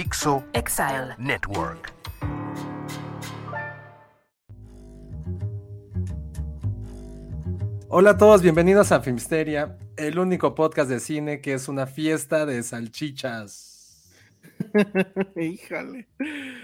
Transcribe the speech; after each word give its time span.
Dixo 0.00 0.42
Exile. 0.54 1.14
Network. 1.18 1.92
Hola 7.88 8.10
a 8.10 8.16
todos, 8.16 8.40
bienvenidos 8.40 8.92
a 8.92 9.00
Filmsteria, 9.00 9.76
el 9.96 10.18
único 10.18 10.54
podcast 10.54 10.88
de 10.88 11.00
cine 11.00 11.40
que 11.40 11.52
es 11.54 11.68
una 11.68 11.86
fiesta 11.86 12.46
de 12.46 12.62
salchichas. 12.62 14.10
Híjole. 15.36 16.08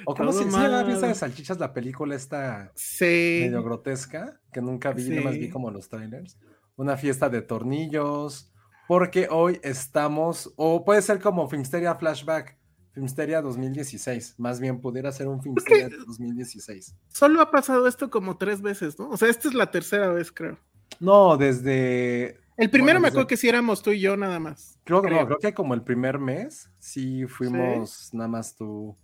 ¿O 0.07 0.15
cómo 0.15 0.33
se 0.33 0.39
se 0.39 0.45
llama 0.51 0.69
mal. 0.71 0.87
fiesta 0.87 1.09
de 1.09 1.15
salchichas 1.15 1.59
la 1.59 1.73
película 1.73 2.15
esta 2.15 2.73
Sí. 2.75 3.41
medio 3.43 3.63
grotesca? 3.63 4.41
Que 4.53 4.63
nunca 4.63 4.93
vi, 4.93 5.11
nada 5.11 5.23
más 5.23 5.35
vi 5.35 5.47
Sí. 5.47 5.51
como 5.51 5.71
los 5.71 5.89
trailers. 5.89 6.39
Una 6.77 6.97
fiesta 6.97 7.29
de 7.29 7.43
tornillos, 7.43 8.51
porque 8.87 9.29
hoy 9.31 9.61
estamos, 9.63 10.55
o 10.57 10.85
puede 10.85 11.03
ser 11.03 11.21
como 11.21 11.49
Filmsteria 11.49 11.97
Flashback, 11.97 12.57
Filmsteria 12.97 13.43
2016, 13.43 14.37
más 14.39 14.59
bien 14.59 14.81
pudiera 14.81 15.13
ser 15.13 15.29
un 15.29 15.43
Filmsteria 15.43 15.91
2016. 16.07 16.97
Solo 17.09 17.43
ha 17.43 17.51
pasado 17.51 17.87
esto 17.87 18.09
como 18.09 18.39
tres 18.39 18.63
veces, 18.63 18.99
¿no? 18.99 19.11
O 19.11 19.19
sea, 19.19 19.29
esta 19.29 19.49
es 19.49 19.55
la 19.55 19.71
tercera 19.71 20.09
vez, 20.09 20.33
creo. 20.33 20.59
No, 20.99 21.37
desde 21.37 22.39
El 22.57 22.71
primero 22.71 22.95
Bueno, 22.95 23.01
me 23.01 23.07
desde- 23.09 23.09
acuerdo 23.09 23.27
que 23.29 23.37
sí 23.37 23.51
éramos 23.51 23.83
tú 23.83 23.91
y 23.91 24.01
yo 24.01 24.17
nada 24.17 24.41
más. 24.41 24.79
Creo 24.85 25.03
que 25.03 25.11
no, 25.11 25.17
creo. 25.17 25.27
creo 25.27 25.39
que 25.41 25.53
como 25.55 25.75
el 25.75 25.83
primer 25.83 26.19
mes, 26.19 26.71
sí 26.79 27.27
fuimos 27.27 28.09
nada 28.15 28.29
más 28.29 28.57
tú, 28.57 28.97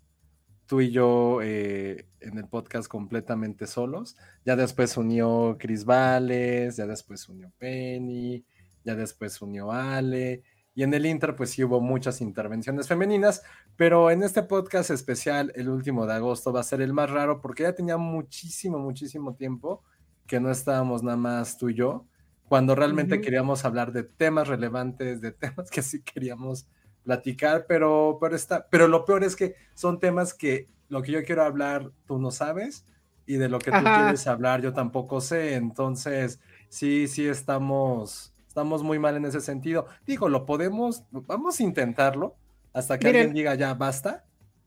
tú 0.64 0.80
y 0.80 0.90
yo 0.90 1.40
eh, 1.42 2.06
en 2.20 2.38
el 2.38 2.48
podcast 2.48 2.88
completamente 2.88 3.66
solos. 3.66 4.16
Ya 4.46 4.56
después 4.56 4.96
unió 4.96 5.58
Chris 5.60 5.84
Vales, 5.84 6.76
ya 6.76 6.86
después 6.86 7.28
unió 7.28 7.52
Penny, 7.58 8.42
ya 8.84 8.94
después 8.94 9.42
unió 9.42 9.70
Ale. 9.70 10.44
Y 10.74 10.82
en 10.82 10.94
el 10.94 11.04
Inter, 11.04 11.36
pues 11.36 11.50
sí 11.50 11.62
hubo 11.64 11.80
muchas 11.80 12.20
intervenciones 12.20 12.88
femeninas, 12.88 13.42
pero 13.76 14.10
en 14.10 14.22
este 14.22 14.42
podcast 14.42 14.90
especial, 14.90 15.52
el 15.54 15.68
último 15.68 16.06
de 16.06 16.14
agosto, 16.14 16.52
va 16.52 16.60
a 16.60 16.64
ser 16.64 16.80
el 16.80 16.92
más 16.92 17.10
raro 17.10 17.40
porque 17.40 17.64
ya 17.64 17.74
tenía 17.74 17.98
muchísimo, 17.98 18.78
muchísimo 18.78 19.34
tiempo 19.34 19.82
que 20.26 20.40
no 20.40 20.50
estábamos 20.50 21.02
nada 21.02 21.16
más 21.18 21.58
tú 21.58 21.68
y 21.68 21.74
yo 21.74 22.06
cuando 22.52 22.74
realmente 22.74 23.22
queríamos 23.22 23.64
hablar 23.64 23.92
de 23.92 24.02
temas 24.02 24.46
relevantes, 24.46 25.22
de 25.22 25.32
temas 25.32 25.70
que 25.70 25.80
sí 25.80 26.02
queríamos 26.02 26.66
platicar, 27.02 27.64
pero, 27.66 28.18
pero, 28.20 28.36
está, 28.36 28.68
pero 28.68 28.88
lo 28.88 29.06
peor 29.06 29.24
es 29.24 29.36
que 29.36 29.54
son 29.72 29.98
temas 29.98 30.34
que 30.34 30.68
lo 30.90 31.00
que 31.00 31.12
yo 31.12 31.24
quiero 31.24 31.44
hablar 31.44 31.90
tú 32.06 32.18
no 32.18 32.30
sabes 32.30 32.84
y 33.24 33.36
de 33.36 33.48
lo 33.48 33.58
que 33.58 33.70
tú 33.70 33.78
quieres 33.82 34.26
hablar 34.26 34.60
yo 34.60 34.74
tampoco 34.74 35.22
sé, 35.22 35.54
entonces 35.54 36.40
sí, 36.68 37.08
sí 37.08 37.26
estamos, 37.26 38.31
estamos 38.52 38.82
muy 38.82 38.98
mal 38.98 39.16
en 39.16 39.24
ese 39.24 39.40
sentido. 39.40 39.86
Digo, 40.06 40.28
lo 40.28 40.44
podemos, 40.44 41.04
vamos 41.10 41.58
a 41.58 41.62
intentarlo 41.62 42.36
hasta 42.74 42.98
que 42.98 43.06
Miren. 43.06 43.20
alguien 43.22 43.34
diga 43.34 43.54
ya 43.54 43.72
basta. 43.72 44.26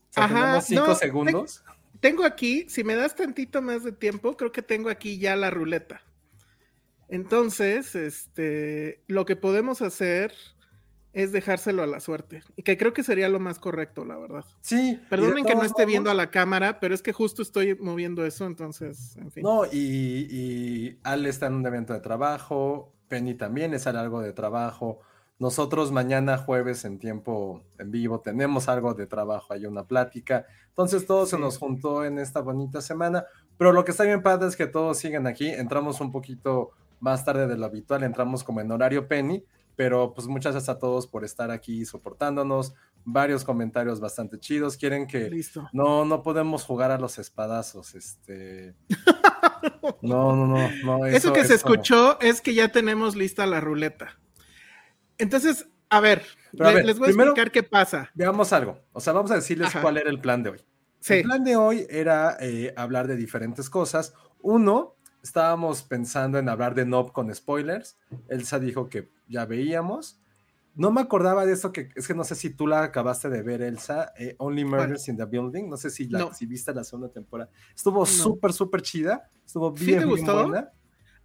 O 0.09 0.13
sea, 0.13 0.23
Ajá, 0.23 0.35
tenemos 0.35 0.65
cinco 0.65 0.87
no, 0.87 0.95
segundos. 0.95 1.63
Tengo 1.99 2.25
aquí, 2.25 2.65
si 2.67 2.83
me 2.83 2.95
das 2.95 3.15
tantito 3.15 3.61
más 3.61 3.83
de 3.83 3.91
tiempo, 3.91 4.35
creo 4.35 4.51
que 4.51 4.63
tengo 4.63 4.89
aquí 4.89 5.19
ya 5.19 5.35
la 5.35 5.51
ruleta. 5.51 6.01
Entonces, 7.09 7.93
este, 7.93 9.03
lo 9.05 9.23
que 9.25 9.35
podemos 9.35 9.83
hacer 9.83 10.33
es 11.13 11.31
dejárselo 11.31 11.83
a 11.83 11.87
la 11.87 11.99
suerte. 11.99 12.41
Y 12.55 12.63
que 12.63 12.77
creo 12.77 12.91
que 12.91 13.03
sería 13.03 13.29
lo 13.29 13.39
más 13.39 13.59
correcto, 13.59 14.03
la 14.03 14.17
verdad. 14.17 14.45
Sí. 14.61 14.99
Perdonen 15.11 15.45
que 15.45 15.53
no 15.53 15.63
esté 15.63 15.85
viendo 15.85 16.09
a 16.09 16.15
la 16.15 16.31
cámara, 16.31 16.79
pero 16.79 16.95
es 16.95 17.03
que 17.03 17.13
justo 17.13 17.43
estoy 17.43 17.75
moviendo 17.75 18.25
eso, 18.25 18.47
entonces, 18.47 19.15
en 19.17 19.31
fin. 19.31 19.43
No, 19.43 19.63
y, 19.65 20.27
y 20.27 20.99
Ale 21.03 21.29
está 21.29 21.45
en 21.45 21.53
un 21.53 21.67
evento 21.67 21.93
de 21.93 21.99
trabajo, 21.99 22.94
Penny 23.07 23.35
también 23.35 23.73
es 23.73 23.87
algo 23.87 24.21
de 24.21 24.33
trabajo. 24.33 24.99
Nosotros 25.37 25.91
mañana 25.91 26.37
jueves 26.37 26.85
en 26.85 26.97
tiempo 26.97 27.61
en 27.77 27.91
vivo 27.91 28.21
tenemos 28.21 28.69
algo 28.69 28.93
de 28.93 29.05
trabajo, 29.05 29.53
hay 29.53 29.65
una 29.65 29.85
plática. 29.85 30.45
Entonces 30.69 31.05
todo 31.05 31.25
se 31.25 31.37
nos 31.37 31.57
juntó 31.57 32.05
en 32.05 32.19
esta 32.19 32.41
bonita 32.41 32.81
semana, 32.81 33.25
pero 33.57 33.73
lo 33.73 33.83
que 33.83 33.91
está 33.91 34.03
bien 34.03 34.23
padre 34.23 34.47
es 34.47 34.55
que 34.55 34.67
todos 34.67 34.97
siguen 34.97 35.27
aquí. 35.27 35.49
Entramos 35.49 35.99
un 35.99 36.11
poquito 36.11 36.71
más 36.99 37.25
tarde 37.25 37.47
de 37.47 37.57
lo 37.57 37.65
habitual, 37.65 38.03
entramos 38.03 38.43
como 38.43 38.61
en 38.61 38.71
horario 38.71 39.07
Penny, 39.07 39.43
pero 39.75 40.13
pues 40.13 40.27
muchas 40.27 40.53
gracias 40.53 40.75
a 40.75 40.79
todos 40.79 41.07
por 41.07 41.23
estar 41.25 41.51
aquí 41.51 41.85
soportándonos. 41.85 42.73
Varios 43.07 43.43
comentarios 43.43 43.99
bastante 43.99 44.39
chidos. 44.39 44.77
Quieren 44.77 45.05
que 45.07 45.29
Listo. 45.29 45.69
no, 45.73 46.05
no 46.05 46.23
podemos 46.23 46.63
jugar 46.63 46.89
a 46.91 46.97
los 46.97 47.17
espadazos, 47.19 47.93
este. 47.95 48.75
No, 50.01 50.35
no, 50.35 50.45
no, 50.47 50.69
no. 50.83 51.05
Eso, 51.05 51.33
que 51.33 51.43
se 51.45 51.55
es 51.55 51.63
como- 51.63 51.75
escuchó 51.75 52.19
es 52.21 52.41
que 52.41 52.53
ya 52.53 52.71
tenemos 52.71 53.15
lista 53.15 53.45
la 53.45 53.59
ruleta. 53.59 54.19
Entonces, 55.17 55.67
a 55.89 55.99
ver, 55.99 56.23
a 56.59 56.71
ver, 56.71 56.85
les 56.85 56.99
voy 56.99 57.07
a 57.07 57.11
explicar 57.11 57.51
qué 57.51 57.63
pasa. 57.63 58.09
Veamos 58.13 58.53
algo. 58.53 58.79
O 58.93 58.99
sea, 58.99 59.13
vamos 59.13 59.31
a 59.31 59.35
decirles 59.35 59.67
Ajá. 59.69 59.81
cuál 59.81 59.97
era 59.97 60.09
el 60.09 60.19
plan 60.19 60.43
de 60.43 60.49
hoy. 60.51 60.65
Sí, 60.99 61.15
El 61.15 61.23
plan 61.23 61.43
de 61.43 61.55
hoy 61.55 61.85
era 61.89 62.37
eh, 62.39 62.73
hablar 62.77 63.07
de 63.07 63.15
diferentes 63.15 63.69
cosas. 63.69 64.13
Uno, 64.41 64.94
estábamos 65.25 65.81
pensando 65.81 66.37
en 66.37 66.47
hablar 66.49 66.75
de 66.75 66.85
Nob 66.85 67.11
con 67.11 67.33
spoilers. 67.33 67.97
Elsa 68.29 68.59
dijo 68.59 68.89
que 68.89 69.09
ya 69.27 69.45
veíamos. 69.45 70.19
No 70.75 70.91
me 70.91 71.01
acordaba 71.01 71.45
de 71.45 71.53
eso 71.53 71.71
que 71.71 71.89
es 71.95 72.07
que 72.07 72.13
no 72.13 72.23
sé 72.23 72.35
si 72.35 72.51
tú 72.51 72.67
la 72.67 72.83
acabaste 72.83 73.29
de 73.29 73.41
ver, 73.41 73.61
Elsa. 73.61 74.13
eh, 74.19 74.35
Only 74.37 74.65
Murders 74.65 75.07
in 75.07 75.17
the 75.17 75.25
Building. 75.25 75.67
No 75.67 75.77
sé 75.77 75.89
si, 75.89 76.07
la, 76.07 76.19
No. 76.19 76.33
si 76.33 76.45
viste 76.45 76.73
la 76.73 76.83
segunda 76.83 77.09
temporada. 77.09 77.49
Estuvo 77.75 78.05
súper, 78.05 78.53
súper 78.53 78.81
chida. 78.81 79.29
Estuvo 79.45 79.75
¿Sí 79.75 79.85
bien, 79.85 79.99
te 79.99 80.05
bien 80.05 80.25
buena. 80.25 80.69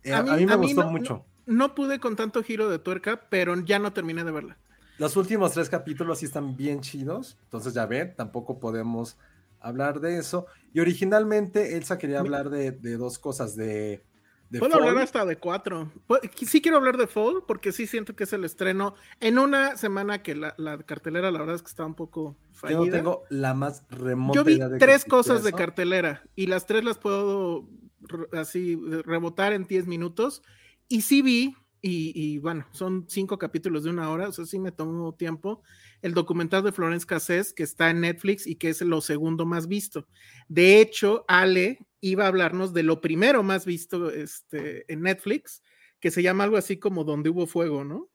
Eh, 0.02 0.14
a, 0.14 0.22
mí, 0.22 0.46
me 0.46 0.56
gustó 0.56 0.88
mucho. 0.88 1.26
No 1.44 1.74
pude 1.74 2.00
con 2.00 2.16
tanto 2.16 2.42
giro 2.42 2.70
de 2.70 2.78
tuerca, 2.78 3.28
pero 3.28 3.54
ya 3.60 3.78
no 3.78 3.92
terminé 3.92 4.24
de 4.24 4.30
verla. 4.30 4.56
Los 4.98 5.16
últimos 5.16 5.52
tres 5.52 5.68
capítulos 5.68 6.20
sí 6.20 6.26
están 6.26 6.56
bien 6.56 6.80
chidos, 6.80 7.38
entonces 7.44 7.74
ya 7.74 7.86
ven, 7.86 8.14
tampoco 8.16 8.60
podemos 8.60 9.18
hablar 9.58 10.00
de 10.00 10.18
eso. 10.18 10.46
Y 10.72 10.80
originalmente 10.80 11.76
Elsa 11.76 11.98
quería 11.98 12.20
hablar 12.20 12.50
de, 12.50 12.70
de 12.72 12.96
dos 12.96 13.18
cosas, 13.18 13.56
de... 13.56 14.04
de 14.50 14.58
Puedo 14.60 14.74
Fall. 14.78 14.88
hablar 14.88 15.02
hasta 15.04 15.24
de 15.24 15.36
cuatro. 15.36 15.90
Pu- 16.06 16.20
Sí 16.46 16.60
quiero 16.62 16.76
hablar 16.78 16.96
de 16.96 17.06
Fall, 17.06 17.42
porque 17.46 17.72
sí 17.72 17.86
siento 17.86 18.14
que 18.14 18.24
es 18.24 18.32
el 18.32 18.44
estreno 18.44 18.94
en 19.20 19.38
una 19.38 19.76
semana 19.76 20.22
que 20.22 20.34
la, 20.34 20.54
la 20.58 20.78
cartelera, 20.78 21.30
la 21.30 21.38
verdad 21.40 21.56
es 21.56 21.62
que 21.62 21.68
está 21.68 21.84
un 21.84 21.94
poco 21.94 22.36
Yo 22.52 22.58
fallida. 22.60 22.78
no 22.78 22.90
tengo 22.92 23.22
la 23.30 23.54
más 23.54 23.84
remota 23.90 24.36
Yo 24.36 24.44
vi 24.44 24.54
idea 24.54 24.68
de 24.68 24.78
tres 24.78 25.04
cosas 25.04 25.42
de 25.42 25.52
cartelera 25.52 26.22
y 26.36 26.46
las 26.46 26.66
tres 26.66 26.84
las 26.84 26.98
puedo 26.98 27.68
así 28.32 28.76
rebotar 29.04 29.52
en 29.52 29.64
10 29.64 29.86
minutos. 29.86 30.42
Y 30.88 31.02
sí 31.02 31.22
vi, 31.22 31.54
y, 31.82 32.38
bueno, 32.38 32.66
son 32.72 33.06
cinco 33.08 33.38
capítulos 33.38 33.84
de 33.84 33.90
una 33.90 34.10
hora, 34.10 34.28
o 34.28 34.32
sea, 34.32 34.44
sí 34.44 34.58
me 34.58 34.72
tomó 34.72 35.14
tiempo, 35.14 35.62
el 36.02 36.12
documental 36.12 36.62
de 36.62 36.72
Florence 36.72 37.06
Cassés 37.06 37.52
que 37.52 37.62
está 37.62 37.90
en 37.90 38.00
Netflix 38.00 38.46
y 38.46 38.56
que 38.56 38.68
es 38.68 38.80
lo 38.82 39.00
segundo 39.00 39.46
más 39.46 39.66
visto. 39.66 40.06
De 40.48 40.80
hecho, 40.80 41.24
Ale 41.28 41.78
iba 42.00 42.24
a 42.24 42.28
hablarnos 42.28 42.72
de 42.74 42.82
lo 42.82 43.00
primero 43.00 43.42
más 43.42 43.64
visto 43.64 44.10
este, 44.10 44.90
en 44.92 45.02
Netflix, 45.02 45.62
que 46.00 46.10
se 46.10 46.22
llama 46.22 46.44
algo 46.44 46.56
así 46.56 46.78
como 46.78 47.04
Donde 47.04 47.30
hubo 47.30 47.46
fuego, 47.46 47.84
¿no? 47.84 48.10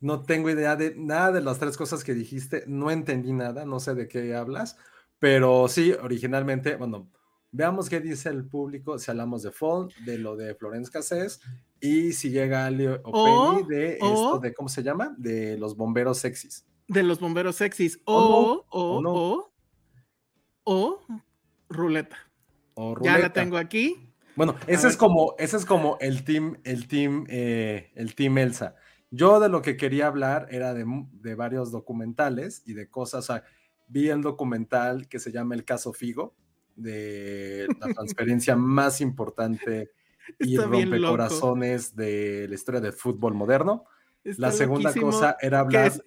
No 0.00 0.22
tengo 0.22 0.50
idea 0.50 0.76
de 0.76 0.94
nada 0.96 1.32
de 1.32 1.40
las 1.40 1.58
tres 1.58 1.76
cosas 1.76 2.04
que 2.04 2.14
dijiste, 2.14 2.64
no 2.66 2.90
entendí 2.90 3.32
nada, 3.32 3.64
no 3.64 3.80
sé 3.80 3.94
de 3.94 4.06
qué 4.06 4.34
hablas, 4.34 4.76
pero 5.18 5.66
sí, 5.68 5.92
originalmente, 5.92 6.76
bueno, 6.76 7.10
Veamos 7.56 7.88
qué 7.88 8.00
dice 8.00 8.30
el 8.30 8.44
público 8.48 8.98
si 8.98 9.12
hablamos 9.12 9.44
de 9.44 9.52
Fall, 9.52 9.86
de 10.04 10.18
lo 10.18 10.34
de 10.34 10.56
Florence 10.56 10.90
Cassés 10.90 11.40
y 11.80 12.12
si 12.12 12.30
llega 12.30 12.66
Ali 12.66 12.86
o, 12.86 13.62
de 13.68 13.98
o- 14.00 14.06
esto 14.12 14.38
de, 14.40 14.54
¿cómo 14.54 14.68
se 14.68 14.82
llama? 14.82 15.14
De 15.18 15.56
los 15.58 15.76
bomberos 15.76 16.18
sexys. 16.18 16.66
De 16.88 17.02
los 17.02 17.20
bomberos 17.20 17.56
sexys. 17.56 18.00
O 18.04 18.14
O, 18.14 18.20
no, 18.20 18.64
o, 18.70 18.96
o 18.98 19.02
no. 19.02 19.12
o, 19.14 19.50
o, 20.64 21.00
ruleta. 21.68 22.16
Ya 23.02 23.18
la 23.18 23.32
tengo 23.32 23.56
aquí. 23.56 24.10
Bueno, 24.36 24.56
ese 24.66 24.88
es 24.88 24.96
como, 24.96 25.34
ese 25.38 25.56
es 25.56 25.64
como 25.64 25.96
el 26.00 26.24
team, 26.24 26.58
el 26.64 26.88
team, 26.88 27.24
eh, 27.28 27.92
el 27.94 28.14
team 28.14 28.36
Elsa. 28.38 28.74
Yo 29.10 29.38
de 29.38 29.48
lo 29.48 29.62
que 29.62 29.76
quería 29.76 30.08
hablar 30.08 30.48
era 30.50 30.74
de, 30.74 30.84
de 31.12 31.34
varios 31.36 31.70
documentales 31.70 32.62
y 32.66 32.72
de 32.72 32.90
cosas. 32.90 33.24
O 33.30 33.32
sea, 33.34 33.44
vi 33.86 34.08
el 34.08 34.22
documental 34.22 35.06
que 35.08 35.20
se 35.20 35.30
llama 35.30 35.54
El 35.54 35.64
caso 35.64 35.92
Figo, 35.92 36.34
de 36.74 37.68
la 37.78 37.86
transferencia 37.94 38.56
más 38.56 39.00
importante 39.00 39.92
y 40.38 40.54
Está 40.56 40.66
rompecorazones 40.66 41.94
de 41.96 42.46
la 42.48 42.54
historia 42.54 42.80
del 42.80 42.92
fútbol 42.92 43.34
moderno. 43.34 43.84
Está 44.24 44.42
La 44.42 44.52
segunda 44.52 44.92
cosa 44.94 45.36
era 45.40 45.58
que 45.68 45.76
hablar. 45.78 45.86
es- 45.88 46.02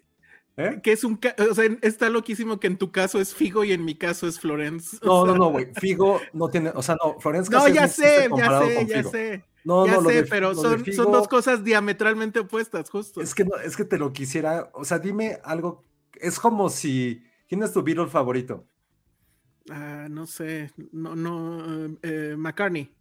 ¿Eh? 0.60 0.80
Que 0.82 0.92
es 0.92 1.04
un. 1.04 1.20
O 1.52 1.54
sea, 1.54 1.66
está 1.84 2.10
loquísimo 2.10 2.60
que 2.60 2.66
en 2.66 2.78
tu 2.78 2.92
caso 2.92 3.22
es 3.22 3.36
Figo 3.36 3.64
y 3.64 3.74
en 3.74 3.86
mi 3.86 3.94
caso 3.94 4.28
es 4.28 4.40
Florence. 4.40 4.98
No, 5.04 5.24
no, 5.24 5.36
no, 5.36 5.52
güey. 5.52 5.68
Figo 5.76 6.20
no 6.34 6.50
tiene, 6.50 6.72
o 6.74 6.82
sea, 6.82 6.96
no, 7.04 7.20
Florence 7.20 7.52
No, 7.52 7.68
ya 7.68 7.88
sé, 7.88 8.28
ya 8.36 8.62
sé, 8.64 8.88
ya 8.88 9.04
sé. 9.04 9.44
No, 9.64 9.86
ya 9.86 9.92
no, 9.98 10.02
lo 10.02 10.10
sé, 10.10 10.16
de- 10.16 10.28
pero 10.28 10.56
son, 10.56 10.84
son 10.84 11.12
dos 11.12 11.28
cosas 11.28 11.64
diametralmente 11.64 12.40
opuestas, 12.40 12.90
justo. 12.90 13.22
Es 13.22 13.36
que, 13.36 13.46
no, 13.46 13.56
es 13.58 13.78
que 13.78 13.84
te 13.86 14.00
lo 14.00 14.12
quisiera, 14.14 14.72
o 14.74 14.84
sea, 14.84 14.98
dime 14.98 15.38
algo, 15.44 15.84
es 16.16 16.40
como 16.40 16.70
si, 16.72 17.22
¿quién 17.48 17.62
es 17.62 17.72
tu 17.72 17.84
Beatle 17.84 18.08
favorito? 18.08 18.66
Ah, 19.70 20.08
no 20.10 20.26
sé, 20.26 20.72
no, 20.92 21.16
no, 21.16 21.86
eh, 21.86 21.98
eh, 22.02 22.36
McCartney. 22.36 22.92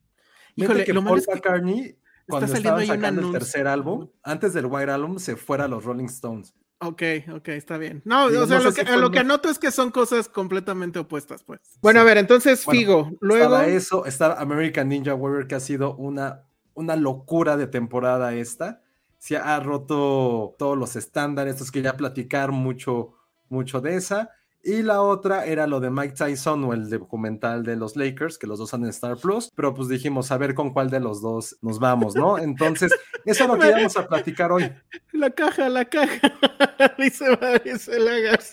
Híjole, 0.56 0.84
que 0.84 0.92
lo 0.92 1.04
Paul 1.04 1.18
es 1.18 1.26
que 1.26 1.34
McCartney, 1.34 1.98
cuando 2.26 2.52
un 2.52 2.86
sacando 2.86 3.20
el 3.20 3.32
tercer 3.32 3.66
álbum, 3.68 4.08
antes 4.22 4.54
del 4.54 4.66
White 4.66 4.90
Album, 4.90 5.18
se 5.18 5.36
fuera 5.36 5.64
a 5.64 5.68
los 5.68 5.84
Rolling 5.84 6.06
Stones. 6.06 6.54
Ok, 6.78 7.02
ok, 7.34 7.48
está 7.48 7.78
bien. 7.78 8.02
No, 8.04 8.28
Digo, 8.28 8.42
o 8.42 8.46
sea, 8.46 8.58
no 8.58 8.64
lo, 8.64 8.72
que, 8.72 8.84
si 8.84 8.96
lo 8.96 9.10
que 9.10 9.20
anoto 9.20 9.48
es 9.48 9.58
que 9.58 9.70
son 9.70 9.90
cosas 9.90 10.28
completamente 10.28 10.98
opuestas, 10.98 11.42
pues. 11.42 11.60
Bueno, 11.80 12.00
a 12.00 12.04
ver, 12.04 12.18
entonces 12.18 12.64
Bueno, 12.66 12.80
Figo, 12.80 13.10
luego. 13.20 13.44
Estaba 13.44 13.66
eso, 13.66 14.04
estaba 14.04 14.34
American 14.40 14.90
Ninja 14.90 15.14
Warrior, 15.14 15.46
que 15.46 15.54
ha 15.54 15.60
sido 15.60 15.96
una, 15.96 16.42
una 16.74 16.96
locura 16.96 17.56
de 17.56 17.66
temporada 17.66 18.34
esta. 18.34 18.82
Se 19.18 19.38
ha 19.38 19.58
roto 19.60 20.54
todos 20.58 20.76
los 20.76 20.96
estándares, 20.96 21.54
entonces 21.54 21.72
quería 21.72 21.96
platicar 21.96 22.52
mucho, 22.52 23.14
mucho 23.48 23.80
de 23.80 23.96
esa. 23.96 24.30
Y 24.66 24.82
la 24.82 25.00
otra 25.00 25.46
era 25.46 25.68
lo 25.68 25.78
de 25.78 25.90
Mike 25.90 26.14
Tyson 26.14 26.64
o 26.64 26.72
el 26.72 26.90
documental 26.90 27.62
de 27.62 27.76
los 27.76 27.94
Lakers, 27.94 28.36
que 28.36 28.48
los 28.48 28.58
dos 28.58 28.68
son 28.68 28.82
en 28.82 28.90
Star 28.90 29.16
Plus, 29.16 29.52
pero 29.54 29.72
pues 29.72 29.88
dijimos 29.88 30.32
a 30.32 30.38
ver 30.38 30.54
con 30.54 30.72
cuál 30.72 30.90
de 30.90 30.98
los 30.98 31.22
dos 31.22 31.56
nos 31.62 31.78
vamos, 31.78 32.16
¿no? 32.16 32.36
Entonces, 32.36 32.92
eso 33.24 33.44
es 33.44 33.48
lo 33.48 33.56
que 33.60 33.68
íbamos 33.68 33.96
a 33.96 34.08
platicar 34.08 34.50
hoy. 34.50 34.68
La 35.12 35.30
caja, 35.30 35.68
la 35.68 35.84
caja. 35.84 36.32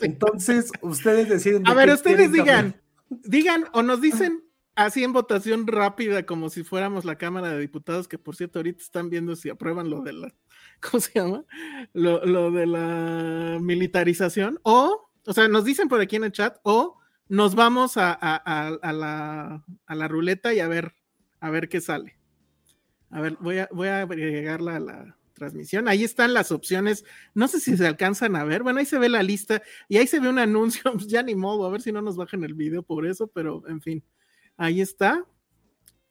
Entonces, 0.01 0.71
ustedes 0.81 1.30
deciden. 1.30 1.63
de 1.63 1.71
A 1.71 1.74
ver, 1.74 1.89
ustedes 1.89 2.31
digan, 2.31 2.80
digan 3.09 3.66
o 3.74 3.81
nos 3.81 4.00
dicen 4.00 4.44
así 4.75 5.04
en 5.04 5.13
votación 5.13 5.66
rápida, 5.66 6.27
como 6.27 6.51
si 6.51 6.63
fuéramos 6.63 7.06
la 7.06 7.18
Cámara 7.18 7.50
de 7.50 7.59
Diputados, 7.59 8.07
que 8.07 8.19
por 8.19 8.36
cierto 8.36 8.59
ahorita 8.59 8.83
están 8.83 9.09
viendo 9.09 9.36
si 9.36 9.50
aprueban 9.50 9.89
lo 9.89 10.01
de 10.01 10.13
la, 10.13 10.36
¿cómo 10.80 11.01
se 11.01 11.19
llama? 11.19 11.44
Lo, 11.94 12.24
lo 12.24 12.51
de 12.51 12.68
la 12.68 13.57
militarización, 13.59 14.59
o, 14.62 15.09
o 15.25 15.34
sea, 15.34 15.48
nos 15.48 15.66
dicen 15.66 15.88
por 15.90 16.02
aquí 16.02 16.16
en 16.16 16.24
el 16.25 16.31
chat, 16.31 16.58
o 16.64 16.98
nos 17.30 17.56
vamos 17.56 17.98
a, 17.98 18.12
a- 18.14 18.94
la, 18.94 19.64
a 19.86 19.96
la 19.96 20.08
ruleta 20.08 20.54
y 20.54 20.60
a 20.60 20.68
ver, 20.68 20.96
a 21.40 21.50
ver 21.50 21.70
qué 21.70 21.81
sale. 21.81 22.18
A 23.10 23.22
ver, 23.22 23.38
voy 23.40 23.60
a, 23.60 23.70
voy 23.72 23.88
a 23.88 24.02
agregarla 24.02 24.75
a 24.78 24.80
la 24.80 25.18
transmisión. 25.34 25.88
Ahí 25.88 26.04
están 26.04 26.34
las 26.34 26.52
opciones. 26.52 27.06
No 27.34 27.48
sé 27.48 27.60
si 27.60 27.78
se 27.78 27.86
alcanzan 27.88 28.36
a 28.36 28.44
ver. 28.44 28.64
Bueno, 28.64 28.80
ahí 28.80 28.86
se 28.86 29.00
ve 29.00 29.10
la 29.10 29.24
lista 29.24 29.62
y 29.88 29.98
ahí 29.98 30.08
se 30.08 30.20
ve 30.20 30.30
un 30.30 30.40
anuncio. 30.40 30.81
Pues 30.94 31.08
ya 31.08 31.24
ni 31.24 31.36
modo, 31.36 31.66
a 31.66 31.69
ver 31.69 31.81
si 31.81 31.92
no 31.92 32.02
nos 32.02 32.16
bajan 32.18 32.44
el 32.44 32.54
video 32.56 32.84
por 32.84 33.06
eso, 33.06 33.28
pero 33.28 33.64
en 33.68 33.81
fin, 33.81 34.04
ahí 34.58 34.81
está. 34.81 35.26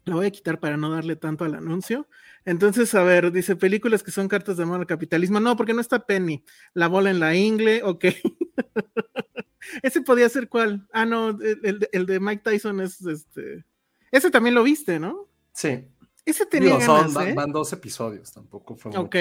Lo 0.05 0.17
voy 0.17 0.27
a 0.27 0.31
quitar 0.31 0.59
para 0.59 0.77
no 0.77 0.91
darle 0.91 1.15
tanto 1.17 1.45
al 1.45 1.55
anuncio. 1.55 2.09
Entonces, 2.45 2.93
a 2.95 3.05
ver, 3.05 3.31
dice 3.31 3.55
películas 3.55 4.03
que 4.03 4.11
son 4.11 4.27
cartas 4.29 4.57
de 4.57 4.65
amor 4.65 4.81
al 4.81 4.87
capitalismo. 4.87 5.39
No, 5.39 5.57
porque 5.57 5.75
no 5.75 5.81
está 5.81 6.07
Penny. 6.07 6.45
La 6.75 6.89
bola 6.89 7.11
en 7.11 7.21
la 7.21 7.35
ingle, 7.37 7.83
ok. 7.85 8.07
Ese 9.83 10.03
podía 10.03 10.29
ser 10.29 10.49
cuál. 10.49 10.87
Ah, 10.93 11.07
no, 11.07 11.31
el, 11.31 11.89
el- 11.93 12.07
de 12.07 12.21
Mike 12.21 12.43
Tyson 12.43 12.81
es 12.81 13.01
este. 13.07 13.65
Ese 14.11 14.31
también 14.31 14.55
lo 14.55 14.63
viste, 14.63 14.99
¿no? 14.99 15.29
Sí, 15.55 15.85
Ese 16.25 16.47
tenía 16.47 16.77
Digo, 16.79 16.95
ganas, 16.95 17.17
¿eh? 17.27 17.33
van 17.35 17.53
dos 17.53 17.73
episodios, 17.73 18.33
tampoco 18.33 18.77
fue 18.77 18.91
mucho. 18.91 19.03
Ok. 19.03 19.17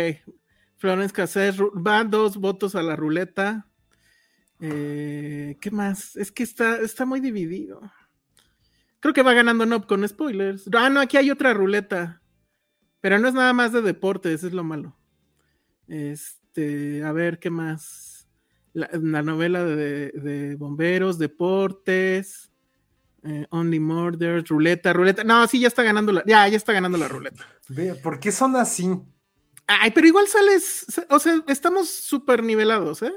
Florence 0.78 1.14
Cassés, 1.14 1.56
van 1.74 2.10
dos 2.10 2.38
votos 2.38 2.74
a 2.76 2.82
la 2.82 2.96
ruleta. 2.96 3.68
Eh, 4.60 5.58
¿Qué 5.62 5.72
más? 5.72 6.16
Es 6.16 6.32
que 6.32 6.44
está, 6.44 6.82
está 6.82 7.06
muy 7.06 7.20
dividido. 7.20 7.82
Creo 9.02 9.14
que 9.14 9.24
va 9.24 9.34
ganando 9.34 9.66
Nob 9.66 9.86
con 9.88 10.08
spoilers. 10.08 10.70
Ah, 10.74 10.90
no, 10.90 11.02
aquí 11.02 11.18
hay 11.18 11.30
otra 11.30 11.54
ruleta. 11.54 12.22
Pero 13.02 13.20
no 13.20 13.28
es 13.28 13.34
nada 13.34 13.52
más 13.52 13.74
de 13.74 13.82
deportes, 13.82 14.44
es 14.44 14.54
lo 14.54 14.64
malo. 14.64 14.96
Este, 15.88 17.04
a 17.04 17.12
ver, 17.12 17.40
¿qué 17.40 17.50
más? 17.50 18.30
La, 18.74 18.90
la 18.94 19.24
novela 19.24 19.66
de, 19.66 20.12
de 20.12 20.56
bomberos, 20.56 21.18
deportes, 21.18 22.52
eh, 23.24 23.46
Only 23.50 23.80
Murders, 23.80 24.48
ruleta, 24.48 24.94
ruleta. 24.94 25.24
No, 25.24 25.46
sí, 25.48 25.60
ya 25.60 25.68
está 25.68 25.84
ganando 25.84 26.12
la, 26.12 26.24
ya, 26.26 26.48
ya 26.48 26.58
está 26.58 26.74
ganando 26.74 26.98
la 26.98 27.08
ruleta. 27.08 27.46
¿Por 28.02 28.20
qué 28.20 28.32
son 28.32 28.56
así? 28.56 28.90
Ay, 29.68 29.92
pero 29.92 30.08
igual 30.08 30.28
sales, 30.28 30.86
o 31.10 31.20
sea, 31.20 31.44
estamos 31.48 31.90
súper 31.90 32.44
nivelados, 32.44 33.02
¿eh? 33.04 33.14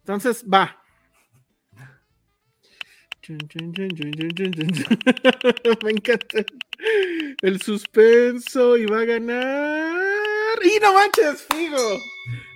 Entonces, 0.00 0.44
va. 0.44 0.82
Me 5.84 5.90
encanta 5.90 6.44
el 7.42 7.60
suspenso 7.62 8.76
y 8.76 8.86
va 8.86 9.00
a 9.00 9.04
ganar. 9.04 9.94
¡Y 10.64 10.80
no 10.80 10.94
manches, 10.94 11.46
Figo! 11.50 11.76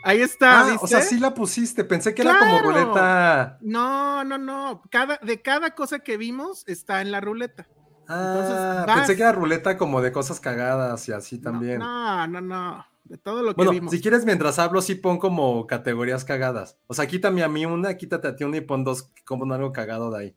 Ahí 0.04 0.20
está, 0.20 0.60
Ah, 0.60 0.64
¿viste? 0.64 0.84
o 0.84 0.88
sea, 0.88 1.00
sí 1.02 1.19
la 1.19 1.34
pusiste. 1.34 1.84
Pensé 1.84 2.14
que 2.14 2.22
era 2.22 2.38
como 2.38 2.58
ruleta. 2.60 3.58
No, 3.60 4.24
no, 4.24 4.38
no. 4.38 4.82
Cada, 4.90 5.19
de 5.22 5.40
cada 5.42 5.74
cosa 5.74 6.00
que 6.00 6.16
vimos 6.16 6.64
está 6.66 7.00
en 7.00 7.12
la 7.12 7.20
ruleta. 7.20 7.69
Ah, 8.08 8.84
vas. 8.86 8.96
pensé 8.98 9.16
que 9.16 9.22
era 9.22 9.32
ruleta 9.32 9.76
como 9.76 10.02
de 10.02 10.10
cosas 10.10 10.40
cagadas 10.40 11.08
y 11.08 11.12
así 11.12 11.38
también. 11.38 11.78
No, 11.78 12.26
no, 12.26 12.40
no. 12.40 12.84
De 13.04 13.19
todo 13.19 13.42
lo 13.42 13.50
que 13.50 13.56
bueno, 13.56 13.72
vimos. 13.72 13.90
si 13.92 14.00
quieres, 14.00 14.24
mientras 14.24 14.58
hablo, 14.58 14.80
sí 14.80 14.94
pon 14.94 15.19
como 15.19 15.66
categorías 15.66 16.24
cagadas. 16.24 16.78
O 16.86 16.94
sea, 16.94 17.06
quítame 17.06 17.43
a 17.43 17.48
mí 17.48 17.67
una, 17.67 17.96
quítate 17.96 18.29
a 18.29 18.36
ti 18.36 18.44
una 18.44 18.56
y 18.56 18.60
pon 18.62 18.84
dos, 18.84 19.12
como 19.24 19.52
algo 19.52 19.72
cagado 19.72 20.10
de 20.10 20.19
ahí. 20.19 20.36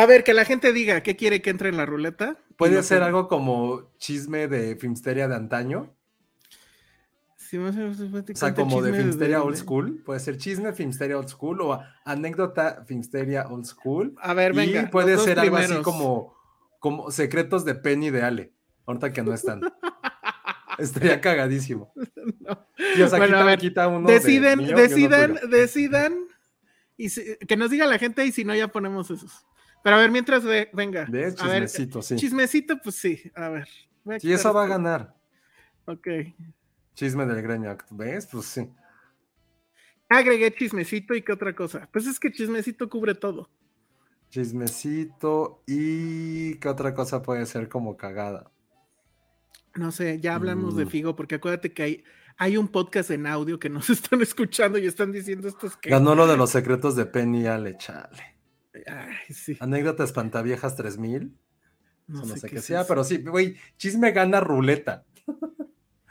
A 0.00 0.06
ver, 0.06 0.24
que 0.24 0.32
la 0.32 0.44
gente 0.46 0.72
diga 0.72 1.02
qué 1.02 1.14
quiere 1.16 1.42
que 1.42 1.50
entre 1.50 1.68
en 1.68 1.76
la 1.76 1.84
ruleta. 1.84 2.38
Puede 2.56 2.82
ser 2.82 3.02
algo 3.02 3.28
como 3.28 3.92
chisme 3.98 4.48
de 4.48 4.76
Filmsteria 4.76 5.28
de 5.28 5.36
antaño. 5.36 5.94
O 7.52 8.34
sea, 8.34 8.54
como 8.54 8.80
de 8.80 8.92
Filmsteria 8.94 9.42
Old 9.42 9.56
School. 9.56 10.02
Puede 10.04 10.20
ser 10.20 10.38
chisme 10.38 10.72
Filmsteria 10.72 11.18
Old 11.18 11.28
School 11.28 11.60
o 11.62 11.82
anécdota 12.04 12.84
Filmsteria 12.86 13.48
Old 13.48 13.64
School. 13.66 14.14
A 14.22 14.34
ver, 14.34 14.54
venga. 14.54 14.82
y 14.82 14.86
puede 14.86 15.18
ser 15.18 15.38
algo 15.38 15.56
así 15.56 15.74
como, 15.82 16.34
como 16.78 17.10
secretos 17.10 17.64
de 17.64 17.74
Penny 17.74 18.10
de 18.10 18.22
Ale. 18.22 18.52
Ahorita 18.86 19.12
que 19.12 19.22
no 19.22 19.34
están. 19.34 19.60
Estaría 20.78 21.20
cagadísimo. 21.20 21.92
No. 22.40 22.66
Y, 22.96 23.02
o 23.02 23.08
sea, 23.08 23.18
Bueno, 23.18 23.36
a 23.36 23.40
quita, 23.40 23.44
ver, 23.44 23.58
quita 23.58 23.88
uno 23.88 24.08
de 24.08 24.14
Deciden, 24.14 24.58
mío 24.60 24.74
decidan, 24.76 25.38
decidan. 25.50 26.14
Y 26.96 27.10
si- 27.10 27.36
que 27.46 27.56
nos 27.56 27.70
diga 27.70 27.84
la 27.86 27.98
gente 27.98 28.24
y 28.24 28.32
si 28.32 28.44
no, 28.44 28.54
ya 28.54 28.68
ponemos 28.68 29.10
esos. 29.10 29.44
Pero 29.82 29.96
a 29.96 29.98
ver, 29.98 30.10
mientras 30.10 30.44
ve- 30.44 30.68
venga. 30.72 31.06
Ver, 31.06 31.34
Chismecito, 31.34 32.02
sí. 32.02 32.16
chismecito, 32.16 32.78
pues 32.82 32.96
sí. 32.96 33.20
A 33.34 33.48
ver. 33.48 33.66
Sí, 33.66 34.18
quitar 34.20 34.32
eso 34.32 34.52
va 34.52 34.64
a 34.64 34.68
ganar. 34.68 35.14
Ok. 35.86 36.06
Chisme 36.94 37.24
del 37.26 37.40
greño. 37.42 37.76
¿Ves? 37.90 38.26
Pues 38.30 38.46
sí. 38.46 38.68
Agregué 40.08 40.52
chismecito 40.54 41.14
y 41.14 41.22
qué 41.22 41.32
otra 41.32 41.54
cosa. 41.54 41.88
Pues 41.92 42.06
es 42.06 42.18
que 42.20 42.32
chismecito 42.32 42.88
cubre 42.90 43.14
todo. 43.14 43.48
Chismecito 44.30 45.62
y 45.66 46.54
qué 46.56 46.68
otra 46.68 46.94
cosa 46.94 47.22
puede 47.22 47.46
ser 47.46 47.68
como 47.68 47.96
cagada. 47.96 48.50
No 49.74 49.92
sé, 49.92 50.18
ya 50.20 50.34
hablamos 50.34 50.76
de 50.76 50.84
Mm. 50.84 50.88
Figo, 50.88 51.16
porque 51.16 51.36
acuérdate 51.36 51.72
que 51.72 51.82
hay, 51.82 52.04
hay 52.36 52.56
un 52.56 52.68
podcast 52.68 53.10
en 53.12 53.26
audio 53.26 53.58
que 53.58 53.68
nos 53.70 53.88
están 53.90 54.20
escuchando 54.20 54.78
y 54.78 54.86
están 54.86 55.12
diciendo 55.12 55.46
estos 55.48 55.76
que. 55.76 55.90
Ganó 55.90 56.14
lo 56.14 56.26
de 56.26 56.36
los 56.36 56.50
secretos 56.50 56.96
de 56.96 57.06
Penny 57.06 57.46
Ale, 57.46 57.76
chale. 57.78 58.29
Ay, 58.86 59.34
sí. 59.34 59.56
Anécdota 59.60 60.04
espantaviejas 60.04 60.76
3000. 60.76 61.36
No, 62.06 62.24
sé, 62.24 62.50
qué 62.50 62.56
es 62.56 62.64
sea, 62.64 62.86
pero 62.86 63.04
sí, 63.04 63.18
güey, 63.22 63.56
chisme 63.76 64.10
gana 64.12 64.40
ruleta. 64.40 65.04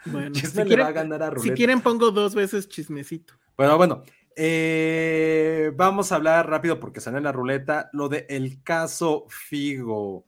Bueno, 0.04 0.30
Chisme 0.32 0.62
si 0.62 0.68
le 0.68 0.76
va 0.76 0.86
a 0.88 0.92
ganar 0.92 1.22
a 1.22 1.30
si 1.30 1.34
ruleta. 1.34 1.54
quieren 1.54 1.82
pongo 1.82 2.10
dos 2.10 2.34
veces 2.34 2.68
chismecito. 2.68 3.34
Bueno, 3.56 3.76
bueno. 3.76 4.02
eh, 4.34 5.72
vamos 5.76 6.10
a 6.12 6.16
hablar 6.16 6.48
rápido 6.48 6.80
porque 6.80 7.00
salió 7.00 7.18
en 7.18 7.24
la 7.24 7.32
ruleta 7.32 7.90
lo 7.92 8.08
de 8.08 8.26
el 8.30 8.62
caso 8.62 9.26
Figo. 9.28 10.26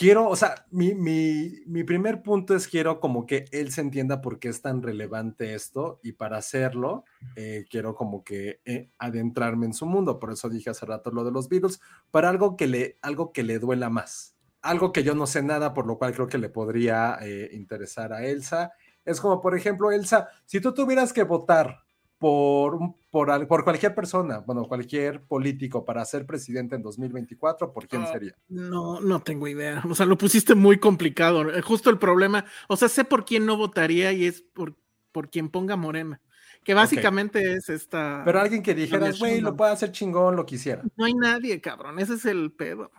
Quiero, 0.00 0.30
o 0.30 0.34
sea, 0.34 0.64
mi, 0.70 0.94
mi, 0.94 1.60
mi, 1.66 1.84
primer 1.84 2.22
punto 2.22 2.56
es 2.56 2.66
quiero 2.66 3.00
como 3.00 3.26
que 3.26 3.44
él 3.52 3.70
se 3.70 3.82
entienda 3.82 4.22
por 4.22 4.38
qué 4.38 4.48
es 4.48 4.62
tan 4.62 4.82
relevante 4.82 5.54
esto 5.54 6.00
y 6.02 6.12
para 6.12 6.38
hacerlo 6.38 7.04
eh, 7.36 7.66
quiero 7.68 7.94
como 7.94 8.24
que 8.24 8.62
eh, 8.64 8.88
adentrarme 8.98 9.66
en 9.66 9.74
su 9.74 9.84
mundo. 9.84 10.18
Por 10.18 10.32
eso 10.32 10.48
dije 10.48 10.70
hace 10.70 10.86
rato 10.86 11.10
lo 11.10 11.22
de 11.22 11.32
los 11.32 11.50
Beatles, 11.50 11.82
para 12.10 12.30
algo 12.30 12.56
que 12.56 12.66
le, 12.66 12.98
algo 13.02 13.30
que 13.30 13.42
le 13.42 13.58
duela 13.58 13.90
más. 13.90 14.34
Algo 14.62 14.90
que 14.90 15.02
yo 15.02 15.14
no 15.14 15.26
sé 15.26 15.42
nada, 15.42 15.74
por 15.74 15.86
lo 15.86 15.98
cual 15.98 16.14
creo 16.14 16.28
que 16.28 16.38
le 16.38 16.48
podría 16.48 17.18
eh, 17.20 17.50
interesar 17.52 18.14
a 18.14 18.24
Elsa. 18.24 18.72
Es 19.04 19.20
como, 19.20 19.42
por 19.42 19.54
ejemplo, 19.54 19.92
Elsa, 19.92 20.28
si 20.46 20.62
tú 20.62 20.72
tuvieras 20.72 21.12
que 21.12 21.24
votar 21.24 21.84
por, 22.20 22.78
por, 23.10 23.48
por, 23.48 23.64
cualquier 23.64 23.94
persona, 23.94 24.40
bueno, 24.40 24.66
cualquier 24.66 25.22
político 25.22 25.86
para 25.86 26.04
ser 26.04 26.26
presidente 26.26 26.76
en 26.76 26.82
2024, 26.82 27.72
¿por 27.72 27.88
quién 27.88 28.02
ah, 28.02 28.12
sería? 28.12 28.36
No, 28.50 29.00
no 29.00 29.22
tengo 29.22 29.48
idea. 29.48 29.82
O 29.88 29.94
sea, 29.94 30.04
lo 30.04 30.18
pusiste 30.18 30.54
muy 30.54 30.78
complicado. 30.78 31.50
Eh, 31.50 31.62
justo 31.62 31.88
el 31.88 31.98
problema, 31.98 32.44
o 32.68 32.76
sea, 32.76 32.90
sé 32.90 33.06
por 33.06 33.24
quién 33.24 33.46
no 33.46 33.56
votaría 33.56 34.12
y 34.12 34.26
es 34.26 34.42
por, 34.42 34.76
por 35.12 35.30
quien 35.30 35.48
ponga 35.48 35.76
Morena. 35.76 36.20
Que 36.62 36.74
básicamente 36.74 37.54
es 37.54 37.70
esta. 37.70 38.20
Pero 38.22 38.38
alguien 38.38 38.62
que 38.62 38.74
dijera, 38.74 39.10
güey, 39.18 39.40
lo 39.40 39.56
puede 39.56 39.72
hacer 39.72 39.90
chingón, 39.90 40.36
lo 40.36 40.44
quisiera. 40.44 40.82
No 40.96 41.06
hay 41.06 41.14
nadie, 41.14 41.58
cabrón. 41.62 41.98
Ese 41.98 42.14
es 42.14 42.26
el 42.26 42.52
pedo. 42.52 42.90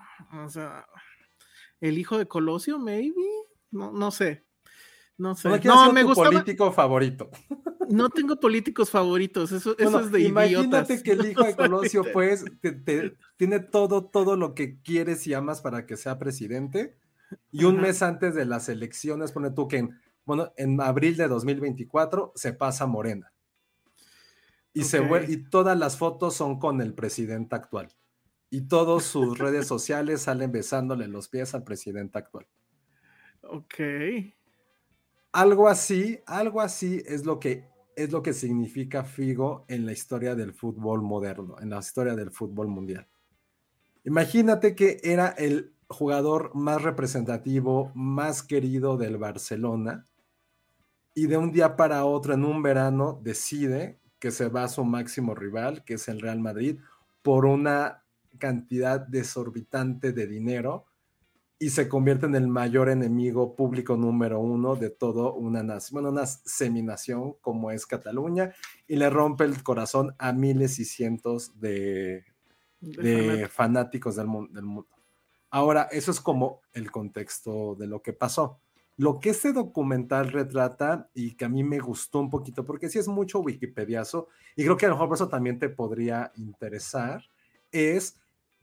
O 0.43 0.49
sea, 0.49 0.87
el 1.79 1.99
hijo 1.99 2.17
de 2.17 2.27
Colosio, 2.27 2.79
maybe. 2.79 3.21
No, 3.69 3.91
no 3.91 4.09
sé. 4.09 4.43
No 5.17 5.35
sé. 5.35 5.49
No, 5.63 5.93
me 5.93 6.03
gusta. 6.03 6.23
político 6.23 6.71
favorito. 6.71 7.29
No 7.89 8.09
tengo 8.09 8.39
políticos 8.39 8.89
favoritos, 8.89 9.51
eso, 9.51 9.77
es 9.77 10.11
de 10.11 10.21
Imagínate 10.21 11.03
que 11.03 11.11
el 11.11 11.29
hijo 11.29 11.43
de 11.43 11.55
Colosio, 11.55 12.03
pues, 12.13 12.45
tiene 13.37 13.59
todo, 13.59 14.05
todo 14.05 14.37
lo 14.37 14.55
que 14.55 14.79
quieres 14.81 15.27
y 15.27 15.33
amas 15.33 15.61
para 15.61 15.85
que 15.85 15.97
sea 15.97 16.17
presidente. 16.17 16.97
Y 17.51 17.65
un 17.65 17.79
mes 17.81 18.01
antes 18.01 18.35
de 18.35 18.45
las 18.45 18.69
elecciones, 18.69 19.31
pone 19.31 19.51
tú 19.51 19.67
que 19.67 19.77
en, 19.77 19.99
bueno, 20.25 20.53
en 20.57 20.79
abril 20.81 21.17
de 21.17 21.27
2024 21.27 22.33
se 22.35 22.53
pasa 22.53 22.87
Morena. 22.87 23.33
Y, 24.73 24.83
se, 24.83 25.01
y 25.27 25.37
todas 25.49 25.77
las 25.77 25.97
fotos 25.97 26.35
son 26.35 26.59
con 26.59 26.81
el 26.81 26.93
presidente 26.93 27.55
actual. 27.55 27.89
Y 28.49 28.67
todas 28.67 29.03
sus 29.03 29.37
redes 29.37 29.67
sociales 29.67 30.21
salen 30.21 30.51
besándole 30.51 31.07
los 31.07 31.27
pies 31.27 31.53
al 31.53 31.63
presidente 31.63 32.17
actual. 32.17 32.47
Ok. 33.41 33.75
Algo 35.33 35.69
así, 35.69 36.19
algo 36.25 36.59
así 36.59 37.01
es 37.05 37.25
lo 37.25 37.39
que 37.39 37.69
es 37.95 38.11
lo 38.11 38.21
que 38.23 38.33
significa 38.33 39.03
Figo 39.03 39.65
en 39.67 39.85
la 39.85 39.91
historia 39.91 40.33
del 40.35 40.53
fútbol 40.53 41.01
moderno, 41.01 41.55
en 41.59 41.69
la 41.69 41.79
historia 41.79 42.15
del 42.15 42.31
fútbol 42.31 42.67
mundial. 42.67 43.07
Imagínate 44.03 44.75
que 44.75 44.99
era 45.03 45.29
el 45.29 45.73
jugador 45.87 46.55
más 46.55 46.81
representativo, 46.81 47.91
más 47.93 48.43
querido 48.43 48.97
del 48.97 49.17
Barcelona, 49.17 50.07
y 51.13 51.27
de 51.27 51.37
un 51.37 51.51
día 51.51 51.75
para 51.75 52.05
otro, 52.05 52.33
en 52.33 52.45
un 52.45 52.63
verano, 52.63 53.19
decide 53.21 53.99
que 54.19 54.31
se 54.31 54.47
va 54.47 54.63
a 54.63 54.69
su 54.69 54.83
máximo 54.85 55.35
rival, 55.35 55.83
que 55.83 55.95
es 55.95 56.07
el 56.07 56.21
Real 56.21 56.39
Madrid, 56.39 56.79
por 57.21 57.45
una 57.45 58.03
cantidad 58.37 58.99
desorbitante 58.99 60.13
de 60.13 60.27
dinero 60.27 60.85
y 61.61 61.69
se 61.69 61.87
convierte 61.87 62.25
en 62.25 62.33
el 62.33 62.47
mayor 62.47 62.89
enemigo 62.89 63.55
público 63.55 63.95
número 63.95 64.39
uno 64.39 64.75
de 64.75 64.89
todo 64.89 65.35
una 65.35 65.61
nación, 65.61 65.93
bueno, 65.93 66.09
una 66.09 66.25
seminación 66.25 67.35
como 67.39 67.69
es 67.69 67.85
Cataluña, 67.85 68.51
y 68.87 68.95
le 68.95 69.11
rompe 69.11 69.43
el 69.43 69.61
corazón 69.61 70.15
a 70.17 70.33
miles 70.33 70.79
y 70.79 70.85
cientos 70.85 71.59
de, 71.59 72.25
de 72.79 73.47
fanáticos 73.47 74.15
del, 74.15 74.25
del 74.49 74.65
mundo. 74.65 74.87
Ahora, 75.51 75.83
eso 75.91 76.09
es 76.09 76.19
como 76.19 76.61
el 76.73 76.89
contexto 76.89 77.75
de 77.75 77.85
lo 77.85 78.01
que 78.01 78.13
pasó. 78.13 78.57
Lo 78.97 79.19
que 79.19 79.29
este 79.29 79.53
documental 79.53 80.31
retrata 80.31 81.11
y 81.13 81.35
que 81.35 81.45
a 81.45 81.49
mí 81.49 81.63
me 81.63 81.77
gustó 81.77 82.21
un 82.21 82.31
poquito, 82.31 82.65
porque 82.65 82.89
sí 82.89 82.97
es 82.97 83.07
mucho 83.07 83.39
wikipediazo, 83.39 84.29
y 84.55 84.63
creo 84.63 84.77
que 84.77 84.87
a 84.87 84.89
lo 84.89 84.95
mejor 84.95 85.09
por 85.09 85.17
eso 85.17 85.29
también 85.29 85.59
te 85.59 85.69
podría 85.69 86.31
interesar, 86.37 87.23
es 87.71 88.17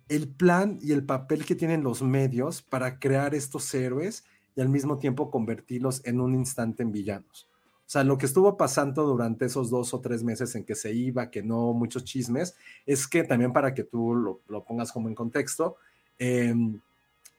el 0.09 0.29
plan 0.29 0.79
y 0.81 0.93
el 0.93 1.05
papel 1.05 1.45
que 1.45 1.55
tienen 1.55 1.83
los 1.83 2.03
medios 2.03 2.62
para 2.62 2.99
crear 2.99 3.35
estos 3.35 3.73
héroes 3.75 4.25
y 4.57 4.61
al 4.61 4.69
mismo 4.69 4.99
tiempo 4.99 5.31
convertirlos 5.31 6.05
en 6.05 6.21
un 6.21 6.35
instante 6.35 6.83
en 6.83 6.93
villanos. 6.93 7.49
O 7.88 7.91
sea, 7.91 8.05
lo 8.05 8.19
que 8.19 8.27
estuvo 8.27 8.57
pasando 8.57 9.07
durante 9.07 9.47
esos 9.47 9.71
dos 9.71 9.95
o 9.95 10.00
tres 10.00 10.23
meses 10.23 10.55
en 10.55 10.65
que 10.65 10.75
se 10.75 10.93
iba, 10.93 11.31
que 11.31 11.43
no 11.43 11.73
muchos 11.73 12.05
chismes, 12.05 12.55
es 12.85 13.07
que 13.07 13.25
también 13.25 13.53
para 13.53 13.73
que 13.73 13.85
tú 13.85 14.15
lo, 14.15 14.65
pongas 14.65 14.93
como 14.93 15.09
en 15.09 15.15
contexto, 15.15 15.77
em, 16.19 16.81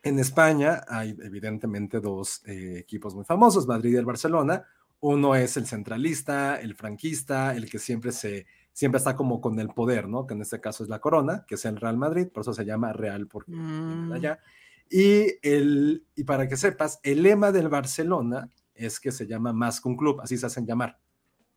en 0.01 0.19
España 0.19 0.83
hay 0.87 1.15
evidentemente 1.21 1.99
dos 1.99 2.41
eh, 2.45 2.77
equipos 2.79 3.13
muy 3.13 3.25
famosos, 3.25 3.67
Madrid 3.67 3.93
y 3.93 3.97
el 3.97 4.05
Barcelona. 4.05 4.65
Uno 5.01 5.35
es 5.35 5.55
el 5.57 5.67
centralista, 5.67 6.59
el 6.59 6.73
franquista, 6.73 7.55
el 7.55 7.69
que 7.69 7.77
siempre 7.77 8.11
se 8.11 8.45
siempre 8.73 8.97
está 8.97 9.15
como 9.15 9.41
con 9.41 9.59
el 9.59 9.69
poder, 9.69 10.07
¿no? 10.07 10.25
Que 10.25 10.33
en 10.33 10.41
este 10.41 10.61
caso 10.61 10.83
es 10.83 10.89
la 10.89 10.99
corona, 10.99 11.45
que 11.47 11.55
es 11.55 11.65
el 11.65 11.77
Real 11.77 11.97
Madrid, 11.97 12.27
por 12.33 12.41
eso 12.41 12.53
se 12.53 12.65
llama 12.65 12.93
Real 12.93 13.27
porque 13.27 13.51
mm. 13.51 14.11
allá. 14.13 14.39
Y, 14.89 15.25
el, 15.41 16.05
y 16.15 16.23
para 16.23 16.47
que 16.47 16.57
sepas, 16.57 16.99
el 17.03 17.23
lema 17.23 17.51
del 17.51 17.69
Barcelona 17.69 18.49
es 18.73 18.99
que 18.99 19.11
se 19.11 19.27
llama 19.27 19.53
más 19.53 19.81
que 19.81 19.89
un 19.89 19.97
club, 19.97 20.21
así 20.21 20.37
se 20.37 20.45
hacen 20.45 20.65
llamar, 20.65 20.99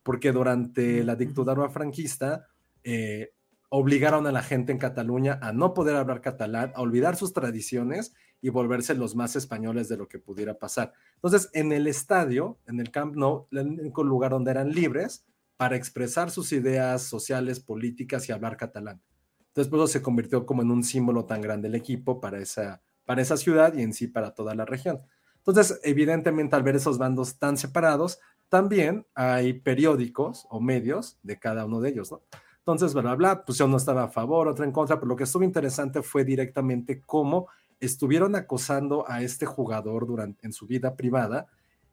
porque 0.02 0.32
durante 0.32 1.02
la 1.04 1.16
dictadura 1.16 1.68
franquista 1.70 2.48
eh, 2.82 3.32
obligaron 3.68 4.26
a 4.26 4.32
la 4.32 4.42
gente 4.42 4.72
en 4.72 4.78
Cataluña 4.78 5.38
a 5.40 5.52
no 5.52 5.72
poder 5.72 5.96
hablar 5.96 6.20
catalán, 6.20 6.72
a 6.74 6.82
olvidar 6.82 7.16
sus 7.16 7.32
tradiciones 7.32 8.12
y 8.42 8.50
volverse 8.50 8.94
los 8.94 9.14
más 9.14 9.34
españoles 9.36 9.88
de 9.88 9.96
lo 9.96 10.08
que 10.08 10.18
pudiera 10.18 10.58
pasar. 10.58 10.92
Entonces, 11.14 11.48
en 11.54 11.72
el 11.72 11.86
estadio, 11.86 12.58
en 12.66 12.80
el 12.80 12.90
Camp 12.90 13.14
Nou, 13.16 13.46
el 13.52 13.80
único 13.80 14.02
lugar 14.04 14.32
donde 14.32 14.50
eran 14.50 14.72
libres, 14.72 15.24
para 15.62 15.76
expresar 15.76 16.28
sus 16.32 16.50
ideas 16.50 17.02
sociales, 17.02 17.60
políticas 17.60 18.28
y 18.28 18.32
hablar 18.32 18.56
catalán. 18.56 19.00
Entonces, 19.46 19.70
pues 19.70 19.92
se 19.92 20.02
convirtió 20.02 20.44
como 20.44 20.62
en 20.62 20.72
un 20.72 20.82
símbolo 20.82 21.24
tan 21.24 21.40
grande 21.40 21.68
el 21.68 21.76
equipo 21.76 22.20
para 22.20 22.40
esa, 22.40 22.82
para 23.04 23.22
esa 23.22 23.36
ciudad 23.36 23.72
y 23.72 23.82
en 23.82 23.92
sí 23.92 24.08
para 24.08 24.34
toda 24.34 24.56
la 24.56 24.64
región. 24.64 25.02
Entonces, 25.36 25.78
evidentemente, 25.84 26.56
al 26.56 26.64
ver 26.64 26.74
esos 26.74 26.98
bandos 26.98 27.38
tan 27.38 27.56
separados, 27.56 28.18
también 28.48 29.06
hay 29.14 29.52
periódicos 29.52 30.48
o 30.50 30.60
medios 30.60 31.16
de 31.22 31.38
cada 31.38 31.64
uno 31.64 31.80
de 31.80 31.90
ellos, 31.90 32.10
¿no? 32.10 32.22
Entonces, 32.58 32.92
bla, 32.92 33.02
bla, 33.02 33.14
bla, 33.14 33.44
pues 33.44 33.56
yo 33.56 33.68
no 33.68 33.76
estaba 33.76 34.02
a 34.02 34.08
favor, 34.08 34.48
otra 34.48 34.64
en 34.64 34.72
contra, 34.72 34.96
pero 34.96 35.10
lo 35.10 35.14
que 35.14 35.22
estuvo 35.22 35.44
interesante 35.44 36.02
fue 36.02 36.24
directamente 36.24 37.02
cómo 37.06 37.46
estuvieron 37.78 38.34
acosando 38.34 39.08
a 39.08 39.22
este 39.22 39.46
jugador 39.46 40.08
durante, 40.08 40.44
en 40.44 40.52
su 40.52 40.66
vida 40.66 40.96
privada 40.96 41.46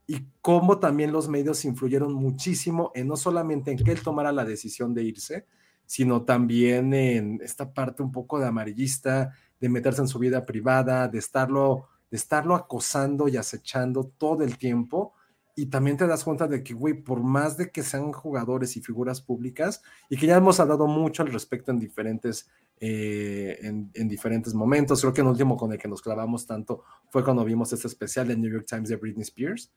y 0.10 0.26
cómo 0.42 0.80
también 0.80 1.12
los 1.12 1.30
medios 1.30 1.64
influyeron 1.66 2.16
muchísimo 2.16 2.92
en 2.96 3.08
no 3.08 3.16
solamente 3.16 3.70
en 3.70 3.78
que 3.78 3.92
él 3.92 4.02
tomara 4.02 4.32
la 4.32 4.44
decisión 4.44 4.96
de 4.96 5.04
irse, 5.04 5.46
sino 5.86 6.24
también 6.24 6.96
en 6.96 7.40
esta 7.44 7.72
parte 7.72 8.02
un 8.02 8.12
poco 8.12 8.40
de 8.40 8.48
amarillista, 8.48 9.36
de 9.60 9.70
meterse 9.70 10.02
en 10.02 10.08
su 10.08 10.18
vida 10.18 10.48
privada, 10.48 11.08
de 11.08 11.20
estarlo, 11.20 11.90
de 12.10 12.18
estarlo 12.18 12.56
acosando 12.56 13.28
y 13.28 13.38
acechando 13.38 14.12
todo 14.18 14.44
el 14.44 14.58
tiempo. 14.58 15.14
Y 15.56 15.68
también 15.68 15.96
te 15.96 16.08
das 16.08 16.24
cuenta 16.24 16.48
de 16.48 16.64
que, 16.64 16.74
güey, 16.74 16.96
por 16.96 17.22
más 17.22 17.56
de 17.56 17.70
que 17.70 17.84
sean 17.84 18.12
jugadores 18.12 18.78
y 18.78 18.82
figuras 18.82 19.22
públicas, 19.22 19.84
y 20.10 20.18
que 20.18 20.26
ya 20.26 20.38
hemos 20.38 20.60
hablado 20.60 20.88
mucho 20.88 21.22
al 21.22 21.32
respecto 21.32 21.70
en 21.70 21.78
diferentes, 21.78 22.50
eh, 22.80 23.60
en, 23.62 23.92
en, 23.94 24.08
diferentes 24.08 24.56
momentos, 24.56 25.02
creo 25.02 25.14
que 25.14 25.22
el 25.22 25.28
último 25.28 25.56
con 25.56 25.72
el 25.72 25.78
que 25.78 25.88
nos 25.88 26.02
clavamos 26.02 26.48
tanto 26.48 26.84
fue 27.10 27.24
cuando 27.24 27.46
vimos 27.46 27.72
este 27.74 27.88
especial 27.88 28.28
de 28.28 28.38
New 28.38 28.52
York 28.52 28.66
Times 28.68 28.90
de 28.90 28.96
Britney 28.96 29.22
Spears, 29.22 29.72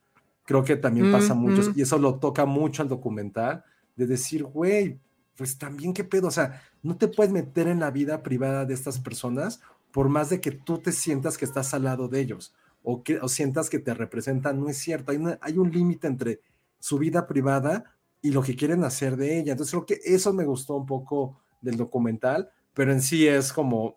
Creo 0.45 0.65
que 0.65 0.77
también 0.77 1.13
pasa 1.13 1.35
mucho, 1.35 1.73
y 1.75 1.83
eso 1.83 1.99
lo 1.99 2.17
toca 2.17 2.45
mucho 2.45 2.83
al 2.83 2.89
documental, 2.89 3.65
de 3.97 4.07
decir, 4.07 4.45
güey, 4.45 4.99
pues 5.37 5.59
también 5.59 5.95
qué 5.95 6.05
pedo, 6.05 6.29
o 6.29 6.33
sea, 6.33 6.63
no 6.83 6.97
te 6.97 7.09
puedes 7.09 7.33
meter 7.33 7.69
en 7.69 7.81
la 7.81 7.91
vida 7.91 8.23
privada 8.23 8.65
de 8.65 8.75
estas 8.75 8.99
personas 8.99 9.61
por 9.93 10.09
más 10.09 10.31
de 10.31 10.41
que 10.41 10.51
tú 10.51 10.79
te 10.79 10.91
sientas 10.91 11.39
que 11.39 11.45
estás 11.45 11.75
al 11.75 11.85
lado 11.85 12.09
de 12.09 12.21
ellos 12.21 12.55
o 12.83 13.03
que 13.03 13.19
o 13.21 13.29
sientas 13.29 13.71
que 13.71 13.79
te 13.79 13.95
representan, 13.95 14.59
no 14.59 14.69
es 14.69 14.79
cierto, 14.79 15.13
hay, 15.13 15.21
hay 15.41 15.59
un 15.59 15.71
límite 15.71 16.09
entre 16.09 16.41
su 16.81 16.99
vida 16.99 17.27
privada 17.27 17.95
y 18.21 18.31
lo 18.31 18.43
que 18.43 18.57
quieren 18.57 18.83
hacer 18.85 19.17
de 19.17 19.39
ella. 19.39 19.53
Entonces 19.53 19.73
creo 19.73 19.87
que 19.87 20.01
eso 20.05 20.33
me 20.33 20.45
gustó 20.45 20.75
un 20.75 20.87
poco 20.87 21.41
del 21.61 21.77
documental, 21.77 22.51
pero 22.75 22.93
en 22.93 23.01
sí 23.01 23.27
es 23.27 23.53
como, 23.53 23.97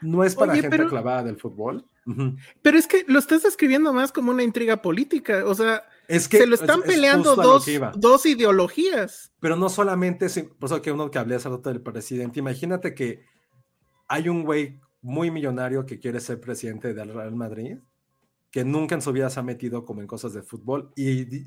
no 0.00 0.24
es 0.24 0.34
para 0.34 0.56
gente 0.56 0.86
clavada 0.86 1.22
del 1.22 1.36
fútbol. 1.36 1.84
Pero 2.62 2.78
es 2.78 2.86
que 2.86 3.04
lo 3.06 3.18
estás 3.18 3.42
describiendo 3.42 3.92
más 3.92 4.12
como 4.12 4.30
una 4.30 4.42
intriga 4.42 4.80
política, 4.80 5.44
o 5.44 5.54
sea, 5.54 5.82
es 6.06 6.28
que 6.28 6.38
se 6.38 6.46
lo 6.46 6.54
están 6.54 6.82
peleando 6.82 7.36
dos, 7.36 7.66
dos, 7.96 8.26
ideologías. 8.26 9.32
Pero 9.40 9.56
no 9.56 9.68
solamente, 9.68 10.26
por 10.58 10.68
eso 10.68 10.82
que 10.82 10.92
uno 10.92 11.10
que 11.10 11.18
hablé 11.18 11.34
hace 11.34 11.48
rato 11.48 11.68
del 11.68 11.82
presidente, 11.82 12.40
imagínate 12.40 12.94
que 12.94 13.24
hay 14.08 14.28
un 14.28 14.44
güey 14.44 14.80
muy 15.02 15.30
millonario 15.30 15.84
que 15.84 15.98
quiere 15.98 16.20
ser 16.20 16.40
presidente 16.40 16.94
del 16.94 17.12
Real 17.12 17.34
Madrid, 17.34 17.78
que 18.50 18.64
nunca 18.64 18.94
en 18.94 19.02
su 19.02 19.12
vida 19.12 19.28
se 19.28 19.40
ha 19.40 19.42
metido 19.42 19.84
como 19.84 20.00
en 20.00 20.06
cosas 20.06 20.32
de 20.32 20.42
fútbol 20.42 20.90
y, 20.96 21.46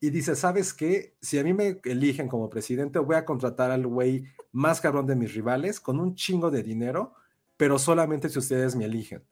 y 0.00 0.10
dice, 0.10 0.36
¿sabes 0.36 0.74
qué? 0.74 1.16
Si 1.22 1.38
a 1.38 1.44
mí 1.44 1.54
me 1.54 1.80
eligen 1.84 2.28
como 2.28 2.50
presidente, 2.50 2.98
voy 2.98 3.16
a 3.16 3.24
contratar 3.24 3.70
al 3.70 3.86
güey 3.86 4.24
más 4.52 4.82
cabrón 4.82 5.06
de 5.06 5.16
mis 5.16 5.32
rivales 5.32 5.80
con 5.80 5.98
un 5.98 6.14
chingo 6.14 6.50
de 6.50 6.62
dinero, 6.62 7.14
pero 7.56 7.78
solamente 7.78 8.28
si 8.28 8.38
ustedes 8.38 8.76
me 8.76 8.84
eligen 8.84 9.24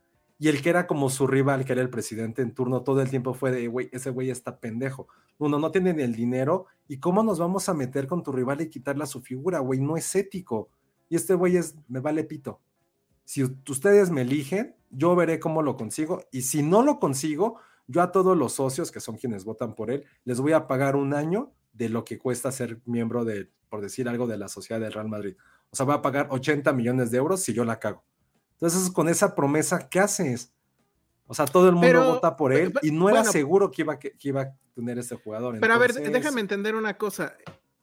Y 0.42 0.48
el 0.48 0.60
que 0.60 0.70
era 0.70 0.88
como 0.88 1.08
su 1.08 1.28
rival, 1.28 1.64
que 1.64 1.72
era 1.72 1.82
el 1.82 1.88
presidente 1.88 2.42
en 2.42 2.52
turno, 2.52 2.82
todo 2.82 3.00
el 3.00 3.08
tiempo 3.08 3.32
fue 3.32 3.52
de, 3.52 3.68
güey, 3.68 3.88
ese 3.92 4.10
güey 4.10 4.28
está 4.28 4.58
pendejo. 4.58 5.06
Uno, 5.38 5.60
no 5.60 5.70
tiene 5.70 5.94
ni 5.94 6.02
el 6.02 6.16
dinero. 6.16 6.66
¿Y 6.88 6.98
cómo 6.98 7.22
nos 7.22 7.38
vamos 7.38 7.68
a 7.68 7.74
meter 7.74 8.08
con 8.08 8.24
tu 8.24 8.32
rival 8.32 8.60
y 8.60 8.68
quitarle 8.68 9.06
su 9.06 9.20
figura, 9.22 9.60
güey? 9.60 9.78
No 9.78 9.96
es 9.96 10.12
ético. 10.16 10.68
Y 11.08 11.14
este 11.14 11.34
güey 11.34 11.58
es, 11.58 11.76
me 11.86 12.00
vale 12.00 12.24
pito. 12.24 12.60
Si 13.22 13.44
ustedes 13.44 14.10
me 14.10 14.22
eligen, 14.22 14.74
yo 14.90 15.14
veré 15.14 15.38
cómo 15.38 15.62
lo 15.62 15.76
consigo. 15.76 16.24
Y 16.32 16.42
si 16.42 16.64
no 16.64 16.82
lo 16.82 16.98
consigo, 16.98 17.60
yo 17.86 18.02
a 18.02 18.10
todos 18.10 18.36
los 18.36 18.54
socios, 18.54 18.90
que 18.90 18.98
son 18.98 19.18
quienes 19.18 19.44
votan 19.44 19.76
por 19.76 19.92
él, 19.92 20.06
les 20.24 20.40
voy 20.40 20.54
a 20.54 20.66
pagar 20.66 20.96
un 20.96 21.14
año 21.14 21.52
de 21.72 21.88
lo 21.88 22.04
que 22.04 22.18
cuesta 22.18 22.50
ser 22.50 22.80
miembro 22.84 23.24
de, 23.24 23.48
por 23.68 23.80
decir 23.80 24.08
algo, 24.08 24.26
de 24.26 24.38
la 24.38 24.48
sociedad 24.48 24.80
del 24.80 24.92
Real 24.92 25.08
Madrid. 25.08 25.36
O 25.70 25.76
sea, 25.76 25.86
va 25.86 25.94
a 25.94 26.02
pagar 26.02 26.26
80 26.30 26.72
millones 26.72 27.12
de 27.12 27.18
euros 27.18 27.44
si 27.44 27.52
yo 27.52 27.64
la 27.64 27.78
cago. 27.78 28.02
Entonces, 28.62 28.92
con 28.92 29.08
esa 29.08 29.34
promesa, 29.34 29.88
¿qué 29.88 29.98
haces? 29.98 30.52
O 31.26 31.34
sea, 31.34 31.46
todo 31.46 31.68
el 31.68 31.74
mundo 31.74 32.14
vota 32.14 32.36
por 32.36 32.52
él 32.52 32.72
y 32.80 32.92
no 32.92 33.10
era 33.10 33.24
seguro 33.24 33.72
que 33.72 33.82
iba, 33.82 33.98
que, 33.98 34.14
iba 34.20 34.42
a 34.42 34.56
tener 34.72 35.00
este 35.00 35.16
jugador. 35.16 35.58
Pero 35.58 35.74
a 35.74 35.78
ver, 35.78 35.92
déjame 35.92 36.40
entender 36.40 36.76
una 36.76 36.96
cosa. 36.96 37.36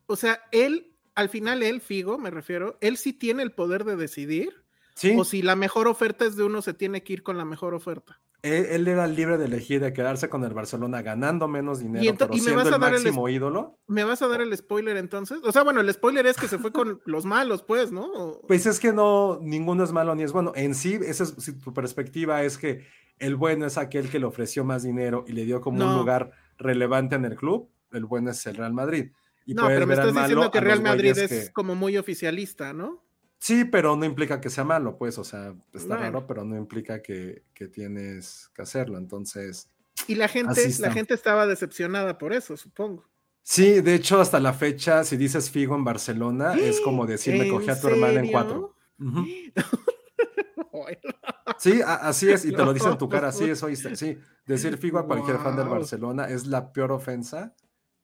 O 0.06 0.16
sea, 0.16 0.40
él, 0.52 0.96
al 1.14 1.28
final, 1.28 1.62
él, 1.62 1.82
Figo, 1.82 2.16
me 2.16 2.30
refiero, 2.30 2.78
él 2.80 2.96
sí 2.96 3.12
tiene 3.12 3.42
el 3.42 3.52
poder 3.52 3.84
de 3.84 3.96
decidir. 3.96 4.64
¿Sí? 4.94 5.14
O 5.18 5.24
si 5.24 5.42
la 5.42 5.54
mejor 5.54 5.86
oferta 5.86 6.24
es 6.24 6.34
de 6.36 6.44
uno, 6.44 6.62
se 6.62 6.72
tiene 6.72 7.02
que 7.02 7.12
ir 7.12 7.22
con 7.22 7.36
la 7.36 7.44
mejor 7.44 7.74
oferta. 7.74 8.18
Él, 8.42 8.88
era 8.88 9.06
libre 9.06 9.36
de 9.36 9.44
elegir 9.44 9.80
de 9.80 9.92
quedarse 9.92 10.28
con 10.28 10.44
el 10.44 10.54
Barcelona 10.54 11.02
ganando 11.02 11.46
menos 11.46 11.80
dinero, 11.80 12.14
pero 12.18 12.34
siendo 12.34 12.68
el 12.68 12.78
máximo 12.78 13.28
ídolo. 13.28 13.78
¿Me 13.86 14.04
vas 14.04 14.22
a 14.22 14.28
dar 14.28 14.40
el 14.40 14.56
spoiler 14.56 14.96
entonces? 14.96 15.38
O 15.44 15.52
sea, 15.52 15.62
bueno, 15.62 15.80
el 15.80 15.92
spoiler 15.92 16.26
es 16.26 16.36
que 16.36 16.48
se 16.48 16.58
fue 16.58 16.72
con 16.72 17.00
los 17.04 17.26
malos, 17.26 17.62
pues, 17.62 17.92
¿no? 17.92 18.40
Pues 18.48 18.64
es 18.66 18.80
que 18.80 18.92
no, 18.92 19.38
ninguno 19.42 19.84
es 19.84 19.92
malo 19.92 20.14
ni 20.14 20.22
es 20.22 20.32
bueno. 20.32 20.52
En 20.54 20.74
sí, 20.74 20.98
esa 21.04 21.24
es 21.24 21.34
si 21.38 21.58
tu 21.58 21.74
perspectiva 21.74 22.42
es 22.42 22.56
que 22.56 22.86
el 23.18 23.36
bueno 23.36 23.66
es 23.66 23.76
aquel 23.76 24.08
que 24.08 24.18
le 24.18 24.26
ofreció 24.26 24.64
más 24.64 24.82
dinero 24.82 25.24
y 25.28 25.32
le 25.32 25.44
dio 25.44 25.60
como 25.60 25.84
un 25.84 25.96
lugar 25.96 26.32
relevante 26.56 27.16
en 27.16 27.26
el 27.26 27.36
club. 27.36 27.68
El 27.92 28.06
bueno 28.06 28.30
es 28.30 28.46
el 28.46 28.56
Real 28.56 28.72
Madrid. 28.72 29.12
Y 29.44 29.54
no, 29.54 29.66
pero 29.66 29.86
me 29.86 29.94
estás 29.94 30.14
diciendo 30.14 30.50
que 30.50 30.60
Real 30.60 30.82
Madrid 30.82 31.16
es 31.18 31.50
como 31.50 31.74
muy 31.74 31.98
oficialista, 31.98 32.72
¿no? 32.72 33.02
Sí, 33.40 33.64
pero 33.64 33.96
no 33.96 34.04
implica 34.04 34.38
que 34.38 34.50
sea 34.50 34.64
malo, 34.64 34.98
pues, 34.98 35.16
o 35.16 35.24
sea, 35.24 35.54
está 35.72 35.96
raro, 35.96 36.26
pero 36.26 36.44
no 36.44 36.58
implica 36.58 37.00
que, 37.00 37.42
tienes 37.72 38.50
que 38.54 38.60
hacerlo, 38.60 38.98
entonces. 38.98 39.70
Y 40.06 40.14
la 40.14 40.28
gente, 40.28 40.68
la 40.78 40.92
gente 40.92 41.14
estaba 41.14 41.46
decepcionada 41.46 42.18
por 42.18 42.34
eso, 42.34 42.58
supongo. 42.58 43.08
Sí, 43.42 43.80
de 43.80 43.94
hecho, 43.94 44.20
hasta 44.20 44.40
la 44.40 44.52
fecha, 44.52 45.04
si 45.04 45.16
dices 45.16 45.50
Figo 45.50 45.74
en 45.74 45.84
Barcelona, 45.84 46.54
es 46.54 46.82
como 46.82 47.06
decir, 47.06 47.38
me 47.38 47.48
cogí 47.48 47.70
a 47.70 47.80
tu 47.80 47.88
hermana 47.88 48.20
en 48.20 48.30
cuatro. 48.30 48.74
sí, 51.58 51.80
así 51.82 52.30
es, 52.30 52.44
y 52.44 52.52
te 52.52 52.62
lo 52.62 52.74
dice 52.74 52.90
en 52.90 52.98
tu 52.98 53.08
cara, 53.08 53.28
así 53.28 53.44
es, 53.44 53.62
oíste. 53.62 53.96
Sí, 53.96 54.18
decir 54.44 54.76
Figo 54.76 54.98
a 54.98 55.06
cualquier 55.06 55.38
fan 55.38 55.56
del 55.56 55.68
Barcelona 55.68 56.28
es 56.28 56.46
la 56.46 56.74
peor 56.74 56.92
ofensa 56.92 57.54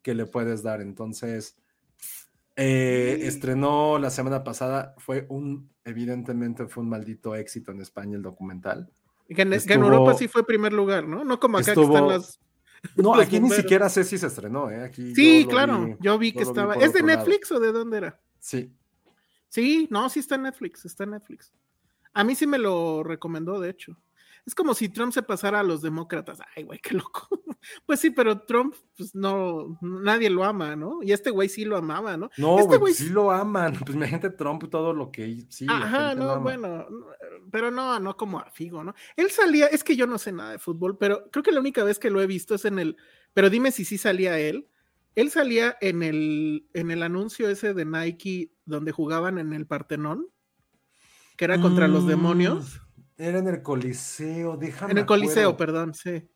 que 0.01 0.15
le 0.15 0.25
puedes 0.25 0.63
dar, 0.63 0.81
entonces 0.81 1.59
eh, 2.57 3.19
estrenó 3.23 3.99
la 3.99 4.11
semana 4.11 4.43
pasada, 4.43 4.95
fue 4.99 5.27
un, 5.29 5.71
evidentemente 5.85 6.67
fue 6.67 6.83
un 6.83 6.89
maldito 6.89 7.35
éxito 7.35 7.71
en 7.71 7.81
España 7.83 8.17
el 8.17 8.23
documental. 8.23 8.91
Que 9.29 9.43
en, 9.43 9.53
Europa 9.53 10.15
sí 10.15 10.29
fue 10.29 10.47
primer 10.47 10.73
lugar, 10.73 11.07
¿no? 11.07 11.25
No 11.25 11.39
como 11.39 11.59
acá 11.59 11.75
que 11.75 11.83
están 11.83 12.09
las... 12.09 12.41
No, 12.95 13.15
aquí 13.15 13.41
ni 13.41 13.51
siquiera 13.51 13.89
sé 13.89 14.05
si 14.05 14.17
se 14.17 14.29
estrenó, 14.29 14.71
¿eh? 14.71 14.85
Aquí 14.85 15.15
sí, 15.15 15.47
claro, 15.49 15.97
yo 16.01 16.19
vi 16.19 16.33
que 16.33 16.43
estaba... 16.43 16.75
¿Es 16.75 16.93
de 16.93 17.03
Netflix 17.03 17.51
o 17.53 17.61
de 17.61 17.73
dónde 17.73 17.99
era? 17.99 18.21
Sí. 18.39 18.73
Sí, 19.49 19.89
no, 19.91 20.09
sí 20.09 20.21
está 20.21 20.37
en 20.37 20.43
Netflix, 20.43 20.85
está 20.85 21.05
en 21.05 21.11
Netflix. 21.11 21.53
A 22.15 22.25
mí 22.25 22.35
sí 22.35 22.47
me 22.47 22.59
lo 22.59 23.03
recomendó, 23.03 23.61
de 23.61 23.71
hecho. 23.71 23.99
Es 24.47 24.55
como 24.55 24.75
si 24.75 24.89
Trump 24.89 25.13
se 25.13 25.25
pasara 25.25 25.59
a 25.59 25.65
los 25.65 25.83
demócratas. 25.83 26.39
Ay, 26.55 26.63
güey, 26.63 26.79
qué 26.79 26.95
loco. 26.95 27.29
Pues 27.85 27.99
sí, 27.99 28.11
pero 28.11 28.43
Trump, 28.43 28.77
pues 28.97 29.13
no, 29.13 29.77
nadie 29.81 30.31
lo 30.31 30.45
ama, 30.45 30.77
¿no? 30.77 31.03
Y 31.03 31.11
este 31.11 31.31
güey 31.31 31.49
sí 31.49 31.65
lo 31.65 31.77
amaba, 31.77 32.17
¿no? 32.17 32.31
No, 32.37 32.61
este 32.61 32.77
güey, 32.77 32.95
sí 32.95 33.09
lo 33.09 33.33
aman. 33.33 33.75
Pues 33.85 33.97
mi 33.97 34.07
gente 34.07 34.31
Trump, 34.31 34.71
todo 34.71 34.93
lo 34.93 35.11
que 35.11 35.47
sí. 35.49 35.67
Ajá, 35.69 36.15
no, 36.15 36.41
bueno, 36.41 36.87
pero 37.51 37.73
no, 37.73 37.99
no 37.99 38.17
como 38.17 38.39
a 38.39 38.49
Figo, 38.51 38.85
¿no? 38.85 38.95
Él 39.17 39.33
salía, 39.33 39.67
es 39.67 39.83
que 39.83 39.97
yo 39.97 40.07
no 40.07 40.17
sé 40.17 40.31
nada 40.31 40.53
de 40.53 40.59
fútbol, 40.61 40.97
pero 40.97 41.29
creo 41.33 41.43
que 41.43 41.51
la 41.51 41.59
única 41.59 41.83
vez 41.83 41.99
que 41.99 42.11
lo 42.11 42.23
he 42.23 42.27
visto 42.29 42.55
es 42.55 42.65
en 42.67 42.79
el, 42.79 42.97
pero 43.35 43.51
dime 43.51 43.73
si 43.73 43.85
sí 43.85 43.99
salía 43.99 44.39
él. 44.39 44.69
Él 45.17 45.31
salía 45.31 45.77
en 45.81 46.05
el, 46.05 46.69
en 46.73 46.93
el 46.93 47.03
anuncio 47.03 47.49
ese 47.49 47.75
de 47.75 47.85
Nike 47.85 48.53
donde 48.65 48.93
jugaban 48.93 49.39
en 49.39 49.55
el 49.55 49.67
Partenón, 49.67 50.29
que 51.37 51.47
era 51.47 51.61
contra 51.61 51.89
los 51.89 52.05
mm. 52.05 52.09
demonios. 52.09 52.86
Era 53.19 53.39
en 53.39 53.49
el 53.49 53.63
Coliseo, 53.63 54.57
déjame. 54.57 54.93
En 54.93 54.99
el 54.99 55.07
Coliseo, 55.07 55.57
perdón, 55.57 55.95
sí. 55.95 56.29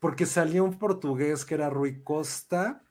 Porque 0.00 0.26
salía 0.26 0.62
un 0.62 0.78
portugués 0.78 1.44
que 1.44 1.54
era 1.54 1.70
Rui 1.70 2.02
Costa. 2.02 2.82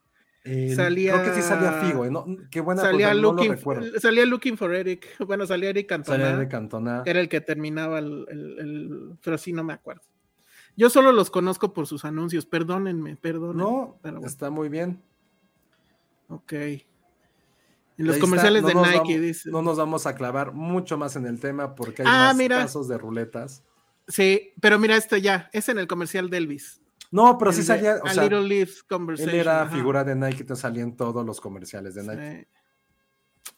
salía, 0.76 1.14
creo 1.14 1.26
que 1.26 1.42
sí 1.42 1.48
salía 1.48 1.74
Figo, 1.74 2.06
¿eh? 2.06 2.12
qué 2.50 2.62
buena 2.62 2.82
salía 2.82 3.14
looking, 3.14 3.58
Salía 4.00 4.26
Looking 4.26 4.58
for 4.58 4.74
Eric. 4.74 5.06
Bueno, 5.28 5.46
salía 5.46 5.70
Eric 5.70 5.88
Cantona. 5.88 6.18
Salía 6.18 6.38
Eric 6.38 6.52
Cantona. 6.52 7.04
Era 7.06 7.20
el 7.20 7.30
que 7.30 7.42
terminaba 7.42 8.00
el, 8.00 8.26
el, 8.30 9.18
Pero 9.24 9.38
sí, 9.38 9.54
no 9.54 9.64
me 9.64 9.74
acuerdo. 9.74 10.04
Yo 10.78 10.90
solo 10.90 11.12
los 11.12 11.30
conozco 11.30 11.74
por 11.74 11.88
sus 11.88 12.06
anuncios. 12.06 12.46
Perdónenme, 12.46 13.16
perdónenme. 13.16 13.64
No, 13.64 14.00
está 14.26 14.50
muy 14.50 14.70
bien. 14.70 15.02
Ok. 16.28 16.54
En 17.98 18.08
los 18.08 18.18
comerciales 18.18 18.66
de 18.66 18.76
Nike, 18.76 19.20
dice. 19.20 19.50
No 19.50 19.62
nos 19.62 19.78
vamos 19.78 20.06
a 20.06 20.16
clavar 20.16 20.54
mucho 20.54 20.98
más 20.98 21.16
en 21.16 21.26
el 21.26 21.40
tema 21.40 21.76
porque 21.76 22.02
hay 22.02 22.08
ah, 22.10 22.34
más 22.36 22.48
casos 22.48 22.88
de 22.88 22.98
ruletas. 22.98 23.64
Sí, 24.08 24.54
pero 24.62 24.78
mira 24.78 24.96
esto 24.98 25.18
ya, 25.18 25.50
es 25.54 25.70
en 25.70 25.80
el 25.80 25.88
comercial 25.88 26.30
de 26.30 26.38
Elvis. 26.38 26.82
No, 27.12 27.38
pero 27.38 27.54
sí 27.54 27.64
salía. 27.64 27.98
O 28.04 28.08
a 28.08 28.14
Little 28.14 28.44
Leaf 28.44 28.84
Conversation. 28.84 29.34
Él 29.34 29.42
era 29.42 29.68
figura 29.70 30.04
de 30.04 30.16
Nike, 30.16 30.44
te 30.44 30.56
salían 30.56 30.96
todos 30.96 31.26
los 31.26 31.40
comerciales 31.40 31.96
de 31.96 32.04
Nike. 32.04 32.48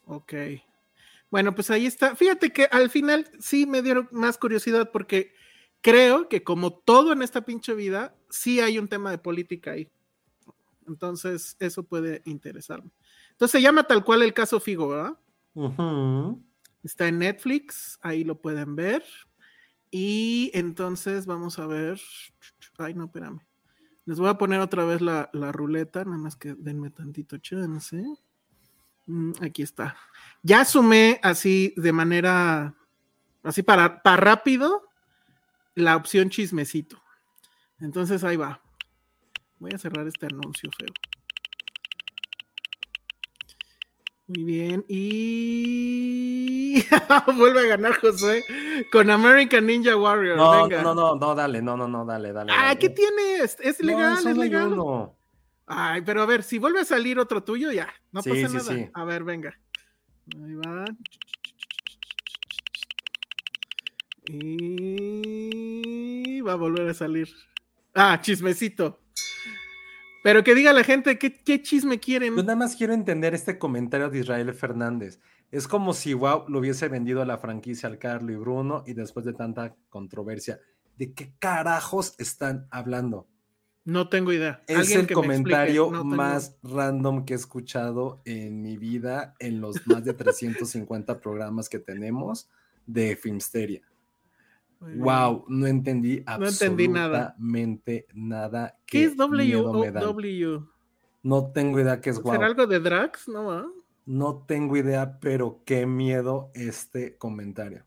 Ok. 0.06 0.34
Bueno, 1.30 1.54
pues 1.56 1.70
ahí 1.72 1.86
está. 1.86 2.16
Fíjate 2.16 2.52
que 2.52 2.66
al 2.66 2.90
final 2.90 3.30
sí 3.40 3.66
me 3.66 3.82
dieron 3.82 4.08
más 4.12 4.38
curiosidad 4.38 4.92
porque 4.92 5.34
creo 5.82 6.30
que 6.30 6.44
como 6.44 6.74
todo 6.74 7.12
en 7.14 7.22
esta 7.22 7.46
pinche 7.46 7.74
vida, 7.74 8.16
sí 8.30 8.60
hay 8.60 8.80
un 8.80 8.88
tema 8.88 9.12
de 9.12 9.18
política 9.18 9.72
ahí. 9.72 9.90
Entonces, 10.88 11.58
eso 11.60 11.84
puede 11.84 12.22
interesarme. 12.26 12.92
Entonces 13.38 13.52
se 13.52 13.62
llama 13.62 13.84
tal 13.84 14.04
cual 14.04 14.24
el 14.24 14.34
caso 14.34 14.60
Figo, 14.60 14.88
¿verdad? 14.88 15.16
Está 16.82 17.08
en 17.08 17.20
Netflix, 17.20 18.00
ahí 18.02 18.24
lo 18.24 18.42
pueden 18.42 18.76
ver. 18.76 19.04
Y 19.92 20.50
entonces 20.56 21.28
vamos 21.28 21.60
a 21.60 21.68
ver. 21.68 22.02
Ay, 22.80 22.96
no, 22.96 23.06
espérame. 23.06 23.40
Les 24.06 24.18
voy 24.18 24.30
a 24.30 24.40
poner 24.40 24.60
otra 24.60 24.86
vez 24.86 25.02
la, 25.02 25.30
ruleta, 25.52 26.04
nada 26.04 26.18
más 26.18 26.36
que 26.36 26.56
denme 26.56 26.90
tantito 26.90 27.38
chance. 27.38 28.04
Mm, 29.06 29.34
aquí 29.40 29.62
está. 29.62 29.96
Ya 30.42 30.66
sumé 30.66 31.20
así 31.22 31.76
de 31.78 31.92
manera, 31.92 32.76
así 33.44 33.62
para, 33.62 34.02
para 34.02 34.18
rápido, 34.18 34.90
la 35.76 35.96
opción 35.96 36.32
chismecito. 36.32 37.00
Entonces 37.80 38.24
ahí 38.24 38.36
va. 38.36 38.64
Voy 39.60 39.74
a 39.76 39.78
cerrar 39.78 40.08
este 40.08 40.26
anuncio 40.26 40.72
feo. 40.76 40.90
Muy 44.28 44.44
bien. 44.44 44.84
Y 44.90 46.84
vuelve 47.38 47.62
a 47.62 47.78
ganar 47.78 47.98
José 48.00 48.44
con 48.92 49.10
American 49.10 49.66
Ninja 49.66 49.96
Warrior. 49.96 50.36
No, 50.36 50.64
Venga. 50.64 50.84
no, 50.84 50.94
no, 50.94 51.16
no, 51.16 51.34
dale, 51.34 51.62
no, 51.62 51.78
no, 51.78 51.88
no, 51.88 52.06
dale, 52.06 52.34
dale. 52.34 52.52
Ah, 52.54 52.76
¿qué 52.78 52.90
tienes? 52.90 53.58
Es 53.62 53.82
legal, 53.82 54.18
es 54.18 54.38
legal. 54.38 54.76
Ay, 55.66 56.02
pero 56.02 56.24
a 56.24 56.26
ver, 56.26 56.44
si 56.44 56.60
vuelve 56.60 56.82
a 56.82 56.86
salir 56.86 57.20
otro 57.20 57.42
tuyo, 57.44 57.72
ya, 57.72 57.88
no 58.12 58.22
pasa 58.22 58.50
nada. 58.50 58.90
A 58.94 59.06
ver, 59.06 59.24
venga. 59.24 59.58
Ahí 60.36 60.56
va. 60.56 60.86
Y 64.30 66.42
va 66.42 66.52
a 66.52 66.56
volver 66.56 66.90
a 66.90 66.94
salir. 66.94 67.30
Ah, 67.94 68.20
chismecito. 68.22 69.00
Pero 70.24 70.44
que 70.44 70.56
diga 70.56 70.74
la 70.74 70.84
gente 70.84 71.18
qué, 71.18 71.62
chisme 71.62 72.00
quieren. 72.00 72.36
Yo 72.36 72.44
nada 72.44 72.56
más 72.56 72.76
quiero 72.76 72.94
entender 72.94 73.34
este 73.34 73.58
comentario 73.58 74.10
de 74.10 74.20
Israel 74.20 74.54
Fernández. 74.54 75.20
Es 75.52 75.68
como 75.68 75.94
si 75.94 76.14
Wow 76.14 76.46
lo 76.50 76.60
hubiese 76.60 76.90
vendido 76.90 77.22
a 77.22 77.26
la 77.26 77.38
franquicia 77.38 77.88
al 77.88 78.00
Carlo 78.00 78.34
y 78.34 78.36
Bruno 78.36 78.84
y 78.86 78.94
después 78.94 79.26
de 79.26 79.34
tanta 79.34 79.76
controversia. 79.90 80.60
¿De 80.98 81.14
qué 81.14 81.34
carajos 81.40 82.16
están 82.18 82.68
hablando? 82.72 83.28
No 83.86 84.10
tengo 84.10 84.34
idea. 84.34 84.62
Es 84.68 84.92
el 84.92 85.10
comentario 85.10 85.90
más 86.04 86.58
random 86.62 87.24
que 87.24 87.34
he 87.34 87.38
escuchado 87.38 88.22
en 88.26 88.62
mi 88.62 88.76
vida 88.76 89.36
en 89.40 89.62
los 89.62 89.88
más 89.88 90.04
de 90.04 90.14
350 90.14 91.22
programas 91.22 91.70
que 91.70 91.80
tenemos 91.80 92.50
de 92.86 93.16
Filmsteria. 93.16 93.82
Wow, 94.80 95.46
no 95.48 95.68
entendí 95.68 96.24
absolutamente 96.26 98.08
nada. 98.14 98.78
¿Qué 98.86 99.06
es 99.06 99.18
W 99.18 100.62
No 101.24 101.52
tengo 101.52 101.80
idea 101.80 102.00
qué 102.00 102.12
es 102.12 102.22
wow. 102.22 102.34
¿Será 102.34 102.46
algo 102.48 102.68
de 102.68 102.80
Drax? 102.80 103.28
No, 103.28 103.74
No 104.06 104.46
tengo 104.48 104.78
idea, 104.78 105.20
pero 105.20 105.62
qué 105.66 105.86
miedo 105.86 106.52
este 106.54 107.18
comentario. 107.18 107.84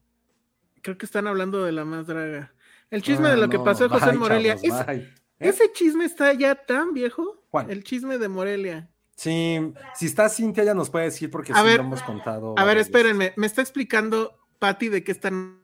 Creo 0.83 0.99
que 0.99 1.07
están 1.07 1.27
hablando 1.27 1.63
de 1.65 1.73
la 1.73 1.85
más 1.85 2.07
draga. 2.07 2.53
El 2.91 3.03
chisme 3.03 3.29
de 3.29 3.35
Ah, 3.35 3.37
lo 3.37 3.49
que 3.49 3.59
no, 3.59 3.65
pasó 3.65 3.85
en 3.85 3.91
José 3.91 4.13
Morelia. 4.13 4.57
chavos, 4.57 4.81
Es-. 4.89 4.89
¿Eh? 4.89 5.15
ese 5.39 5.73
chisme 5.73 6.05
está 6.05 6.33
ya 6.33 6.55
tan 6.55 6.93
viejo. 6.93 7.45
¿Cuál? 7.51 7.71
El 7.71 7.85
chisme 7.85 8.19
de 8.19 8.29
Morelia. 8.29 8.91
Sí, 9.17 9.59
si 9.95 10.07
está 10.07 10.29
Cintia 10.29 10.65
ya 10.65 10.75
nos 10.75 10.89
puede 10.91 11.05
decir 11.07 11.31
porque 11.31 11.53
A 11.53 11.57
sí 11.61 11.65
ver, 11.65 11.77
lo 11.77 11.83
hemos 11.85 12.03
contado. 12.03 12.55
A 12.59 12.65
ver, 12.65 12.79
espérenme. 12.79 13.33
Me 13.37 13.47
está 13.47 13.61
explicando 13.61 14.39
Patty 14.59 14.89
de 14.89 15.05
qué 15.05 15.13
están. 15.13 15.61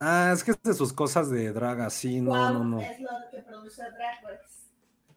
Ah, 0.00 0.30
es 0.32 0.44
que 0.44 0.52
es 0.52 0.62
de 0.62 0.74
sus 0.74 0.92
cosas 0.92 1.28
de 1.30 1.52
draga, 1.52 1.90
sí, 1.90 2.20
no, 2.20 2.52
no, 2.52 2.64
no. 2.64 2.80
Es 2.80 3.00
lo 3.00 3.08
que 3.30 3.38
produce 3.42 3.82
Drag 3.82 4.22
Race. 4.22 4.44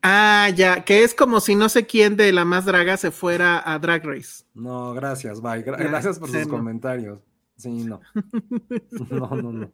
Ah, 0.02 0.50
ya, 0.56 0.84
que 0.84 1.04
es 1.04 1.14
como 1.14 1.40
si 1.40 1.54
no 1.56 1.70
sé 1.70 1.86
quién 1.86 2.16
de 2.18 2.32
la 2.32 2.46
más 2.46 2.66
draga 2.66 2.98
se 2.98 3.12
fuera 3.12 3.62
a 3.64 3.78
Drag 3.78 4.04
Race. 4.04 4.44
No, 4.56 4.94
gracias, 4.94 5.40
bye. 5.42 5.64
Gra- 5.64 5.78
Ya, 5.78 5.88
gracias 5.88 6.18
por 6.18 6.30
sus 6.32 6.48
no. 6.48 6.50
comentarios. 6.58 7.20
Sí, 7.58 7.84
no. 7.84 8.02
No, 9.12 9.28
no, 9.36 9.52
no. 9.52 9.72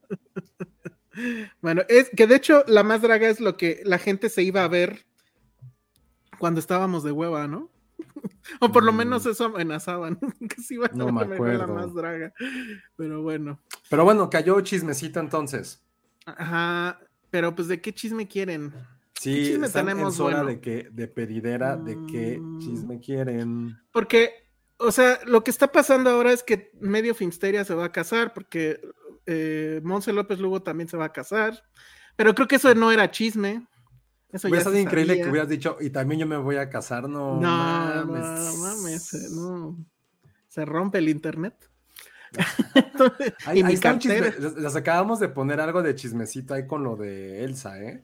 Bueno, 1.61 1.83
es 1.87 2.09
que 2.09 2.27
de 2.27 2.35
hecho 2.35 2.63
la 2.67 2.83
más 2.83 3.01
draga 3.01 3.29
es 3.29 3.39
lo 3.39 3.55
que 3.57 3.81
la 3.85 3.97
gente 3.99 4.29
se 4.29 4.43
iba 4.43 4.63
a 4.63 4.67
ver 4.67 5.05
cuando 6.37 6.59
estábamos 6.59 7.03
de 7.03 7.11
hueva, 7.13 7.47
¿no? 7.47 7.69
o 8.62 8.71
por 8.71 8.83
lo 8.83 8.91
Mm. 8.93 8.97
menos 8.97 9.25
eso 9.25 9.45
amenazaban, 9.45 10.17
que 10.49 10.62
se 10.62 10.75
iban 10.75 10.91
No 10.93 11.07
a 11.07 11.12
me 11.12 11.39
ver 11.39 11.57
la 11.60 11.67
más 11.67 11.93
draga. 11.93 12.33
Pero 12.95 13.21
bueno, 13.21 13.60
Pero 13.89 14.03
bueno, 14.03 14.29
cayó 14.29 14.60
chismecito 14.62 15.19
entonces. 15.19 15.81
ajá, 16.25 16.99
pero 17.29 17.55
pues 17.55 17.67
de 17.67 17.81
qué 17.81 17.93
chisme 17.93 18.27
quieren. 18.27 18.73
Sí, 19.19 19.33
chisme 19.45 19.67
están 19.67 19.89
en 19.89 19.95
tenemos 19.95 20.17
bueno? 20.19 20.45
de 20.45 20.60
que, 20.62 20.89
de 20.91 21.07
pedidera, 21.07 21.75
de 21.75 21.97
qué 22.10 22.38
Mm. 22.39 22.60
chisme 22.60 22.99
quieren. 22.99 23.77
Porque, 23.91 24.31
o 24.77 24.91
sea, 24.91 25.19
lo 25.25 25.43
que 25.43 25.49
está 25.51 25.71
pasando 25.71 26.10
ahora 26.12 26.31
es 26.31 26.43
que 26.43 26.71
medio 26.79 27.15
Finsteria 27.15 27.65
se 27.65 27.73
va 27.73 27.86
a 27.86 27.91
casar, 27.91 28.33
porque 28.33 28.79
eh, 29.25 29.81
Monse 29.83 30.13
López 30.13 30.39
Lugo 30.39 30.62
también 30.62 30.88
se 30.88 30.95
va 30.97 31.05
a 31.05 31.12
casar. 31.13 31.62
Pero 32.15 32.33
creo 32.33 32.47
que 32.47 32.55
eso 32.57 32.73
no 32.75 32.91
era 32.91 33.12
chisme. 33.12 33.67
Eso 34.31 34.49
Hubiera 34.49 34.69
se 34.69 34.81
increíble 34.81 35.21
que 35.21 35.29
hubieras 35.29 35.49
dicho, 35.49 35.77
y 35.79 35.89
también 35.89 36.19
yo 36.21 36.27
me 36.27 36.37
voy 36.37 36.57
a 36.57 36.69
casar, 36.69 37.07
no. 37.07 37.39
No, 37.39 37.41
mames. 37.41 38.21
no 38.21 38.57
mames, 38.57 39.13
eh, 39.13 39.27
no. 39.31 39.77
Se 40.47 40.65
rompe 40.65 40.97
el 40.97 41.09
internet. 41.09 41.55
Entonces, 42.75 43.33
Ahí, 43.45 43.59
y 43.59 43.61
ahí 43.61 43.67
mi 43.67 43.73
está 43.73 43.93
un 43.93 43.99
chisme. 43.99 44.19
cartera. 44.19 44.49
Les, 44.49 44.57
les 44.57 44.75
acabamos 44.75 45.19
de 45.19 45.29
poner 45.29 45.61
algo 45.61 45.81
de 45.81 45.95
chismecito 45.95 46.53
ahí 46.53 46.67
con 46.67 46.83
lo 46.83 46.97
de 46.97 47.45
Elsa, 47.45 47.81
¿eh? 47.81 48.03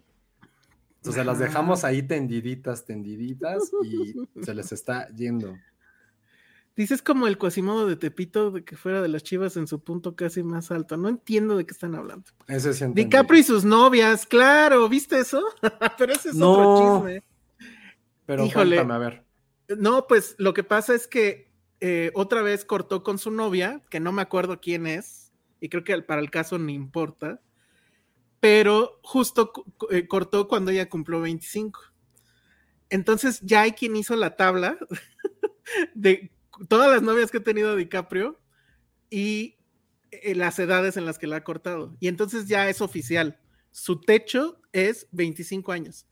Sea, 1.12 1.26
las 1.26 1.40
dejamos 1.40 1.84
ahí 1.84 2.04
tendiditas, 2.04 2.86
tendiditas 2.86 3.72
y 3.84 4.16
se 4.42 4.54
les 4.54 4.72
está 4.72 5.10
yendo. 5.10 5.58
Dices 6.76 7.04
como 7.04 7.28
el 7.28 7.38
Quasimodo 7.38 7.88
de 7.88 7.96
Tepito 7.96 8.50
de 8.50 8.64
que 8.64 8.76
fuera 8.76 9.02
de 9.02 9.08
las 9.08 9.22
chivas 9.22 9.58
en 9.58 9.68
su 9.68 9.84
punto 9.84 10.16
casi 10.16 10.42
más 10.42 10.72
alto. 10.72 10.98
No 10.98 11.08
entiendo 11.08 11.56
de 11.56 11.66
qué 11.66 11.72
están 11.72 11.94
hablando. 11.94 12.26
Ese 12.48 12.74
sí. 12.74 12.86
DiCaprio 12.94 13.40
y 13.40 13.44
sus 13.44 13.64
novias, 13.64 14.26
claro, 14.26 14.90
¿viste 14.90 15.20
eso? 15.20 15.44
Pero 16.00 16.14
ese 16.14 16.30
es 16.30 16.36
No. 16.36 16.52
otro 16.52 17.04
chisme. 17.06 17.24
Pero 18.26 18.46
Híjole. 18.46 18.78
cuéntame, 18.78 18.94
a 18.94 18.98
ver. 18.98 19.26
No, 19.78 20.08
pues 20.08 20.36
lo 20.40 20.54
que 20.54 20.64
pasa 20.64 20.96
es 20.96 21.08
que 21.08 21.52
eh, 21.80 22.12
otra 22.16 22.42
vez 22.42 22.66
cortó 22.66 23.04
con 23.04 23.20
su 23.20 23.30
novia, 23.30 23.84
que 23.90 24.00
no 24.00 24.12
me 24.12 24.22
acuerdo 24.24 24.60
quién 24.60 24.88
es, 24.88 25.32
y 25.60 25.70
creo 25.70 25.84
que 25.84 26.02
para 26.02 26.22
el 26.22 26.32
caso 26.32 26.58
ni 26.58 26.74
importa, 26.74 27.42
pero 28.40 29.00
justo 29.04 29.52
eh, 29.92 30.08
cortó 30.08 30.48
cuando 30.48 30.72
ella 30.72 30.90
cumplió 30.90 31.22
25. 31.22 31.80
Entonces 32.90 33.40
ya 33.42 33.62
hay 33.62 33.72
quien 33.74 33.96
hizo 33.96 34.16
la 34.16 34.36
tabla 34.36 34.78
de 35.94 36.32
todas 36.68 36.92
las 36.92 37.02
novias 37.02 37.32
que 37.32 37.38
ha 37.38 37.44
tenido 37.44 37.76
DiCaprio 37.76 38.40
y 39.10 39.58
eh, 40.12 40.36
las 40.36 40.60
edades 40.60 40.98
en 40.98 41.06
las 41.06 41.18
que 41.18 41.28
la 41.28 41.38
ha 41.38 41.44
cortado. 41.44 41.96
Y 42.00 42.08
entonces 42.08 42.48
ya 42.48 42.70
es 42.70 42.82
oficial. 42.82 43.40
Su 43.72 44.00
techo 44.02 44.62
es 44.72 45.08
25 45.12 45.72
años. 45.72 46.06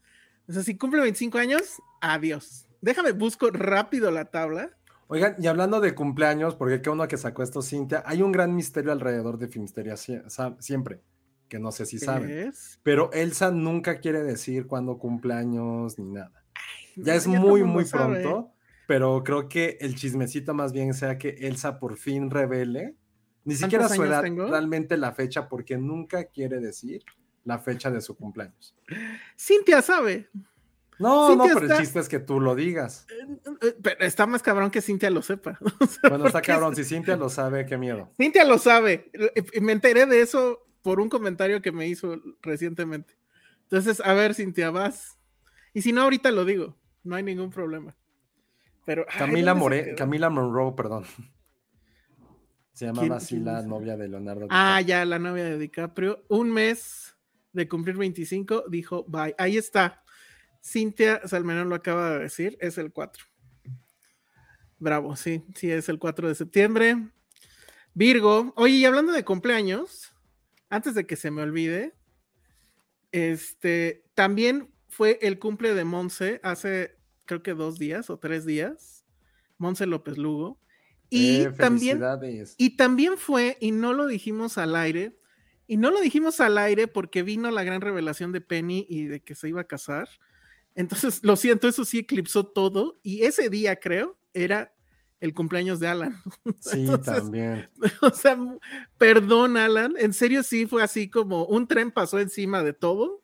O 0.47 0.53
sea, 0.53 0.63
si 0.63 0.77
cumple 0.77 1.01
25 1.01 1.37
años, 1.37 1.81
adiós. 2.01 2.67
Déjame, 2.81 3.11
busco 3.11 3.51
rápido 3.51 4.11
la 4.11 4.25
tabla. 4.25 4.75
Oigan, 5.07 5.35
y 5.39 5.47
hablando 5.47 5.81
de 5.81 5.93
cumpleaños, 5.93 6.55
porque 6.55 6.81
qué 6.81 6.89
uno 6.89 7.07
que 7.07 7.17
sacó 7.17 7.43
esto, 7.43 7.61
Cintia, 7.61 8.01
hay 8.05 8.21
un 8.21 8.31
gran 8.31 8.55
misterio 8.55 8.91
alrededor 8.91 9.37
de 9.37 9.49
Filmsteria 9.49 9.95
siempre, 9.97 11.01
que 11.47 11.59
no 11.59 11.71
sé 11.71 11.85
si 11.85 11.99
saben. 11.99 12.53
Pero 12.81 13.11
Elsa 13.11 13.51
nunca 13.51 13.99
quiere 13.99 14.23
decir 14.23 14.67
cuándo 14.67 14.97
cumpleaños 14.97 15.99
ni 15.99 16.13
nada. 16.13 16.43
Ya 16.95 17.13
no, 17.13 17.19
es 17.19 17.27
muy, 17.27 17.63
muy 17.63 17.85
sabe. 17.85 18.21
pronto, 18.21 18.53
pero 18.87 19.23
creo 19.23 19.47
que 19.49 19.77
el 19.81 19.95
chismecito 19.95 20.53
más 20.53 20.71
bien 20.73 20.93
sea 20.93 21.17
que 21.17 21.29
Elsa 21.41 21.79
por 21.79 21.97
fin 21.97 22.29
revele, 22.29 22.95
ni 23.43 23.55
siquiera 23.55 23.85
¿Cuántos 23.87 23.97
su 23.97 24.03
edad, 24.11 24.21
tengo? 24.21 24.47
realmente 24.47 24.97
la 24.97 25.13
fecha, 25.13 25.47
porque 25.49 25.77
nunca 25.77 26.25
quiere 26.25 26.59
decir 26.59 27.03
la 27.43 27.57
fecha 27.59 27.89
de 27.89 28.01
su 28.01 28.15
cumpleaños. 28.15 28.75
Cintia 29.39 29.81
sabe. 29.81 30.29
No, 30.99 31.29
Cintia 31.29 31.47
no, 31.47 31.53
pero 31.55 31.65
está- 31.65 31.77
el 31.77 31.81
chiste 31.83 31.99
es 31.99 32.07
que 32.09 32.19
tú 32.19 32.39
lo 32.39 32.53
digas. 32.53 33.07
Eh, 33.61 33.75
Pero 33.81 34.05
está 34.05 34.27
más 34.27 34.43
cabrón 34.43 34.69
que 34.69 34.81
Cintia 34.81 35.09
lo 35.09 35.23
sepa. 35.23 35.57
O 35.79 35.85
sea, 35.87 36.09
Bueno, 36.09 36.27
está 36.27 36.41
cabrón, 36.41 36.75
si 36.75 36.83
Cintia 36.83 37.15
lo 37.15 37.29
sabe, 37.29 37.65
qué 37.65 37.77
miedo. 37.77 38.11
Cintia 38.17 38.45
lo 38.45 38.59
sabe. 38.59 39.09
Eh, 39.13 39.59
Me 39.61 39.71
enteré 39.71 40.05
de 40.05 40.21
eso 40.21 40.59
por 40.83 40.99
un 40.99 41.09
comentario 41.09 41.61
que 41.63 41.71
me 41.71 41.87
hizo 41.87 42.21
recientemente. 42.43 43.15
Entonces, 43.63 43.99
a 44.05 44.13
ver, 44.13 44.35
Cintia, 44.35 44.69
vas. 44.69 45.17
Y 45.73 45.81
si 45.81 45.91
no, 45.91 46.01
ahorita 46.03 46.29
lo 46.29 46.45
digo. 46.45 46.77
No 47.03 47.15
hay 47.15 47.23
ningún 47.23 47.49
problema. 47.49 47.95
Pero. 48.85 49.05
ay, 49.09 49.19
Camila. 49.19 49.55
Camila 49.95 50.29
Monroe, 50.29 50.73
perdón. 50.75 51.05
Se 52.73 52.85
llamaba 52.85 53.03
¿Quién- 53.03 53.13
así 53.13 53.39
la 53.39 53.61
novia 53.61 53.97
de 53.97 54.07
Leonardo. 54.07 54.47
Ah, 54.49 54.81
ya, 54.81 55.05
la 55.05 55.19
novia 55.19 55.43
de 55.43 55.57
DiCaprio. 55.57 56.23
Un 56.29 56.51
mes 56.51 57.15
de 57.53 57.67
cumplir 57.67 57.97
25, 57.97 58.65
dijo 58.69 59.03
bye. 59.07 59.35
Ahí 59.37 59.57
está. 59.57 60.03
Cintia 60.63 61.27
Salmerón 61.27 61.69
lo 61.69 61.75
acaba 61.75 62.11
de 62.11 62.19
decir, 62.19 62.57
es 62.61 62.77
el 62.77 62.91
4. 62.91 63.25
Bravo, 64.79 65.15
sí, 65.15 65.43
sí, 65.55 65.69
es 65.69 65.89
el 65.89 65.99
4 65.99 66.27
de 66.27 66.35
septiembre. 66.35 66.95
Virgo, 67.93 68.53
oye, 68.55 68.75
y 68.75 68.85
hablando 68.85 69.11
de 69.11 69.25
cumpleaños, 69.25 70.15
antes 70.69 70.95
de 70.95 71.05
que 71.05 71.15
se 71.15 71.29
me 71.29 71.41
olvide, 71.41 71.93
este, 73.11 74.05
también 74.13 74.71
fue 74.87 75.19
el 75.21 75.39
cumple 75.39 75.73
de 75.73 75.83
Monse 75.83 76.39
hace, 76.43 76.97
creo 77.25 77.41
que 77.43 77.53
dos 77.53 77.77
días 77.79 78.09
o 78.09 78.17
tres 78.19 78.45
días. 78.45 79.05
Monse 79.57 79.85
López 79.85 80.17
Lugo. 80.17 80.59
Y 81.09 81.41
Eh, 81.41 81.51
también 81.57 81.99
y 82.57 82.77
también 82.77 83.17
fue, 83.17 83.57
y 83.59 83.71
no 83.71 83.93
lo 83.93 84.07
dijimos 84.07 84.57
al 84.57 84.75
aire, 84.75 85.17
y 85.67 85.77
no 85.77 85.91
lo 85.91 85.99
dijimos 86.01 86.39
al 86.39 86.57
aire 86.57 86.87
porque 86.87 87.21
vino 87.23 87.51
la 87.51 87.63
gran 87.63 87.81
revelación 87.81 88.31
de 88.31 88.41
Penny 88.41 88.85
y 88.89 89.05
de 89.05 89.21
que 89.21 89.35
se 89.35 89.49
iba 89.49 89.61
a 89.61 89.65
casar. 89.67 90.07
Entonces, 90.73 91.19
lo 91.23 91.35
siento, 91.35 91.67
eso 91.67 91.83
sí 91.85 91.99
eclipsó 91.99 92.45
todo. 92.45 92.97
Y 93.03 93.23
ese 93.23 93.49
día, 93.49 93.75
creo, 93.77 94.17
era 94.33 94.73
el 95.19 95.33
cumpleaños 95.33 95.79
de 95.81 95.87
Alan. 95.87 96.15
Sí, 96.61 96.79
entonces- 96.81 97.13
también. 97.15 97.69
O 98.01 98.09
sea, 98.11 98.37
perdón, 98.97 99.57
Alan. 99.57 99.95
En 99.97 100.13
serio, 100.13 100.43
sí 100.43 100.65
fue 100.65 100.81
así 100.81 101.09
como 101.09 101.45
un 101.45 101.67
tren 101.67 101.91
pasó 101.91 102.19
encima 102.19 102.63
de 102.63 102.71
todo. 102.73 103.20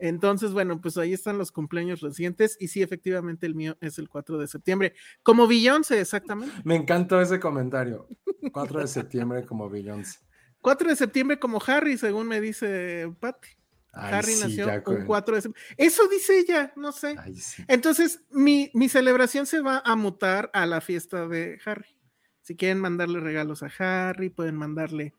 Entonces, 0.00 0.52
bueno, 0.52 0.80
pues 0.80 0.96
ahí 0.96 1.12
están 1.12 1.38
los 1.38 1.52
cumpleaños 1.52 2.00
recientes. 2.00 2.56
Y 2.58 2.68
sí, 2.68 2.82
efectivamente, 2.82 3.46
el 3.46 3.54
mío 3.54 3.76
es 3.80 3.98
el 3.98 4.08
4 4.08 4.38
de 4.38 4.48
septiembre. 4.48 4.94
Como 5.22 5.46
Beyoncé, 5.46 6.00
exactamente. 6.00 6.54
Me 6.64 6.74
encantó 6.76 7.20
ese 7.20 7.38
comentario. 7.38 8.08
4 8.52 8.80
de 8.80 8.88
septiembre 8.88 9.44
como 9.44 9.68
Beyoncé. 9.68 10.18
4 10.62 10.88
de 10.90 10.96
septiembre 10.96 11.38
como 11.38 11.60
Harry, 11.66 11.96
según 11.98 12.26
me 12.28 12.40
dice 12.40 13.12
Patty. 13.20 13.48
Ay, 13.92 14.14
Harry 14.14 14.32
sí, 14.32 14.40
nació 14.42 14.82
con- 14.84 15.04
4 15.04 15.34
de 15.34 15.42
septiembre. 15.42 15.74
Eso 15.76 16.06
dice 16.08 16.38
ella, 16.38 16.72
no 16.76 16.92
sé. 16.92 17.16
Ay, 17.18 17.34
sí. 17.36 17.64
Entonces, 17.66 18.20
mi, 18.30 18.70
mi 18.74 18.88
celebración 18.88 19.46
se 19.46 19.60
va 19.60 19.82
a 19.84 19.96
mutar 19.96 20.50
a 20.54 20.64
la 20.66 20.80
fiesta 20.80 21.26
de 21.28 21.58
Harry. 21.64 21.98
Si 22.42 22.56
quieren 22.56 22.78
mandarle 22.78 23.20
regalos 23.20 23.62
a 23.62 23.70
Harry, 23.78 24.30
pueden 24.30 24.56
mandarle 24.56 25.14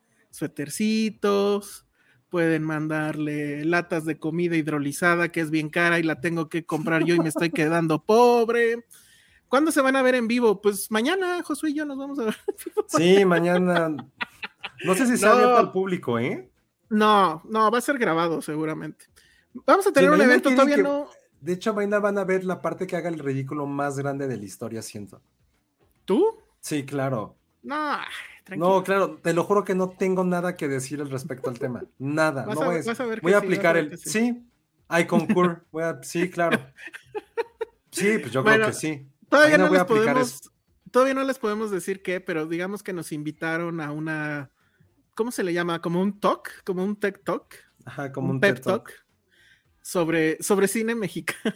suetercitos, 0.72 1.86
pueden 2.32 2.64
mandarle 2.64 3.64
latas 3.66 4.06
de 4.06 4.18
comida 4.18 4.56
hidrolizada, 4.56 5.30
que 5.32 5.42
es 5.42 5.52
bien 5.52 5.70
cara 5.70 6.00
y 6.00 6.04
la 6.04 6.20
tengo 6.22 6.50
que 6.50 6.66
comprar 6.66 7.04
yo 7.04 7.14
y 7.14 7.20
me 7.20 7.30
estoy 7.30 7.52
quedando 7.52 8.04
pobre. 8.04 8.86
¿Cuándo 9.50 9.72
se 9.72 9.82
van 9.82 9.98
a 9.98 10.02
ver 10.02 10.16
en 10.16 10.28
vivo? 10.30 10.62
Pues 10.62 10.90
mañana, 10.90 11.44
Josué 11.44 11.72
y 11.72 11.74
yo 11.76 11.86
nos 11.86 11.98
vamos 11.98 12.18
a 12.20 12.24
ver. 12.24 12.38
Sí, 12.88 13.26
mañana. 13.26 13.90
No 14.86 14.96
sé 14.96 15.06
si 15.06 15.18
se 15.18 15.26
No. 15.26 15.34
abierto 15.34 15.58
al 15.58 15.72
público, 15.74 16.18
¿eh? 16.18 16.50
No, 16.90 17.42
no, 17.50 17.70
va 17.70 17.78
a 17.78 17.82
ser 17.82 17.98
grabado 17.98 18.42
seguramente. 18.42 19.06
Vamos 19.66 19.86
a 19.86 19.92
tener 19.92 20.10
un 20.10 20.22
evento, 20.22 20.50
todavía 20.50 20.78
que- 20.78 20.84
no. 20.84 21.08
De 21.42 21.54
hecho, 21.54 21.74
mañana 21.74 22.00
van 22.00 22.18
a 22.18 22.24
ver 22.24 22.46
la 22.46 22.62
parte 22.62 22.88
que 22.88 22.96
haga 22.96 23.10
el 23.10 23.20
ridículo 23.20 23.66
más 23.66 23.98
grande 23.98 24.28
de 24.28 24.38
la 24.38 24.46
historia, 24.46 24.82
siento. 24.82 25.22
¿Tú? 26.06 26.24
Sí, 26.62 26.86
claro. 26.86 27.36
No, 27.64 27.98
tranquilo. 28.44 28.70
No, 28.78 28.84
claro, 28.84 29.18
te 29.18 29.34
lo 29.34 29.44
juro 29.44 29.64
que 29.64 29.76
no 29.76 29.90
tengo 29.90 30.24
nada 30.24 30.56
que 30.56 30.68
decir 30.68 31.02
al 31.02 31.10
respecto 31.10 31.50
al 31.50 31.60
tema. 31.60 31.84
Nada. 32.00 32.46
Vas 32.46 32.56
no 32.56 32.64
a- 32.64 32.76
a, 32.76 32.82
vas 32.84 33.00
a 33.00 33.06
ver 33.06 33.20
que 33.20 33.24
voy 33.26 33.34
a 33.34 33.40
sí, 33.40 33.46
aplicar 33.46 33.78
el. 33.78 33.98
sí. 33.98 34.10
Sí, 34.10 34.48
hay 34.88 35.06
concur. 35.06 35.66
Voy 35.72 35.84
a, 35.84 36.02
sí, 36.04 36.30
claro. 36.30 36.60
Sí, 37.94 38.20
pues 38.20 38.32
yo 38.32 38.42
Bueno, 38.42 38.58
creo 38.64 38.68
que 38.68 38.74
sí. 38.74 39.06
Todavía 39.28 39.58
no 39.58 39.68
voy 39.68 39.78
a 39.78 39.80
les 39.80 39.82
aplicar 39.82 40.14
podemos, 40.14 40.52
todavía 40.92 41.14
no 41.14 41.24
les 41.26 41.40
podemos 41.40 41.72
decir 41.72 42.02
qué, 42.02 42.22
pero 42.22 42.46
digamos 42.46 42.84
que 42.84 42.94
nos 42.94 43.12
invitaron 43.12 43.82
a 43.82 43.92
una 43.92 44.50
¿cómo 45.14 45.32
se 45.32 45.44
le 45.44 45.54
llama? 45.54 45.82
Como 45.82 46.02
un 46.02 46.20
talk, 46.20 46.64
como 46.64 46.84
un 46.84 46.96
tech 46.96 47.22
talk. 47.24 47.54
Ajá, 47.86 48.12
como 48.12 48.32
un, 48.32 48.40
pep 48.40 48.56
TED 48.56 48.64
Talk. 48.64 48.88
talk 48.90 49.01
sobre, 49.82 50.42
sobre 50.42 50.68
cine 50.68 50.96
mexicano. 50.96 51.54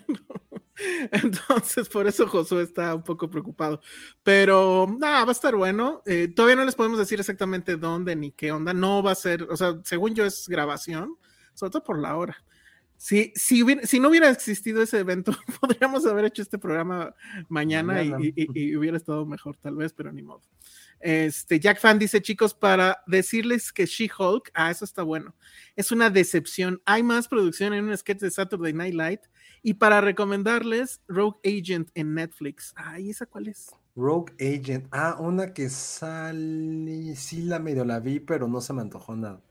Entonces, 1.12 1.88
por 1.90 2.08
eso 2.08 2.28
Josué 2.28 2.64
está 2.64 2.96
un 2.96 3.04
poco 3.04 3.30
preocupado. 3.30 3.82
Pero 4.24 4.88
nada, 5.00 5.24
va 5.24 5.30
a 5.30 5.32
estar 5.32 5.56
bueno. 5.56 6.02
Eh, 6.06 6.28
todavía 6.28 6.58
no 6.58 6.66
les 6.66 6.76
podemos 6.76 7.00
decir 7.00 7.20
exactamente 7.20 7.78
dónde 7.78 8.16
ni 8.16 8.32
qué 8.32 8.52
onda. 8.52 8.74
No 8.74 9.02
va 9.02 9.12
a 9.12 9.16
ser, 9.16 9.44
o 9.44 9.56
sea, 9.56 9.80
según 9.84 10.16
yo 10.16 10.26
es 10.26 10.48
grabación, 10.50 11.16
sobre 11.54 11.72
todo 11.72 11.84
por 11.84 12.00
la 12.00 12.18
hora. 12.18 12.44
Si, 12.98 13.32
si, 13.36 13.62
hubiera- 13.62 13.86
si 13.86 14.00
no 14.00 14.10
hubiera 14.10 14.30
existido 14.30 14.82
ese 14.82 15.00
evento, 15.00 15.32
podríamos 15.62 16.06
haber 16.06 16.26
hecho 16.26 16.42
este 16.42 16.58
programa 16.58 17.14
Mañana. 17.50 17.94
Y, 18.04 18.34
y- 18.36 18.48
y 18.72 18.76
hubiera 18.76 18.98
estado 18.98 19.26
mejor, 19.26 19.58
tal 19.58 19.76
vez, 19.76 19.94
pero 19.94 20.12
ni 20.12 20.22
modo. 20.24 20.42
Este, 21.00 21.60
Jack 21.60 21.80
Fan 21.80 22.00
dice, 22.00 22.22
chicos, 22.22 22.54
para 22.54 23.04
decirles 23.06 23.72
que 23.72 23.86
She-Hulk, 23.86 24.52
ah, 24.54 24.72
eso 24.72 24.86
está 24.86 25.04
bueno, 25.04 25.36
es 25.76 25.92
una 25.92 26.10
decepción. 26.10 26.82
Hay 26.86 27.04
más 27.04 27.28
producción 27.28 27.74
en 27.74 27.86
un 27.86 27.98
sketch 27.98 28.20
de 28.20 28.32
Saturday 28.32 28.74
Night 28.74 28.94
Light. 28.94 29.22
Y 29.62 29.74
para 29.74 30.00
recomendarles 30.00 31.02
Rogue 31.08 31.40
Agent 31.44 31.90
en 31.96 32.14
Netflix. 32.14 32.72
Ay, 32.76 33.10
¿esa 33.10 33.26
cuál 33.26 33.48
es? 33.48 33.72
Rogue 33.96 34.32
Agent. 34.40 34.88
Ah, 34.92 35.18
una 35.20 35.54
que 35.54 35.70
sale. 35.70 37.16
Sí, 37.16 37.42
la 37.42 37.58
medio 37.58 37.84
la 37.84 38.00
vi, 38.00 38.20
pero 38.20 38.48
no 38.48 38.62
se 38.62 38.74
me 38.74 38.82
antojó 38.82 39.16
nada. 39.16 39.42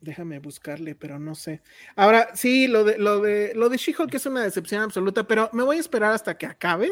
Déjame 0.00 0.40
buscarle, 0.40 0.94
pero 0.94 1.18
no 1.18 1.34
sé. 1.34 1.62
Ahora, 1.94 2.30
sí, 2.34 2.66
lo 2.66 2.84
de, 2.84 2.98
lo 2.98 3.20
de, 3.20 3.52
lo 3.54 3.68
de 3.68 3.76
She-Hulk 3.76 4.12
es 4.14 4.26
una 4.26 4.42
decepción 4.42 4.82
absoluta, 4.82 5.26
pero 5.26 5.50
me 5.52 5.62
voy 5.62 5.76
a 5.76 5.80
esperar 5.80 6.12
hasta 6.12 6.36
que 6.36 6.46
acabe 6.46 6.90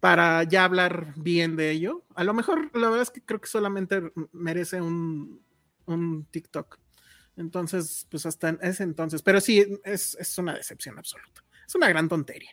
para 0.00 0.44
ya 0.44 0.64
hablar 0.64 1.12
bien 1.16 1.56
de 1.56 1.70
ello. 1.70 2.04
A 2.14 2.24
lo 2.24 2.34
mejor, 2.34 2.70
la 2.76 2.88
verdad 2.88 3.02
es 3.02 3.10
que 3.10 3.22
creo 3.22 3.40
que 3.40 3.48
solamente 3.48 4.12
merece 4.32 4.80
un, 4.80 5.42
un 5.86 6.24
TikTok. 6.26 6.78
Entonces, 7.36 8.06
pues 8.10 8.26
hasta 8.26 8.50
ese 8.62 8.82
entonces, 8.82 9.22
pero 9.22 9.40
sí, 9.40 9.64
es, 9.84 10.16
es 10.18 10.38
una 10.38 10.54
decepción 10.54 10.98
absoluta. 10.98 11.44
Es 11.66 11.74
una 11.74 11.88
gran 11.88 12.08
tontería. 12.08 12.50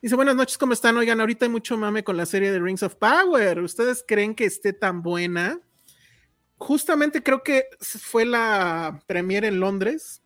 Dice, 0.00 0.14
buenas 0.14 0.36
noches, 0.36 0.58
¿cómo 0.58 0.74
están? 0.74 0.96
Oigan, 0.96 1.20
ahorita 1.20 1.46
hay 1.46 1.50
mucho 1.50 1.76
mame 1.76 2.04
con 2.04 2.16
la 2.16 2.26
serie 2.26 2.52
de 2.52 2.60
Rings 2.60 2.82
of 2.82 2.94
Power. 2.96 3.60
¿Ustedes 3.60 4.04
creen 4.06 4.34
que 4.34 4.44
esté 4.44 4.72
tan 4.72 5.02
buena? 5.02 5.60
Justamente 6.56 7.22
creo 7.22 7.42
que 7.42 7.64
fue 7.80 8.24
la 8.24 9.02
premier 9.06 9.44
en 9.44 9.60
Londres. 9.60 10.22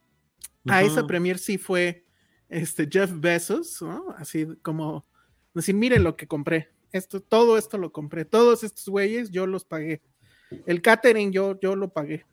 A 0.69 0.83
esa 0.83 1.07
premier 1.07 1.39
sí 1.39 1.59
fue 1.59 2.07
este 2.49 2.89
Jeff 2.91 3.11
Bezos, 3.15 3.81
¿no? 3.83 4.15
Así 4.17 4.47
como 4.63 5.07
decir, 5.55 5.75
miren 5.75 6.05
lo 6.05 6.17
que 6.17 6.27
compré. 6.27 6.71
Esto, 6.93 7.21
todo 7.21 7.57
esto 7.59 7.79
lo 7.79 7.93
compré. 7.93 8.25
Todos 8.25 8.65
estos 8.65 8.87
güeyes 8.89 9.31
yo 9.31 9.47
los 9.47 9.65
pagué. 9.65 10.03
El 10.67 10.83
catering 10.83 11.33
yo, 11.33 11.59
yo 11.61 11.75
lo 11.77 11.93
pagué, 11.93 12.27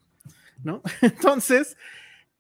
¿no? 0.64 0.82
Entonces, 1.02 1.78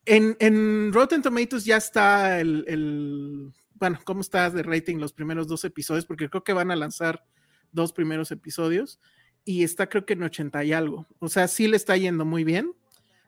en, 0.05 0.35
en 0.39 0.91
Rotten 0.91 1.21
Tomatoes 1.21 1.63
ya 1.65 1.77
está 1.77 2.39
el, 2.41 2.65
el- 2.67 3.53
bueno, 3.75 3.97
¿cómo 4.03 4.19
está 4.19 4.49
de 4.49 4.61
rating 4.63 4.97
los 4.97 5.13
primeros 5.13 5.47
dos 5.47 5.63
episodios? 5.63 6.05
Porque 6.05 6.29
creo 6.29 6.43
que 6.43 6.51
van 6.51 6.69
a 6.71 6.75
lanzar 6.75 7.23
dos 7.71 7.93
primeros 7.93 8.29
episodios 8.31 8.99
y 9.45 9.63
está 9.63 9.87
creo 9.87 10.05
que 10.05 10.13
en 10.13 10.23
80 10.23 10.65
y 10.65 10.73
algo. 10.73 11.07
O 11.19 11.29
sea, 11.29 11.47
sí 11.47 11.67
le 11.69 11.77
está 11.77 11.95
yendo 11.95 12.25
muy 12.25 12.43
bien. 12.43 12.73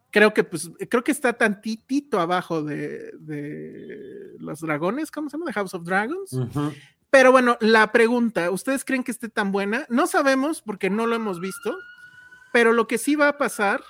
Creo 0.10 0.34
que 0.34 0.44
pues, 0.44 0.70
creo 0.90 1.06
que 1.06 1.14
está 1.14 1.32
tantitito 1.32 2.20
abajo 2.20 2.64
de, 2.64 3.14
de 3.18 4.34
los 4.40 4.60
dragones, 4.60 5.10
¿cómo 5.10 5.30
se 5.30 5.38
llama? 5.38 5.46
The 5.46 5.54
House 5.54 5.74
of 5.74 5.86
Dragons. 5.86 6.32
Pero 7.12 7.34
bueno, 7.34 7.58
la 7.60 7.92
pregunta, 7.92 8.50
¿ustedes 8.52 8.86
creen 8.86 9.04
que 9.04 9.12
esté 9.12 9.28
tan 9.28 9.52
buena? 9.52 9.86
No 9.90 10.08
sabemos 10.08 10.62
porque 10.62 10.90
no 10.90 11.06
lo 11.06 11.16
hemos 11.18 11.42
visto, 11.42 11.78
pero 12.54 12.72
lo 12.72 12.88
que 12.88 12.98
sí 12.98 13.16
va 13.16 13.28
a 13.28 13.38
pasar 13.38 13.84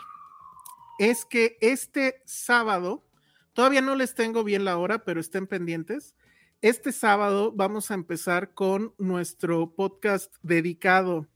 es 0.98 1.24
que 1.24 1.58
este 1.62 2.24
sábado, 2.26 3.06
todavía 3.54 3.82
no 3.82 3.96
les 3.96 4.16
tengo 4.16 4.44
bien 4.44 4.66
la 4.66 4.78
hora, 4.78 5.04
pero 5.06 5.22
estén 5.22 5.46
pendientes. 5.46 6.16
Este 6.64 6.92
sábado 6.92 7.52
vamos 7.52 7.92
a 7.92 7.94
empezar 7.94 8.56
con 8.56 8.96
nuestro 8.98 9.72
podcast 9.72 10.34
dedicado 10.42 11.28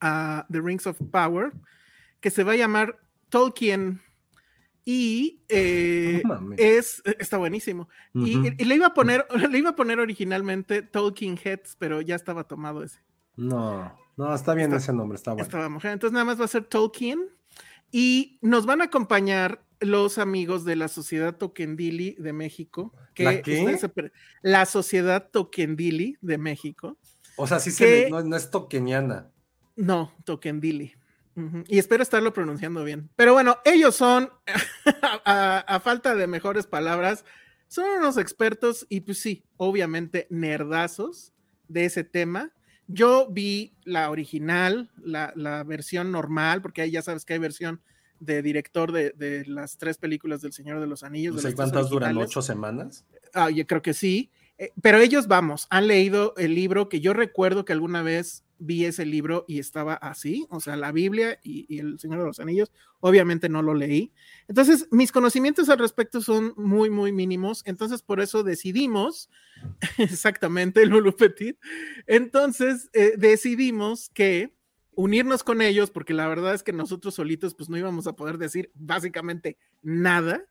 a 0.00 0.46
The 0.48 0.60
Rings 0.60 0.86
of 0.86 1.00
Power, 1.10 1.52
que 2.20 2.30
se 2.30 2.44
va 2.44 2.52
a 2.52 2.56
llamar 2.56 3.00
Tolkien. 3.30 4.00
Y 4.84 5.40
eh, 5.48 6.22
es, 6.56 7.02
está 7.18 7.36
buenísimo. 7.36 7.88
Y- 8.14 8.36
Ujú. 8.38 8.46
y, 8.58 8.64
le 8.64 8.74
iba 8.74 8.86
a 8.86 8.94
poner, 8.94 9.26
le 9.50 9.58
iba 9.58 9.70
a 9.70 9.76
poner 9.76 10.00
originalmente 10.00 10.82
Tolkien 10.82 11.38
Heads, 11.42 11.76
pero 11.78 12.00
ya 12.00 12.14
estaba 12.16 12.44
tomado 12.44 12.82
ese. 12.82 13.00
No, 13.36 13.96
no, 14.16 14.34
está 14.34 14.54
bien 14.54 14.68
Está- 14.70 14.78
ese 14.78 14.92
nombre, 14.92 15.16
está 15.16 15.32
bueno. 15.32 15.42
Estaba 15.44 15.68
mujer. 15.68 15.92
Entonces 15.92 16.12
nada 16.12 16.24
más 16.24 16.40
va 16.40 16.44
a 16.46 16.48
ser 16.48 16.64
Tolkien. 16.64 17.20
Y 17.92 18.38
nos 18.40 18.66
van 18.66 18.80
a 18.80 18.84
acompañar 18.84 19.64
los 19.80 20.18
amigos 20.18 20.64
de 20.64 20.76
la 20.76 20.88
Sociedad 20.88 21.36
Tokendili 21.36 22.14
de 22.18 22.32
México. 22.32 22.94
Que 23.14 23.24
¿La 23.24 23.42
qué? 23.42 23.76
se 23.78 23.90
la 24.42 24.64
Sociedad 24.66 25.28
Tokendili 25.30 26.16
de 26.20 26.38
México. 26.38 26.96
O 27.36 27.46
sea, 27.46 27.58
sí 27.58 27.70
se 27.70 27.84
le- 28.04 28.10
no, 28.10 28.22
no 28.22 28.36
es 28.36 28.50
tokeniana. 28.50 29.30
No, 29.76 30.12
Y 31.68 31.78
espero 31.78 32.02
estarlo 32.02 32.32
pronunciando 32.32 32.84
bien. 32.84 33.10
Pero 33.16 33.32
bueno, 33.32 33.58
ellos 33.64 33.96
son, 33.96 34.30
a, 35.24 35.58
a 35.58 35.80
falta 35.80 36.14
de 36.14 36.26
mejores 36.26 36.66
palabras, 36.66 37.24
son 37.68 37.86
unos 37.98 38.16
expertos 38.16 38.86
y 38.88 39.00
pues 39.00 39.18
sí, 39.18 39.44
obviamente 39.56 40.26
nerdazos 40.30 41.32
de 41.68 41.84
ese 41.84 42.04
tema. 42.04 42.52
Yo 42.88 43.28
vi 43.30 43.76
la 43.84 44.10
original, 44.10 44.90
la, 44.96 45.32
la 45.36 45.62
versión 45.62 46.10
normal, 46.10 46.62
porque 46.62 46.82
ahí 46.82 46.90
ya 46.90 47.02
sabes 47.02 47.24
que 47.24 47.34
hay 47.34 47.38
versión 47.38 47.80
de 48.18 48.42
director 48.42 48.92
de, 48.92 49.10
de 49.10 49.44
las 49.46 49.78
tres 49.78 49.98
películas 49.98 50.42
del 50.42 50.52
Señor 50.52 50.80
de 50.80 50.86
los 50.86 51.02
Anillos. 51.02 51.36
No 51.36 51.40
sé 51.40 51.54
cuántas 51.54 51.88
duran, 51.88 52.16
ocho 52.16 52.42
semanas. 52.42 53.04
Ah, 53.32 53.50
yo 53.50 53.66
creo 53.66 53.82
que 53.82 53.94
sí. 53.94 54.30
Eh, 54.58 54.72
pero 54.82 54.98
ellos, 54.98 55.26
vamos, 55.26 55.66
han 55.70 55.86
leído 55.86 56.34
el 56.36 56.54
libro 56.54 56.88
que 56.88 57.00
yo 57.00 57.12
recuerdo 57.12 57.64
que 57.64 57.72
alguna 57.72 58.02
vez 58.02 58.44
vi 58.60 58.84
ese 58.84 59.04
libro 59.04 59.44
y 59.48 59.58
estaba 59.58 59.94
así, 59.94 60.46
o 60.50 60.60
sea, 60.60 60.76
la 60.76 60.92
Biblia 60.92 61.40
y, 61.42 61.78
el 61.78 61.98
Señor 61.98 62.20
de 62.20 62.26
los 62.26 62.40
Anillos. 62.40 62.70
Obviamente 63.00 63.48
no 63.48 63.62
lo 63.62 63.74
leí. 63.74 64.12
Entonces, 64.46 64.86
mis 64.90 65.10
conocimientos 65.10 65.68
al 65.68 65.78
respecto 65.78 66.20
son 66.20 66.52
muy, 66.56 66.90
muy 66.90 67.10
mínimos. 67.10 67.62
Entonces, 67.64 68.02
por 68.02 68.20
eso 68.20 68.42
decidimos, 68.44 69.30
exactamente, 69.98 70.86
Lulu 70.86 71.16
Petit. 71.16 71.58
Entonces, 72.06 72.90
eh, 72.92 73.14
decidimos 73.16 74.10
que 74.10 74.54
unirnos 74.94 75.42
con 75.42 75.62
ellos, 75.62 75.90
porque 75.90 76.14
la 76.14 76.28
verdad 76.28 76.54
es 76.54 76.62
que 76.62 76.72
nosotros 76.72 77.14
solitos, 77.14 77.54
pues 77.54 77.70
no 77.70 77.78
íbamos 77.78 78.06
a 78.06 78.14
poder 78.14 78.38
decir 78.38 78.70
básicamente 78.74 79.56
nada. 79.82 80.44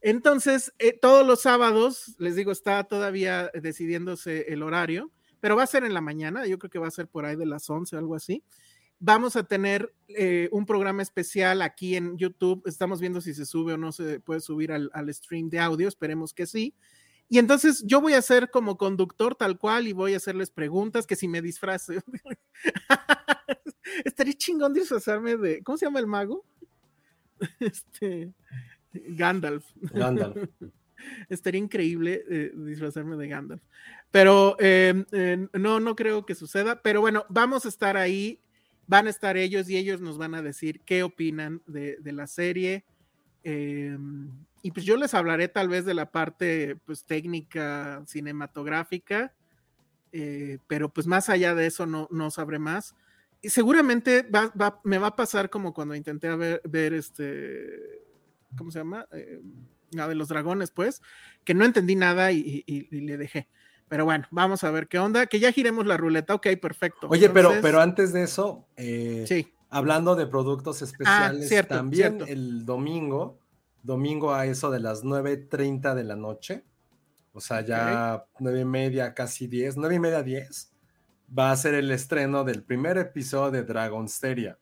Entonces, 0.00 0.74
eh, 0.78 0.92
todos 0.92 1.26
los 1.26 1.40
sábados, 1.40 2.14
les 2.18 2.36
digo, 2.36 2.52
está 2.52 2.84
todavía 2.84 3.50
decidiéndose 3.54 4.52
el 4.52 4.62
horario, 4.62 5.12
pero 5.44 5.56
va 5.56 5.62
a 5.62 5.66
ser 5.66 5.84
en 5.84 5.92
la 5.92 6.00
mañana, 6.00 6.46
yo 6.46 6.58
creo 6.58 6.70
que 6.70 6.78
va 6.78 6.88
a 6.88 6.90
ser 6.90 7.06
por 7.06 7.26
ahí 7.26 7.36
de 7.36 7.44
las 7.44 7.68
11 7.68 7.94
o 7.94 7.98
algo 7.98 8.14
así. 8.14 8.42
Vamos 8.98 9.36
a 9.36 9.44
tener 9.44 9.94
eh, 10.08 10.48
un 10.52 10.64
programa 10.64 11.02
especial 11.02 11.60
aquí 11.60 11.96
en 11.96 12.16
YouTube. 12.16 12.62
Estamos 12.64 12.98
viendo 12.98 13.20
si 13.20 13.34
se 13.34 13.44
sube 13.44 13.74
o 13.74 13.76
no 13.76 13.92
se 13.92 14.20
puede 14.20 14.40
subir 14.40 14.72
al, 14.72 14.90
al 14.94 15.12
stream 15.12 15.50
de 15.50 15.58
audio, 15.58 15.86
esperemos 15.86 16.32
que 16.32 16.46
sí. 16.46 16.74
Y 17.28 17.36
entonces 17.36 17.84
yo 17.86 18.00
voy 18.00 18.14
a 18.14 18.22
ser 18.22 18.50
como 18.50 18.78
conductor 18.78 19.34
tal 19.34 19.58
cual 19.58 19.86
y 19.86 19.92
voy 19.92 20.14
a 20.14 20.16
hacerles 20.16 20.50
preguntas 20.50 21.06
que 21.06 21.14
si 21.14 21.28
me 21.28 21.42
disfrazo. 21.42 21.92
Estaría 24.06 24.32
chingón 24.32 24.72
disfrazarme 24.72 25.36
de, 25.36 25.62
¿cómo 25.62 25.76
se 25.76 25.84
llama 25.84 26.00
el 26.00 26.06
mago? 26.06 26.46
Este, 27.60 28.32
Gandalf. 28.94 29.66
Gandalf. 29.92 30.38
Estaría 31.28 31.60
increíble 31.60 32.24
eh, 32.28 32.52
disfrazarme 32.54 33.16
de 33.16 33.28
Gandalf. 33.28 33.62
Pero 34.10 34.56
eh, 34.60 35.04
no, 35.52 35.80
no 35.80 35.96
creo 35.96 36.24
que 36.26 36.34
suceda. 36.34 36.80
Pero 36.82 37.00
bueno, 37.00 37.24
vamos 37.28 37.64
a 37.66 37.68
estar 37.68 37.96
ahí. 37.96 38.40
Van 38.86 39.06
a 39.06 39.10
estar 39.10 39.36
ellos 39.36 39.68
y 39.70 39.76
ellos 39.76 40.00
nos 40.00 40.18
van 40.18 40.34
a 40.34 40.42
decir 40.42 40.80
qué 40.84 41.02
opinan 41.02 41.62
de, 41.66 41.96
de 42.00 42.12
la 42.12 42.26
serie. 42.26 42.84
Eh, 43.42 43.96
y 44.62 44.70
pues 44.70 44.86
yo 44.86 44.96
les 44.96 45.14
hablaré 45.14 45.48
tal 45.48 45.68
vez 45.68 45.84
de 45.84 45.94
la 45.94 46.10
parte 46.10 46.76
pues 46.86 47.04
técnica 47.04 48.02
cinematográfica. 48.06 49.34
eh, 50.12 50.58
pero 50.68 50.88
pues 50.90 51.06
más 51.06 51.28
allá 51.28 51.54
de 51.54 51.66
eso 51.66 51.86
no, 51.86 52.08
no 52.10 52.30
sabré 52.30 52.58
más. 52.58 52.94
Y 53.42 53.48
seguramente 53.50 54.22
va, 54.22 54.52
va- 54.60 54.80
me 54.84 54.98
va 54.98 55.08
a 55.08 55.16
pasar 55.16 55.50
como 55.50 55.74
cuando 55.74 55.94
intenté 55.94 56.34
ver, 56.36 56.62
ver 56.64 56.94
este, 56.94 58.00
¿cómo 58.56 58.70
se 58.70 58.78
llama? 58.78 59.06
La 59.94 60.08
de 60.08 60.14
los 60.14 60.28
dragones, 60.28 60.70
pues, 60.70 61.00
que 61.44 61.54
no 61.54 61.64
entendí 61.64 61.96
nada 61.96 62.32
y, 62.32 62.64
y- 62.66 62.88
y 62.90 63.00
le 63.00 63.16
dejé. 63.16 63.48
Pero 63.88 64.04
bueno, 64.04 64.26
vamos 64.30 64.64
a 64.64 64.70
ver 64.70 64.88
qué 64.88 64.98
onda, 64.98 65.26
que 65.26 65.38
ya 65.40 65.52
giremos 65.52 65.86
la 65.86 65.96
ruleta, 65.96 66.34
ok, 66.34 66.46
perfecto. 66.60 67.06
Oye, 67.10 67.28
pero, 67.30 67.48
Entonces, 67.50 67.62
pero 67.62 67.80
antes 67.80 68.12
de 68.12 68.22
eso, 68.22 68.66
eh, 68.76 69.24
Sí, 69.28 69.52
hablando 69.70 70.16
de 70.16 70.26
productos 70.26 70.80
especiales, 70.82 71.44
Ah, 71.44 71.48
cierto, 71.48 71.74
también 71.74 72.16
cierto. 72.18 72.24
el 72.32 72.64
domingo, 72.64 73.38
domingo 73.82 74.32
a 74.34 74.46
eso 74.46 74.70
de 74.70 74.80
las 74.80 75.04
9.30 75.04 75.94
de 75.94 76.04
la 76.04 76.16
noche, 76.16 76.64
o 77.32 77.40
sea, 77.40 77.60
ya 77.60 78.24
nueve 78.38 78.60
y 78.60 78.64
media, 78.64 79.12
casi 79.12 79.46
10, 79.48 79.76
nueve 79.76 79.96
y 79.96 79.98
media, 79.98 80.22
10, 80.22 80.72
va 81.36 81.50
a 81.50 81.56
ser 81.56 81.74
el 81.74 81.90
estreno 81.90 82.44
del 82.44 82.62
primer 82.62 82.96
episodio 82.96 83.50
de 83.50 83.64
Dragonsteria. 83.64 84.58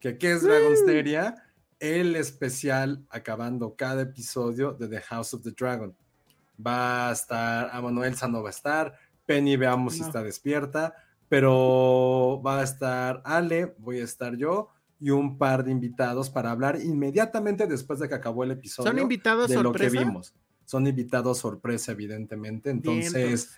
que 0.00 0.16
qué 0.18 0.32
es 0.32 0.42
Dragonsteria, 0.42 1.34
el 1.80 2.16
especial 2.16 3.04
acabando 3.10 3.74
cada 3.76 4.02
episodio 4.02 4.72
de 4.72 4.88
The 4.88 5.00
House 5.00 5.34
of 5.34 5.42
the 5.42 5.52
Dragon. 5.52 5.94
Va 6.64 7.10
a 7.10 7.12
estar, 7.12 7.70
a 7.72 7.80
Manuel 7.80 8.14
no 8.30 8.42
va 8.42 8.48
a 8.48 8.50
estar, 8.50 8.98
Penny 9.26 9.56
veamos 9.56 9.94
si 9.94 10.02
está 10.02 10.22
despierta, 10.22 10.94
pero 11.28 12.42
va 12.44 12.60
a 12.60 12.64
estar 12.64 13.22
Ale, 13.24 13.74
voy 13.78 14.00
a 14.00 14.04
estar 14.04 14.36
yo 14.36 14.70
y 15.00 15.10
un 15.10 15.38
par 15.38 15.64
de 15.64 15.70
invitados 15.70 16.30
para 16.30 16.50
hablar 16.50 16.80
inmediatamente 16.80 17.66
después 17.66 18.00
de 18.00 18.08
que 18.08 18.14
acabó 18.14 18.42
el 18.42 18.52
episodio 18.52 18.90
¿Son 18.90 18.98
invitados 18.98 19.48
de 19.48 19.62
lo 19.62 19.72
que 19.72 19.84
sorpresa? 19.84 20.04
vimos. 20.04 20.34
Son 20.64 20.86
invitados 20.86 21.38
sorpresa, 21.38 21.92
evidentemente. 21.92 22.70
Entonces, 22.70 23.56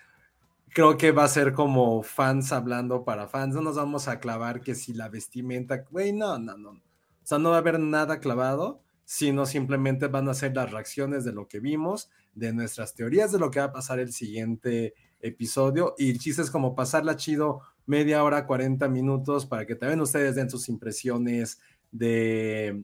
creo 0.69 0.97
que 0.97 1.11
va 1.11 1.23
a 1.25 1.27
ser 1.27 1.53
como 1.53 2.03
fans 2.03 2.51
hablando 2.51 3.03
para 3.03 3.27
fans. 3.27 3.55
No 3.55 3.61
nos 3.61 3.75
vamos 3.75 4.07
a 4.07 4.19
clavar 4.19 4.61
que 4.61 4.75
si 4.75 4.93
la 4.93 5.09
vestimenta, 5.09 5.85
güey, 5.89 6.13
no, 6.13 6.37
no, 6.37 6.57
no. 6.57 6.79
O 7.23 7.27
sea, 7.27 7.37
no 7.37 7.49
va 7.49 7.57
a 7.57 7.59
haber 7.59 7.79
nada 7.79 8.19
clavado, 8.19 8.81
sino 9.05 9.45
simplemente 9.45 10.07
van 10.07 10.29
a 10.29 10.33
ser 10.33 10.55
las 10.55 10.71
reacciones 10.71 11.25
de 11.25 11.33
lo 11.33 11.47
que 11.47 11.59
vimos, 11.59 12.09
de 12.33 12.53
nuestras 12.53 12.93
teorías 12.93 13.31
de 13.31 13.39
lo 13.39 13.51
que 13.51 13.59
va 13.59 13.65
a 13.65 13.73
pasar 13.73 13.99
el 13.99 14.13
siguiente 14.13 14.93
episodio. 15.19 15.95
Y 15.97 16.11
el 16.11 16.19
chiste 16.19 16.41
es 16.41 16.49
como 16.49 16.75
pasarla 16.75 17.17
chido 17.17 17.61
media 17.85 18.23
hora, 18.23 18.47
40 18.47 18.87
minutos, 18.87 19.45
para 19.45 19.65
que 19.65 19.75
también 19.75 20.01
ustedes 20.01 20.35
den 20.35 20.49
sus 20.49 20.69
impresiones 20.69 21.59
de... 21.91 22.83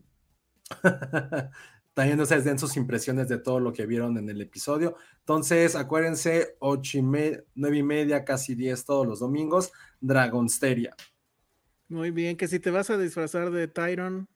también 1.94 2.20
ustedes 2.20 2.44
den 2.44 2.60
sus 2.60 2.76
impresiones 2.78 3.28
de 3.30 3.40
todo 3.40 3.60
lo 3.60 3.74
que 3.74 3.86
vieron 3.86 4.18
en 4.18 4.30
el 4.30 4.42
episodio. 4.42 4.98
Entonces, 5.20 5.76
acuérdense, 5.76 6.58
ocho 6.60 6.98
y 6.98 7.02
media, 7.02 7.44
nueve 7.56 7.78
y 7.78 7.84
media, 7.84 8.26
casi 8.26 8.54
10 8.54 8.86
todos 8.86 9.08
los 9.08 9.20
domingos, 9.20 9.72
Dragonsteria. 10.02 10.96
Muy 11.90 12.12
bien, 12.12 12.36
que 12.38 12.48
si 12.48 12.60
te 12.60 12.70
vas 12.72 12.90
a 12.90 12.98
disfrazar 12.98 13.52
de 13.52 13.68
Tyron. 13.68 14.28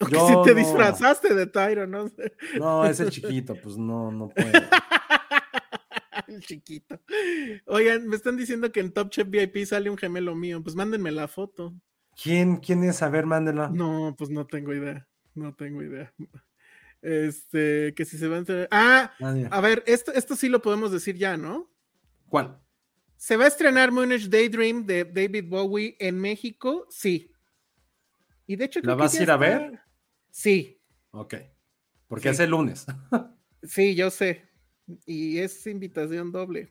O 0.00 0.06
que 0.06 0.12
Yo 0.12 0.26
si 0.28 0.34
te 0.48 0.54
no. 0.54 0.60
disfrazaste 0.60 1.34
de 1.34 1.46
Tyron, 1.46 1.90
no 1.90 2.08
sé. 2.08 2.34
No, 2.58 2.84
ese 2.84 3.06
chiquito, 3.10 3.54
pues 3.62 3.76
no, 3.78 4.10
no 4.10 4.28
puedo. 4.28 4.50
El 6.28 6.40
chiquito. 6.40 7.00
Oigan, 7.66 8.06
me 8.08 8.16
están 8.16 8.36
diciendo 8.36 8.72
que 8.72 8.80
en 8.80 8.92
Top 8.92 9.10
Chef 9.10 9.28
VIP 9.28 9.64
sale 9.66 9.90
un 9.90 9.96
gemelo 9.98 10.34
mío. 10.34 10.62
Pues 10.62 10.74
mándenme 10.76 11.12
la 11.12 11.28
foto. 11.28 11.74
¿Quién, 12.22 12.56
quién 12.56 12.82
es? 12.84 13.02
A 13.02 13.08
ver, 13.08 13.26
mándela. 13.26 13.68
No, 13.70 14.14
pues 14.16 14.30
no 14.30 14.46
tengo 14.46 14.72
idea. 14.74 15.06
No 15.34 15.54
tengo 15.54 15.82
idea. 15.82 16.12
Este, 17.00 17.94
que 17.94 18.04
si 18.04 18.16
se 18.18 18.28
va 18.28 18.36
a 18.36 18.38
entrar. 18.38 18.68
Ah, 18.70 19.12
Nadie. 19.18 19.48
a 19.50 19.60
ver, 19.60 19.82
esto, 19.86 20.12
esto 20.12 20.36
sí 20.36 20.48
lo 20.48 20.62
podemos 20.62 20.92
decir 20.92 21.16
ya, 21.16 21.36
¿no? 21.36 21.70
¿Cuál? 22.28 22.58
¿Se 23.22 23.36
va 23.36 23.44
a 23.44 23.46
estrenar 23.46 23.92
Moonish 23.92 24.28
Daydream 24.28 24.84
de 24.84 25.04
David 25.04 25.44
Bowie 25.48 25.96
en 26.00 26.18
México? 26.20 26.88
Sí. 26.90 27.30
Y 28.48 28.56
de 28.56 28.64
hecho, 28.64 28.80
¿La 28.82 28.96
vas 28.96 29.14
a 29.14 29.22
ir 29.22 29.30
a 29.30 29.36
ver? 29.36 29.78
Sí, 30.32 30.80
Ok. 31.12 31.34
Porque 32.08 32.30
Sí. 32.30 32.32
es 32.34 32.40
el 32.40 32.50
lunes. 32.50 32.84
sí, 33.62 33.94
yo 33.94 34.10
sé. 34.10 34.42
Y 35.06 35.38
es 35.38 35.64
invitación 35.68 36.32
doble. 36.32 36.68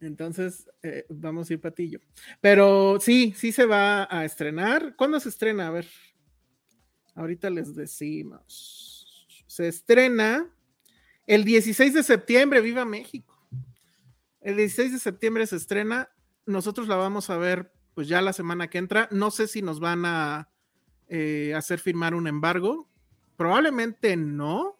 Entonces, 0.00 0.68
eh, 0.82 1.06
vamos 1.08 1.48
a 1.48 1.52
ir 1.52 1.60
patillo. 1.60 2.00
Pero 2.40 2.98
sí, 3.00 3.32
sí 3.36 3.52
se 3.52 3.64
va 3.64 4.08
a 4.10 4.24
estrenar. 4.24 4.96
¿Cuándo 4.96 5.20
se 5.20 5.28
estrena? 5.28 5.68
A 5.68 5.70
ver. 5.70 5.86
Ahorita 7.14 7.48
les 7.48 7.76
decimos. 7.76 9.28
Se 9.46 9.68
estrena 9.68 10.52
el 11.28 11.44
16 11.44 11.94
de 11.94 12.02
septiembre. 12.02 12.60
¡Viva 12.60 12.84
México! 12.84 13.33
El 14.44 14.58
16 14.58 14.92
de 14.92 14.98
septiembre 14.98 15.46
se 15.46 15.56
estrena. 15.56 16.10
Nosotros 16.44 16.86
la 16.86 16.96
vamos 16.96 17.30
a 17.30 17.38
ver 17.38 17.72
pues 17.94 18.08
ya 18.08 18.20
la 18.20 18.34
semana 18.34 18.68
que 18.68 18.76
entra. 18.76 19.08
No 19.10 19.30
sé 19.30 19.48
si 19.48 19.62
nos 19.62 19.80
van 19.80 20.04
a 20.04 20.50
eh, 21.08 21.54
hacer 21.56 21.80
firmar 21.80 22.14
un 22.14 22.26
embargo. 22.26 22.90
Probablemente 23.36 24.18
no. 24.18 24.78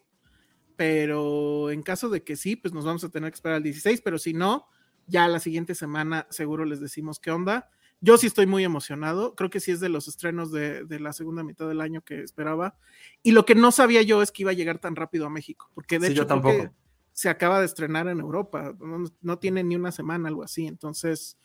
Pero 0.77 1.71
en 1.71 1.83
caso 1.83 2.11
de 2.11 2.23
que 2.23 2.37
sí, 2.37 2.57
pues 2.57 2.75
nos 2.75 2.85
vamos 2.85 3.05
a 3.05 3.09
tener 3.09 3.31
que 3.31 3.37
esperar 3.37 3.57
al 3.57 3.63
16. 3.63 4.03
Pero 4.03 4.19
si 4.19 4.35
no, 4.35 4.69
ya 5.07 5.27
la 5.29 5.41
siguiente 5.41 5.75
semana 5.75 6.27
seguro 6.29 6.67
les 6.67 6.81
decimos 6.81 7.19
qué 7.19 7.31
onda. 7.31 7.71
Yo 8.03 8.19
sí 8.19 8.27
estoy 8.27 8.47
muy 8.47 8.65
emocionado. 8.65 9.35
Creo 9.35 9.49
que 9.49 9.61
sí 9.61 9.71
es 9.71 9.81
de 9.81 9.89
los 9.89 10.09
estrenos 10.09 10.53
de, 10.53 10.85
de 10.85 11.01
la 11.01 11.15
segunda 11.15 11.43
mitad 11.43 11.67
del 11.67 11.81
año 11.81 12.03
que 12.03 12.21
esperaba. 12.21 12.77
Y 13.23 13.33
lo 13.33 13.47
que 13.47 13.55
no 13.55 13.73
sabía 13.73 14.03
yo 14.03 14.21
es 14.21 14.31
que 14.31 14.43
iba 14.43 14.51
a 14.51 14.55
llegar 14.55 14.79
tan 14.79 14.95
rápido 14.95 15.25
a 15.25 15.31
México. 15.31 15.71
Porque 15.75 15.99
de 15.99 16.09
Sí, 16.09 16.13
hecho 16.13 16.25
yo 16.25 16.29
creo 16.29 16.43
que 16.43 16.59
tampoco. 16.59 16.84
Se 17.15 17.31
acaba 17.31 17.61
de 17.61 17.67
estrenar 17.67 18.09
en 18.09 18.21
Europa. 18.21 18.75
No, 18.79 19.05
no 19.23 19.39
tiene 19.39 19.65
ni 19.65 19.75
una 19.77 19.91
semana, 19.93 20.29
algo 20.29 20.43
así. 20.43 20.67
Entonces, 20.67 21.39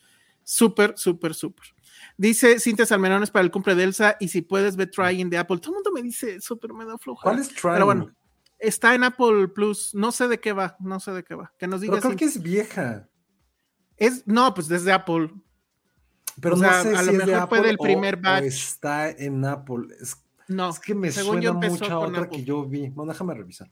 súper, 0.43 0.95
súper, 0.97 1.33
súper. 1.33 1.67
Dice 2.17 2.59
Cintia 2.59 2.85
Salmerón 2.85 3.23
es 3.23 3.31
para 3.31 3.43
el 3.45 3.51
cumple 3.51 3.75
de 3.75 3.83
Elsa. 3.83 4.17
Y 4.19 4.27
si 4.27 4.41
puedes 4.41 4.75
ver 4.75 4.89
Trying 4.91 5.29
de 5.29 5.37
Apple. 5.37 5.59
Todo 5.59 5.71
el 5.71 5.75
mundo 5.75 5.91
me 5.93 6.01
dice 6.01 6.41
súper, 6.41 6.73
me 6.73 6.85
da 6.85 6.97
floja. 6.97 7.23
¿Cuál 7.23 7.39
es 7.39 7.49
Trying? 7.49 7.73
Pero 7.75 7.85
bueno, 7.85 8.11
está 8.57 8.95
en 8.95 9.03
Apple 9.03 9.47
Plus. 9.49 9.93
No 9.93 10.11
sé 10.11 10.27
de 10.27 10.39
qué 10.39 10.51
va. 10.53 10.75
No 10.79 10.99
sé 10.99 11.11
de 11.11 11.23
qué 11.23 11.35
va. 11.35 11.53
Que 11.57 11.67
nos 11.67 11.81
diga. 11.81 11.93
Pero 11.93 12.01
creo 12.07 12.17
que 12.17 12.25
es 12.25 12.41
vieja. 12.41 13.07
es 13.95 14.25
no, 14.27 14.53
pues 14.53 14.67
desde 14.67 14.91
Apple. 14.91 15.31
Pero 16.41 16.55
O 16.55 16.57
no 16.57 16.63
sea, 16.63 16.81
sé 16.83 16.95
a 16.95 16.99
si 17.01 17.05
lo 17.05 17.11
es 17.11 17.17
de 17.19 17.25
mejor 17.27 17.49
fue 17.49 17.57
Apple 17.59 17.67
del 17.67 17.77
primer 17.77 18.15
o 18.15 18.21
batch. 18.21 18.43
está 18.45 19.09
en 19.11 19.45
Apple. 19.45 19.87
Es, 20.01 20.15
No, 20.47 20.69
es 20.69 20.79
que 20.79 20.95
me 20.95 21.11
según 21.11 21.41
yo 21.41 21.51
suena 21.51 21.67
empezó 21.67 21.83
mucho 21.83 21.93
a 21.93 21.99
otra 21.99 22.21
Apple. 22.23 22.37
que 22.39 22.43
yo 22.45 22.65
vi. 22.65 22.89
Bueno, 22.89 23.11
déjame 23.11 23.33
revisar. 23.35 23.69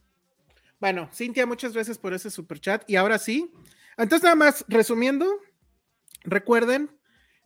Bueno, 0.80 1.10
Cintia, 1.14 1.46
muchas 1.46 1.74
gracias 1.74 1.98
por 1.98 2.14
ese 2.14 2.30
super 2.30 2.60
chat. 2.60 2.84
Y 2.88 2.96
ahora 2.96 3.18
sí. 3.18 3.52
Entonces, 3.98 4.24
nada 4.24 4.36
más, 4.36 4.64
resumiendo, 4.68 5.26
recuerden, 6.24 6.92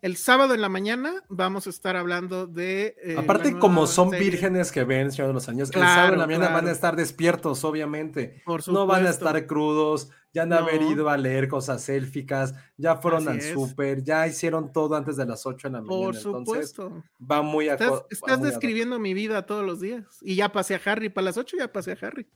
el 0.02 0.18
sábado 0.18 0.54
en 0.56 0.62
la 0.62 0.68
mañana 0.70 1.24
vamos 1.30 1.68
a 1.68 1.70
estar 1.70 1.96
hablando 1.96 2.48
de. 2.48 2.96
eh, 3.04 3.16
Aparte, 3.18 3.58
como 3.58 3.86
son 3.88 4.10
serie. 4.10 4.30
vírgenes 4.32 4.72
que 4.72 4.84
ven 4.84 5.12
Señor 5.12 5.28
de 5.28 5.34
los 5.36 5.48
Años, 5.48 5.70
el 5.70 5.76
sábado 5.82 6.14
en 6.14 6.20
la 6.20 6.26
mañana 6.28 6.50
van 6.50 6.68
a 6.68 6.72
estar 6.72 6.96
despiertos, 6.96 7.64
obviamente. 7.64 8.42
Por 8.46 8.68
No 8.68 8.86
van 8.88 9.06
a 9.06 9.12
estar 9.12 9.46
crudos, 9.46 10.10
ya 10.34 10.42
han 10.42 10.50
de 10.50 10.58
haber 10.58 10.82
No. 10.82 10.92
ido 10.92 11.10
a 11.10 11.18
leer 11.18 11.48
cosas 11.48 11.88
élficas, 11.88 12.56
ya 12.78 12.98
fueron 12.98 13.28
Así 13.30 13.48
al 13.50 13.54
súper, 13.54 14.04
ya 14.04 14.28
hicieron 14.28 14.74
todo 14.74 14.96
antes 14.96 15.16
de 15.18 15.26
las 15.26 15.46
8 15.46 15.68
de 15.70 15.74
la 15.74 15.82
mañana. 15.82 16.04
Por 16.06 16.16
Entonces, 16.16 16.72
supuesto. 16.72 17.04
va 17.32 17.42
muy 17.44 17.70
a 17.70 17.74
Estás, 17.74 18.04
estás 18.10 18.40
muy 18.40 18.50
describiendo 18.50 18.98
mi 19.00 19.14
vida 19.14 19.46
todos 19.46 19.64
los 19.64 19.80
días. 19.80 20.04
Y 20.22 20.36
ya 20.36 20.52
pasé 20.52 20.76
a 20.76 20.82
Harry. 20.84 21.10
Para 21.10 21.26
las 21.26 21.38
8 21.38 21.58
ya 21.58 21.72
pasé 21.72 21.92
a 21.92 21.98
Harry. 22.02 22.28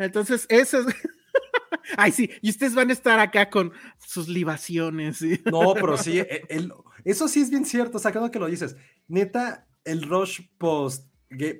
Entonces, 0.00 0.46
eso 0.48 0.78
es. 0.80 0.86
Ay, 1.96 2.12
sí. 2.12 2.30
Y 2.42 2.50
ustedes 2.50 2.74
van 2.74 2.90
a 2.90 2.92
estar 2.92 3.18
acá 3.20 3.50
con 3.50 3.72
sus 3.98 4.28
libaciones. 4.28 5.18
¿sí? 5.18 5.40
No, 5.50 5.74
pero 5.74 5.96
sí, 5.96 6.18
e- 6.18 6.42
el- 6.48 6.72
eso 7.04 7.28
sí 7.28 7.40
es 7.40 7.50
bien 7.50 7.64
cierto, 7.64 7.98
sacando 7.98 8.30
que 8.30 8.38
lo 8.38 8.46
dices. 8.46 8.76
Neta, 9.08 9.66
el 9.84 10.02
rush 10.02 10.40
post, 10.58 11.06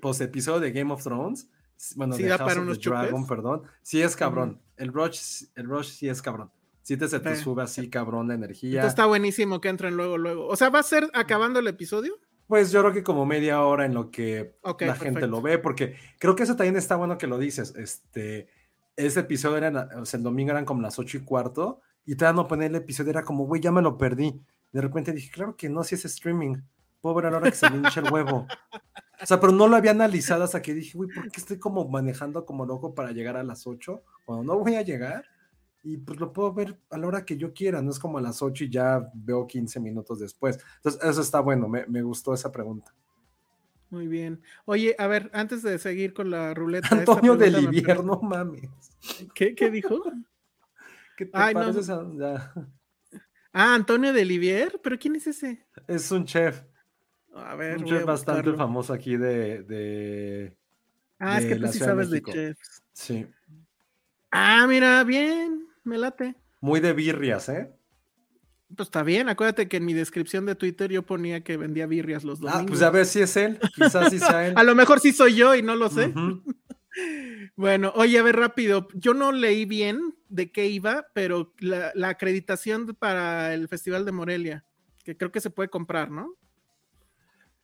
post 0.00 0.20
episodio 0.20 0.61
de 0.61 0.72
Game 0.72 0.92
of 0.92 1.03
Thrones, 1.03 1.48
bueno, 1.96 2.14
Sí 2.14 2.22
de 2.24 2.29
da 2.29 2.38
House 2.38 2.48
para 2.48 2.61
of 2.61 2.66
unos 2.66 2.79
the 2.81 2.90
Dragon, 2.90 3.11
chupes. 3.22 3.29
perdón, 3.29 3.62
sí 3.83 4.03
es 4.03 4.16
cabrón. 4.16 4.61
El 4.76 4.92
rush, 4.92 5.44
el 5.55 5.66
rush 5.66 5.88
sí 5.88 6.09
es 6.09 6.20
cabrón. 6.22 6.50
Sí 6.83 6.96
te, 6.96 7.09
se 7.09 7.20
te 7.20 7.37
sube 7.37 7.62
así 7.62 7.88
cabrón 7.88 8.29
la 8.29 8.35
energía. 8.35 8.87
Está 8.87 9.07
buenísimo 9.07 9.61
que 9.61 9.68
entren 9.68 9.96
luego, 9.96 10.18
luego. 10.18 10.46
O 10.46 10.57
sea, 10.57 10.70
¿va 10.70 10.81
a 10.81 10.83
ser 10.83 11.09
acabando 11.14 11.61
el 11.61 11.66
episodio? 11.68 12.18
Pues 12.50 12.72
yo 12.72 12.80
creo 12.80 12.92
que 12.92 13.04
como 13.04 13.24
media 13.26 13.62
hora 13.62 13.86
en 13.86 13.94
lo 13.94 14.10
que 14.10 14.56
la 14.80 14.96
gente 14.96 15.28
lo 15.28 15.40
ve, 15.40 15.58
porque 15.58 15.94
creo 16.18 16.34
que 16.34 16.42
eso 16.42 16.56
también 16.56 16.74
está 16.74 16.96
bueno 16.96 17.16
que 17.16 17.28
lo 17.28 17.38
dices. 17.38 17.76
Este, 17.76 18.48
ese 18.96 19.20
episodio 19.20 19.58
era, 19.58 19.88
o 19.96 20.04
sea, 20.04 20.18
el 20.18 20.24
domingo 20.24 20.50
eran 20.50 20.64
como 20.64 20.82
las 20.82 20.98
ocho 20.98 21.16
y 21.16 21.20
cuarto, 21.20 21.80
y 22.04 22.16
todavía 22.16 22.42
no 22.42 22.48
poner 22.48 22.70
el 22.72 22.74
episodio, 22.78 23.10
era 23.10 23.22
como, 23.22 23.46
güey, 23.46 23.60
ya 23.62 23.70
me 23.70 23.80
lo 23.80 23.96
perdí. 23.96 24.42
De 24.72 24.80
repente 24.80 25.12
dije, 25.12 25.30
claro 25.30 25.54
que 25.54 25.68
no, 25.68 25.84
si 25.84 25.94
es 25.94 26.04
streaming. 26.04 26.56
Puedo 27.00 27.14
ver 27.14 27.26
a 27.26 27.30
la 27.30 27.36
hora 27.36 27.50
que 27.50 27.56
se 27.56 27.70
me 27.70 27.76
hincha 27.76 28.00
el 28.00 28.12
huevo. 28.12 28.48
O 29.22 29.26
sea, 29.26 29.38
pero 29.38 29.52
no 29.52 29.68
lo 29.68 29.76
había 29.76 29.92
analizado 29.92 30.42
hasta 30.42 30.60
que 30.60 30.74
dije, 30.74 30.98
güey, 30.98 31.08
¿por 31.14 31.30
qué 31.30 31.40
estoy 31.40 31.60
como 31.60 31.88
manejando 31.88 32.44
como 32.44 32.66
loco 32.66 32.96
para 32.96 33.12
llegar 33.12 33.36
a 33.36 33.44
las 33.44 33.68
8 33.68 34.02
cuando 34.24 34.42
no 34.42 34.58
voy 34.58 34.74
a 34.74 34.82
llegar? 34.82 35.24
Y 35.82 35.96
pues 35.96 36.20
lo 36.20 36.32
puedo 36.32 36.52
ver 36.52 36.78
a 36.90 36.98
la 36.98 37.06
hora 37.06 37.24
que 37.24 37.36
yo 37.38 37.54
quiera, 37.54 37.80
no 37.80 37.90
es 37.90 37.98
como 37.98 38.18
a 38.18 38.20
las 38.20 38.42
8 38.42 38.64
y 38.64 38.70
ya 38.70 39.10
veo 39.14 39.46
15 39.46 39.80
minutos 39.80 40.18
después. 40.20 40.58
Entonces, 40.76 41.02
eso 41.02 41.20
está 41.22 41.40
bueno, 41.40 41.68
me, 41.68 41.86
me 41.86 42.02
gustó 42.02 42.34
esa 42.34 42.52
pregunta. 42.52 42.94
Muy 43.88 44.06
bien. 44.06 44.42
Oye, 44.66 44.94
a 44.98 45.06
ver, 45.06 45.30
antes 45.32 45.62
de 45.62 45.78
seguir 45.78 46.12
con 46.14 46.31
la 46.31 46.54
ruleta. 46.54 46.88
Antonio 46.98 47.35
del 47.37 47.52
pregunta 47.54 47.72
me 47.72 47.78
Ivier, 47.78 48.04
no 48.04 48.20
mames. 48.20 48.68
¿Qué, 49.35 49.54
qué 49.54 49.70
dijo? 49.70 50.00
¿Qué 51.16 51.26
te 51.26 51.33
Ay, 51.35 51.54
no. 51.54 51.60
a-. 51.60 52.54
Ah, 53.52 53.74
Antonio 53.74 54.12
de 54.12 54.24
Livier, 54.24 54.81
pero 54.83 54.98
¿quién 54.98 55.16
es 55.16 55.26
ese? 55.26 55.66
Es 55.88 56.10
un 56.12 56.24
chef, 56.24 56.62
A 57.35 57.56
ver, 57.56 57.78
un 57.78 57.85
chef 57.85 58.04
bastante 58.04 58.52
famoso 58.54 58.92
aquí 58.92 59.16
de, 59.16 59.62
de- 59.64 60.56
Ah, 61.18 61.38
es 61.38 61.44
de 61.44 61.48
que 61.48 61.56
tú 61.56 61.66
sí 61.72 61.78
de 61.81 61.85
sabes 61.85 62.10
de 62.10 62.16
México. 62.20 62.33
chefs. 62.33 62.83
Sí, 62.92 63.26
Ah, 64.31 64.66
mira, 64.68 65.02
bien, 65.02 65.66
me 65.85 65.98
late. 65.98 66.37
muy 66.60 66.81
de 66.81 66.92
birrias, 66.92 67.48
¿eh? 67.48 67.72
Pues 68.76 68.87
está 68.87 69.02
bien, 69.02 69.28
acuérdate 69.28 69.68
que 69.68 69.78
en 69.78 69.85
mi 69.85 69.94
descripción 69.94 70.46
de 70.46 70.54
Twitter 70.54 70.92
yo 70.92 71.04
ponía 71.04 71.42
que 71.42 71.56
vendía 71.56 71.87
birrias 71.87 72.22
los 72.22 72.38
domingos. 72.38 72.62
Ah, 72.62 72.66
pues 72.68 72.83
a 72.83 72.90
ver 72.90 73.04
si 73.04 73.20
es 73.20 73.37
él, 73.37 73.58
quizás 73.74 74.10
sí 74.10 74.20
sea 74.20 74.46
él. 74.46 74.54
A 74.56 74.62
lo 74.62 74.76
mejor 74.76 75.00
sí 75.00 75.12
soy 75.12 75.35
yo 75.35 75.54
y 75.56 75.62
no 75.62 75.76
lo 75.76 75.88
sé. 75.90 76.12
Bueno, 77.56 77.92
oye, 77.94 78.18
a 78.18 78.22
ver 78.22 78.37
rápido, 78.37 78.88
yo 78.94 79.14
no 79.14 79.33
leí 79.33 79.64
bien 79.64 80.16
de 80.28 80.50
qué 80.50 80.66
iba, 80.66 81.06
pero 81.14 81.52
la, 81.58 81.92
la 81.94 82.08
acreditación 82.08 82.96
para 82.98 83.54
el 83.54 83.68
Festival 83.68 84.04
de 84.04 84.12
Morelia, 84.12 84.64
que 85.04 85.16
creo 85.16 85.31
que 85.31 85.40
se 85.40 85.50
puede 85.50 85.68
comprar, 85.68 86.10
¿no? 86.10 86.35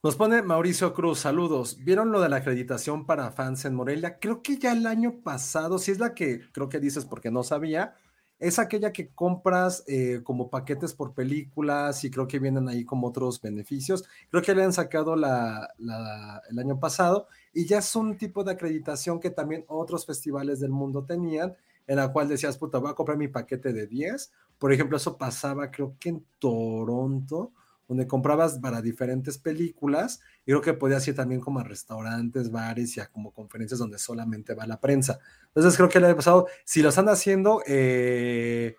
Nos 0.03 0.15
pone 0.15 0.43
Mauricio 0.43 0.95
Cruz, 0.95 1.19
saludos. 1.19 1.79
¿Vieron 1.83 2.13
lo 2.13 2.21
de 2.21 2.29
la 2.29 2.37
acreditación 2.37 3.07
para 3.07 3.33
fans 3.33 3.65
en 3.65 3.75
Morelia? 3.75 4.19
Creo 4.21 4.43
que 4.43 4.59
ya 4.59 4.73
el 4.73 4.87
año 4.87 5.23
pasado, 5.25 5.79
si 5.79 5.91
es 5.91 5.99
la 5.99 6.15
que 6.15 6.43
creo 6.53 6.69
que 6.69 6.79
dices 6.79 7.05
porque 7.05 7.31
no 7.31 7.43
sabía, 7.43 7.97
es 8.39 8.59
aquella 8.59 8.93
que 8.93 9.09
compras 9.09 9.83
eh, 9.87 10.21
como 10.23 10.51
paquetes 10.51 10.93
por 10.93 11.15
películas 11.15 12.05
y 12.05 12.11
creo 12.11 12.27
que 12.27 12.39
vienen 12.39 12.69
ahí 12.69 12.85
como 12.85 13.09
otros 13.09 13.41
beneficios. 13.41 14.05
Creo 14.31 14.43
que 14.43 14.55
le 14.55 14.65
han 14.65 14.73
sacado 14.73 15.17
la, 15.17 15.71
la, 15.79 16.43
el 16.51 16.59
año 16.59 16.79
pasado 16.79 17.29
y 17.53 17.67
ya 17.67 17.79
es 17.79 17.97
un 17.97 18.19
tipo 18.19 18.45
de 18.45 18.53
acreditación 18.53 19.21
que 19.21 19.31
también 19.31 19.65
otros 19.69 20.05
festivales 20.05 20.61
del 20.61 20.71
mundo 20.71 21.05
tenían, 21.05 21.57
en 21.87 21.97
la 21.97 22.13
cual 22.13 22.29
decías, 22.29 22.59
puta, 22.59 22.79
voy 22.79 22.91
a 22.91 22.95
comprar 22.95 23.17
mi 23.17 23.29
paquete 23.29 23.73
de 23.73 23.87
10. 23.87 24.33
Por 24.59 24.73
ejemplo, 24.73 24.97
eso 24.97 25.17
pasaba 25.17 25.71
creo 25.71 25.97
que 25.99 26.11
en 26.11 26.27
Toronto 26.39 27.53
donde 27.89 28.07
comprabas 28.07 28.59
para 28.59 28.83
diferentes 28.83 29.39
películas 29.39 30.21
y 30.45 30.51
creo 30.51 30.61
que 30.61 30.75
podías 30.75 31.07
ir 31.07 31.15
también 31.15 31.41
como 31.41 31.61
a 31.61 31.65
restaurantes, 31.65 32.51
bares 32.51 32.97
y 32.97 33.01
a 33.01 33.07
como 33.07 33.33
conferencias 33.33 33.79
donde 33.79 33.99
solamente 33.99 34.55
va 34.55 34.67
la 34.67 34.81
prensa. 34.81 35.19
Entonces 35.49 35.77
creo 35.77 35.89
que 35.89 36.01
le 36.01 36.09
ha 36.09 36.17
pasado, 36.17 36.49
si 36.65 36.83
lo 36.83 36.89
están 36.89 37.09
haciendo, 37.09 37.63
eh, 37.67 38.77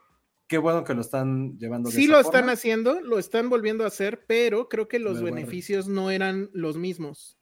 qué 0.47 0.58
bueno 0.58 0.84
que 0.84 0.93
lo 0.93 1.01
están 1.01 1.58
llevando. 1.58 1.89
De 1.89 1.95
sí 1.95 2.08
lo 2.08 2.20
están 2.20 2.49
haciendo, 2.49 2.99
lo 3.01 3.18
están 3.18 3.49
volviendo 3.49 3.86
a 3.86 3.88
hacer, 3.88 4.26
pero 4.28 4.68
creo 4.68 4.88
que 4.88 4.99
los 4.99 5.22
beneficios 5.22 5.88
no 5.88 6.12
eran 6.12 6.49
los 6.53 6.78
mismos. 6.78 7.38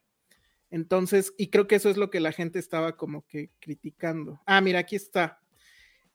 Entonces, 0.69 1.33
y 1.37 1.49
creo 1.49 1.67
que 1.67 1.75
eso 1.75 1.89
es 1.89 1.97
lo 1.97 2.09
que 2.09 2.19
la 2.19 2.31
gente 2.31 2.59
estaba 2.59 2.97
como 2.97 3.25
que 3.27 3.51
criticando. 3.59 4.41
Ah, 4.45 4.61
mira, 4.61 4.79
aquí 4.79 4.95
está. 4.95 5.39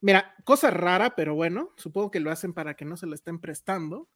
Mira, 0.01 0.35
cosa 0.43 0.71
rara, 0.71 1.15
pero 1.15 1.35
bueno, 1.35 1.73
supongo 1.77 2.11
que 2.11 2.19
lo 2.19 2.31
hacen 2.31 2.53
para 2.53 2.75
que 2.75 2.85
no 2.85 2.97
se 2.97 3.05
lo 3.05 3.15
estén 3.15 3.39
prestando 3.39 4.09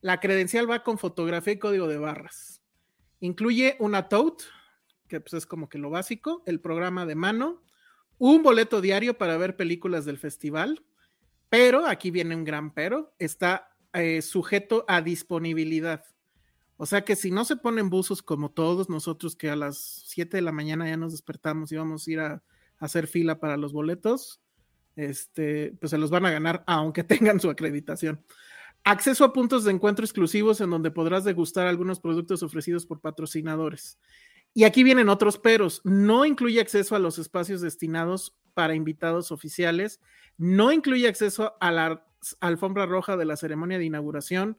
la 0.00 0.20
credencial 0.20 0.70
va 0.70 0.82
con 0.82 0.98
fotografía 0.98 1.54
y 1.54 1.58
código 1.58 1.88
de 1.88 1.98
barras. 1.98 2.62
Incluye 3.20 3.76
una 3.80 4.08
tote, 4.08 4.44
que 5.08 5.20
pues 5.20 5.34
es 5.34 5.46
como 5.46 5.68
que 5.68 5.78
lo 5.78 5.90
básico, 5.90 6.42
el 6.46 6.60
programa 6.60 7.06
de 7.06 7.14
mano, 7.14 7.62
un 8.18 8.42
boleto 8.42 8.80
diario 8.80 9.18
para 9.18 9.36
ver 9.36 9.56
películas 9.56 10.04
del 10.04 10.18
festival, 10.18 10.84
pero 11.48 11.86
aquí 11.86 12.10
viene 12.10 12.36
un 12.36 12.44
gran 12.44 12.72
pero, 12.72 13.14
está 13.18 13.70
eh, 13.92 14.22
sujeto 14.22 14.84
a 14.88 15.02
disponibilidad. 15.02 16.04
O 16.76 16.86
sea 16.86 17.04
que 17.04 17.16
si 17.16 17.30
no 17.30 17.44
se 17.44 17.56
ponen 17.56 17.90
buzos 17.90 18.22
como 18.22 18.52
todos 18.52 18.88
nosotros 18.88 19.36
que 19.36 19.50
a 19.50 19.56
las 19.56 19.76
7 20.06 20.38
de 20.38 20.42
la 20.42 20.52
mañana 20.52 20.88
ya 20.88 20.96
nos 20.96 21.12
despertamos 21.12 21.72
y 21.72 21.76
vamos 21.76 22.06
a 22.06 22.10
ir 22.10 22.20
a, 22.20 22.42
hacer 22.78 23.06
fila 23.06 23.38
para 23.38 23.58
los 23.58 23.74
boletos, 23.74 24.40
este, 24.96 25.76
pues 25.78 25.90
se 25.90 25.98
los 25.98 26.08
van 26.08 26.24
a 26.24 26.30
ganar 26.30 26.64
aunque 26.66 27.04
tengan 27.04 27.38
su 27.38 27.50
acreditación. 27.50 28.24
Acceso 28.84 29.24
a 29.24 29.32
puntos 29.32 29.64
de 29.64 29.72
encuentro 29.72 30.04
exclusivos 30.04 30.60
en 30.60 30.70
donde 30.70 30.90
podrás 30.90 31.24
degustar 31.24 31.66
algunos 31.66 32.00
productos 32.00 32.42
ofrecidos 32.42 32.86
por 32.86 33.00
patrocinadores. 33.00 33.98
Y 34.54 34.64
aquí 34.64 34.82
vienen 34.82 35.08
otros 35.08 35.38
peros. 35.38 35.82
No 35.84 36.24
incluye 36.24 36.60
acceso 36.60 36.96
a 36.96 36.98
los 36.98 37.18
espacios 37.18 37.60
destinados 37.60 38.34
para 38.54 38.74
invitados 38.74 39.32
oficiales. 39.32 40.00
No 40.38 40.72
incluye 40.72 41.08
acceso 41.08 41.56
a 41.60 41.70
la 41.70 42.04
alfombra 42.40 42.86
roja 42.86 43.16
de 43.16 43.26
la 43.26 43.36
ceremonia 43.36 43.78
de 43.78 43.84
inauguración, 43.84 44.58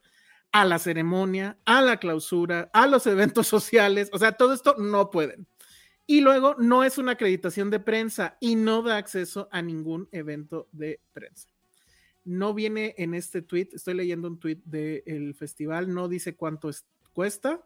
a 0.52 0.66
la 0.66 0.80
ceremonia, 0.80 1.58
a 1.66 1.82
la 1.82 1.98
clausura, 1.98 2.70
a 2.74 2.86
los 2.88 3.08
eventos 3.08 3.48
sociales. 3.48 4.10
O 4.14 4.20
sea, 4.20 4.34
todo 4.34 4.54
esto 4.54 4.76
no 4.78 5.10
pueden. 5.10 5.48
Y 6.06 6.22
luego 6.22 6.56
no 6.60 6.84
es 6.84 6.98
una 6.98 7.14
acreditación 7.14 7.70
de 7.72 7.80
prensa 7.80 8.38
y 8.40 8.56
no 8.56 8.84
da 8.84 8.98
acceso 8.98 9.50
a 9.52 9.62
ningún 9.62 10.10
evento 10.12 10.68
de 10.72 11.00
prensa 11.12 11.51
no 12.24 12.54
viene 12.54 12.94
en 12.98 13.14
este 13.14 13.42
tweet, 13.42 13.70
estoy 13.74 13.94
leyendo 13.96 14.28
un 14.28 14.40
tweet 14.40 14.60
del 14.66 15.34
festival, 15.36 15.94
no 15.94 16.08
dice 16.08 16.36
cuánto 16.36 16.70
cuesta, 17.14 17.62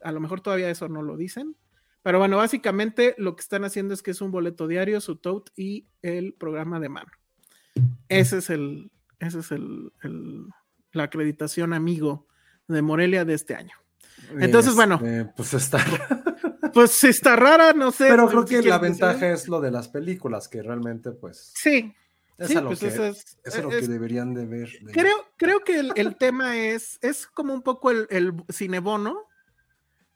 a 0.00 0.12
lo 0.12 0.20
mejor 0.20 0.40
todavía 0.40 0.70
eso 0.70 0.88
no 0.88 1.02
lo 1.02 1.16
dicen, 1.16 1.56
pero 2.02 2.18
bueno, 2.18 2.36
básicamente 2.36 3.14
lo 3.18 3.34
que 3.34 3.40
están 3.40 3.64
haciendo 3.64 3.94
es 3.94 4.02
que 4.02 4.10
es 4.10 4.20
un 4.20 4.30
boleto 4.30 4.68
diario, 4.68 5.00
su 5.00 5.16
tote 5.16 5.52
y 5.56 5.86
el 6.02 6.34
programa 6.34 6.78
de 6.78 6.90
mano. 6.90 7.10
Ese 8.08 8.38
es 8.38 8.50
el, 8.50 8.90
ese 9.18 9.40
es 9.40 9.50
el, 9.50 9.90
la 10.92 11.04
acreditación 11.04 11.72
amigo 11.72 12.26
de 12.68 12.82
Morelia 12.82 13.24
de 13.24 13.34
este 13.34 13.54
año. 13.54 13.74
Entonces, 14.38 14.74
bueno. 14.74 14.96
Este, 14.96 15.32
pues 15.36 15.54
está. 15.54 15.84
Pues 16.74 17.04
está 17.04 17.36
rara, 17.36 17.72
no 17.72 17.92
sé. 17.92 18.08
Pero 18.08 18.26
creo 18.28 18.44
que 18.44 18.60
la 18.62 18.78
ventaja 18.78 19.30
es 19.30 19.46
lo 19.46 19.60
de 19.60 19.70
las 19.70 19.88
películas, 19.88 20.48
que 20.48 20.60
realmente, 20.60 21.12
pues. 21.12 21.52
Sí, 21.54 21.94
es 22.38 22.54
lo 22.54 22.66
pues 22.66 22.80
que, 22.80 22.86
es, 22.86 23.62
lo 23.62 23.68
que 23.68 23.86
deberían 23.86 24.34
de 24.34 24.46
ver. 24.46 24.70
Creo, 24.92 25.16
creo 25.36 25.60
que 25.60 25.78
el, 25.94 26.16
tema 26.16 26.56
es, 26.56 26.98
es 27.00 27.26
como 27.26 27.54
un 27.54 27.62
poco 27.62 27.90
el, 27.90 28.06
el 28.10 28.34
cinebono, 28.52 29.28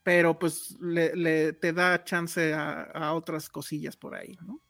pero 0.02 0.38
pues 0.38 0.76
le, 0.80 1.52
te 1.52 1.72
da 1.72 2.02
chance 2.02 2.52
a, 2.54 3.12
otras 3.12 3.48
cosillas 3.48 3.96
por 3.96 4.14
ahí, 4.14 4.36
¿no? 4.46 4.60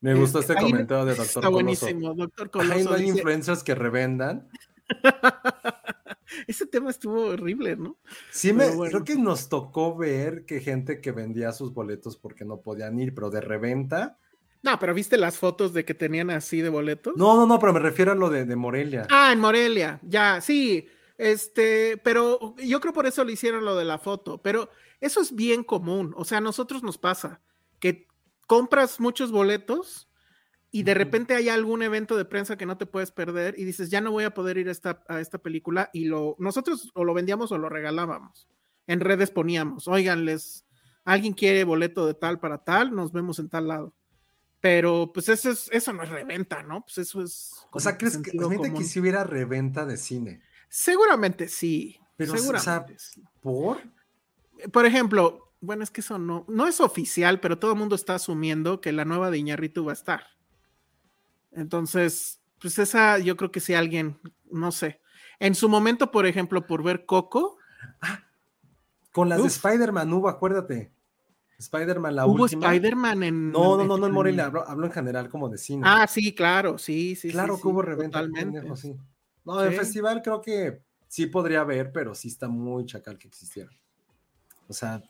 Me 0.00 0.14
gustó 0.14 0.38
este, 0.38 0.54
comentario 0.54 1.06
de 1.06 1.16
Doctor 1.16 1.42
Está 1.42 1.48
buenísimo, 1.48 2.14
Doctor 2.14 2.50
Coloso. 2.50 2.72
Hay, 2.72 2.84
no 2.84 2.92
hay 2.92 3.08
influencers 3.08 3.64
que 3.64 3.74
revendan. 3.74 4.48
Ese 6.46 6.66
tema 6.66 6.90
estuvo 6.90 7.28
horrible, 7.28 7.76
¿no? 7.76 7.96
Sí, 8.30 8.52
me, 8.52 8.68
creo 8.68 9.02
que 9.02 9.16
nos 9.16 9.48
tocó 9.48 9.96
ver 9.96 10.44
que 10.44 10.60
gente 10.60 11.00
que 11.00 11.10
vendía 11.10 11.50
sus 11.52 11.72
boletos 11.72 12.16
porque 12.16 12.44
no 12.44 12.60
podían 12.60 13.00
ir, 13.00 13.14
pero 13.14 13.30
de 13.30 13.40
reventa 13.40 14.18
no, 14.62 14.78
pero 14.78 14.94
¿viste 14.94 15.16
las 15.16 15.38
fotos 15.38 15.72
de 15.72 15.84
que 15.84 15.94
tenían 15.94 16.30
así 16.30 16.60
de 16.60 16.68
boletos? 16.68 17.14
No, 17.16 17.36
no, 17.36 17.46
no, 17.46 17.58
pero 17.58 17.72
me 17.72 17.80
refiero 17.80 18.12
a 18.12 18.14
lo 18.14 18.28
de, 18.28 18.44
Morelia. 18.56 19.06
Ah, 19.10 19.32
en 19.32 19.40
Morelia, 19.40 20.00
ya, 20.02 20.40
sí. 20.40 20.88
Este, 21.16 21.96
pero 21.98 22.54
yo 22.58 22.80
creo 22.80 22.92
por 22.92 23.06
eso 23.06 23.24
le 23.24 23.32
hicieron 23.32 23.64
lo 23.64 23.76
de 23.76 23.84
la 23.84 23.98
foto, 23.98 24.38
pero 24.42 24.70
eso 25.00 25.20
es 25.20 25.34
bien 25.34 25.64
común. 25.64 26.12
O 26.16 26.24
sea, 26.24 26.38
a 26.38 26.42
nosotros 26.42 26.82
nos 26.82 26.98
pasa 26.98 27.40
que 27.78 28.06
compras 28.46 29.00
muchos 29.00 29.30
boletos 29.30 30.08
y 30.70 30.82
de 30.82 30.94
repente 30.94 31.34
hay 31.34 31.48
algún 31.48 31.82
evento 31.82 32.16
de 32.16 32.24
prensa 32.24 32.56
que 32.56 32.66
no 32.66 32.76
te 32.76 32.86
puedes 32.86 33.10
perder 33.10 33.54
y 33.58 33.64
dices, 33.64 33.90
ya 33.90 34.00
no 34.00 34.10
voy 34.10 34.24
a 34.24 34.34
poder 34.34 34.58
ir 34.58 34.68
a 34.68 34.72
esta, 34.72 35.02
a 35.08 35.20
esta 35.20 35.38
película 35.38 35.90
y 35.92 36.04
lo, 36.04 36.36
nosotros 36.38 36.90
o 36.94 37.04
lo 37.04 37.14
vendíamos 37.14 37.52
o 37.52 37.58
lo 37.58 37.68
regalábamos. 37.68 38.48
En 38.86 39.00
redes 39.00 39.30
poníamos, 39.30 39.86
oiganles, 39.88 40.64
alguien 41.04 41.32
quiere 41.32 41.64
boleto 41.64 42.06
de 42.06 42.14
tal 42.14 42.38
para 42.38 42.58
tal, 42.58 42.94
nos 42.94 43.12
vemos 43.12 43.38
en 43.38 43.48
tal 43.48 43.68
lado. 43.68 43.94
Pero 44.60 45.12
pues 45.12 45.28
eso 45.28 45.50
es, 45.50 45.68
eso 45.70 45.92
no 45.92 46.02
es 46.02 46.08
reventa, 46.08 46.62
¿no? 46.62 46.82
Pues 46.82 46.98
eso 46.98 47.22
es. 47.22 47.66
O 47.70 47.78
sea, 47.78 47.96
¿crees 47.96 48.18
que 48.18 48.32
que 48.32 48.84
si 48.84 49.00
hubiera 49.00 49.24
reventa 49.24 49.86
de 49.86 49.96
cine? 49.96 50.42
Seguramente 50.68 51.48
sí. 51.48 52.00
Pero, 52.16 52.36
seguramente. 52.36 52.96
¿por? 53.40 53.78
Por 54.72 54.86
ejemplo, 54.86 55.52
bueno, 55.60 55.84
es 55.84 55.90
que 55.90 56.00
eso 56.00 56.18
no, 56.18 56.44
no 56.48 56.66
es 56.66 56.80
oficial, 56.80 57.38
pero 57.40 57.58
todo 57.58 57.72
el 57.72 57.78
mundo 57.78 57.94
está 57.94 58.16
asumiendo 58.16 58.80
que 58.80 58.92
la 58.92 59.04
nueva 59.04 59.30
de 59.30 59.38
Iñarritu 59.38 59.84
va 59.84 59.92
a 59.92 59.94
estar. 59.94 60.24
Entonces, 61.52 62.40
pues 62.60 62.78
esa, 62.78 63.18
yo 63.18 63.36
creo 63.36 63.52
que 63.52 63.60
si 63.60 63.74
alguien, 63.74 64.18
no 64.50 64.72
sé. 64.72 65.00
En 65.38 65.54
su 65.54 65.68
momento, 65.68 66.10
por 66.10 66.26
ejemplo, 66.26 66.66
por 66.66 66.82
ver 66.82 67.06
Coco. 67.06 67.58
Ah, 68.00 68.24
con 69.12 69.28
las 69.28 69.40
de 69.40 69.48
Spider-Man 69.48 70.12
hubo, 70.12 70.28
acuérdate. 70.28 70.92
Spider-Man, 71.58 72.14
la 72.14 72.26
¿Hubo 72.26 72.46
Spider-Man 72.46 73.22
en. 73.24 73.50
No, 73.50 73.76
no, 73.76 73.84
no, 73.84 73.98
no 73.98 74.06
en 74.06 74.12
Morelia, 74.12 74.46
hablo, 74.46 74.86
en 74.86 74.92
general 74.92 75.28
como 75.28 75.48
de 75.48 75.58
cine. 75.58 75.82
Ah, 75.84 76.06
sí, 76.06 76.32
claro, 76.34 76.78
sí, 76.78 77.16
sí. 77.16 77.30
Claro 77.30 77.60
que 77.60 77.66
hubo 77.66 77.82
reventa. 77.82 78.20
Totalmente. 78.20 78.76
sí. 78.76 78.96
No, 79.44 79.60
el 79.62 79.74
festival 79.74 80.22
creo 80.22 80.40
que 80.40 80.82
sí 81.08 81.26
podría 81.26 81.62
haber, 81.62 81.90
pero 81.90 82.14
sí 82.14 82.28
está 82.28 82.48
muy 82.48 82.86
chacal 82.86 83.18
que 83.18 83.28
existiera. 83.28 83.70
O 84.68 84.72
sea, 84.72 85.02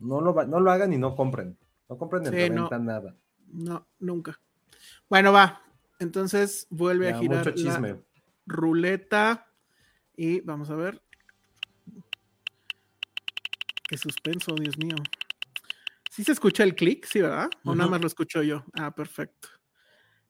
no, 0.00 0.20
lo, 0.20 0.44
no 0.46 0.60
lo 0.60 0.70
hagan 0.70 0.92
y 0.92 0.98
no 0.98 1.14
compren. 1.14 1.56
No 1.88 1.98
compren 1.98 2.26
en 2.26 2.32
reventa 2.32 2.78
nada. 2.78 3.14
No, 3.48 3.86
nunca. 4.00 4.40
Bueno, 5.08 5.32
va. 5.32 5.62
Entonces 5.98 6.66
vuelve 6.70 7.10
a 7.10 7.18
girar 7.18 7.38
mucho 7.38 7.50
chisme. 7.52 7.90
la 7.90 7.98
ruleta 8.46 9.46
y 10.16 10.40
vamos 10.40 10.70
a 10.70 10.74
ver. 10.74 11.00
Qué 13.88 13.98
suspenso, 13.98 14.54
Dios 14.54 14.78
mío. 14.78 14.96
¿Sí 16.12 16.24
se 16.24 16.32
escucha 16.32 16.62
el 16.62 16.74
clic? 16.74 17.06
Sí, 17.06 17.22
¿verdad? 17.22 17.48
¿O 17.64 17.74
nada 17.74 17.88
más 17.88 18.02
lo 18.02 18.06
escucho 18.06 18.42
yo? 18.42 18.66
Ah, 18.74 18.94
perfecto. 18.94 19.48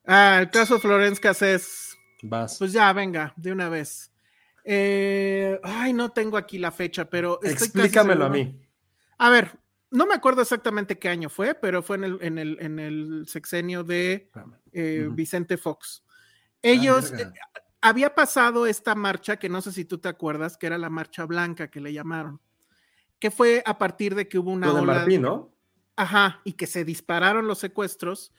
Ah, 0.05 0.39
el 0.39 0.49
caso 0.49 0.79
Florence 0.79 1.19
Cassés. 1.19 1.97
Vas. 2.21 2.57
Pues 2.57 2.71
ya, 2.71 2.93
venga, 2.93 3.33
de 3.35 3.51
una 3.51 3.67
vez. 3.67 4.09
Eh, 4.63 5.59
ay, 5.61 5.91
no 5.91 6.13
tengo 6.13 6.37
aquí 6.37 6.57
la 6.57 6.71
fecha, 6.71 7.09
pero. 7.09 7.37
Explícamelo 7.43 8.23
a 8.23 8.29
mí. 8.29 8.65
A 9.17 9.29
ver, 9.29 9.59
no 9.91 10.05
me 10.05 10.13
acuerdo 10.13 10.41
exactamente 10.41 10.97
qué 10.97 11.09
año 11.09 11.27
fue, 11.27 11.53
pero 11.53 11.83
fue 11.83 11.97
en 11.97 12.05
el, 12.05 12.17
en 12.21 12.37
el, 12.37 12.57
en 12.61 12.79
el 12.79 13.25
sexenio 13.27 13.83
de 13.83 14.31
eh, 14.71 15.09
Vicente 15.11 15.57
Fox. 15.57 16.05
Ellos. 16.61 17.11
Eh, 17.11 17.29
había 17.81 18.15
pasado 18.15 18.67
esta 18.67 18.95
marcha, 18.95 19.35
que 19.35 19.49
no 19.49 19.61
sé 19.61 19.73
si 19.73 19.83
tú 19.83 19.97
te 19.97 20.07
acuerdas, 20.07 20.57
que 20.57 20.67
era 20.67 20.77
la 20.77 20.89
marcha 20.89 21.25
blanca 21.25 21.69
que 21.69 21.81
le 21.81 21.91
llamaron, 21.91 22.39
que 23.19 23.31
fue 23.31 23.61
a 23.65 23.77
partir 23.77 24.15
de 24.15 24.29
que 24.29 24.39
hubo 24.39 24.51
una 24.51 24.73
ola. 24.73 25.03
De 25.03 25.19
¿no? 25.19 25.52
Ajá, 25.95 26.41
y 26.43 26.53
que 26.53 26.67
se 26.67 26.85
dispararon 26.85 27.47
los 27.47 27.59
secuestros. 27.59 28.33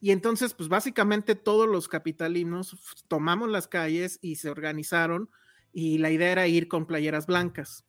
Y 0.00 0.12
entonces, 0.12 0.54
pues 0.54 0.68
básicamente 0.68 1.34
todos 1.34 1.68
los 1.68 1.88
capitalinos 1.88 2.76
tomamos 3.08 3.50
las 3.50 3.68
calles 3.68 4.18
y 4.22 4.36
se 4.36 4.50
organizaron 4.50 5.30
y 5.72 5.98
la 5.98 6.10
idea 6.10 6.32
era 6.32 6.46
ir 6.48 6.68
con 6.68 6.86
playeras 6.86 7.26
blancas. 7.26 7.84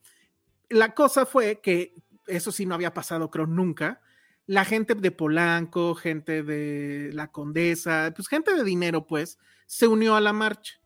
la 0.70 0.94
cosa 0.94 1.26
fue 1.26 1.60
que 1.62 1.94
eso 2.26 2.52
sí 2.52 2.66
no 2.66 2.74
había 2.74 2.94
pasado, 2.94 3.30
creo, 3.30 3.46
nunca. 3.46 4.00
La 4.46 4.64
gente 4.64 4.94
de 4.94 5.10
Polanco, 5.12 5.94
gente 5.94 6.42
de 6.42 7.10
la 7.14 7.30
Condesa, 7.32 8.12
pues 8.16 8.28
gente 8.28 8.54
de 8.54 8.64
dinero, 8.64 9.06
pues, 9.06 9.38
se 9.66 9.86
unió 9.88 10.16
a 10.16 10.20
la 10.22 10.32
marcha 10.32 10.80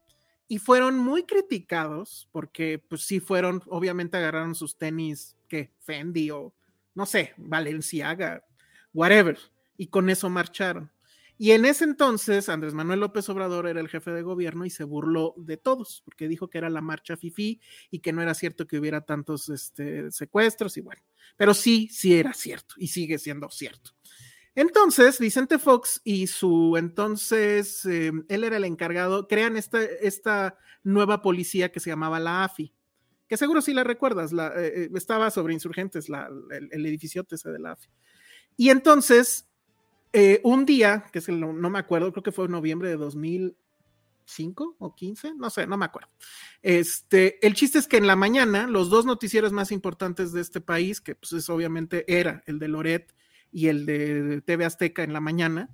y 0.49 0.59
fueron 0.59 0.99
muy 0.99 1.25
criticados 1.25 2.29
porque, 2.33 2.79
pues 2.79 3.03
sí, 3.03 3.21
fueron, 3.21 3.63
obviamente 3.69 4.17
agarraron 4.19 4.55
sus 4.57 4.79
tenis, 4.79 5.37
que 5.49 5.73
Fendi 5.81 6.31
o 6.33 6.55
no 6.97 7.07
sé, 7.07 7.35
Valenciaga, 7.37 8.45
whatever, 8.93 9.39
y 9.77 9.87
con 9.87 10.11
eso 10.11 10.29
marcharon. 10.29 10.91
Y 11.39 11.51
en 11.51 11.67
ese 11.67 11.85
entonces, 11.85 12.49
Andrés 12.49 12.73
Manuel 12.73 13.01
López 13.01 13.29
Obrador 13.29 13.69
era 13.69 13.81
el 13.81 13.91
jefe 13.91 14.11
de 14.11 14.23
gobierno 14.23 14.65
y 14.65 14.71
se 14.71 14.85
burló 14.85 15.35
de 15.37 15.59
todos, 15.59 16.01
porque 16.07 16.29
dijo 16.29 16.49
que 16.49 16.57
era 16.57 16.71
la 16.71 16.81
marcha 16.81 17.19
FIFI 17.19 17.61
y 17.91 17.99
que 17.99 18.13
no 18.15 18.23
era 18.23 18.33
cierto 18.33 18.67
que 18.67 18.79
hubiera 18.79 19.03
tantos 19.03 19.51
este, 19.51 20.11
secuestros 20.11 20.79
y 20.79 20.81
bueno, 20.81 21.03
pero 21.37 21.53
sí, 21.53 21.89
sí 21.93 22.15
era 22.15 22.33
cierto 22.33 22.75
y 22.79 22.89
sigue 22.89 23.19
siendo 23.19 23.51
cierto. 23.51 23.91
Entonces, 24.55 25.21
Vicente 25.21 25.59
Fox 25.59 26.01
y 26.03 26.29
su 26.29 26.77
entonces, 26.79 27.85
eh, 27.85 28.11
él 28.29 28.45
era 28.45 28.57
el 28.57 28.65
encargado, 28.65 29.29
crean 29.29 29.59
esta, 29.59 29.85
esta 29.85 30.57
nueva 30.83 31.21
policía 31.21 31.71
que 31.71 31.81
se 31.81 31.91
llamaba 31.91 32.19
la 32.19 32.45
AFI, 32.45 32.73
que 33.29 33.37
seguro 33.37 33.61
sí 33.61 33.73
la 33.73 33.85
recuerdas, 33.85 34.33
eh, 34.33 34.37
eh, 34.57 34.91
estaba 34.95 35.31
sobre 35.31 35.55
insurgentes, 35.55 36.09
el, 36.09 36.87
edificio 36.87 37.25
de 37.25 37.59
la 37.59 37.73
AFI. 37.73 37.89
Y 38.57 38.71
entonces 38.71 39.47
eh, 40.19 40.41
un 40.45 40.65
día, 40.65 41.05
que 41.13 41.19
es 41.19 41.29
el, 41.29 41.39
no, 41.41 41.53
me 41.53 41.79
acuerdo, 41.79 42.11
creo 42.11 42.23
que 42.23 42.33
fue 42.33 42.49
noviembre 42.49 42.89
de 42.89 42.97
2005 42.97 44.77
o 44.79 44.95
15, 44.95 45.35
no 45.35 45.51
sé, 45.51 45.67
no 45.67 45.77
me 45.77 45.85
acuerdo. 45.85 46.09
Este, 46.63 47.45
el 47.47 47.53
chiste 47.53 47.79
es 47.79 47.87
que 47.87 47.99
en 47.99 48.07
la 48.07 48.17
mañana, 48.17 48.67
los 48.67 48.89
dos 48.89 49.05
noticieros 49.05 49.53
más 49.53 49.71
importantes 49.73 50.33
de 50.33 50.41
este 50.41 50.63
país, 50.63 51.03
que 51.03 51.17
pues 51.17 51.33
es, 51.33 51.51
obviamente 51.51 52.05
era 52.09 52.43
el 52.47 52.59
de 52.59 52.69
Loret 52.69 53.15
y 53.53 53.69
el 53.69 53.85
de 53.85 54.41
TV 54.41 54.65
Azteca 54.65 55.03
en 55.03 55.13
la 55.13 55.21
mañana, 55.21 55.69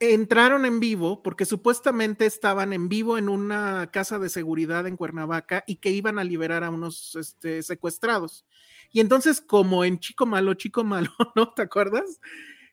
entraron 0.00 0.64
en 0.64 0.80
vivo 0.80 1.22
porque 1.22 1.44
supuestamente 1.44 2.26
estaban 2.26 2.72
en 2.72 2.88
vivo 2.88 3.18
en 3.18 3.28
una 3.28 3.90
casa 3.92 4.18
de 4.18 4.30
seguridad 4.30 4.86
en 4.86 4.96
Cuernavaca 4.96 5.62
y 5.66 5.76
que 5.76 5.90
iban 5.90 6.18
a 6.18 6.24
liberar 6.24 6.64
a 6.64 6.70
unos 6.70 7.14
este, 7.16 7.62
secuestrados. 7.62 8.46
Y 8.92 9.00
entonces, 9.00 9.40
como 9.40 9.84
en 9.84 10.00
Chico 10.00 10.26
Malo, 10.26 10.54
Chico 10.54 10.82
Malo, 10.82 11.10
¿no? 11.36 11.52
¿Te 11.52 11.62
acuerdas? 11.62 12.20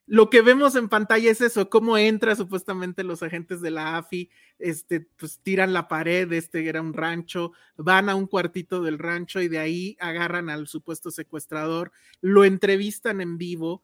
lo 0.07 0.29
que 0.29 0.41
vemos 0.41 0.75
en 0.77 0.87
pantalla 0.87 1.29
es 1.29 1.41
eso, 1.41 1.69
cómo 1.69 1.97
entra 1.97 2.33
supuestamente 2.37 3.03
los 3.03 3.21
agentes 3.21 3.59
de 3.59 3.71
la 3.71 3.97
AFI, 3.97 4.29
este, 4.57 5.01
pues 5.01 5.39
tiran 5.43 5.73
la 5.73 5.89
pared, 5.89 6.31
este 6.31 6.67
era 6.67 6.81
un 6.81 6.93
rancho, 6.93 7.51
van 7.75 8.07
a 8.07 8.15
un 8.15 8.25
cuartito 8.25 8.81
del 8.81 8.99
rancho 8.99 9.41
y 9.41 9.49
de 9.49 9.59
ahí 9.59 9.97
agarran 9.99 10.49
al 10.49 10.67
supuesto 10.67 11.11
secuestrador, 11.11 11.91
lo 12.21 12.45
entrevistan 12.45 13.19
en 13.19 13.37
vivo, 13.37 13.83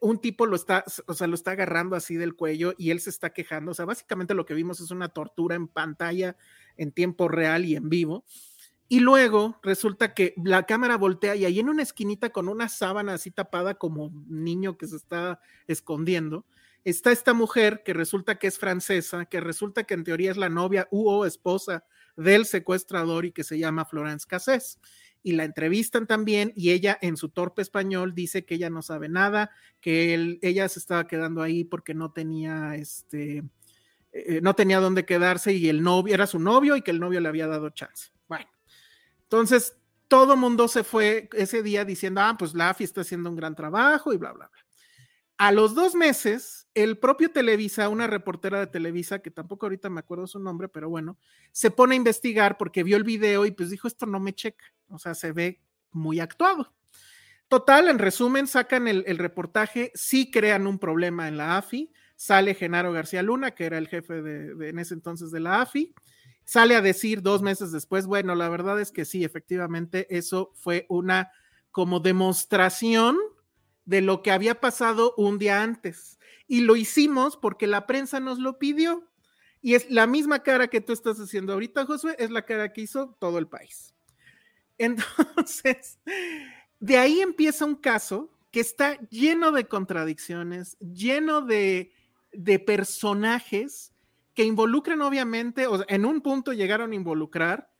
un 0.00 0.20
tipo 0.20 0.46
lo 0.46 0.56
está, 0.56 0.84
o 1.06 1.14
sea, 1.14 1.26
lo 1.26 1.34
está 1.34 1.52
agarrando 1.52 1.96
así 1.96 2.16
del 2.16 2.34
cuello 2.34 2.74
y 2.78 2.90
él 2.90 3.00
se 3.00 3.10
está 3.10 3.32
quejando, 3.32 3.72
o 3.72 3.74
sea, 3.74 3.84
básicamente 3.84 4.34
lo 4.34 4.46
que 4.46 4.54
vimos 4.54 4.80
es 4.80 4.90
una 4.90 5.08
tortura 5.08 5.54
en 5.54 5.68
pantalla 5.68 6.36
en 6.76 6.92
tiempo 6.92 7.28
real 7.28 7.64
y 7.64 7.76
en 7.76 7.88
vivo. 7.88 8.24
Y 8.88 9.00
luego 9.00 9.58
resulta 9.62 10.12
que 10.12 10.34
la 10.44 10.66
cámara 10.66 10.98
voltea 10.98 11.34
y 11.34 11.46
ahí 11.46 11.58
en 11.58 11.70
una 11.70 11.82
esquinita 11.82 12.30
con 12.30 12.48
una 12.48 12.68
sábana 12.68 13.14
así 13.14 13.30
tapada 13.30 13.74
como 13.74 14.12
niño 14.28 14.76
que 14.76 14.86
se 14.86 14.96
está 14.96 15.40
escondiendo, 15.66 16.44
está 16.84 17.10
esta 17.10 17.32
mujer 17.32 17.82
que 17.84 17.94
resulta 17.94 18.38
que 18.38 18.48
es 18.48 18.58
francesa, 18.58 19.24
que 19.24 19.40
resulta 19.40 19.84
que 19.84 19.94
en 19.94 20.04
teoría 20.04 20.30
es 20.30 20.36
la 20.36 20.50
novia 20.50 20.88
u 20.90 21.08
o 21.08 21.24
esposa 21.24 21.84
del 22.16 22.44
secuestrador 22.44 23.24
y 23.24 23.32
que 23.32 23.44
se 23.44 23.58
llama 23.58 23.86
Florence 23.86 24.26
Cassés. 24.28 24.78
Y 25.22 25.32
la 25.32 25.44
entrevistan 25.44 26.06
también 26.06 26.52
y 26.56 26.70
ella 26.70 26.98
en 27.00 27.16
su 27.16 27.28
torpe 27.28 27.62
español 27.62 28.14
dice 28.14 28.44
que 28.44 28.56
ella 28.56 28.70
no 28.70 28.82
sabe 28.82 29.08
nada, 29.08 29.50
que 29.80 30.14
él, 30.14 30.38
ella 30.42 30.68
se 30.68 30.78
estaba 30.78 31.06
quedando 31.06 31.42
ahí 31.42 31.64
porque 31.64 31.94
no 31.94 32.12
tenía 32.12 32.74
este, 32.74 33.44
eh, 34.12 34.40
no 34.42 34.54
tenía 34.54 34.78
dónde 34.78 35.06
quedarse 35.06 35.54
y 35.54 35.68
el 35.68 35.82
novio 35.82 36.14
era 36.14 36.26
su 36.26 36.38
novio 36.38 36.76
y 36.76 36.82
que 36.82 36.90
el 36.90 37.00
novio 37.00 37.20
le 37.20 37.28
había 37.28 37.46
dado 37.46 37.70
chance. 37.70 38.10
Bueno, 38.28 38.46
entonces, 39.22 39.76
todo 40.06 40.36
mundo 40.36 40.68
se 40.68 40.84
fue 40.84 41.30
ese 41.32 41.62
día 41.62 41.86
diciendo, 41.86 42.20
ah, 42.20 42.36
pues 42.38 42.52
la 42.52 42.68
AFI 42.68 42.84
está 42.84 43.00
haciendo 43.00 43.30
un 43.30 43.36
gran 43.36 43.54
trabajo 43.54 44.12
y 44.12 44.18
bla, 44.18 44.32
bla, 44.32 44.48
bla. 44.48 44.64
A 45.42 45.50
los 45.50 45.74
dos 45.74 45.96
meses, 45.96 46.68
el 46.72 46.98
propio 46.98 47.32
Televisa, 47.32 47.88
una 47.88 48.06
reportera 48.06 48.60
de 48.60 48.68
Televisa, 48.68 49.18
que 49.18 49.32
tampoco 49.32 49.66
ahorita 49.66 49.90
me 49.90 49.98
acuerdo 49.98 50.28
su 50.28 50.38
nombre, 50.38 50.68
pero 50.68 50.88
bueno, 50.88 51.18
se 51.50 51.72
pone 51.72 51.94
a 51.94 51.96
investigar 51.96 52.56
porque 52.56 52.84
vio 52.84 52.96
el 52.96 53.02
video 53.02 53.44
y 53.44 53.50
pues 53.50 53.68
dijo, 53.68 53.88
esto 53.88 54.06
no 54.06 54.20
me 54.20 54.34
checa, 54.34 54.64
o 54.88 55.00
sea, 55.00 55.16
se 55.16 55.32
ve 55.32 55.60
muy 55.90 56.20
actuado. 56.20 56.72
Total, 57.48 57.88
en 57.88 57.98
resumen, 57.98 58.46
sacan 58.46 58.86
el, 58.86 59.18
reportaje, 59.18 59.90
sí 59.96 60.30
crean 60.30 60.68
un 60.68 60.78
problema 60.78 61.26
en 61.26 61.36
la 61.36 61.56
AFI, 61.56 61.92
sale 62.14 62.54
Genaro 62.54 62.92
García 62.92 63.24
Luna, 63.24 63.50
que 63.50 63.64
era 63.64 63.78
el 63.78 63.88
jefe 63.88 64.22
de 64.22 64.68
en 64.68 64.78
ese 64.78 64.94
entonces 64.94 65.32
de 65.32 65.40
la 65.40 65.60
AFI, 65.60 65.92
sale 66.44 66.76
a 66.76 66.82
decir 66.82 67.20
dos 67.20 67.42
meses 67.42 67.72
después, 67.72 68.06
bueno, 68.06 68.36
la 68.36 68.48
verdad 68.48 68.80
es 68.80 68.92
que 68.92 69.04
sí, 69.04 69.24
efectivamente, 69.24 70.06
eso 70.08 70.52
fue 70.54 70.86
una 70.88 71.32
como 71.72 71.98
demostración 71.98 73.18
de 73.84 74.00
lo 74.00 74.22
que 74.22 74.30
había 74.30 74.60
pasado 74.60 75.14
un 75.16 75.38
día 75.38 75.62
antes. 75.62 76.18
Y 76.46 76.60
lo 76.60 76.76
hicimos 76.76 77.36
porque 77.36 77.66
la 77.66 77.86
prensa 77.86 78.20
nos 78.20 78.38
lo 78.38 78.58
pidió. 78.58 79.08
Y 79.60 79.74
es 79.74 79.90
la 79.90 80.06
misma 80.06 80.42
cara 80.42 80.68
que 80.68 80.80
tú 80.80 80.92
estás 80.92 81.18
haciendo 81.18 81.52
ahorita, 81.52 81.86
Josué, 81.86 82.16
es 82.18 82.30
la 82.30 82.44
cara 82.44 82.72
que 82.72 82.82
hizo 82.82 83.16
todo 83.20 83.38
el 83.38 83.46
país. 83.46 83.94
Entonces, 84.78 85.98
de 86.80 86.98
ahí 86.98 87.20
empieza 87.20 87.64
un 87.64 87.76
caso 87.76 88.30
que 88.50 88.60
está 88.60 88.98
lleno 89.08 89.52
de 89.52 89.66
contradicciones, 89.66 90.76
lleno 90.80 91.42
de, 91.42 91.92
de 92.32 92.58
personajes 92.58 93.92
que 94.34 94.44
involucran 94.44 95.00
obviamente, 95.02 95.66
o 95.66 95.76
sea, 95.76 95.86
en 95.88 96.04
un 96.04 96.20
punto 96.20 96.52
llegaron 96.52 96.92
a 96.92 96.94
involucrar 96.94 97.70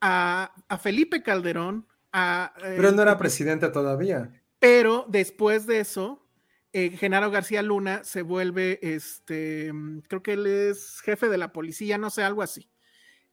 a, 0.00 0.52
a 0.68 0.78
Felipe 0.78 1.22
Calderón, 1.22 1.86
a... 2.12 2.52
Eh, 2.58 2.74
pero 2.76 2.92
no 2.92 3.02
era 3.02 3.16
presidente 3.16 3.68
todavía. 3.68 4.41
Pero 4.62 5.06
después 5.08 5.66
de 5.66 5.80
eso, 5.80 6.24
eh, 6.72 6.90
Genaro 6.90 7.32
García 7.32 7.62
Luna 7.62 8.04
se 8.04 8.22
vuelve, 8.22 8.78
este, 8.80 9.72
creo 10.06 10.22
que 10.22 10.34
él 10.34 10.46
es 10.46 11.00
jefe 11.00 11.28
de 11.28 11.36
la 11.36 11.52
policía, 11.52 11.98
no 11.98 12.10
sé, 12.10 12.22
algo 12.22 12.42
así. 12.42 12.70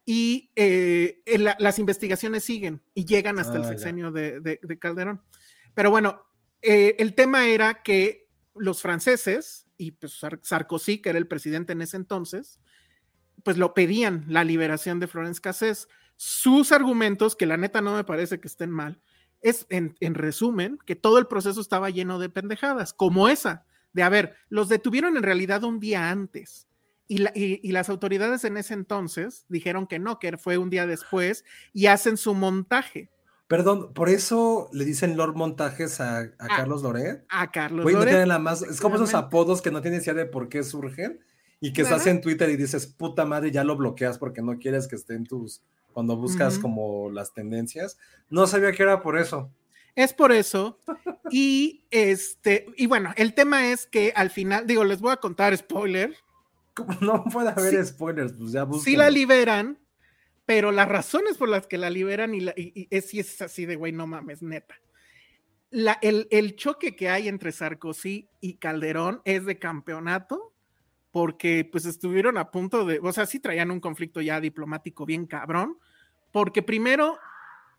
Y 0.05 0.51
eh, 0.55 1.21
la, 1.37 1.55
las 1.59 1.77
investigaciones 1.77 2.43
siguen 2.43 2.81
y 2.95 3.05
llegan 3.05 3.37
hasta 3.37 3.59
ah, 3.59 3.61
el 3.61 3.65
sexenio 3.65 4.11
de, 4.11 4.39
de, 4.39 4.59
de, 4.63 4.79
Calderón. 4.79 5.21
Pero 5.75 5.91
bueno, 5.91 6.25
eh, 6.63 6.95
el 6.97 7.13
tema 7.13 7.45
era 7.45 7.83
que 7.83 8.27
los 8.55 8.81
franceses 8.81 9.67
y 9.77 9.91
pues 9.91 10.19
Sarkozy, 10.41 10.97
que 10.97 11.09
era 11.09 11.19
el 11.19 11.27
presidente 11.27 11.73
en 11.73 11.83
ese 11.83 11.97
entonces, 11.97 12.59
pues 13.43 13.55
lo 13.57 13.75
pedían 13.75 14.25
la 14.29 14.43
liberación 14.43 14.99
de 14.99 15.05
Florence 15.05 15.41
Cassés. 15.41 15.89
Sus 16.15 16.71
argumentos, 16.71 17.35
que 17.35 17.45
la 17.45 17.57
neta 17.57 17.81
no 17.81 17.95
me 17.95 18.03
parece 18.03 18.39
que 18.39 18.47
estén 18.47 18.71
mal, 18.71 18.99
es 19.41 19.65
en, 19.69 19.95
en, 19.99 20.15
resumen 20.15 20.79
que 20.85 20.95
todo 20.95 21.17
el 21.17 21.27
proceso 21.27 21.61
estaba 21.61 21.89
lleno 21.89 22.19
de 22.19 22.29
pendejadas, 22.29 22.93
como 22.93 23.29
esa, 23.29 23.65
de 23.93 24.03
a 24.03 24.09
ver, 24.09 24.35
los 24.49 24.69
detuvieron 24.69 25.17
en 25.17 25.23
realidad 25.23 25.63
un 25.63 25.79
día 25.79 26.09
antes. 26.09 26.67
Y, 27.07 27.19
la, 27.19 27.31
y, 27.33 27.59
y, 27.67 27.71
las 27.71 27.89
autoridades 27.89 28.43
en 28.43 28.57
ese 28.57 28.75
entonces 28.75 29.45
dijeron 29.49 29.87
que 29.87 29.97
no, 29.97 30.19
que 30.19 30.37
fue 30.37 30.59
un 30.59 30.69
día 30.69 30.85
después 30.85 31.43
y 31.73 31.87
hacen 31.87 32.17
su 32.17 32.35
montaje. 32.35 33.09
Perdón, 33.47 33.93
por 33.95 34.09
eso 34.09 34.69
le 34.73 34.85
dicen 34.85 35.17
Lord 35.17 35.35
Montajes 35.35 35.99
a, 36.01 36.19
a, 36.19 36.21
a 36.37 36.47
Carlos 36.47 36.83
Loret. 36.83 37.25
A 37.29 37.49
Carlos 37.49 37.81
Güey, 37.81 37.95
Loret. 37.95 38.19
No 38.19 38.25
la 38.27 38.37
más, 38.37 38.61
es 38.61 38.79
como 38.79 38.95
esos 38.95 39.15
apodos 39.15 39.63
que 39.63 39.71
no 39.71 39.81
tienes 39.81 40.03
idea 40.03 40.13
de 40.13 40.27
por 40.27 40.49
qué 40.49 40.63
surgen 40.63 41.19
y 41.59 41.73
que 41.73 41.81
¿verdad? 41.81 41.97
estás 41.97 42.13
en 42.13 42.21
Twitter 42.21 42.47
y 42.51 42.57
dices, 42.57 42.85
puta 42.85 43.25
madre, 43.25 43.49
ya 43.49 43.63
lo 43.63 43.75
bloqueas 43.75 44.19
porque 44.19 44.43
no 44.43 44.59
quieres 44.59 44.87
que 44.87 44.95
esté 44.95 45.15
en 45.15 45.25
tus, 45.25 45.63
cuando 45.93 46.15
buscas 46.15 46.55
uh 46.55 46.59
-huh. 46.59 46.61
como 46.61 47.09
las 47.11 47.33
tendencias. 47.33 47.97
No 48.29 48.47
sabía 48.47 48.71
que 48.71 48.83
era 48.83 49.01
por 49.01 49.17
eso. 49.17 49.51
Es 49.95 50.13
por 50.13 50.31
eso. 50.31 50.79
y 51.29 51.85
este, 51.91 52.65
y 52.77 52.87
bueno, 52.87 53.13
el 53.17 53.33
tema 53.33 53.71
es 53.71 53.85
que 53.85 54.13
al 54.15 54.29
final, 54.29 54.65
digo, 54.65 54.83
les 54.83 55.01
voy 55.01 55.11
a 55.11 55.17
contar 55.17 55.55
spoiler. 55.57 56.15
Como 56.73 56.93
no 57.01 57.23
puede 57.25 57.49
haber 57.49 57.83
sí, 57.83 57.91
spoilers, 57.91 58.33
pues 58.33 58.51
ya 58.51 58.63
busquen. 58.63 58.85
Si 58.85 58.95
la 58.95 59.09
liberan, 59.09 59.77
pero 60.45 60.71
las 60.71 60.87
razones 60.87 61.37
por 61.37 61.49
las 61.49 61.67
que 61.67 61.77
la 61.77 61.89
liberan 61.89 62.33
y, 62.33 62.39
la, 62.39 62.53
y, 62.55 62.71
y 62.73 62.87
es, 62.89 63.13
y 63.13 63.19
es 63.19 63.41
así 63.41 63.65
de, 63.65 63.75
güey, 63.75 63.91
no 63.91 64.07
mames, 64.07 64.41
neta. 64.41 64.75
La, 65.71 65.99
el, 66.01 66.27
el, 66.31 66.55
choque 66.55 66.95
que 66.95 67.09
hay 67.09 67.27
entre 67.27 67.51
Sarkozy 67.51 68.27
y 68.41 68.55
Calderón 68.55 69.21
es 69.25 69.45
de 69.45 69.59
campeonato, 69.59 70.48
porque 71.11 71.67
pues 71.69 71.85
estuvieron 71.85 72.37
a 72.37 72.51
punto 72.51 72.85
de, 72.85 72.99
o 73.01 73.11
sea, 73.11 73.25
sí 73.25 73.39
traían 73.39 73.71
un 73.71 73.79
conflicto 73.79 74.21
ya 74.21 74.39
diplomático 74.39 75.05
bien 75.05 75.25
cabrón, 75.25 75.77
porque 76.31 76.61
primero 76.61 77.17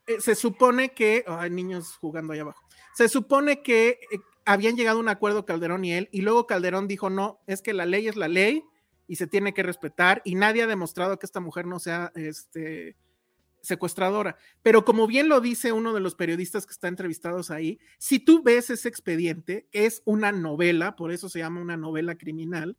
eh, 0.07 0.19
se 0.19 0.35
supone 0.35 0.93
que, 0.93 1.23
hay 1.27 1.49
niños 1.49 1.95
jugando 1.97 2.33
ahí 2.33 2.39
abajo, 2.39 2.61
se 2.93 3.07
supone 3.07 3.61
que 3.61 3.99
eh, 4.11 4.19
habían 4.45 4.75
llegado 4.75 4.97
a 4.97 5.01
un 5.01 5.09
acuerdo 5.09 5.45
Calderón 5.45 5.85
y 5.85 5.93
él, 5.93 6.09
y 6.11 6.21
luego 6.21 6.47
Calderón 6.47 6.87
dijo, 6.87 7.09
no, 7.09 7.39
es 7.47 7.61
que 7.61 7.73
la 7.73 7.85
ley 7.85 8.07
es 8.07 8.15
la 8.15 8.27
ley, 8.27 8.63
y 9.11 9.17
se 9.17 9.27
tiene 9.27 9.53
que 9.53 9.61
respetar 9.61 10.21
y 10.23 10.35
nadie 10.35 10.63
ha 10.63 10.67
demostrado 10.67 11.19
que 11.19 11.25
esta 11.25 11.41
mujer 11.41 11.67
no 11.67 11.79
sea 11.79 12.13
este 12.15 12.95
secuestradora. 13.59 14.37
Pero 14.63 14.85
como 14.85 15.05
bien 15.05 15.27
lo 15.27 15.41
dice 15.41 15.73
uno 15.73 15.93
de 15.93 15.99
los 15.99 16.15
periodistas 16.15 16.65
que 16.65 16.71
está 16.71 16.87
entrevistados 16.87 17.51
ahí, 17.51 17.77
si 17.97 18.19
tú 18.19 18.41
ves 18.41 18.69
ese 18.69 18.87
expediente, 18.87 19.67
es 19.73 20.01
una 20.05 20.31
novela, 20.31 20.95
por 20.95 21.11
eso 21.11 21.27
se 21.27 21.39
llama 21.39 21.59
una 21.59 21.75
novela 21.75 22.15
criminal, 22.15 22.77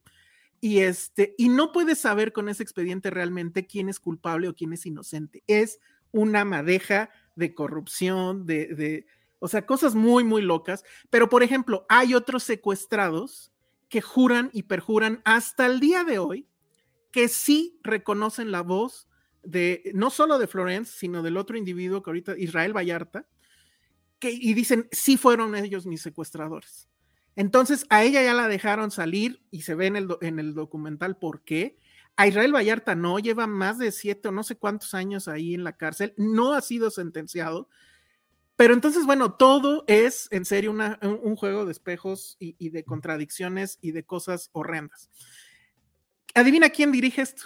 y 0.64 0.78
este, 0.78 1.34
y 1.36 1.48
no 1.48 1.72
puedes 1.72 1.98
saber 1.98 2.32
con 2.32 2.48
ese 2.48 2.62
expediente 2.62 3.10
realmente 3.10 3.66
quién 3.66 3.88
es 3.88 3.98
culpable 3.98 4.48
o 4.48 4.54
quién 4.54 4.72
es 4.72 4.86
inocente. 4.86 5.42
Es 5.48 5.80
una 6.12 6.44
madeja 6.44 7.10
de 7.34 7.52
corrupción, 7.52 8.46
de, 8.46 8.68
de 8.68 9.06
o 9.40 9.48
sea, 9.48 9.66
cosas 9.66 9.96
muy, 9.96 10.22
muy 10.22 10.40
locas. 10.40 10.84
Pero, 11.10 11.28
por 11.28 11.42
ejemplo, 11.42 11.84
hay 11.88 12.14
otros 12.14 12.44
secuestrados 12.44 13.52
que 13.88 14.00
juran 14.00 14.50
y 14.52 14.62
perjuran 14.62 15.20
hasta 15.24 15.66
el 15.66 15.80
día 15.80 16.04
de 16.04 16.20
hoy 16.20 16.46
que 17.10 17.26
sí 17.26 17.80
reconocen 17.82 18.52
la 18.52 18.62
voz 18.62 19.08
de, 19.42 19.90
no 19.96 20.10
solo 20.10 20.38
de 20.38 20.46
Florence, 20.46 20.92
sino 20.96 21.24
del 21.24 21.38
otro 21.38 21.58
individuo 21.58 22.04
que 22.04 22.10
ahorita, 22.10 22.38
Israel 22.38 22.72
Vallarta, 22.72 23.26
que, 24.20 24.30
y 24.30 24.54
dicen, 24.54 24.86
sí 24.92 25.16
fueron 25.16 25.56
ellos 25.56 25.86
mis 25.86 26.02
secuestradores. 26.02 26.88
Entonces, 27.36 27.86
a 27.88 28.04
ella 28.04 28.22
ya 28.22 28.34
la 28.34 28.48
dejaron 28.48 28.90
salir 28.90 29.42
y 29.50 29.62
se 29.62 29.74
ve 29.74 29.86
en 29.86 29.96
el, 29.96 30.08
en 30.20 30.38
el 30.38 30.54
documental 30.54 31.16
por 31.16 31.42
qué. 31.42 31.78
A 32.16 32.26
Israel 32.26 32.54
Vallarta 32.54 32.94
no, 32.94 33.18
lleva 33.18 33.46
más 33.46 33.78
de 33.78 33.90
siete 33.90 34.28
o 34.28 34.32
no 34.32 34.42
sé 34.42 34.56
cuántos 34.56 34.92
años 34.94 35.28
ahí 35.28 35.54
en 35.54 35.64
la 35.64 35.76
cárcel, 35.76 36.12
no 36.18 36.52
ha 36.52 36.60
sido 36.60 36.90
sentenciado, 36.90 37.68
pero 38.56 38.74
entonces, 38.74 39.06
bueno, 39.06 39.34
todo 39.34 39.84
es 39.86 40.28
en 40.30 40.44
serio 40.44 40.70
un, 40.70 41.36
juego 41.36 41.64
de 41.64 41.72
espejos 41.72 42.36
y, 42.38 42.68
de 42.68 42.84
contradicciones 42.84 43.78
y 43.80 43.92
de 43.92 44.04
cosas 44.04 44.50
horrendas. 44.52 45.10
Adivina 46.34 46.70
quién 46.70 46.92
dirige 46.92 47.22
esto. 47.22 47.44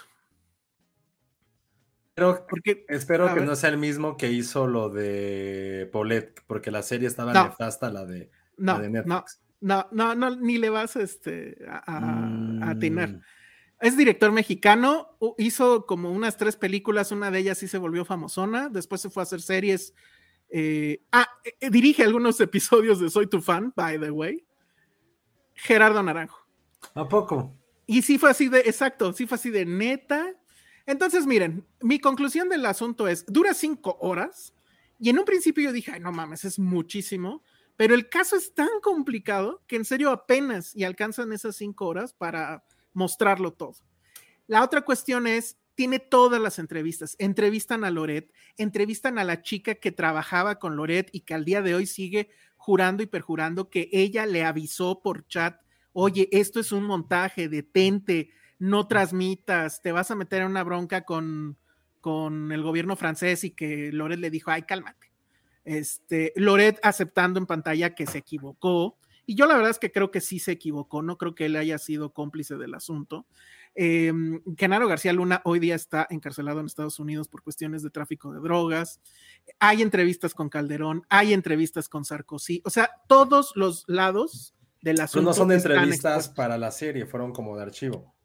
Pero, 2.13 2.45
porque, 2.47 2.85
espero 2.89 3.33
que 3.33 3.41
no 3.41 3.55
sea 3.55 3.69
el 3.69 3.77
mismo 3.77 4.17
que 4.17 4.31
hizo 4.31 4.67
lo 4.67 4.89
de 4.89 5.89
Paulette, 5.91 6.41
porque 6.45 6.71
la 6.71 6.83
serie 6.83 7.07
estaba 7.07 7.31
nefasta, 7.31 7.89
la 7.89 8.05
de, 8.05 8.29
no, 8.57 8.77
Netflix. 8.79 9.05
No, 9.07 9.25
no, 9.61 9.87
no, 9.91 10.35
ni 10.35 10.57
le 10.57 10.69
vas 10.69 10.95
este, 10.95 11.57
a, 11.67 12.29
a, 12.61 12.79
tener. 12.79 13.09
Mm. 13.09 13.21
Es 13.79 13.97
director 13.97 14.31
mexicano, 14.31 15.17
hizo 15.37 15.85
como 15.85 16.11
unas 16.11 16.37
tres 16.37 16.55
películas, 16.55 17.11
una 17.11 17.29
de 17.31 17.39
ellas 17.39 17.57
sí 17.57 17.67
se 17.67 17.77
volvió 17.77 18.05
famosona, 18.05 18.69
después 18.69 19.01
se 19.01 19.09
fue 19.09 19.21
a 19.21 19.25
hacer 19.25 19.41
series 19.41 19.93
eh, 20.49 21.03
ah, 21.11 21.27
eh, 21.59 21.69
dirige 21.69 22.03
algunos 22.03 22.39
episodios 22.41 22.99
de 22.99 23.09
Soy 23.09 23.27
tu 23.27 23.41
fan, 23.41 23.73
by 23.75 23.99
the 23.99 24.11
way. 24.11 24.45
Gerardo 25.53 26.01
Naranjo. 26.03 26.47
¿A 26.93 27.07
poco? 27.07 27.57
Y 27.85 28.01
sí 28.01 28.17
fue 28.17 28.29
así 28.29 28.49
de, 28.49 28.59
exacto, 28.59 29.13
sí 29.13 29.25
fue 29.25 29.35
así 29.35 29.49
de 29.49 29.65
neta. 29.65 30.33
Entonces, 30.85 31.25
miren, 31.25 31.65
mi 31.81 31.99
conclusión 31.99 32.49
del 32.49 32.65
asunto 32.65 33.07
es, 33.07 33.25
dura 33.25 33.53
cinco 33.53 33.97
horas. 33.99 34.53
Y 34.99 35.09
en 35.09 35.19
un 35.19 35.25
principio 35.25 35.63
yo 35.63 35.71
dije, 35.71 35.91
ay, 35.91 35.99
no 35.99 36.11
mames, 36.11 36.45
es 36.45 36.59
muchísimo. 36.59 37.43
Pero 37.77 37.93
el 37.93 38.09
caso 38.09 38.35
es 38.35 38.53
tan 38.53 38.81
complicado 38.81 39.63
que 39.67 39.75
en 39.75 39.85
serio 39.85 40.09
apenas 40.09 40.75
y 40.75 40.83
alcanzan 40.83 41.31
esas 41.31 41.55
cinco 41.55 41.85
horas 41.85 42.11
para 42.11 42.65
mostrarlo 42.91 43.53
todo. 43.53 43.75
La 44.47 44.63
otra 44.63 44.81
cuestión 44.81 45.27
es, 45.27 45.57
tiene 45.75 45.99
todas 45.99 46.41
las 46.41 46.57
entrevistas. 46.57 47.15
Entrevistan 47.19 47.83
a 47.83 47.91
Loret, 47.91 48.33
entrevistan 48.57 49.19
a 49.19 49.23
la 49.23 49.43
chica 49.43 49.75
que 49.75 49.91
trabajaba 49.91 50.57
con 50.57 50.75
Loret 50.75 51.09
y 51.11 51.21
que 51.21 51.35
al 51.35 51.45
día 51.45 51.61
de 51.61 51.75
hoy 51.75 51.85
sigue 51.85 52.31
jurando 52.55 53.03
y 53.03 53.05
perjurando 53.05 53.69
que 53.69 53.89
ella 53.91 54.25
le 54.25 54.43
avisó 54.43 55.01
por 55.03 55.27
chat, 55.27 55.61
oye, 55.93 56.27
esto 56.31 56.59
es 56.59 56.71
un 56.71 56.83
montaje, 56.83 57.47
detente, 57.47 58.31
no 58.57 58.87
transmitas, 58.87 59.81
te 59.83 59.91
vas 59.91 60.09
a 60.09 60.15
meter 60.15 60.41
en 60.41 60.47
una 60.47 60.63
bronca 60.63 61.05
con, 61.05 61.57
con 62.01 62.51
el 62.51 62.63
gobierno 62.63 62.95
francés 62.95 63.43
y 63.43 63.51
que 63.51 63.91
Loret 63.91 64.19
le 64.19 64.31
dijo, 64.31 64.49
ay, 64.49 64.63
cálmate. 64.63 65.06
Este, 65.67 66.31
Loret 66.37 66.79
aceptando 66.81 67.39
en 67.39 67.45
pantalla 67.45 67.93
que 67.93 68.07
se 68.07 68.19
equivocó. 68.19 68.97
Y 69.25 69.35
yo 69.35 69.45
la 69.47 69.55
verdad 69.55 69.71
es 69.71 69.79
que 69.79 69.91
creo 69.91 70.11
que 70.11 70.21
sí 70.21 70.39
se 70.39 70.53
equivocó, 70.53 71.01
no 71.01 71.17
creo 71.17 71.35
que 71.35 71.47
él 71.47 71.57
haya 71.57 71.77
sido 71.77 72.13
cómplice 72.13 72.55
del 72.55 72.73
asunto. 72.73 73.27
Eh, 73.75 74.13
Genaro 74.57 74.87
García 74.87 75.11
Luna 75.11 75.41
hoy 75.43 75.59
día 75.59 75.75
está 75.75 76.07
encarcelado 76.09 76.61
en 76.61 76.67
Estados 76.67 76.99
Unidos 76.99 77.27
por 77.27 77.43
cuestiones 77.43 77.83
de 77.83 77.89
tráfico 77.89 78.31
de 78.31 78.39
drogas. 78.39 79.01
Hay 79.59 79.81
entrevistas 79.81 80.33
con 80.33 80.47
Calderón, 80.47 81.03
hay 81.09 81.33
entrevistas 81.33 81.89
con 81.89 82.05
Sarkozy, 82.05 82.61
o 82.63 82.69
sea, 82.69 82.89
todos 83.09 83.51
los 83.55 83.83
lados 83.87 84.55
de 84.81 84.93
la 84.93 85.09
no 85.21 85.33
son 85.33 85.51
entrevistas 85.51 86.29
para 86.29 86.57
la 86.57 86.71
serie, 86.71 87.05
fueron 87.05 87.33
como 87.33 87.57
de 87.57 87.63
archivo. 87.63 88.15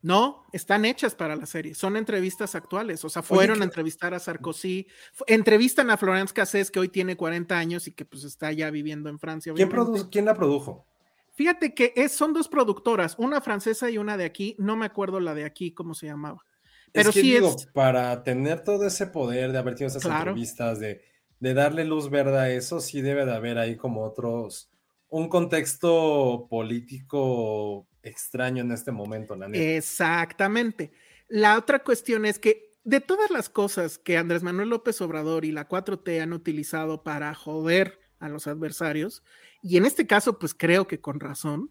No, 0.00 0.44
están 0.52 0.84
hechas 0.84 1.16
para 1.16 1.34
la 1.34 1.46
serie, 1.46 1.74
son 1.74 1.96
entrevistas 1.96 2.54
actuales, 2.54 3.04
o 3.04 3.08
sea, 3.08 3.22
fueron 3.22 3.62
a 3.62 3.64
entrevistar 3.64 4.14
a 4.14 4.20
Sarkozy, 4.20 4.86
entrevistan 5.26 5.90
a 5.90 5.96
Florence 5.96 6.32
Cassés, 6.32 6.70
que 6.70 6.78
hoy 6.78 6.88
tiene 6.88 7.16
40 7.16 7.58
años 7.58 7.88
y 7.88 7.92
que 7.92 8.04
pues 8.04 8.22
está 8.22 8.52
ya 8.52 8.70
viviendo 8.70 9.08
en 9.08 9.18
Francia. 9.18 9.52
¿Quién, 9.54 9.70
¿Quién 10.10 10.24
la 10.24 10.34
produjo? 10.34 10.86
Fíjate 11.34 11.74
que 11.74 11.92
es, 11.96 12.12
son 12.12 12.32
dos 12.32 12.48
productoras, 12.48 13.16
una 13.18 13.40
francesa 13.40 13.90
y 13.90 13.98
una 13.98 14.16
de 14.16 14.24
aquí, 14.24 14.54
no 14.58 14.76
me 14.76 14.86
acuerdo 14.86 15.18
la 15.18 15.34
de 15.34 15.44
aquí, 15.44 15.72
cómo 15.72 15.94
se 15.94 16.06
llamaba. 16.06 16.44
Pero 16.92 17.10
sí 17.10 17.22
digo, 17.22 17.54
para 17.72 18.22
tener 18.22 18.62
todo 18.62 18.86
ese 18.86 19.08
poder 19.08 19.50
de 19.50 19.58
haber 19.58 19.74
tenido 19.74 19.96
esas 19.96 20.10
entrevistas, 20.10 20.78
de, 20.78 21.02
de, 21.40 21.54
darle 21.54 21.84
luz 21.84 22.08
verde 22.08 22.38
a 22.38 22.50
eso, 22.50 22.80
sí 22.80 23.00
debe 23.02 23.26
de 23.26 23.34
haber 23.34 23.58
ahí 23.58 23.76
como 23.76 24.04
otros, 24.04 24.70
un 25.08 25.28
contexto 25.28 26.46
político 26.48 27.87
extraño 28.02 28.62
en 28.62 28.72
este 28.72 28.92
momento, 28.92 29.36
la 29.36 29.46
Exactamente. 29.46 30.92
La 31.28 31.58
otra 31.58 31.80
cuestión 31.80 32.24
es 32.24 32.38
que 32.38 32.68
de 32.84 33.00
todas 33.00 33.30
las 33.30 33.48
cosas 33.48 33.98
que 33.98 34.16
Andrés 34.16 34.42
Manuel 34.42 34.70
López 34.70 35.00
Obrador 35.00 35.44
y 35.44 35.52
la 35.52 35.68
4T 35.68 36.22
han 36.22 36.32
utilizado 36.32 37.02
para 37.02 37.34
joder 37.34 38.00
a 38.18 38.28
los 38.28 38.46
adversarios, 38.46 39.22
y 39.62 39.76
en 39.76 39.84
este 39.84 40.06
caso, 40.06 40.38
pues 40.38 40.54
creo 40.54 40.86
que 40.86 41.00
con 41.00 41.20
razón. 41.20 41.70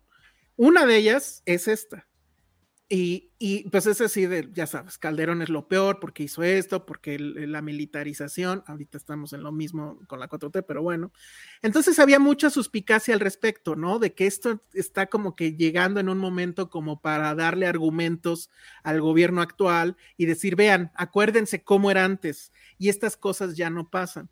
Una 0.56 0.86
de 0.86 0.98
ellas 0.98 1.44
es 1.46 1.68
esta. 1.68 2.08
Y, 2.90 3.68
pues 3.70 3.86
es 3.86 4.00
así 4.00 4.28
de, 4.28 4.50
ya 4.54 4.66
sabes, 4.66 4.98
Calderón 4.98 5.42
es 5.42 5.50
lo 5.50 5.68
peor 5.68 6.00
porque 6.00 6.24
hizo 6.24 6.42
esto, 6.42 6.86
porque 6.86 7.20
la 7.20 7.62
militarización, 7.62 8.64
ahorita 8.66 8.98
estamos 8.98 9.34
en 9.34 9.44
lo 9.44 9.52
mismo 9.52 10.00
con 10.08 10.22
la 10.22 10.30
4T, 10.30 10.64
pero 10.66 10.82
bueno. 10.82 11.12
Entonces 11.62 12.00
había 12.00 12.18
mucha 12.18 12.50
suspicacia 12.50 13.14
al 13.14 13.20
respecto, 13.20 13.76
¿no? 13.76 14.00
De 14.00 14.14
que 14.14 14.26
esto 14.26 14.64
está 14.74 15.08
como 15.08 15.36
que 15.36 15.54
llegando 15.54 16.00
en 16.00 16.08
un 16.08 16.18
momento 16.18 16.70
como 16.70 17.02
para 17.02 17.36
darle 17.36 17.68
argumentos 17.68 18.50
al 18.84 19.02
gobierno 19.02 19.42
actual 19.42 19.98
y 20.16 20.26
decir, 20.26 20.56
vean, 20.56 20.92
acuérdense 20.96 21.64
cómo 21.64 21.92
era 21.92 22.06
antes 22.06 22.54
y 22.78 22.88
estas 22.88 23.18
cosas 23.18 23.58
ya 23.58 23.70
no 23.70 23.90
pasan. 23.90 24.30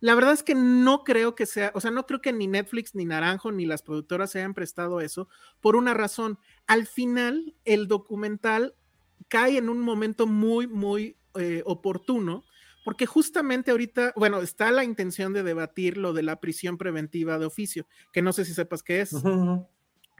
La 0.00 0.14
verdad 0.14 0.32
es 0.34 0.42
que 0.42 0.54
no 0.54 1.04
creo 1.04 1.34
que 1.34 1.46
sea, 1.46 1.72
o 1.74 1.80
sea, 1.80 1.90
no 1.90 2.06
creo 2.06 2.20
que 2.20 2.32
ni 2.32 2.46
Netflix, 2.46 2.94
ni 2.94 3.04
Naranjo, 3.04 3.50
ni 3.50 3.64
las 3.66 3.82
productoras 3.82 4.30
se 4.30 4.38
hayan 4.38 4.54
prestado 4.54 5.00
eso 5.00 5.28
por 5.60 5.76
una 5.76 5.94
razón. 5.94 6.38
Al 6.66 6.86
final, 6.86 7.54
el 7.64 7.88
documental 7.88 8.74
cae 9.28 9.58
en 9.58 9.68
un 9.68 9.80
momento 9.80 10.26
muy, 10.26 10.66
muy 10.66 11.16
eh, 11.34 11.62
oportuno, 11.64 12.44
porque 12.84 13.06
justamente 13.06 13.70
ahorita, 13.70 14.12
bueno, 14.16 14.40
está 14.42 14.70
la 14.70 14.84
intención 14.84 15.32
de 15.32 15.42
debatir 15.42 15.96
lo 15.96 16.12
de 16.12 16.22
la 16.22 16.40
prisión 16.40 16.78
preventiva 16.78 17.38
de 17.38 17.46
oficio, 17.46 17.86
que 18.12 18.22
no 18.22 18.32
sé 18.32 18.44
si 18.44 18.54
sepas 18.54 18.82
qué 18.82 19.00
es, 19.00 19.10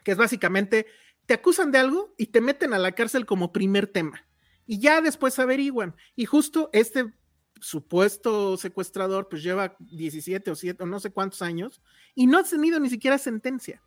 que 0.02 0.12
es 0.12 0.18
básicamente, 0.18 0.86
te 1.26 1.34
acusan 1.34 1.70
de 1.70 1.78
algo 1.78 2.14
y 2.16 2.26
te 2.26 2.40
meten 2.40 2.72
a 2.72 2.78
la 2.78 2.92
cárcel 2.92 3.26
como 3.26 3.52
primer 3.52 3.86
tema. 3.86 4.26
Y 4.66 4.80
ya 4.80 5.00
después 5.00 5.38
averiguan. 5.38 5.94
Y 6.16 6.24
justo 6.24 6.70
este 6.72 7.12
supuesto 7.60 8.56
secuestrador 8.56 9.28
pues 9.28 9.42
lleva 9.42 9.76
17 9.78 10.50
o 10.50 10.54
7 10.54 10.82
o 10.82 10.86
no 10.86 11.00
sé 11.00 11.10
cuántos 11.10 11.42
años 11.42 11.82
y 12.14 12.26
no 12.26 12.38
ha 12.38 12.44
tenido 12.44 12.78
ni 12.80 12.90
siquiera 12.90 13.18
sentencia. 13.18 13.82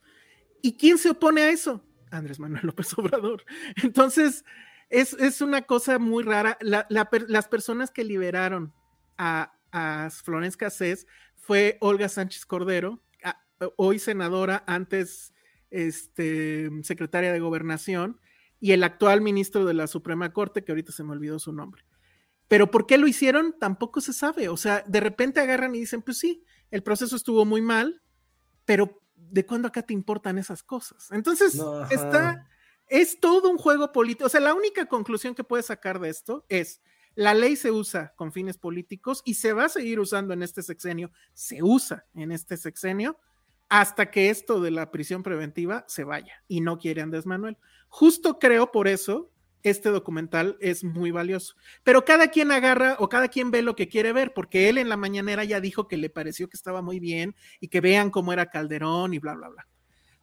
¿Y 0.61 0.77
quién 0.77 0.97
se 0.97 1.11
opone 1.11 1.41
a 1.41 1.49
eso? 1.49 1.83
Andrés 2.11 2.39
Manuel 2.39 2.65
López 2.65 2.93
Obrador. 2.97 3.43
Entonces, 3.83 4.43
es, 4.89 5.41
una 5.41 5.61
cosa 5.61 5.99
muy 5.99 6.23
rara. 6.23 6.57
las 6.61 7.47
personas 7.47 7.91
que 7.91 8.03
liberaron 8.03 8.73
a, 9.17 9.53
a 9.71 10.09
Florence 10.09 10.57
Cassés 10.57 11.05
fue 11.35 11.77
Olga 11.79 12.09
Sánchez 12.09 12.45
Cordero, 12.45 13.01
hoy 13.75 13.99
senadora, 13.99 14.63
antes 14.67 15.33
este, 15.69 16.69
secretaria 16.83 17.31
de 17.31 17.39
gobernación, 17.39 18.19
y 18.59 18.71
el 18.73 18.83
actual 18.83 19.21
ministro 19.21 19.65
de 19.65 19.73
la 19.73 19.87
Suprema 19.87 20.33
Corte, 20.33 20.63
que 20.63 20.71
ahorita 20.71 20.91
se 20.91 21.03
me 21.03 21.11
olvidó 21.11 21.39
su 21.39 21.53
nombre. 21.53 21.83
Pero 22.49 22.71
¿por 22.71 22.87
qué 22.87 22.97
lo 22.97 23.07
hicieron? 23.07 23.55
Tampoco 23.57 24.01
se 24.01 24.11
sabe. 24.11 24.49
O 24.49 24.57
sea, 24.57 24.83
de 24.85 24.99
repente 24.99 25.39
agarran 25.39 25.75
y 25.75 25.79
dicen, 25.79 26.01
pues 26.01 26.17
sí, 26.17 26.43
el 26.71 26.83
proceso 26.83 27.15
estuvo 27.15 27.45
muy 27.45 27.61
mal, 27.61 28.01
pero 28.65 29.01
¿de 29.15 29.45
cuándo 29.45 29.67
acá 29.67 29.83
te 29.83 29.93
importan 29.93 30.37
esas 30.39 30.63
cosas? 30.63 31.09
Entonces, 31.11 31.61
está, 31.91 32.49
es 32.87 33.19
todo 33.19 33.49
un 33.51 33.59
juego 33.59 33.91
político. 33.91 34.25
O 34.25 34.29
sea, 34.29 34.41
la 34.41 34.55
única 34.55 34.87
conclusión 34.87 35.35
que 35.35 35.43
puedes 35.43 35.67
sacar 35.67 35.99
de 35.99 36.09
esto 36.09 36.45
es, 36.49 36.81
la 37.13 37.35
ley 37.35 37.55
se 37.55 37.71
usa 37.71 38.13
con 38.15 38.31
fines 38.31 38.57
políticos 38.57 39.21
y 39.25 39.35
se 39.35 39.53
va 39.53 39.65
a 39.65 39.69
seguir 39.69 39.99
usando 39.99 40.33
en 40.33 40.41
este 40.41 40.63
sexenio, 40.63 41.11
se 41.33 41.61
usa 41.61 42.07
en 42.15 42.31
este 42.31 42.57
sexenio 42.57 43.19
hasta 43.67 44.09
que 44.09 44.31
esto 44.31 44.59
de 44.59 44.71
la 44.71 44.89
prisión 44.89 45.21
preventiva 45.21 45.85
se 45.87 46.03
vaya 46.03 46.43
y 46.47 46.61
no 46.61 46.79
quiere 46.79 47.01
Andrés 47.01 47.27
Manuel. 47.27 47.57
Justo 47.89 48.39
creo 48.39 48.71
por 48.71 48.87
eso 48.87 49.31
este 49.63 49.89
documental 49.89 50.57
es 50.59 50.83
muy 50.83 51.11
valioso. 51.11 51.55
Pero 51.83 52.05
cada 52.05 52.29
quien 52.29 52.51
agarra 52.51 52.95
o 52.99 53.09
cada 53.09 53.27
quien 53.27 53.51
ve 53.51 53.61
lo 53.61 53.75
que 53.75 53.87
quiere 53.87 54.13
ver, 54.13 54.33
porque 54.33 54.69
él 54.69 54.77
en 54.77 54.89
la 54.89 54.97
mañanera 54.97 55.43
ya 55.43 55.59
dijo 55.59 55.87
que 55.87 55.97
le 55.97 56.09
pareció 56.09 56.47
que 56.47 56.57
estaba 56.57 56.81
muy 56.81 56.99
bien 56.99 57.35
y 57.59 57.67
que 57.67 57.81
vean 57.81 58.09
cómo 58.09 58.33
era 58.33 58.49
Calderón 58.49 59.13
y 59.13 59.19
bla, 59.19 59.35
bla, 59.35 59.49
bla. 59.49 59.67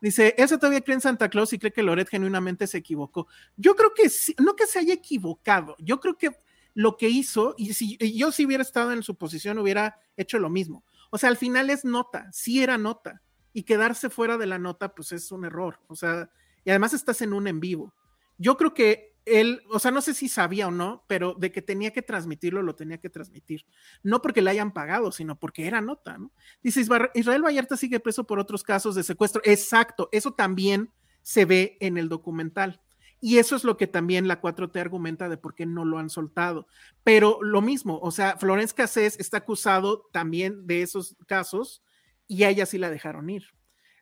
Dice, 0.00 0.34
ese 0.36 0.58
todavía 0.58 0.82
cree 0.82 0.94
en 0.94 1.00
Santa 1.00 1.28
Claus 1.28 1.52
y 1.52 1.58
cree 1.58 1.72
que 1.72 1.82
Loret 1.82 2.08
genuinamente 2.08 2.66
se 2.66 2.78
equivocó. 2.78 3.28
Yo 3.56 3.74
creo 3.74 3.94
que 3.94 4.08
sí, 4.08 4.34
no 4.38 4.54
que 4.54 4.66
se 4.66 4.78
haya 4.78 4.94
equivocado, 4.94 5.74
yo 5.78 6.00
creo 6.00 6.16
que 6.16 6.30
lo 6.74 6.98
que 6.98 7.08
hizo, 7.08 7.54
y 7.56 7.72
si 7.72 7.96
yo 8.14 8.30
si 8.30 8.44
hubiera 8.44 8.62
estado 8.62 8.92
en 8.92 9.02
su 9.02 9.16
posición, 9.16 9.58
hubiera 9.58 9.98
hecho 10.18 10.38
lo 10.38 10.50
mismo. 10.50 10.84
O 11.10 11.16
sea, 11.16 11.30
al 11.30 11.38
final 11.38 11.70
es 11.70 11.86
nota, 11.86 12.28
sí 12.32 12.62
era 12.62 12.76
nota, 12.76 13.22
y 13.54 13.62
quedarse 13.62 14.10
fuera 14.10 14.36
de 14.36 14.44
la 14.44 14.58
nota, 14.58 14.94
pues 14.94 15.12
es 15.12 15.32
un 15.32 15.46
error. 15.46 15.80
O 15.86 15.96
sea, 15.96 16.28
y 16.62 16.68
además 16.68 16.92
estás 16.92 17.22
en 17.22 17.32
un 17.32 17.48
en 17.48 17.60
vivo. 17.60 17.94
Yo 18.36 18.58
creo 18.58 18.74
que 18.74 19.15
él, 19.26 19.62
o 19.70 19.78
sea, 19.78 19.90
no 19.90 20.00
sé 20.00 20.14
si 20.14 20.28
sabía 20.28 20.68
o 20.68 20.70
no, 20.70 21.04
pero 21.08 21.34
de 21.34 21.52
que 21.52 21.60
tenía 21.60 21.92
que 21.92 22.00
transmitirlo, 22.00 22.62
lo 22.62 22.76
tenía 22.76 22.98
que 22.98 23.10
transmitir. 23.10 23.66
No 24.02 24.22
porque 24.22 24.40
le 24.40 24.50
hayan 24.50 24.72
pagado, 24.72 25.12
sino 25.12 25.38
porque 25.38 25.66
era 25.66 25.80
nota, 25.80 26.16
¿no? 26.16 26.32
Dice, 26.62 26.80
Israel 27.14 27.42
Vallarta 27.44 27.76
sigue 27.76 28.00
preso 28.00 28.24
por 28.24 28.38
otros 28.38 28.62
casos 28.62 28.94
de 28.94 29.02
secuestro. 29.02 29.42
Exacto, 29.44 30.08
eso 30.12 30.32
también 30.32 30.92
se 31.22 31.44
ve 31.44 31.76
en 31.80 31.98
el 31.98 32.08
documental. 32.08 32.80
Y 33.20 33.38
eso 33.38 33.56
es 33.56 33.64
lo 33.64 33.76
que 33.76 33.86
también 33.86 34.28
la 34.28 34.40
4T 34.40 34.78
argumenta 34.78 35.28
de 35.28 35.38
por 35.38 35.54
qué 35.54 35.66
no 35.66 35.84
lo 35.84 35.98
han 35.98 36.10
soltado. 36.10 36.68
Pero 37.02 37.38
lo 37.42 37.62
mismo, 37.62 37.98
o 38.00 38.10
sea, 38.10 38.36
Florence 38.36 38.74
Cassés 38.74 39.18
está 39.18 39.38
acusado 39.38 40.08
también 40.12 40.66
de 40.66 40.82
esos 40.82 41.16
casos 41.26 41.82
y 42.28 42.44
a 42.44 42.50
ella 42.50 42.66
sí 42.66 42.78
la 42.78 42.90
dejaron 42.90 43.28
ir. 43.30 43.44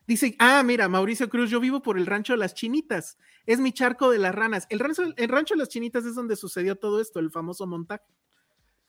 Dice, 0.07 0.35
ah, 0.39 0.61
mira, 0.63 0.87
Mauricio 0.87 1.29
Cruz, 1.29 1.49
yo 1.49 1.59
vivo 1.59 1.81
por 1.81 1.97
el 1.97 2.05
rancho 2.05 2.33
de 2.33 2.37
las 2.37 2.53
chinitas, 2.53 3.17
es 3.45 3.59
mi 3.59 3.71
charco 3.71 4.11
de 4.11 4.19
las 4.19 4.35
ranas. 4.35 4.67
El 4.69 4.79
rancho, 4.79 5.03
el 5.15 5.29
rancho 5.29 5.55
de 5.55 5.59
las 5.59 5.69
chinitas 5.69 6.05
es 6.05 6.15
donde 6.15 6.35
sucedió 6.35 6.75
todo 6.75 7.01
esto, 7.01 7.19
el 7.19 7.31
famoso 7.31 7.65
montaje. 7.65 8.05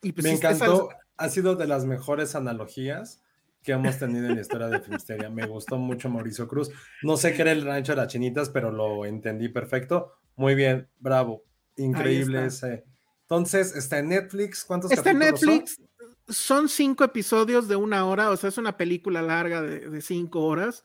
Y 0.02 0.12
pues, 0.12 0.24
Me 0.24 0.32
encantó, 0.32 0.90
ha 1.16 1.28
sido 1.28 1.56
de 1.56 1.66
las 1.66 1.84
mejores 1.86 2.34
analogías 2.34 3.22
que 3.62 3.72
hemos 3.72 3.98
tenido 3.98 4.26
en 4.26 4.36
la 4.36 4.40
historia 4.42 4.68
de 4.68 4.80
Finisteria. 4.80 5.30
Me 5.30 5.46
gustó 5.46 5.76
mucho 5.78 6.08
Mauricio 6.08 6.46
Cruz. 6.46 6.70
No 7.02 7.16
sé 7.16 7.32
qué 7.32 7.42
era 7.42 7.52
el 7.52 7.64
rancho 7.64 7.92
de 7.92 7.96
las 7.96 8.08
chinitas, 8.08 8.50
pero 8.50 8.70
lo 8.70 9.04
entendí 9.04 9.48
perfecto. 9.48 10.12
Muy 10.36 10.54
bien, 10.54 10.88
bravo. 11.00 11.42
Increíble 11.76 12.46
ese. 12.46 12.84
Entonces, 13.22 13.74
está 13.74 13.98
en 13.98 14.10
Netflix. 14.10 14.64
¿Cuántos 14.64 14.92
está 14.92 15.10
en 15.10 15.18
Netflix. 15.18 15.80
Son? 16.28 16.68
cinco 16.68 17.02
episodios 17.02 17.66
de 17.66 17.74
una 17.74 18.06
hora, 18.06 18.30
o 18.30 18.36
sea, 18.36 18.48
es 18.48 18.58
una 18.58 18.76
película 18.76 19.20
larga 19.22 19.62
de 19.62 20.00
cinco 20.00 20.44
horas. 20.44 20.84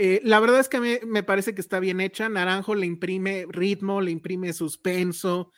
Eh, 0.00 0.20
la 0.22 0.38
verdad 0.38 0.60
es 0.60 0.68
que 0.68 0.78
me, 0.78 1.00
me, 1.04 1.24
parece 1.24 1.56
que 1.56 1.60
está 1.60 1.80
bien 1.80 2.00
hecha. 2.00 2.28
Naranjo 2.28 2.76
le 2.76 2.86
imprime 2.86 3.46
ritmo, 3.48 4.00
le 4.00 4.12
imprime 4.12 4.52
suspenso. 4.52 5.50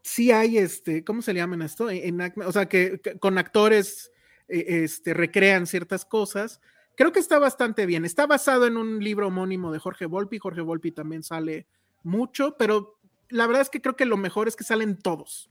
Sí 0.00 0.30
hay, 0.30 0.58
este, 0.58 1.02
¿cómo 1.02 1.22
se 1.22 1.34
llaman 1.34 1.60
esto? 1.60 1.90
En, 1.90 2.20
o 2.20 2.52
sea, 2.52 2.68
que, 2.68 3.00
con 3.18 3.36
actores 3.36 4.12
eh, 4.46 4.84
este, 4.84 5.12
recrean 5.12 5.66
ciertas 5.66 6.04
cosas. 6.04 6.60
Creo 6.96 7.10
que 7.10 7.18
está 7.18 7.40
bastante 7.40 7.84
bien. 7.84 8.04
Está 8.04 8.28
basado 8.28 8.68
en 8.68 8.76
un 8.76 9.02
libro 9.02 9.26
homónimo 9.26 9.72
de 9.72 9.80
Jorge 9.80 10.06
Volpi. 10.06 10.38
Jorge 10.38 10.60
Volpi 10.60 10.92
también 10.92 11.24
sale 11.24 11.66
mucho, 12.04 12.54
pero 12.56 13.00
la 13.28 13.48
verdad 13.48 13.62
es 13.62 13.70
que 13.70 13.82
creo 13.82 13.96
que 13.96 14.06
lo 14.06 14.16
mejor 14.16 14.46
es 14.46 14.54
que 14.54 14.62
salen 14.62 14.96
todos. 14.96 15.50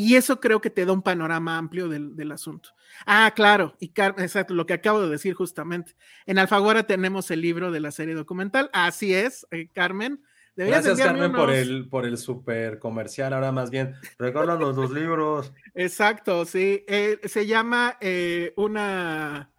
Y 0.00 0.14
eso 0.14 0.38
creo 0.38 0.60
que 0.60 0.70
te 0.70 0.86
da 0.86 0.92
un 0.92 1.02
panorama 1.02 1.58
amplio 1.58 1.88
del, 1.88 2.30
asunto. 2.30 2.68
Ah, 3.04 3.32
claro, 3.34 3.74
y 3.80 3.86
exacto, 3.96 4.54
lo 4.54 4.64
que 4.64 4.74
acabo 4.74 5.02
de 5.02 5.08
decir 5.08 5.34
justamente. 5.34 5.96
En 6.24 6.38
Alfaguara 6.38 6.84
tenemos 6.84 7.32
el 7.32 7.40
libro 7.40 7.72
de 7.72 7.80
la 7.80 7.90
serie 7.90 8.14
documental. 8.14 8.70
Así 8.72 9.12
es, 9.12 9.44
eh, 9.50 9.66
Carmen. 9.72 10.22
Gracias, 10.54 11.00
Carmen, 11.00 11.32
por 11.32 11.50
el, 11.50 11.88
por 11.88 12.06
el 12.06 12.16
super 12.16 12.78
comercial. 12.78 13.32
Ahora 13.32 13.50
más 13.50 13.70
bien, 13.70 13.96
recuerdan 14.20 14.60
los 14.60 14.76
dos 14.76 14.92
libros. 14.92 15.52
Exacto, 15.74 16.44
sí. 16.44 16.84
Eh, 16.86 17.18
se 17.24 17.48
llama 17.48 17.96
eh, 18.00 18.52
una 18.56 19.50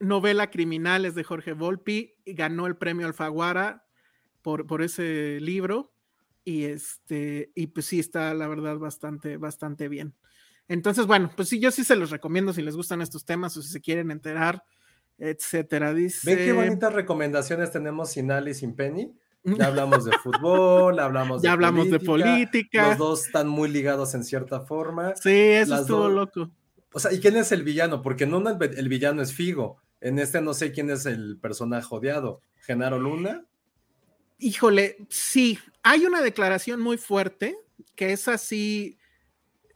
novela 0.00 0.50
criminales 0.50 1.14
de 1.14 1.24
Jorge 1.24 1.54
Volpi. 1.54 2.14
Ganó 2.26 2.66
el 2.66 2.76
premio 2.76 3.06
Alfaguara 3.06 3.86
por, 4.42 4.66
por 4.66 4.82
ese 4.82 5.38
libro 5.40 5.94
y 6.44 6.64
este, 6.64 7.52
y 7.54 7.68
pues 7.68 7.86
sí 7.86 8.00
está 8.00 8.34
la 8.34 8.48
verdad 8.48 8.78
bastante, 8.78 9.36
bastante 9.36 9.88
bien. 9.88 10.14
Entonces, 10.68 11.06
bueno, 11.06 11.30
pues 11.34 11.48
sí, 11.48 11.60
yo 11.60 11.70
sí 11.70 11.84
se 11.84 11.96
los 11.96 12.10
recomiendo 12.10 12.52
si 12.52 12.62
les 12.62 12.76
gustan 12.76 13.02
estos 13.02 13.24
temas 13.24 13.56
o 13.56 13.62
si 13.62 13.68
se 13.68 13.80
quieren 13.80 14.10
enterar, 14.10 14.64
etcétera. 15.18 15.92
Dice. 15.92 16.34
Ven 16.34 16.44
qué 16.44 16.52
bonitas 16.52 16.92
recomendaciones 16.92 17.70
tenemos 17.70 18.10
sin 18.10 18.30
Ali 18.30 18.52
y 18.52 18.54
sin 18.54 18.74
Penny. 18.74 19.12
Ya 19.58 19.66
hablamos 19.66 20.04
de 20.04 20.12
fútbol, 20.22 21.00
hablamos 21.00 21.42
ya 21.42 21.48
de 21.48 21.52
hablamos 21.54 21.88
política, 21.88 21.98
de 21.98 22.06
política. 22.06 22.88
Los 22.90 22.98
dos 22.98 23.26
están 23.26 23.48
muy 23.48 23.68
ligados 23.68 24.14
en 24.14 24.22
cierta 24.22 24.60
forma. 24.60 25.16
Sí, 25.16 25.30
eso 25.32 25.80
estuvo 25.80 26.08
loco. 26.08 26.48
O 26.92 27.00
sea, 27.00 27.12
¿y 27.12 27.18
quién 27.18 27.36
es 27.36 27.50
el 27.50 27.64
villano? 27.64 28.02
Porque 28.02 28.24
no 28.24 28.38
el, 28.48 28.78
el, 28.78 28.88
villano 28.88 29.20
es 29.20 29.32
Figo. 29.32 29.78
En 30.00 30.20
este 30.20 30.40
no 30.40 30.54
sé 30.54 30.70
quién 30.70 30.90
es 30.90 31.06
el 31.06 31.38
personaje 31.38 31.88
odiado. 31.90 32.40
¿Genaro 32.60 33.00
Luna? 33.00 33.44
Híjole, 34.38 34.98
sí, 35.08 35.58
hay 35.82 36.06
una 36.06 36.22
declaración 36.22 36.80
muy 36.80 36.96
fuerte 36.96 37.56
que 37.94 38.12
es 38.12 38.28
así, 38.28 38.98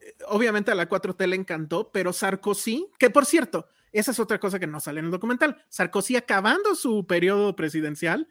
eh, 0.00 0.14
obviamente 0.28 0.70
a 0.70 0.74
la 0.74 0.88
4T 0.88 1.26
le 1.26 1.36
encantó, 1.36 1.90
pero 1.92 2.12
Sarkozy, 2.12 2.88
que 2.98 3.10
por 3.10 3.26
cierto, 3.26 3.66
esa 3.92 4.10
es 4.10 4.20
otra 4.20 4.38
cosa 4.38 4.58
que 4.58 4.66
no 4.66 4.80
sale 4.80 5.00
en 5.00 5.06
el 5.06 5.10
documental, 5.10 5.64
Sarkozy 5.68 6.16
acabando 6.16 6.74
su 6.74 7.06
periodo 7.06 7.56
presidencial, 7.56 8.28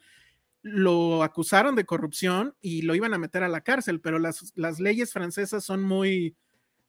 lo 0.61 1.21
acusaron 1.21 1.75
de 1.75 1.85
corrupción 1.85 2.55
y 2.59 2.81
lo 2.81 2.95
iban 2.95 3.13
a 3.13 3.19
meter 3.19 3.43
a 3.43 3.49
la 3.49 3.61
cárcel, 3.61 4.01
pero 4.01 4.17
las, 4.17 4.53
las 4.55 4.79
leyes 4.79 5.13
francesas 5.13 5.63
son 5.63 5.83
muy 5.83 6.35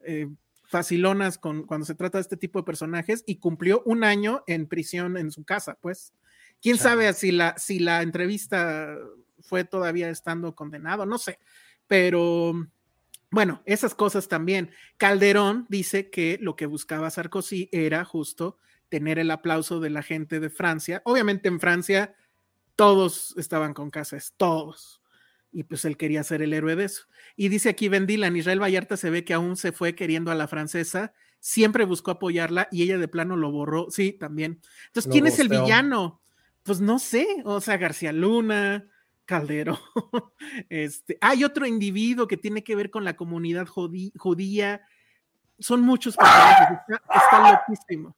eh, 0.00 0.28
facilonas 0.64 1.36
con, 1.36 1.64
cuando 1.64 1.84
se 1.84 1.94
trata 1.94 2.18
de 2.18 2.22
este 2.22 2.38
tipo 2.38 2.58
de 2.58 2.64
personajes 2.64 3.22
y 3.26 3.36
cumplió 3.36 3.82
un 3.84 4.02
año 4.02 4.42
en 4.46 4.66
prisión 4.66 5.16
en 5.16 5.30
su 5.30 5.44
casa, 5.44 5.78
pues. 5.80 6.14
¿Quién 6.62 6.78
sabe 6.78 7.12
si 7.12 7.32
la, 7.32 7.54
si 7.58 7.78
la 7.78 8.00
entrevista 8.00 8.96
fue 9.46 9.64
todavía 9.64 10.10
estando 10.10 10.54
condenado, 10.54 11.06
no 11.06 11.18
sé, 11.18 11.38
pero 11.86 12.54
bueno, 13.30 13.62
esas 13.66 13.94
cosas 13.94 14.28
también. 14.28 14.70
Calderón 14.96 15.66
dice 15.68 16.10
que 16.10 16.38
lo 16.40 16.56
que 16.56 16.66
buscaba 16.66 17.10
Sarkozy 17.10 17.68
era 17.72 18.04
justo 18.04 18.58
tener 18.88 19.18
el 19.18 19.30
aplauso 19.30 19.80
de 19.80 19.90
la 19.90 20.02
gente 20.02 20.40
de 20.40 20.50
Francia. 20.50 21.02
Obviamente 21.04 21.48
en 21.48 21.60
Francia 21.60 22.14
todos 22.76 23.34
estaban 23.36 23.74
con 23.74 23.90
casas, 23.90 24.34
todos. 24.36 25.02
Y 25.52 25.64
pues 25.64 25.84
él 25.84 25.96
quería 25.96 26.22
ser 26.22 26.42
el 26.42 26.52
héroe 26.52 26.76
de 26.76 26.84
eso. 26.84 27.04
Y 27.34 27.48
dice 27.48 27.70
aquí 27.70 27.88
Ben 27.88 28.06
Dylan, 28.06 28.36
Israel 28.36 28.62
Vallarta 28.62 28.96
se 28.96 29.10
ve 29.10 29.24
que 29.24 29.34
aún 29.34 29.56
se 29.56 29.72
fue 29.72 29.94
queriendo 29.94 30.30
a 30.30 30.34
la 30.34 30.48
francesa, 30.48 31.12
siempre 31.40 31.84
buscó 31.84 32.12
apoyarla 32.12 32.68
y 32.70 32.82
ella 32.82 32.98
de 32.98 33.08
plano 33.08 33.36
lo 33.36 33.50
borró. 33.50 33.90
Sí, 33.90 34.12
también. 34.12 34.60
Entonces, 34.88 35.10
¿quién 35.10 35.26
es 35.26 35.38
el 35.38 35.48
villano? 35.48 36.20
Pues 36.62 36.80
no 36.80 36.98
sé, 36.98 37.26
o 37.44 37.60
sea, 37.60 37.76
García 37.76 38.12
Luna, 38.12 38.88
Caldero. 39.26 39.78
Este, 40.70 41.18
hay 41.20 41.44
otro 41.44 41.66
individuo 41.66 42.26
que 42.26 42.36
tiene 42.36 42.64
que 42.64 42.76
ver 42.76 42.90
con 42.90 43.04
la 43.04 43.16
comunidad 43.16 43.66
judía. 43.66 44.80
Son 45.58 45.82
muchos 45.82 46.16
personajes. 46.16 46.78
Está, 46.88 47.52
loquísimo. 47.68 48.16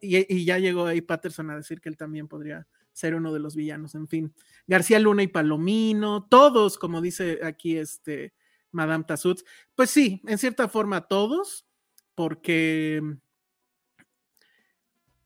y, 0.00 0.44
ya 0.44 0.58
llegó 0.58 0.86
ahí 0.86 1.00
Patterson 1.00 1.50
a 1.50 1.56
decir 1.56 1.80
que 1.80 1.88
él 1.88 1.96
también 1.96 2.26
podría 2.26 2.66
ser 2.92 3.14
uno 3.14 3.32
de 3.32 3.40
los 3.40 3.54
villanos. 3.54 3.94
En 3.94 4.08
fin, 4.08 4.34
García 4.66 4.98
Luna 4.98 5.22
y 5.22 5.28
Palomino, 5.28 6.26
todos, 6.28 6.78
como 6.78 7.00
dice 7.00 7.40
aquí 7.44 7.76
este 7.76 8.32
Madame 8.72 9.04
Tassut. 9.04 9.40
Pues 9.74 9.90
sí, 9.90 10.20
en 10.26 10.38
cierta 10.38 10.68
forma 10.68 11.06
todos, 11.06 11.66
porque 12.14 13.02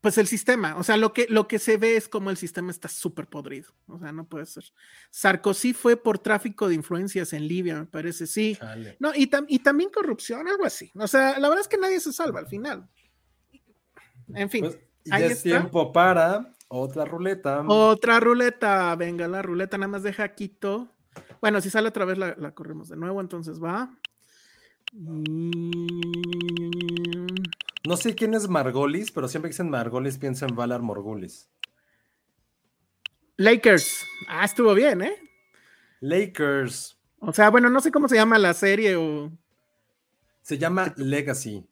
pues 0.03 0.19
el 0.19 0.27
sistema, 0.27 0.75
o 0.77 0.83
sea, 0.83 0.97
lo 0.97 1.13
que, 1.13 1.27
lo 1.29 1.47
que 1.47 1.61
se 1.61 1.77
ve 1.77 1.97
es 1.97 2.09
como 2.09 2.31
el 2.31 2.37
sistema 2.37 2.73
está 2.73 2.89
súper 2.89 3.29
podrido, 3.29 3.71
o 3.87 4.01
sea, 4.01 4.11
no 4.11 4.25
puede 4.25 4.47
ser. 4.47 4.65
Sarkozy 5.13 5.73
fue 5.73 5.97
por 5.97 6.19
tráfico 6.19 6.69
de 6.69 6.75
influencias 6.75 7.33
en 7.33 7.47
Libia, 7.47 7.77
me 7.79 7.87
parece, 7.87 8.27
sí. 8.27 8.59
No, 8.99 9.15
y, 9.15 9.31
y, 9.47 9.59
también 9.61 9.91
corrupción, 9.91 10.49
algo 10.49 10.65
así. 10.65 10.91
O 10.97 11.07
sea, 11.07 11.39
la 11.39 11.49
verdad 11.49 11.61
es 11.61 11.69
que 11.69 11.79
nadie 11.79 12.01
se 12.01 12.13
salva 12.13 12.41
al 12.41 12.49
final. 12.49 12.89
En 14.35 14.51
fin. 14.51 14.65
Pues, 14.65 14.79
ya 15.05 15.19
es 15.19 15.41
tiempo 15.45 15.93
para 15.93 16.53
otra 16.67 17.05
ruleta. 17.05 17.63
Otra 17.69 18.19
ruleta, 18.19 18.97
venga, 18.97 19.29
la 19.29 19.41
ruleta 19.41 19.79
nada 19.79 19.89
más 19.89 20.03
deja 20.03 20.35
quito. 20.35 20.89
Bueno, 21.41 21.61
si 21.61 21.71
sale 21.71 21.89
otra 21.89 22.05
vez 22.05 22.19
la, 22.19 22.35
la 22.37 22.53
corremos 22.57 22.89
de 22.89 22.97
nuevo, 22.97 23.21
entonces 23.21 23.63
va. 23.63 23.97
No 24.93 25.25
sé 27.97 28.15
quién 28.15 28.35
es 28.35 28.49
Margolis, 28.49 29.11
pero 29.11 29.27
siempre 29.27 29.49
que 29.49 29.55
dicen 29.55 29.71
Margolis 29.71 30.19
pienso 30.19 30.47
en 30.47 30.55
Valar 30.55 30.83
Morgulis. 30.83 31.49
Lakers. 33.37 34.05
Ah, 34.29 34.45
estuvo 34.45 34.75
bien, 34.75 35.03
¿eh? 35.03 35.15
Lakers. 36.01 36.99
O 37.21 37.33
sea, 37.33 37.51
bueno, 37.51 37.71
no 37.71 37.81
sé 37.81 37.91
cómo 37.91 38.09
se 38.09 38.17
llama 38.17 38.39
la 38.39 38.53
serie 38.53 38.97
o. 38.97 39.33
Se 40.43 40.59
llama 40.59 40.93
Legacy. 40.97 41.67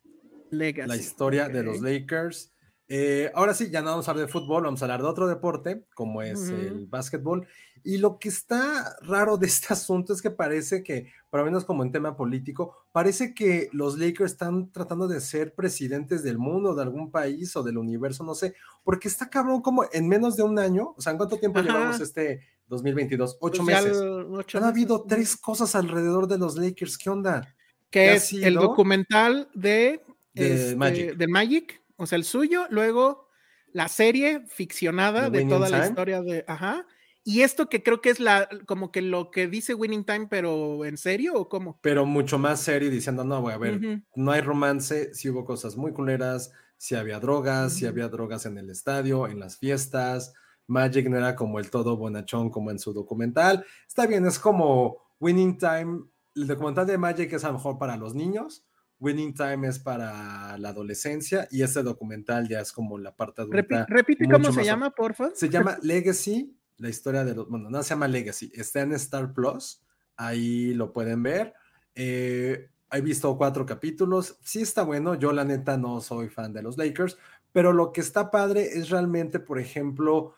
Legacy. 0.51 0.89
La 0.89 0.97
historia 0.97 1.49
de 1.49 1.63
los 1.63 1.81
Lakers. 1.81 2.53
Eh, 2.93 3.31
ahora 3.37 3.55
sí, 3.55 3.71
ya 3.71 3.83
no 3.83 3.91
vamos 3.91 4.09
a 4.09 4.11
hablar 4.11 4.27
de 4.27 4.33
fútbol, 4.33 4.65
vamos 4.65 4.83
a 4.83 4.85
hablar 4.87 5.01
de 5.01 5.07
otro 5.07 5.29
deporte, 5.29 5.87
como 5.95 6.23
es 6.23 6.49
el 6.49 6.87
básquetbol. 6.89 7.47
Y 7.85 7.99
lo 7.99 8.19
que 8.19 8.29
está 8.29 8.97
raro 9.03 9.37
de 9.39 9.47
este 9.47 9.69
asunto 9.73 10.13
es 10.13 10.21
que 10.21 10.33
parece 10.33 10.83
que, 10.83 11.13
para 11.31 11.45
menos 11.45 11.65
como 11.65 11.85
en 11.85 11.93
tema 11.93 12.17
político, 12.17 12.75
parece 12.91 13.33
que 13.33 13.69
los 13.73 13.97
Lakers 13.97 14.33
están 14.33 14.73
tratando 14.73 15.07
de 15.07 15.21
ser 15.21 15.55
presidentes 15.55 16.25
del 16.25 16.37
mundo, 16.39 16.75
de 16.75 16.83
algún 16.83 17.13
país 17.13 17.55
o 17.55 17.63
del 17.63 17.79
universo, 17.79 18.25
no 18.25 18.35
sé, 18.35 18.55
porque 18.83 19.07
está 19.07 19.31
cabrón 19.31 19.63
como 19.63 19.85
en 19.93 20.09
menos 20.09 20.35
de 20.37 20.43
un 20.43 20.59
año, 20.59 20.93
o 20.97 21.01
sea, 21.01 21.13
¿en 21.13 21.17
cuánto 21.19 21.37
tiempo 21.39 21.61
Ajá. 21.61 21.69
llevamos 21.69 22.01
este 22.01 22.41
2022? 22.67 23.39
Ocho 23.41 23.63
Pues 23.63 23.77
ya 23.77 23.83
meses. 23.83 23.99
ocho 24.03 24.59
Han 24.59 24.65
meses, 24.65 24.75
habido 24.75 25.05
tres 25.09 25.37
cosas 25.37 25.77
alrededor 25.77 26.27
de 26.27 26.39
los 26.39 26.57
Lakers, 26.57 26.99
¿qué 26.99 27.09
onda? 27.09 27.55
Que 27.89 28.15
es 28.15 28.33
el 28.33 28.55
documental 28.55 29.49
de, 29.55 30.01
de 30.35 30.55
este, 30.55 30.77
Magic. 30.77 31.17
de 31.17 31.29
Magic, 31.29 31.83
o 32.01 32.07
sea, 32.07 32.17
el 32.17 32.25
suyo, 32.25 32.67
luego 32.71 33.29
la 33.73 33.89
serie 33.89 34.45
ficcionada 34.49 35.31
¿De 35.31 35.45
toda 35.45 35.69
la 35.69 35.87
historia 35.87 36.23
de, 36.23 36.45
ajá, 36.49 36.87
y 37.23 37.43
esto 37.43 37.69
que 37.69 37.83
creo 37.83 38.01
que 38.01 38.09
es 38.09 38.19
la, 38.19 38.49
como 38.67 38.91
que 38.91 39.03
lo 39.03 39.31
que 39.31 39.47
dice 39.47 39.75
Winning 39.75 40.05
Time, 40.05 40.27
pero 40.29 40.85
en 40.87 40.97
serio 40.97 41.35
o 41.35 41.49
cómo? 41.49 41.79
Pero 41.83 42.07
mucho 42.07 42.39
más 42.39 42.61
serio 42.61 42.91
diciendo, 42.91 43.23
no, 43.23 43.43
voy 43.43 43.53
a 43.53 43.59
ver, 43.59 44.03
no 44.15 44.33
hay 44.33 44.41
romance, 44.41 45.15
si 45.15 45.29
hubo 45.29 45.45
cosas 45.45 45.77
muy 45.77 45.93
culeras, 45.93 46.53
si 46.79 46.95
había 46.95 47.21
drogas, 47.21 47.75
si 47.75 47.85
había 47.85 48.09
drogas 48.09 48.47
en 48.47 48.57
el 48.57 48.71
estadio, 48.71 49.29
en 49.29 49.39
las 49.39 49.59
fiestas. 49.59 50.33
Magic 50.67 51.09
no 51.11 51.19
era 51.19 51.37
como 51.37 51.59
el 51.59 51.69
todo 51.71 51.97
bonachón 51.99 52.49
como 52.49 52.71
en 52.71 52.79
su 52.79 52.95
documental. 52.95 53.67
Está 53.87 54.07
bien, 54.07 54.25
es 54.25 54.39
como 54.39 54.97
Winning 55.21 55.59
Time. 55.59 56.05
El 56.35 56.47
documental 56.47 56.87
de 56.87 56.97
Magic 56.97 57.33
es 57.35 57.45
a 57.45 57.49
lo 57.49 57.55
mejor 57.55 57.77
para 57.77 57.97
los 57.97 58.15
niños. 58.15 58.65
Winning 59.01 59.35
Time 59.35 59.67
es 59.67 59.79
para 59.79 60.57
la 60.59 60.69
adolescencia 60.69 61.49
y 61.51 61.63
este 61.63 61.83
documental 61.83 62.47
ya 62.49 62.61
es 62.61 62.71
como 62.71 62.99
la 62.99 63.17
parte 63.17 63.43
adulta. 63.43 63.87
repite 63.89 64.29
cómo 64.29 64.53
se 64.53 64.63
llama, 64.63 64.91
porfa. 64.91 65.31
Se 65.35 65.49
llama 65.49 65.79
Legacy, 65.83 66.55
la 66.77 66.91
historia 66.91 67.25
de 67.25 67.35
los, 67.35 67.49
bueno, 67.49 67.71
no 67.71 67.83
se 67.83 67.91
llama 67.91 68.09
Legacy, 68.09 68.53
está 68.55 68.83
en 68.83 68.93
Star 68.93 69.33
Plus, 69.33 69.83
ahí 70.17 70.75
lo 70.75 70.93
pueden 70.93 71.23
ver. 71.23 71.55
Eh, 71.95 72.69
he 72.93 73.01
visto 73.01 73.37
cuatro 73.39 73.65
capítulos, 73.65 74.39
sí 74.45 74.61
está 74.61 74.83
bueno, 74.83 75.15
yo 75.15 75.33
la 75.33 75.45
neta 75.45 75.79
no 75.79 76.01
soy 76.03 76.29
fan 76.29 76.53
de 76.53 76.63
los 76.63 76.77
Lakers, 76.77 77.17
pero 77.53 77.73
lo 77.73 77.93
que 77.93 78.03
está 78.03 78.31
padre 78.31 78.69
es 78.79 78.91
realmente, 78.91 79.41
por 79.41 79.59
ejemplo, 79.59 80.35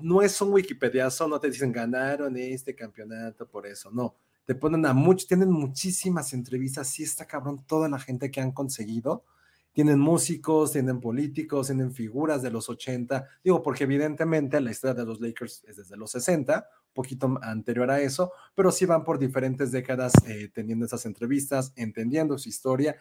no 0.00 0.22
es 0.22 0.40
un 0.40 0.52
Wikipediazo, 0.52 1.28
no 1.28 1.40
te 1.40 1.48
dicen 1.48 1.72
ganaron 1.72 2.36
este 2.36 2.74
campeonato 2.74 3.48
por 3.48 3.66
eso, 3.66 3.90
no. 3.90 4.16
Te 4.44 4.54
ponen 4.54 4.84
a 4.86 4.92
muchos, 4.92 5.28
tienen 5.28 5.50
muchísimas 5.50 6.32
entrevistas, 6.32 6.88
sí 6.88 7.04
está 7.04 7.26
cabrón 7.26 7.64
toda 7.66 7.88
la 7.88 7.98
gente 7.98 8.30
que 8.30 8.40
han 8.40 8.52
conseguido. 8.52 9.24
Tienen 9.72 9.98
músicos, 9.98 10.72
tienen 10.72 11.00
políticos, 11.00 11.68
tienen 11.68 11.92
figuras 11.92 12.42
de 12.42 12.50
los 12.50 12.68
80. 12.68 13.26
Digo, 13.42 13.62
porque 13.62 13.84
evidentemente 13.84 14.60
la 14.60 14.70
historia 14.70 14.94
de 14.94 15.06
los 15.06 15.20
Lakers 15.20 15.64
es 15.66 15.76
desde 15.76 15.96
los 15.96 16.10
60, 16.10 16.68
un 16.88 16.94
poquito 16.94 17.38
anterior 17.40 17.90
a 17.90 18.00
eso, 18.00 18.32
pero 18.54 18.70
sí 18.70 18.84
van 18.84 19.02
por 19.02 19.18
diferentes 19.18 19.72
décadas 19.72 20.12
eh, 20.26 20.50
teniendo 20.52 20.84
esas 20.84 21.06
entrevistas, 21.06 21.72
entendiendo 21.76 22.36
su 22.36 22.50
historia. 22.50 22.96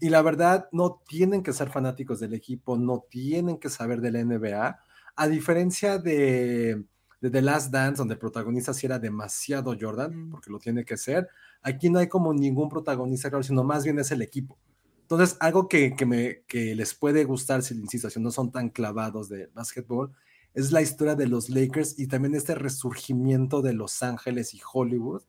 Y 0.00 0.08
la 0.08 0.20
verdad, 0.20 0.68
no 0.72 1.00
tienen 1.06 1.42
que 1.42 1.52
ser 1.52 1.70
fanáticos 1.70 2.18
del 2.18 2.34
equipo, 2.34 2.76
no 2.76 3.04
tienen 3.08 3.58
que 3.58 3.70
saber 3.70 4.00
de 4.00 4.10
la 4.10 4.24
NBA. 4.24 4.80
A 5.14 5.28
diferencia 5.28 5.98
de, 5.98 6.84
de 7.20 7.30
The 7.30 7.42
Last 7.42 7.70
Dance, 7.72 7.98
donde 7.98 8.14
el 8.14 8.20
protagonista 8.20 8.74
sí 8.74 8.86
era 8.86 8.98
demasiado 8.98 9.76
Jordan, 9.78 10.30
porque 10.30 10.50
lo 10.50 10.58
tiene 10.58 10.84
que 10.84 10.96
ser, 10.96 11.28
aquí 11.62 11.90
no 11.90 11.98
hay 11.98 12.08
como 12.08 12.32
ningún 12.32 12.68
protagonista, 12.68 13.30
claro, 13.30 13.42
sino 13.42 13.64
más 13.64 13.84
bien 13.84 13.98
es 13.98 14.10
el 14.10 14.22
equipo. 14.22 14.58
Entonces, 15.02 15.36
algo 15.40 15.68
que, 15.68 15.94
que, 15.94 16.04
me, 16.04 16.42
que 16.46 16.74
les 16.74 16.94
puede 16.94 17.24
gustar, 17.24 17.62
si 17.62 17.74
insisto, 17.74 18.10
si 18.10 18.20
no 18.20 18.30
son 18.30 18.50
tan 18.50 18.70
clavados 18.70 19.28
de 19.28 19.46
básquetbol, 19.54 20.12
es 20.52 20.72
la 20.72 20.82
historia 20.82 21.14
de 21.14 21.28
los 21.28 21.48
Lakers 21.48 21.98
y 21.98 22.06
también 22.06 22.34
este 22.34 22.54
resurgimiento 22.54 23.62
de 23.62 23.74
Los 23.74 24.02
Ángeles 24.02 24.54
y 24.54 24.60
Hollywood 24.72 25.22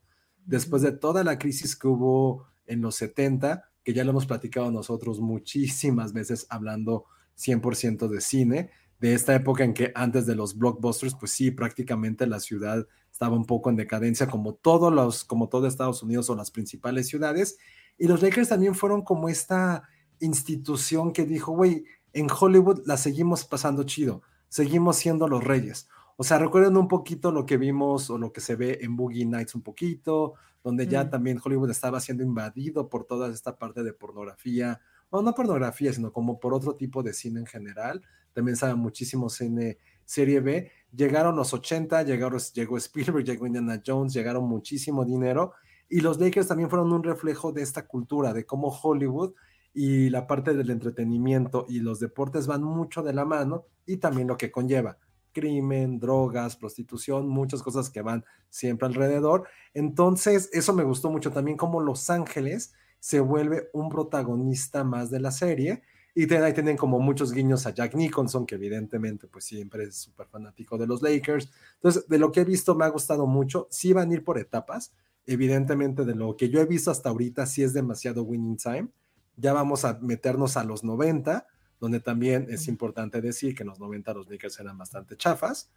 después 0.48 0.82
de 0.82 0.94
toda 0.94 1.24
la 1.24 1.38
crisis 1.38 1.76
que 1.76 1.88
hubo 1.88 2.48
en 2.66 2.82
los 2.82 2.96
70, 2.96 3.70
que 3.84 3.94
ya 3.94 4.04
lo 4.04 4.12
hemos 4.12 4.26
platicado 4.26 4.72
nosotros 4.72 5.20
muchísimas 5.20 6.14
veces 6.14 6.48
hablando 6.50 7.06
100% 7.38 8.08
de 8.08 8.22
cine, 8.22 8.72
de 9.00 9.14
esta 9.14 9.36
época 9.36 9.64
en 9.64 9.74
que 9.74 9.92
antes 9.96 10.26
de 10.26 10.36
los 10.36 10.58
blockbusters, 10.58 11.16
pues 11.16 11.32
sí, 11.32 11.52
prácticamente 11.52 12.26
la 12.26 12.40
ciudad 12.40 12.88
estaba 13.12 13.36
un 13.36 13.46
poco 13.46 13.70
en 13.70 13.76
decadencia, 13.76 14.28
como 14.28 14.56
todos 14.56 14.94
los, 14.94 15.24
como 15.24 15.50
todo 15.50 15.68
Estados 15.68 16.04
Unidos 16.04 16.30
o 16.30 16.36
las 16.36 16.52
principales 16.52 17.08
ciudades, 17.08 17.58
y 17.98 18.08
los 18.08 18.22
Lakers 18.22 18.50
también 18.50 18.76
fueron 18.76 19.02
como 19.04 19.30
esta 19.30 19.84
institución 20.20 21.14
que 21.14 21.26
dijo, 21.26 21.52
güey, 21.52 21.86
en 22.14 22.28
Hollywood 22.30 22.82
la 22.86 22.98
seguimos 22.98 23.46
pasando 23.46 23.84
chido, 23.84 24.22
seguimos 24.50 24.98
siendo 24.98 25.28
los 25.28 25.44
reyes. 25.44 25.88
O 26.16 26.24
sea, 26.24 26.40
recuerden 26.40 26.78
un 26.78 26.88
poquito 26.88 27.32
lo 27.32 27.46
que 27.46 27.58
vimos 27.58 28.10
o 28.10 28.18
lo 28.18 28.32
que 28.32 28.42
se 28.42 28.56
ve 28.56 28.80
en 28.82 28.96
Boogie 28.96 29.26
Nights 29.26 29.54
un 29.54 29.62
poquito, 29.62 30.34
donde 30.64 30.88
ya 30.88 31.04
Mm. 31.06 31.10
también 31.12 31.40
Hollywood 31.44 31.70
estaba 31.70 32.00
siendo 32.00 32.24
invadido 32.24 32.90
por 32.90 33.06
toda 33.06 33.30
esta 33.30 33.58
parte 33.58 33.84
de 33.84 33.94
pornografía, 33.94 34.80
o 35.10 35.22
no 35.22 35.34
pornografía, 35.34 35.94
sino 35.94 36.12
como 36.12 36.40
por 36.40 36.54
otro 36.54 36.76
tipo 36.76 37.04
de 37.04 37.14
cine 37.14 37.40
en 37.40 37.46
general. 37.46 38.02
También 38.34 38.54
estaba 38.54 38.76
muchísimo 38.76 39.30
cine 39.30 39.78
serie 40.06 40.40
B. 40.40 40.72
Llegaron 40.96 41.36
los 41.36 41.54
80, 41.54 42.04
llegaron, 42.04 42.40
llegó 42.54 42.78
Spielberg, 42.78 43.26
llegó 43.26 43.48
Indiana 43.48 43.82
Jones, 43.86 44.14
llegaron 44.14 44.46
muchísimo 44.46 45.06
dinero. 45.06 45.54
Y 45.90 46.02
los 46.02 46.20
Lakers 46.20 46.48
también 46.48 46.70
fueron 46.70 46.92
un 46.92 47.04
reflejo 47.04 47.52
de 47.52 47.62
esta 47.62 47.88
cultura, 47.88 48.34
de 48.34 48.46
cómo 48.46 48.68
Hollywood 48.70 49.34
y 49.74 50.10
la 50.10 50.28
parte 50.28 50.54
del 50.54 50.70
entretenimiento 50.70 51.66
y 51.70 51.80
los 51.80 52.00
deportes 52.00 52.48
van 52.48 52.64
mucho 52.64 53.04
de 53.04 53.14
la 53.14 53.26
mano 53.26 53.66
y 53.86 53.98
también 53.98 54.28
lo 54.28 54.38
que 54.38 54.52
conlleva 54.52 54.98
crimen, 55.38 56.00
drogas, 56.00 56.56
prostitución, 56.56 57.30
muchas 57.30 57.62
cosas 57.62 57.92
que 57.92 58.02
van 58.02 58.26
siempre 58.50 58.88
alrededor. 58.88 59.48
Entonces, 59.76 60.50
eso 60.52 60.74
me 60.74 60.84
gustó 60.84 61.12
mucho 61.12 61.32
también 61.32 61.58
como 61.58 61.80
Los 61.80 62.10
Ángeles 62.10 62.74
se 63.08 63.22
vuelve 63.22 63.70
un 63.72 63.88
protagonista 63.88 64.84
más 64.84 65.10
de 65.10 65.22
la 65.22 65.32
serie 65.32 65.82
y 66.14 66.28
ten- 66.28 66.44
ahí 66.44 66.52
tienen 66.52 66.76
como 66.76 67.00
muchos 67.00 67.32
guiños 67.32 67.66
a 67.66 67.74
Jack 67.74 67.96
Nicholson, 67.96 68.46
que 68.46 68.56
evidentemente 68.56 69.28
pues 69.30 69.46
siempre 69.46 69.86
es 69.86 69.96
súper 69.96 70.28
fanático 70.28 70.78
de 70.78 70.88
los 70.88 71.02
Lakers. 71.02 71.50
Entonces, 71.76 72.06
de 72.10 72.20
lo 72.20 72.34
que 72.34 72.42
he 72.42 72.44
visto 72.44 72.76
me 72.76 72.84
ha 72.84 72.90
gustado 72.90 73.26
mucho. 73.26 73.70
Sí 73.72 73.94
van 73.94 74.12
a 74.12 74.14
ir 74.16 74.26
por 74.26 74.38
etapas. 74.38 74.92
Evidentemente, 75.26 76.04
de 76.04 76.16
lo 76.16 76.36
que 76.36 76.50
yo 76.50 76.60
he 76.60 76.66
visto 76.66 76.92
hasta 76.92 77.08
ahorita, 77.08 77.46
sí 77.46 77.64
es 77.64 77.72
demasiado 77.72 78.24
winning 78.24 78.58
time. 78.58 78.90
Ya 79.38 79.54
vamos 79.54 79.86
a 79.86 80.00
meternos 80.02 80.58
a 80.58 80.66
los 80.66 80.84
90, 80.84 81.48
donde 81.80 82.02
también 82.02 82.48
es 82.50 82.68
importante 82.68 83.22
decir 83.22 83.56
que 83.56 83.64
en 83.64 83.70
los 83.70 83.80
90 83.80 84.14
los 84.14 84.30
Lakers 84.30 84.60
eran 84.60 84.78
bastante 84.78 85.16
chafas, 85.16 85.72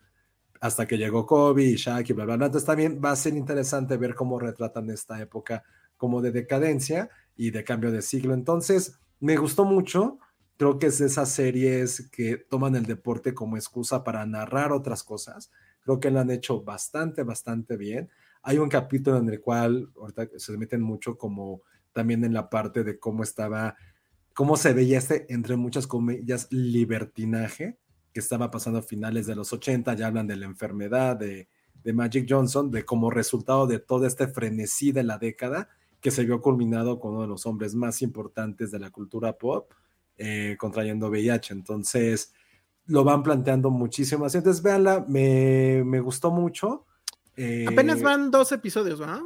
hasta 0.61 0.87
que 0.87 0.99
llegó 0.99 1.27
Kobe 1.27 1.65
y 1.65 1.77
Shaq 1.77 2.11
y 2.11 2.13
bla, 2.13 2.25
bla, 2.25 2.37
bla. 2.37 2.47
Entonces 2.47 2.67
también 2.67 3.01
va 3.03 3.13
a 3.13 3.17
ser 3.17 3.35
interesante 3.35 3.97
ver 3.97 4.15
cómo 4.15 4.39
retratan 4.39 4.91
esta 4.91 5.21
época 5.21 5.65
como 5.97 6.21
de 6.23 6.33
decadencia 6.33 7.11
y 7.41 7.51
de 7.53 7.65
cambio 7.65 7.91
de 7.91 8.03
siglo. 8.03 8.35
Entonces, 8.35 9.01
me 9.19 9.39
gustó 9.39 9.65
mucho. 9.65 10.19
Creo 10.59 10.79
que 10.79 10.89
es 10.89 10.99
de 10.99 11.07
esas 11.07 11.31
series 11.31 12.11
que 12.11 12.37
toman 12.37 12.77
el 12.77 12.85
deporte 12.85 13.33
como 13.33 13.57
excusa 13.57 14.05
para 14.05 14.27
narrar 14.27 14.73
otras 14.73 15.03
cosas. 15.03 15.51
Creo 15.81 16.01
que 16.01 16.11
lo 16.11 16.21
han 16.21 16.31
hecho 16.31 16.63
bastante, 16.63 17.23
bastante 17.23 17.79
bien. 17.79 18.11
Hay 18.43 18.59
un 18.59 18.69
capítulo 18.69 19.17
en 19.17 19.31
el 19.31 19.41
cual 19.41 19.91
ahorita 19.97 20.29
se 20.37 20.59
meten 20.59 20.83
mucho 20.83 21.17
como 21.17 21.63
también 21.95 22.25
en 22.25 22.35
la 22.35 22.51
parte 22.51 22.85
de 22.85 22.99
cómo 22.99 23.23
estaba, 23.23 23.75
cómo 24.35 24.59
se 24.59 24.75
veía 24.75 24.99
este, 24.99 25.25
entre 25.33 25.57
muchas 25.57 25.87
comillas, 25.87 26.47
libertinaje 26.51 27.79
que 28.13 28.21
estaba 28.21 28.51
pasando 28.51 28.81
a 28.81 28.83
finales 28.83 29.27
de 29.27 29.35
los 29.35 29.51
80. 29.51 29.95
Ya 29.95 30.09
hablan 30.09 30.27
de 30.27 30.37
la 30.37 30.45
enfermedad 30.45 31.17
de, 31.17 31.49
de 31.83 31.93
Magic 31.95 32.27
Johnson, 32.29 32.71
de 32.71 32.85
como 32.85 33.11
resultado 33.11 33.67
de 33.67 33.79
todo 33.79 34.07
este 34.07 34.29
frenesí 34.29 34.93
de 34.93 35.05
la 35.05 35.17
década 35.17 35.71
que 36.01 36.11
se 36.11 36.25
vio 36.25 36.41
culminado 36.41 36.99
con 36.99 37.13
uno 37.13 37.23
de 37.23 37.29
los 37.29 37.47
hombres 37.47 37.75
más 37.75 38.03
importantes 38.03 38.71
de 38.71 38.79
la 38.79 38.91
cultura 38.91 39.37
pop, 39.39 39.73
eh, 40.17 40.57
contrayendo 40.59 41.09
VIH. 41.09 41.53
Entonces, 41.53 42.33
lo 42.87 43.05
van 43.05 43.23
planteando 43.23 43.71
muchísimo 43.71 44.25
así. 44.25 44.39
Entonces, 44.39 44.63
véanla, 44.63 45.05
me, 45.09 45.83
me 45.85 46.01
gustó 46.01 46.31
mucho. 46.31 46.87
Eh, 47.37 47.67
Apenas 47.69 48.03
van 48.03 48.31
dos 48.31 48.51
episodios, 48.53 48.99
¿verdad? 48.99 49.21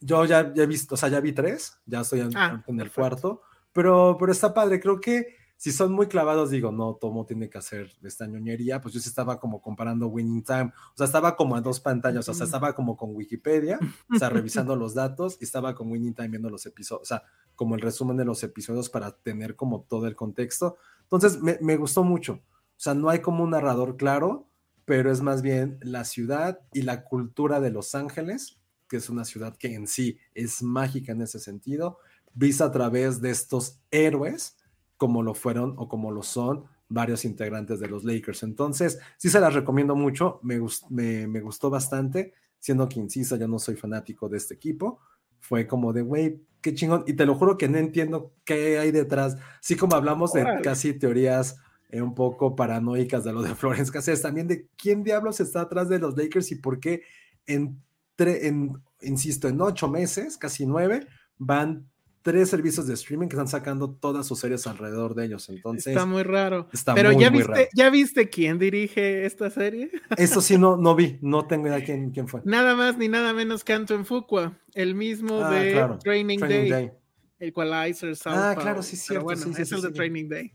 Yo 0.00 0.24
ya, 0.24 0.52
ya 0.54 0.64
he 0.64 0.66
visto, 0.66 0.94
o 0.94 0.98
sea, 0.98 1.08
ya 1.08 1.20
vi 1.20 1.32
tres, 1.32 1.78
ya 1.86 2.00
estoy 2.00 2.20
en, 2.20 2.36
Ah, 2.36 2.62
en 2.66 2.74
el 2.80 2.90
perfecto. 2.90 3.00
cuarto, 3.00 3.42
pero, 3.72 4.16
pero 4.18 4.32
está 4.32 4.52
padre. 4.52 4.80
Creo 4.80 5.00
que 5.00 5.36
si 5.62 5.70
son 5.70 5.92
muy 5.92 6.08
clavados, 6.08 6.50
digo, 6.50 6.72
no, 6.72 6.96
Tomo 6.96 7.24
tiene 7.24 7.48
que 7.48 7.56
hacer 7.56 7.92
esta 8.02 8.26
ñoñería, 8.26 8.80
pues 8.80 8.94
yo 8.94 8.98
sí 8.98 9.08
estaba 9.08 9.38
como 9.38 9.62
comparando 9.62 10.08
Winning 10.08 10.42
Time, 10.42 10.72
o 10.74 10.96
sea, 10.96 11.06
estaba 11.06 11.36
como 11.36 11.54
a 11.54 11.60
dos 11.60 11.78
pantallas, 11.78 12.28
o 12.28 12.34
sea, 12.34 12.46
estaba 12.46 12.74
como 12.74 12.96
con 12.96 13.14
Wikipedia, 13.14 13.78
o 14.12 14.18
sea, 14.18 14.28
revisando 14.28 14.74
los 14.74 14.92
datos, 14.94 15.38
y 15.40 15.44
estaba 15.44 15.76
con 15.76 15.88
Winning 15.92 16.14
Time 16.14 16.30
viendo 16.30 16.50
los 16.50 16.66
episodios, 16.66 17.02
o 17.02 17.04
sea, 17.04 17.22
como 17.54 17.76
el 17.76 17.80
resumen 17.80 18.16
de 18.16 18.24
los 18.24 18.42
episodios 18.42 18.90
para 18.90 19.12
tener 19.12 19.54
como 19.54 19.82
todo 19.82 20.08
el 20.08 20.16
contexto. 20.16 20.78
Entonces, 21.04 21.40
me, 21.40 21.58
me 21.60 21.76
gustó 21.76 22.02
mucho. 22.02 22.40
O 22.42 22.80
sea, 22.82 22.94
no 22.94 23.08
hay 23.08 23.20
como 23.20 23.44
un 23.44 23.50
narrador 23.50 23.96
claro, 23.96 24.48
pero 24.84 25.12
es 25.12 25.20
más 25.20 25.42
bien 25.42 25.78
la 25.80 26.02
ciudad 26.02 26.58
y 26.72 26.82
la 26.82 27.04
cultura 27.04 27.60
de 27.60 27.70
Los 27.70 27.94
Ángeles, 27.94 28.58
que 28.88 28.96
es 28.96 29.08
una 29.08 29.24
ciudad 29.24 29.56
que 29.56 29.76
en 29.76 29.86
sí 29.86 30.18
es 30.34 30.60
mágica 30.60 31.12
en 31.12 31.22
ese 31.22 31.38
sentido, 31.38 31.98
vista 32.34 32.64
a 32.64 32.72
través 32.72 33.20
de 33.20 33.30
estos 33.30 33.78
héroes, 33.92 34.56
como 35.02 35.24
lo 35.24 35.34
fueron 35.34 35.74
o 35.78 35.88
como 35.88 36.12
lo 36.12 36.22
son 36.22 36.62
varios 36.88 37.24
integrantes 37.24 37.80
de 37.80 37.88
los 37.88 38.04
Lakers. 38.04 38.44
Entonces, 38.44 39.00
sí 39.16 39.30
se 39.30 39.40
las 39.40 39.52
recomiendo 39.52 39.96
mucho, 39.96 40.38
me, 40.44 40.60
me, 40.90 41.26
me 41.26 41.40
gustó 41.40 41.70
bastante, 41.70 42.34
siendo 42.60 42.88
que, 42.88 43.00
insisto, 43.00 43.34
yo 43.34 43.48
no 43.48 43.58
soy 43.58 43.74
fanático 43.74 44.28
de 44.28 44.36
este 44.36 44.54
equipo. 44.54 45.00
Fue 45.40 45.66
como 45.66 45.92
de, 45.92 46.02
güey, 46.02 46.40
qué 46.60 46.72
chingón. 46.72 47.02
Y 47.08 47.14
te 47.14 47.26
lo 47.26 47.34
juro 47.34 47.58
que 47.58 47.68
no 47.68 47.78
entiendo 47.78 48.32
qué 48.44 48.78
hay 48.78 48.92
detrás. 48.92 49.36
Así 49.58 49.74
como 49.74 49.96
hablamos 49.96 50.34
de 50.34 50.46
casi 50.62 50.92
teorías 50.92 51.56
eh, 51.88 52.00
un 52.00 52.14
poco 52.14 52.54
paranoicas 52.54 53.24
de 53.24 53.32
lo 53.32 53.42
de 53.42 53.54
Florence 53.56 53.90
Cassés, 53.90 54.22
también 54.22 54.46
de 54.46 54.68
quién 54.76 55.02
diablos 55.02 55.40
está 55.40 55.62
atrás 55.62 55.88
de 55.88 55.98
los 55.98 56.16
Lakers 56.16 56.52
y 56.52 56.54
por 56.54 56.78
qué 56.78 57.02
en, 57.46 57.82
en 58.18 58.80
insisto, 59.00 59.48
en 59.48 59.60
ocho 59.60 59.88
meses, 59.88 60.38
casi 60.38 60.64
nueve, 60.64 61.08
van 61.38 61.90
tres 62.22 62.48
servicios 62.48 62.86
de 62.86 62.94
streaming 62.94 63.28
que 63.28 63.34
están 63.34 63.48
sacando 63.48 63.90
todas 63.90 64.26
sus 64.26 64.38
series 64.38 64.66
alrededor 64.66 65.14
de 65.14 65.26
ellos. 65.26 65.48
Entonces 65.48 65.88
está 65.88 66.06
muy 66.06 66.22
raro. 66.22 66.68
Pero 66.94 67.12
ya 67.12 67.30
viste, 67.30 67.68
ya 67.74 67.90
viste 67.90 68.30
quién 68.30 68.58
dirige 68.58 69.26
esta 69.26 69.50
serie. 69.50 69.90
Eso 70.16 70.40
sí 70.40 70.56
no, 70.56 70.76
no 70.76 70.94
vi, 70.94 71.18
no 71.20 71.44
tengo 71.46 71.66
idea 71.66 71.84
quién, 71.84 72.10
quién 72.10 72.28
fue. 72.28 72.40
Nada 72.44 72.74
más 72.74 72.96
ni 72.96 73.08
nada 73.08 73.32
menos 73.32 73.64
que 73.64 73.72
Anton 73.72 74.06
Fuqua, 74.06 74.58
el 74.74 74.94
mismo 74.94 75.44
ah, 75.44 75.50
de 75.50 75.98
Training, 76.02 76.38
Day, 76.38 76.92
Equalizer, 77.38 78.16
South 78.16 78.32
Ah, 78.34 78.56
claro, 78.58 78.82
sí, 78.82 78.96
cierto. 78.96 79.24
bueno, 79.24 79.42
sí, 79.42 79.62
es 79.62 79.72
el 79.72 79.82
de 79.82 79.90
Training 79.90 80.28
Day. 80.28 80.52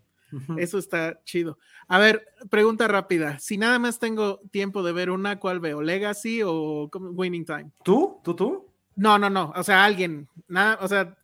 Eso 0.58 0.78
está 0.78 1.22
chido. 1.24 1.58
A 1.88 2.00
ver, 2.00 2.28
pregunta 2.50 2.88
rápida. 2.88 3.40
Si 3.40 3.58
nada 3.58 3.80
más 3.80 3.98
tengo 4.00 4.42
tiempo 4.52 4.84
de 4.84 4.92
ver 4.92 5.10
una, 5.10 5.40
¿cuál 5.40 5.60
veo? 5.60 5.82
¿Legacy 5.82 6.42
o 6.44 6.90
Winning 6.94 7.46
Time? 7.46 7.72
¿Tú? 7.84 8.20
¿Tú, 8.24 8.36
tú? 8.36 8.74
No, 8.96 9.18
no, 9.18 9.30
no. 9.30 9.54
O 9.56 9.64
sea, 9.64 9.86
alguien. 9.86 10.28
Nada, 10.48 10.80
o 10.82 10.88
sea, 10.88 11.18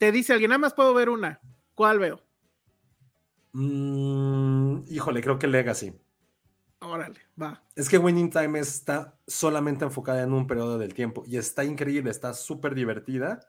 te 0.00 0.10
dice 0.12 0.32
alguien, 0.32 0.48
nada 0.48 0.58
más 0.58 0.72
puedo 0.72 0.94
ver 0.94 1.10
una. 1.10 1.42
¿Cuál 1.74 1.98
veo? 1.98 2.22
Mm, 3.52 4.84
híjole, 4.88 5.20
creo 5.20 5.38
que 5.38 5.46
Legacy. 5.46 5.92
Órale, 6.78 7.20
va. 7.40 7.62
Es 7.76 7.90
que 7.90 7.98
Winning 7.98 8.30
Time 8.30 8.58
está 8.58 9.18
solamente 9.26 9.84
enfocada 9.84 10.22
en 10.22 10.32
un 10.32 10.46
periodo 10.46 10.78
del 10.78 10.94
tiempo 10.94 11.22
y 11.26 11.36
está 11.36 11.64
increíble, 11.64 12.10
está 12.10 12.32
súper 12.32 12.74
divertida, 12.74 13.40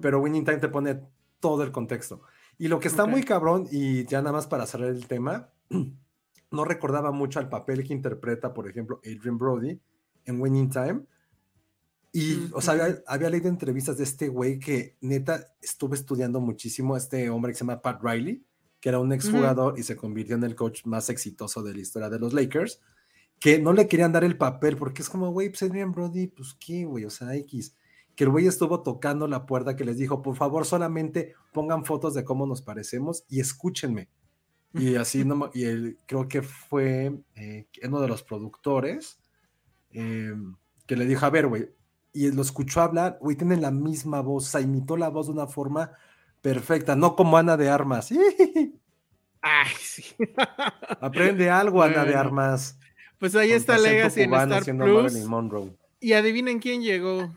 pero 0.00 0.20
Winning 0.20 0.44
Time 0.44 0.58
te 0.58 0.68
pone 0.68 1.00
todo 1.40 1.64
el 1.64 1.72
contexto. 1.72 2.22
Y 2.58 2.68
lo 2.68 2.78
que 2.78 2.86
está 2.86 3.04
muy 3.06 3.24
cabrón, 3.24 3.66
y 3.68 4.04
ya 4.04 4.20
nada 4.20 4.30
más 4.30 4.46
para 4.46 4.66
cerrar 4.66 4.90
el 4.90 5.08
tema, 5.08 5.48
no 6.52 6.64
recordaba 6.64 7.10
mucho 7.10 7.40
al 7.40 7.48
papel 7.48 7.84
que 7.84 7.92
interpreta, 7.92 8.54
por 8.54 8.68
ejemplo, 8.68 9.00
Adrian 9.04 9.36
Brody 9.36 9.80
en 10.26 10.40
Winning 10.40 10.70
Time, 10.70 11.00
y, 12.12 12.50
o 12.52 12.60
sea, 12.60 13.02
había, 13.06 13.30
leído 13.30 13.48
entrevistas 13.48 13.98
de 13.98 14.04
este 14.04 14.28
güey 14.28 14.58
que 14.58 14.96
neta 15.00 15.46
estuve 15.60 15.94
estudiando 15.94 16.40
muchísimo, 16.40 16.96
este 16.96 17.28
hombre 17.28 17.52
que 17.52 17.58
se 17.58 17.64
llama 17.64 17.82
Pat 17.82 18.02
Riley, 18.02 18.44
que 18.80 18.88
era 18.88 18.98
un 18.98 19.12
exjugador 19.12 19.78
y 19.78 19.82
se 19.82 19.96
convirtió 19.96 20.36
en 20.36 20.44
el 20.44 20.54
coach 20.54 20.84
más 20.84 21.10
exitoso 21.10 21.62
de 21.62 21.74
la 21.74 21.80
historia 21.80 22.08
de 22.08 22.18
los 22.18 22.32
Lakers, 22.32 22.80
que 23.38 23.58
no 23.58 23.72
le 23.72 23.88
querían 23.88 24.12
dar 24.12 24.24
el 24.24 24.38
papel 24.38 24.76
porque 24.76 25.02
es 25.02 25.10
como, 25.10 25.30
güey, 25.32 25.50
pues 25.50 25.62
Adrian 25.62 25.92
Brody, 25.92 26.28
pues 26.28 26.54
qué, 26.54 26.84
güey, 26.84 27.04
o 27.04 27.10
sea, 27.10 27.34
X. 27.36 27.76
Que 28.14 28.24
el 28.24 28.30
güey 28.30 28.46
estuvo 28.46 28.82
tocando 28.82 29.28
la 29.28 29.46
puerta 29.46 29.76
que 29.76 29.84
les 29.84 29.98
dijo, 29.98 30.22
por 30.22 30.36
favor, 30.36 30.64
solamente 30.64 31.34
pongan 31.52 31.84
fotos 31.84 32.14
de 32.14 32.24
cómo 32.24 32.46
nos 32.46 32.62
parecemos 32.62 33.24
y 33.28 33.40
escúchenme. 33.40 34.08
Y 34.74 34.96
así, 34.96 35.24
no, 35.24 35.50
y 35.54 35.64
él, 35.64 35.98
creo 36.06 36.26
que 36.26 36.42
fue 36.42 37.20
eh, 37.36 37.66
uno 37.84 38.00
de 38.00 38.08
los 38.08 38.22
productores 38.22 39.18
eh, 39.90 40.34
que 40.86 40.96
le 40.96 41.06
dijo, 41.06 41.24
a 41.24 41.30
ver, 41.30 41.46
güey, 41.46 41.68
y 42.12 42.30
lo 42.32 42.42
escuchó 42.42 42.80
hablar, 42.80 43.18
güey, 43.20 43.36
tiene 43.36 43.56
la 43.56 43.70
misma 43.70 44.20
voz, 44.20 44.46
o 44.46 44.50
sea, 44.50 44.60
imitó 44.60 44.96
la 44.96 45.08
voz 45.08 45.26
de 45.26 45.32
una 45.32 45.46
forma 45.46 45.92
perfecta, 46.40 46.96
no 46.96 47.16
como 47.16 47.36
Ana 47.36 47.56
de 47.56 47.68
Armas. 47.68 48.10
Ay, 49.40 49.72
sí. 49.78 50.04
Aprende 51.00 51.50
algo, 51.50 51.82
Ana 51.82 52.04
de 52.04 52.14
Armas. 52.14 52.78
Pues 53.18 53.34
ahí 53.34 53.52
está 53.52 53.78
Legacy 53.78 54.22
en 54.22 54.34
Star 54.34 54.64
Plus. 54.64 55.14
Y 56.00 56.12
adivinen 56.12 56.60
quién 56.60 56.82
llegó. 56.82 57.32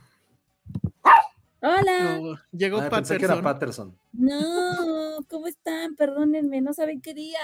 Hola. 1.63 2.39
llegó 2.51 2.79
ah, 2.79 2.89
Patterson. 2.89 3.17
que 3.17 3.25
era 3.25 3.41
Patterson. 3.41 3.97
No, 4.13 5.19
¿cómo 5.29 5.47
están? 5.47 5.95
Perdónenme, 5.95 6.61
no 6.61 6.73
saben 6.73 7.01
qué 7.01 7.13
día 7.13 7.39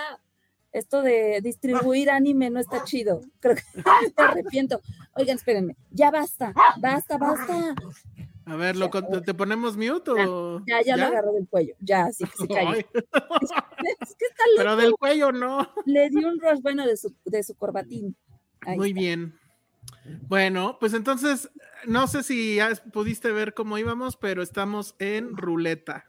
esto 0.72 1.02
de 1.02 1.40
distribuir 1.42 2.10
anime 2.10 2.50
no 2.50 2.60
está 2.60 2.84
chido. 2.84 3.22
Creo 3.40 3.56
que 3.56 3.64
me 4.18 4.24
arrepiento. 4.24 4.82
Oigan, 5.16 5.38
espérenme, 5.38 5.76
ya 5.92 6.12
basta, 6.12 6.54
basta, 6.80 7.18
basta. 7.18 7.76
A 8.46 8.56
ver, 8.56 8.78
¿lo, 8.78 8.90
¿te 8.90 9.34
ponemos 9.34 9.76
mute 9.76 10.12
o...? 10.12 10.64
Ya, 10.66 10.82
ya, 10.82 10.96
lo 10.96 11.08
agarró 11.08 11.34
del 11.34 11.50
cuello, 11.50 11.76
ya, 11.82 12.06
así 12.06 12.24
que 12.24 12.32
se 12.38 12.48
cayó. 12.48 12.72
es, 12.76 12.86
que 12.88 14.26
está 14.26 14.44
loco. 14.52 14.58
Pero 14.58 14.76
del 14.78 14.94
cuello 14.94 15.32
no. 15.34 15.70
Le 15.86 16.10
dio 16.10 16.30
un 16.30 16.40
rush 16.40 16.62
bueno 16.62 16.86
de 16.86 16.96
su, 16.96 17.14
de 17.26 17.44
su 17.44 17.56
corbatín. 17.56 18.16
Muy 18.66 18.94
bien. 18.94 19.38
Bueno, 20.30 20.78
pues 20.80 20.94
entonces, 20.94 21.50
no 21.86 22.08
sé 22.08 22.24
si 22.24 22.56
ya 22.56 22.72
pudiste 22.94 23.32
ver 23.32 23.54
cómo 23.54 23.78
íbamos, 23.78 24.16
pero 24.16 24.42
estamos 24.42 24.96
en 25.00 25.36
ruleta. 25.36 26.06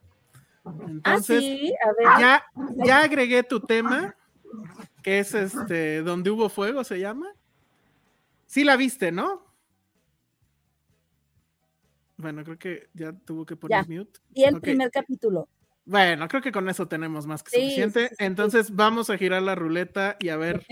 Ah, 0.65 0.75
entonces, 0.87 1.41
sí? 1.41 1.75
a 1.85 1.89
ver. 1.89 2.21
Ya, 2.21 2.45
ya 2.85 3.03
agregué 3.03 3.43
tu 3.43 3.61
tema 3.61 4.15
que 5.03 5.21
es 5.21 5.35
este, 5.35 6.03
donde 6.03 6.31
hubo 6.31 6.49
fuego, 6.49 6.85
se 6.85 6.99
llama. 6.99 7.27
Sí 8.47 8.65
la 8.65 8.77
viste, 8.77 9.13
¿no? 9.13 9.47
Bueno, 12.17 12.43
creo 12.43 12.59
que 12.59 12.89
ya 12.95 13.13
tuvo 13.13 13.47
que 13.47 13.57
poner 13.57 13.89
mute. 13.89 14.21
Y 14.35 14.45
el 14.45 14.61
primer 14.61 14.91
capítulo. 14.91 15.49
Bueno, 15.85 16.29
creo 16.29 16.43
que 16.43 16.53
con 16.53 16.69
eso 16.69 16.87
tenemos 16.87 17.27
más 17.27 17.43
que 17.43 17.51
suficiente. 17.51 18.11
Entonces 18.19 18.75
vamos 18.75 19.09
a 19.09 19.17
girar 19.17 19.41
la 19.41 19.55
ruleta 19.55 20.17
y 20.21 20.29
a 20.29 20.37
ver 20.37 20.67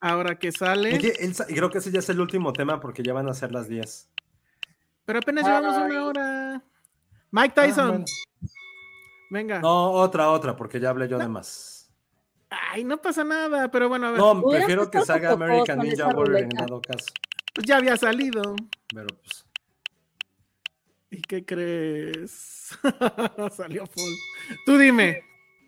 ahora 0.00 0.38
qué 0.38 0.52
sale. 0.52 0.96
Y 0.96 1.54
creo 1.54 1.70
que 1.70 1.78
ese 1.78 1.90
ya 1.90 2.00
es 2.00 2.08
el 2.10 2.20
último 2.20 2.52
tema 2.52 2.80
porque 2.80 3.02
ya 3.02 3.14
van 3.14 3.28
a 3.28 3.34
ser 3.34 3.52
las 3.52 3.68
10. 3.68 4.10
Pero 5.06 5.20
apenas 5.20 5.44
llevamos 5.46 5.74
una 5.74 6.04
hora. 6.04 6.64
Mike 7.30 7.54
ah, 7.56 7.62
Tyson. 7.62 8.04
Venga. 9.30 9.60
No, 9.60 9.92
otra, 9.92 10.30
otra, 10.30 10.56
porque 10.56 10.80
ya 10.80 10.90
hablé 10.90 11.08
yo 11.08 11.18
de 11.18 11.28
más. 11.28 11.77
Ay, 12.50 12.84
no 12.84 13.00
pasa 13.00 13.24
nada, 13.24 13.70
pero 13.70 13.88
bueno, 13.88 14.06
a 14.06 14.10
ver. 14.12 14.20
No, 14.20 14.42
prefiero 14.42 14.90
que 14.90 15.00
salga 15.02 15.32
American 15.32 15.80
Ninja 15.80 16.08
Warrior 16.08 16.42
en 16.42 16.48
dado 16.50 16.80
caso. 16.80 17.06
Pues 17.54 17.66
ya 17.66 17.76
había 17.76 17.96
salido. 17.96 18.56
Pero 18.94 19.06
pues. 19.08 19.44
¿Y 21.10 21.22
qué 21.22 21.44
crees? 21.44 22.78
Salió 23.56 23.86
full. 23.86 24.12
Tú 24.66 24.78
dime, 24.78 25.22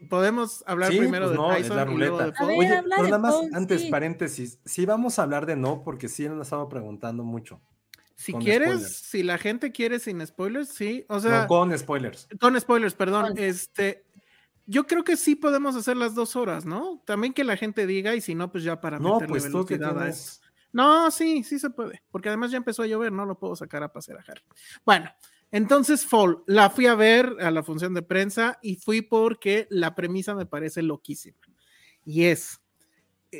¿podemos 0.08 0.62
hablar 0.66 0.90
primero 0.90 1.26
pues 1.26 1.30
de 1.30 1.36
no, 1.36 1.48
Tyson 1.48 1.70
es 1.70 1.76
la 1.76 1.84
ruleta. 1.84 2.30
De 2.30 2.54
Oye, 2.56 2.82
pero 2.82 3.02
nada 3.04 3.18
más, 3.18 3.34
antes, 3.52 3.86
paréntesis, 3.86 4.60
sí 4.64 4.84
vamos 4.84 5.18
a 5.18 5.22
hablar 5.22 5.46
de 5.46 5.56
no, 5.56 5.82
porque 5.82 6.08
sí 6.08 6.28
nos 6.28 6.46
estaba 6.46 6.68
preguntando 6.68 7.24
mucho. 7.24 7.60
Si 8.20 8.34
quieres, 8.34 8.98
si 8.98 9.22
la 9.22 9.38
gente 9.38 9.72
quiere 9.72 9.98
sin 9.98 10.24
spoilers, 10.26 10.68
sí. 10.68 11.06
O 11.08 11.20
sea. 11.20 11.42
No, 11.42 11.48
con 11.48 11.76
spoilers. 11.78 12.28
Con 12.38 12.60
spoilers, 12.60 12.92
perdón. 12.92 13.32
Este, 13.38 14.04
yo 14.66 14.86
creo 14.86 15.04
que 15.04 15.16
sí 15.16 15.34
podemos 15.34 15.76
hacer 15.76 15.96
las 15.96 16.14
dos 16.14 16.36
horas, 16.36 16.64
¿no? 16.64 17.02
También 17.06 17.32
que 17.32 17.44
la 17.44 17.56
gente 17.56 17.86
diga, 17.86 18.14
y 18.14 18.20
si 18.20 18.34
no, 18.34 18.50
pues 18.52 18.64
ya 18.64 18.80
para 18.80 18.98
no, 18.98 19.18
pues 19.26 19.50
tú 19.50 19.64
que 19.64 19.78
No, 20.72 21.10
sí, 21.10 21.42
sí 21.42 21.58
se 21.58 21.70
puede, 21.70 22.02
porque 22.10 22.28
además 22.28 22.50
ya 22.50 22.56
empezó 22.56 22.82
a 22.82 22.86
llover, 22.86 23.12
no 23.12 23.26
lo 23.26 23.38
puedo 23.38 23.56
sacar 23.56 23.82
a 23.82 23.92
pasear 23.92 24.18
a 24.18 24.24
Harry. 24.26 24.42
Bueno, 24.84 25.10
entonces 25.50 26.06
Fall, 26.06 26.42
la 26.46 26.70
fui 26.70 26.86
a 26.86 26.94
ver 26.94 27.36
a 27.40 27.50
la 27.50 27.62
función 27.62 27.92
de 27.94 28.02
prensa 28.02 28.58
y 28.62 28.76
fui 28.76 29.02
porque 29.02 29.66
la 29.70 29.94
premisa 29.94 30.34
me 30.34 30.46
parece 30.46 30.82
loquísima. 30.82 31.38
Y 32.04 32.24
es, 32.24 32.59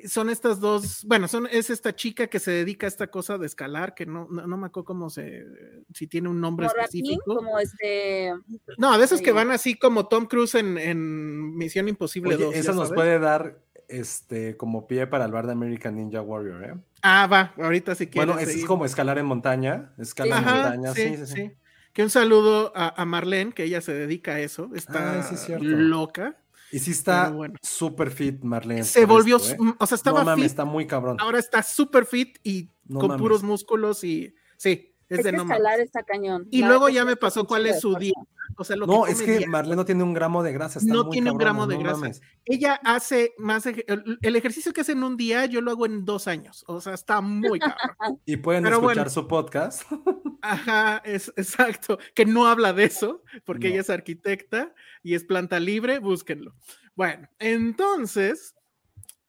son 0.09 0.31
estas 0.31 0.61
dos, 0.61 1.05
bueno, 1.05 1.27
son, 1.27 1.49
es 1.51 1.69
esta 1.69 1.95
chica 1.95 2.29
que 2.29 2.39
se 2.39 2.51
dedica 2.53 2.87
a 2.87 2.89
esta 2.89 3.09
cosa 3.09 3.39
de 3.39 3.47
escalar, 3.47 3.95
que 3.95 4.07
no, 4.07 4.29
no, 4.29 4.57
me 4.57 4.67
acuerdo 4.67 4.85
cómo 4.85 5.11
se, 5.11 5.45
si 5.93 6.07
tiene 6.07 6.29
un 6.29 6.41
nombre 6.41 6.67
específico. 6.67 7.37
como 7.37 7.59
este... 7.59 8.33
No, 8.79 8.97
de 8.97 9.05
esos 9.05 9.21
que 9.21 9.33
van 9.33 9.51
así 9.51 9.75
como 9.77 10.07
Tom 10.07 10.27
Cruise 10.27 10.55
en, 10.55 11.57
Misión 11.57 11.89
Imposible 11.89 12.37
2. 12.37 12.55
Eso 12.55 12.73
nos 12.73 12.93
puede 12.93 13.19
dar 13.19 13.59
este 13.89 14.57
como 14.57 14.87
pie 14.87 15.09
para 15.09 15.25
el 15.25 15.33
bar 15.33 15.47
de 15.47 15.53
American 15.53 15.97
Ninja 15.97 16.23
Warrior, 16.23 16.65
¿eh? 16.65 16.75
Ah, 17.03 17.27
va, 17.27 17.53
ahorita 17.57 17.97
si 17.97 18.07
quieres. 18.07 18.35
Bueno, 18.35 18.41
es, 18.41 18.65
como 18.65 18.85
escalar 18.85 19.19
en 19.19 19.27
montaña, 19.27 19.93
escalar 19.99 20.39
en 20.39 20.45
montaña, 20.45 20.95
sí, 20.95 21.17
sí, 21.17 21.27
sí, 21.27 21.53
Que 21.93 22.05
un 22.05 22.11
saludo 22.11 22.73
a, 22.77 23.05
Marlene, 23.05 23.53
que 23.53 23.65
ella 23.65 23.81
se 23.81 23.93
dedica 23.93 24.35
a 24.35 24.41
eso, 24.41 24.71
está 24.75 25.21
ah, 25.21 25.59
loca. 25.59 26.37
Y 26.73 26.79
sí 26.79 26.93
está 26.93 27.35
super 27.63 28.11
fit, 28.11 28.43
Marlene. 28.43 28.85
Se 28.85 29.05
volvió, 29.05 29.39
¿eh? 29.39 29.57
o 29.79 29.87
sea, 29.87 29.97
estaba 29.97 30.21
no 30.21 30.27
mames, 30.27 30.47
está 30.47 30.65
muy 30.65 30.87
cabrón. 30.87 31.17
Ahora 31.21 31.39
está 31.39 31.63
super 31.63 32.07
fit 32.07 32.39
y 32.43 32.71
con 32.93 33.17
puros 33.17 33.43
músculos 33.43 34.05
y 34.05 34.35
sí, 34.57 34.90
es, 35.11 35.25
de 35.25 35.33
no 35.33 35.43
escalar 35.43 35.81
está 35.81 36.03
cañón. 36.05 36.47
Y 36.51 36.63
luego 36.63 36.89
ya 36.89 37.05
me 37.05 37.17
pasó 37.17 37.45
cuál 37.47 37.67
es 37.67 37.81
su 37.81 37.95
día. 37.97 38.15
O 38.57 38.65
sea, 38.65 38.77
lo 38.77 38.87
no, 38.87 39.07
es 39.07 39.23
que 39.23 39.47
Marlene 39.47 39.77
no 39.77 39.85
tiene 39.85 40.03
un 40.03 40.15
gramo 40.15 40.43
de 40.43 40.53
grasa. 40.53 40.81
no 40.83 41.09
tiene 41.09 41.31
un 41.31 41.39
gramo 41.39 41.67
de 41.67 41.79
grasa. 41.79 42.11
Ella 42.45 42.81
hace 42.85 43.35
más. 43.39 43.67
El, 43.67 44.37
ejercicio 44.37 44.73
que 44.73 44.83
hace 44.83 44.93
en 44.93 45.03
un 45.03 45.17
día, 45.17 45.47
yo 45.47 45.61
lo 45.61 45.71
hago 45.71 45.87
en 45.87 46.05
dos 46.05 46.29
años. 46.29 46.65
O 46.67 46.81
sea, 46.81 46.95
está 46.95 47.21
muy 47.21 47.59
cabrón. 47.59 48.21
y 48.25 48.37
pueden 48.37 48.67
escuchar 48.67 49.11
su 49.11 49.27
podcast. 49.27 49.83
Ajá, 50.43 51.03
es 51.05 51.29
exacto. 51.37 51.99
Que 52.15 52.25
no 52.25 52.47
habla 52.47 52.73
de 52.73 52.85
eso, 52.85 53.23
porque 53.45 53.69
ella 53.69 53.81
es 53.81 53.91
arquitecta 53.91 54.75
y 55.03 55.15
es 55.15 55.25
planta 55.25 55.59
libre. 55.59 55.99
Búsquenlo. 55.99 56.55
Bueno, 56.95 57.29
entonces 57.39 58.55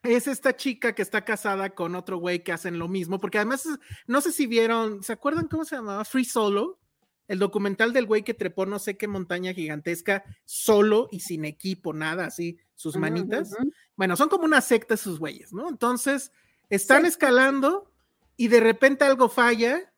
es 0.04 0.28
esta 0.28 0.56
chica 0.56 0.94
que 0.94 1.02
está 1.02 1.24
casada 1.24 1.72
con 1.72 1.96
otro 1.96 2.18
güey 2.18 2.44
que 2.44 2.52
hacen 2.52 2.80
lo 2.80 2.88
mismo, 2.88 3.20
porque 3.20 3.38
además, 3.38 3.68
no 4.08 4.22
sé 4.22 4.32
si 4.32 4.48
vieron, 4.48 5.04
¿se 5.04 5.14
acuerdan 5.14 5.48
cómo 5.48 5.66
se 5.66 5.76
llamaba? 5.76 6.06
Free 6.06 6.26
Solo, 6.26 6.80
el 7.28 7.40
documental 7.40 7.94
del 7.94 8.08
güey 8.08 8.24
que 8.24 8.34
trepó 8.34 8.66
no 8.66 8.80
sé 8.80 8.98
qué 8.98 9.08
montaña 9.08 9.54
gigantesca 9.54 10.24
solo 10.44 11.08
y 11.12 11.22
sin 11.22 11.46
equipo, 11.46 11.94
nada, 11.94 12.26
así, 12.26 12.58
sus 12.76 12.98
manitas. 12.98 13.56
Bueno, 13.96 14.18
son 14.18 14.28
como 14.28 14.46
una 14.46 14.60
secta 14.60 14.98
sus 14.98 15.20
güeyes, 15.20 15.54
¿no? 15.54 15.70
Entonces, 15.70 16.32
están 16.70 17.06
escalando 17.06 17.92
y 18.36 18.48
de 18.48 18.60
repente 18.60 19.06
algo 19.06 19.30
falla 19.30 19.94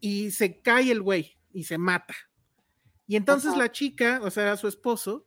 y 0.00 0.32
se 0.32 0.60
cae 0.60 0.90
el 0.90 1.00
güey 1.00 1.38
y 1.52 1.64
se 1.64 1.78
mata. 1.78 2.14
Y 3.06 3.16
entonces 3.16 3.56
la 3.56 3.70
chica, 3.70 4.20
o 4.22 4.30
sea, 4.30 4.56
su 4.56 4.66
esposo, 4.66 5.24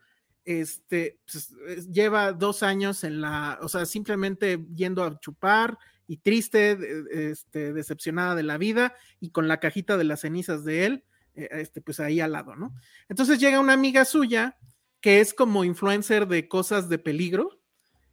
este, 0.47 1.19
pues, 1.29 1.91
lleva 1.91 2.31
dos 2.31 2.63
años 2.63 3.03
en 3.03 3.19
la, 3.19 3.59
o 3.61 3.67
sea, 3.67 3.85
simplemente 3.85 4.65
yendo 4.73 5.03
a 5.03 5.19
chupar 5.19 5.77
y 6.07 6.17
triste, 6.17 6.77
este, 7.11 7.73
decepcionada 7.73 8.33
de 8.33 8.43
la 8.43 8.57
vida 8.57 8.95
y 9.19 9.31
con 9.31 9.49
la 9.49 9.59
cajita 9.59 9.97
de 9.97 10.05
las 10.05 10.21
cenizas 10.21 10.63
de 10.63 10.85
él, 10.85 11.03
eh, 11.35 11.49
este, 11.51 11.81
pues 11.81 11.99
ahí 11.99 12.21
al 12.21 12.31
lado, 12.31 12.55
¿no? 12.55 12.73
Entonces 13.09 13.39
llega 13.39 13.59
una 13.59 13.73
amiga 13.73 14.05
suya 14.05 14.57
que 15.01 15.19
es 15.19 15.33
como 15.33 15.65
influencer 15.65 16.29
de 16.29 16.47
cosas 16.47 16.87
de 16.87 16.97
peligro 16.97 17.59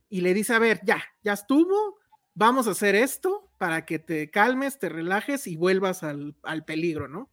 y 0.09 0.23
le 0.23 0.35
dice, 0.35 0.55
a 0.55 0.59
ver, 0.59 0.81
ya, 0.85 1.05
ya 1.23 1.35
estuvo, 1.35 2.01
vamos 2.35 2.67
a 2.67 2.73
hacer 2.73 2.97
esto 2.97 3.49
para 3.59 3.87
que 3.87 4.01
te 4.01 4.29
calmes, 4.33 4.81
te 4.81 4.89
relajes 4.89 5.47
y 5.47 5.55
vuelvas 5.55 6.03
al, 6.03 6.35
al 6.43 6.65
peligro, 6.65 7.07
¿no? 7.07 7.31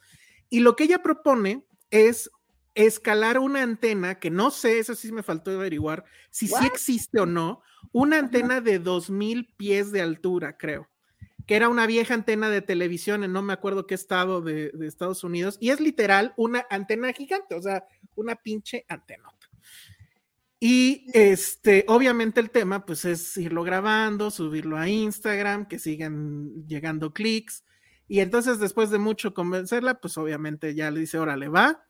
Y 0.48 0.60
lo 0.60 0.76
que 0.76 0.84
ella 0.84 1.02
propone 1.02 1.66
es 1.90 2.30
escalar 2.76 3.40
una 3.40 3.62
antena, 3.62 4.20
que 4.20 4.30
no 4.30 4.52
sé, 4.52 4.80
eso 4.80 4.96
sí 4.96 5.12
me 5.12 5.24
faltó 5.24 5.52
averiguar, 5.52 6.06
si 6.30 6.48
sí 6.48 6.66
existe 6.66 7.20
o 7.20 7.26
no, 7.26 7.62
una 7.92 8.20
antena 8.20 8.62
de 8.62 8.80
2000 8.80 9.54
pies 9.58 9.92
de 9.92 10.02
altura, 10.02 10.58
creo, 10.58 10.90
que 11.46 11.56
era 11.56 11.70
una 11.70 11.86
vieja 11.88 12.14
antena 12.14 12.50
de 12.50 12.62
televisión 12.62 13.24
en 13.24 13.34
no 13.34 13.42
me 13.42 13.54
acuerdo 13.54 13.88
qué 13.88 13.96
estado 13.96 14.42
de, 14.42 14.72
de 14.74 14.88
Estados 14.88 15.24
Unidos, 15.24 15.58
y 15.60 15.70
es 15.70 15.80
literal 15.80 16.34
una 16.38 16.66
antena 16.70 17.12
gigante, 17.14 17.56
o 17.56 17.62
sea, 17.62 17.86
una 18.16 18.36
pinche 18.36 18.86
antena. 18.88 19.30
Y 20.64 21.08
este, 21.14 21.86
obviamente 21.88 22.40
el 22.40 22.52
tema, 22.52 22.86
pues 22.86 23.04
es 23.04 23.36
irlo 23.36 23.64
grabando, 23.64 24.30
subirlo 24.30 24.78
a 24.78 24.88
Instagram, 24.88 25.68
que 25.68 25.80
sigan 25.80 26.68
llegando 26.68 27.14
clics. 27.14 27.66
Y 28.08 28.20
entonces, 28.20 28.60
después 28.60 28.92
de 28.92 29.00
mucho 29.00 29.34
convencerla, 29.34 30.00
pues 30.00 30.20
obviamente 30.20 30.76
ya 30.76 30.92
le 30.92 31.00
dice, 31.00 31.18
órale, 31.18 31.48
va 31.48 31.84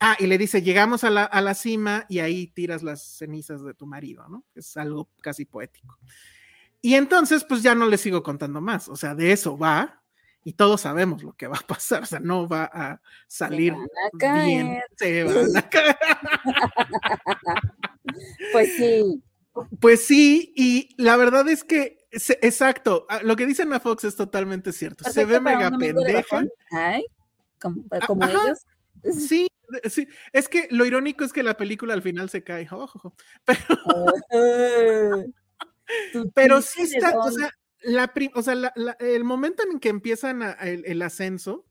Ah, 0.00 0.16
y 0.18 0.26
le 0.26 0.38
dice, 0.38 0.62
llegamos 0.62 1.04
a 1.04 1.10
la, 1.10 1.24
a 1.24 1.40
la 1.40 1.54
cima 1.54 2.04
y 2.08 2.18
ahí 2.18 2.48
tiras 2.48 2.82
las 2.82 3.02
cenizas 3.02 3.62
de 3.62 3.74
tu 3.74 3.86
marido, 3.86 4.28
¿no? 4.28 4.44
Es 4.54 4.76
algo 4.76 5.08
casi 5.20 5.44
poético. 5.44 5.98
Y 6.82 6.94
entonces, 6.94 7.44
pues 7.44 7.62
ya 7.62 7.74
no 7.74 7.86
le 7.86 7.96
sigo 7.96 8.22
contando 8.22 8.60
más, 8.60 8.88
o 8.88 8.96
sea, 8.96 9.14
de 9.14 9.32
eso 9.32 9.56
va, 9.56 10.02
y 10.44 10.52
todos 10.52 10.82
sabemos 10.82 11.22
lo 11.22 11.32
que 11.32 11.46
va 11.46 11.56
a 11.56 11.66
pasar, 11.66 12.02
o 12.02 12.06
sea, 12.06 12.20
no 12.20 12.46
va 12.46 12.70
a 12.70 13.00
salir 13.26 13.74
bien, 14.20 14.78
se 14.96 15.24
van 15.24 15.56
a 15.56 15.70
caer. 15.70 15.96
pues 18.52 18.76
sí. 18.76 19.22
Pues 19.80 20.04
sí, 20.04 20.52
y 20.56 20.94
la 21.02 21.16
verdad 21.16 21.48
es 21.48 21.64
que, 21.64 22.06
exacto, 22.10 23.06
ah, 23.08 23.20
lo 23.22 23.36
que 23.36 23.46
dicen 23.46 23.72
a 23.72 23.80
Fox 23.80 24.04
es 24.04 24.16
totalmente 24.16 24.72
cierto. 24.72 25.08
se 25.10 25.24
ve 25.24 25.40
mega 25.40 25.70
pendeja. 25.70 26.44
Ay, 26.72 27.06
como, 27.60 27.84
como 28.06 28.26
ellos. 28.26 28.66
Sí, 29.12 29.46
sí, 29.90 30.08
es 30.32 30.48
que 30.48 30.68
lo 30.70 30.84
irónico 30.84 31.24
es 31.24 31.32
que 31.32 31.42
la 31.42 31.56
película 31.56 31.94
al 31.94 32.02
final 32.02 32.30
se 32.30 32.42
cae. 32.42 32.68
pero, 33.46 35.24
pero 36.34 36.62
sí 36.62 36.82
está, 36.82 37.18
o 37.18 37.30
sea, 37.30 37.50
la, 37.82 38.12
o 38.34 38.42
sea 38.42 38.72
el 39.00 39.24
momento 39.24 39.62
en 39.70 39.78
que 39.78 39.88
empiezan 39.88 40.42
el, 40.60 41.02
ascenso, 41.02 41.66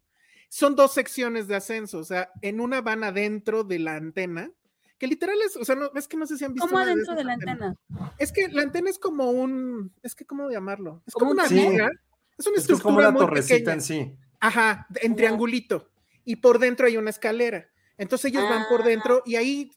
son 0.50 0.76
dos 0.76 0.94
secciones 0.94 1.48
de 1.48 1.56
ascenso, 1.56 2.00
o 2.00 2.04
sea, 2.04 2.30
en 2.42 2.60
una 2.60 2.82
van 2.82 3.04
adentro 3.04 3.64
de 3.64 3.80
la 3.80 3.96
antena, 3.96 4.52
que 5.00 5.08
literal 5.08 5.38
es, 5.46 5.58
o 5.58 5.66
sea, 5.66 5.76
no, 5.76 5.92
es 5.96 6.08
que 6.08 6.18
no 6.18 6.28
sé 6.28 6.38
si 6.38 6.46
han 6.46 6.54
visto. 6.54 6.68
¿Cómo 6.68 6.80
adentro 6.80 7.16
de, 7.16 7.24
la 7.24 7.34
antena? 7.34 7.76
Es 8.20 8.32
que 8.32 8.48
la 8.50 8.62
antena 8.62 8.90
es 8.90 9.00
como 9.00 9.32
un, 9.32 9.92
es 10.04 10.16
que, 10.16 10.26
¿cómo 10.26 10.50
llamarlo? 10.50 11.02
Es 11.08 11.14
como 11.14 11.32
una 11.32 11.48
viga, 11.48 11.90
es 12.38 12.48
una 12.48 12.58
estructura. 12.58 12.78
Es 12.78 12.82
como 12.84 12.98
una 13.00 13.14
torrecita 13.16 13.74
en 13.74 13.82
sí. 13.82 14.16
Ajá, 14.40 14.88
en 14.96 15.16
triangulito. 15.16 15.90
Y 16.26 16.38
por 16.38 16.60
dentro 16.60 16.88
hay 16.88 16.98
una 16.98 17.10
escalera. 17.10 17.68
Entonces 17.98 18.32
ellos 18.32 18.44
van 18.50 18.66
por 18.70 18.84
dentro 18.84 19.18
ah. 19.18 19.24
y 19.26 19.36
ahí... 19.36 19.72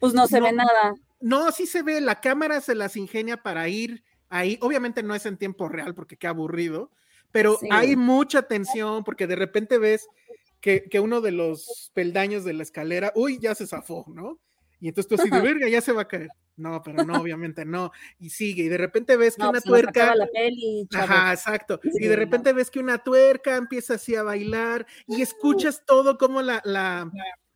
Pues 0.00 0.14
no 0.14 0.26
se 0.26 0.40
ve 0.40 0.52
nada. 0.52 0.94
No, 1.20 1.50
sí 1.50 1.66
se 1.66 1.82
ve, 1.82 2.00
la 2.00 2.20
cámara 2.20 2.60
se 2.60 2.74
las 2.74 2.96
ingenia 2.96 3.42
para 3.42 3.68
ir 3.68 4.04
ahí. 4.28 4.58
Obviamente 4.62 5.02
no 5.02 5.14
es 5.14 5.26
en 5.26 5.36
tiempo 5.36 5.68
real 5.68 5.94
porque 5.94 6.16
qué 6.16 6.28
aburrido, 6.28 6.92
pero 7.32 7.58
hay 7.70 7.96
mucha 7.96 8.42
tensión 8.42 9.02
porque 9.04 9.26
de 9.26 9.36
repente 9.36 9.78
ves 9.78 10.06
que, 10.60 10.84
que, 10.84 11.00
uno 11.00 11.20
de 11.20 11.32
los 11.32 11.90
peldaños 11.94 12.44
de 12.44 12.52
la 12.52 12.62
escalera, 12.62 13.12
uy, 13.14 13.38
ya 13.40 13.54
se 13.54 13.66
zafó, 13.66 14.04
¿no? 14.08 14.38
Y 14.80 14.88
entonces 14.88 15.08
tú 15.08 15.14
así 15.20 15.30
de 15.30 15.40
verga, 15.42 15.68
ya 15.68 15.80
se 15.80 15.92
va 15.92 16.02
a 16.02 16.08
caer. 16.08 16.30
No, 16.56 16.82
pero 16.82 17.04
no, 17.04 17.20
obviamente 17.20 17.64
no. 17.64 17.92
Y 18.18 18.30
sigue, 18.30 18.64
y 18.64 18.68
de 18.68 18.78
repente 18.78 19.16
ves 19.16 19.36
que 19.36 19.42
una 19.42 19.52
pues, 19.52 19.64
tuerca. 19.64 20.14
La 20.16 20.26
peli, 20.26 20.88
Ajá, 20.92 21.32
exacto. 21.32 21.80
Y 21.82 22.06
de 22.06 22.16
repente 22.16 22.52
ves 22.52 22.70
que 22.70 22.80
una 22.80 22.98
tuerca 22.98 23.56
empieza 23.56 23.94
así 23.94 24.16
a 24.16 24.24
bailar 24.24 24.86
y 25.06 25.22
escuchas 25.22 25.84
todo 25.86 26.18
como 26.18 26.42
la, 26.42 26.60
la, 26.64 27.10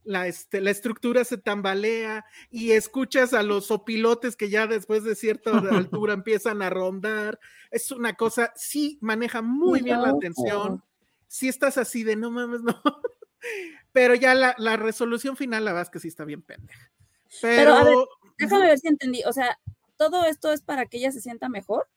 la, 0.05 0.29
este, 0.29 0.61
la 0.61 0.71
estructura 0.71 1.25
se 1.25 1.37
tambalea 1.37 2.25
y 2.51 2.73
escuchas 2.73 3.35
a 3.35 3.43
los 3.43 3.73
opilotes 3.73 4.37
que 4.37 4.51
ya 4.51 4.69
después 4.69 5.03
de 5.03 5.17
cierta 5.17 5.51
altura 5.71 6.15
empiezan 6.15 6.63
a 6.63 6.71
rondar. 6.71 7.41
Es 7.73 7.91
una 7.91 8.15
cosa, 8.15 8.53
sí 8.55 8.99
maneja 9.01 9.43
muy 9.43 9.83
bien 9.83 10.01
la 10.01 10.11
atención. 10.11 10.85
Sí 11.27 11.49
estás 11.49 11.77
así 11.77 12.05
de 12.05 12.15
no 12.15 12.31
mames, 12.31 12.63
no. 12.63 12.81
Pero 13.93 14.15
ya 14.15 14.35
la, 14.35 14.55
la 14.59 14.77
resolución 14.77 15.37
final, 15.37 15.65
la 15.65 15.73
verdad 15.73 15.89
es 15.89 15.91
que 15.91 15.99
sí 15.99 16.09
está 16.09 16.25
bien 16.25 16.43
pendeja. 16.43 16.93
Pero, 17.41 17.75
a 17.75 17.85
ver, 17.85 17.97
déjame 18.39 18.67
ver 18.67 18.79
si 18.79 18.89
entendí. 18.89 19.23
O 19.25 19.33
sea, 19.33 19.59
¿todo 19.97 20.25
esto 20.25 20.53
es 20.53 20.63
para 20.63 20.87
que 20.87 20.99
ella 20.99 21.13
se 21.13 21.21
sienta 21.21 21.49
mejor? 21.49 21.89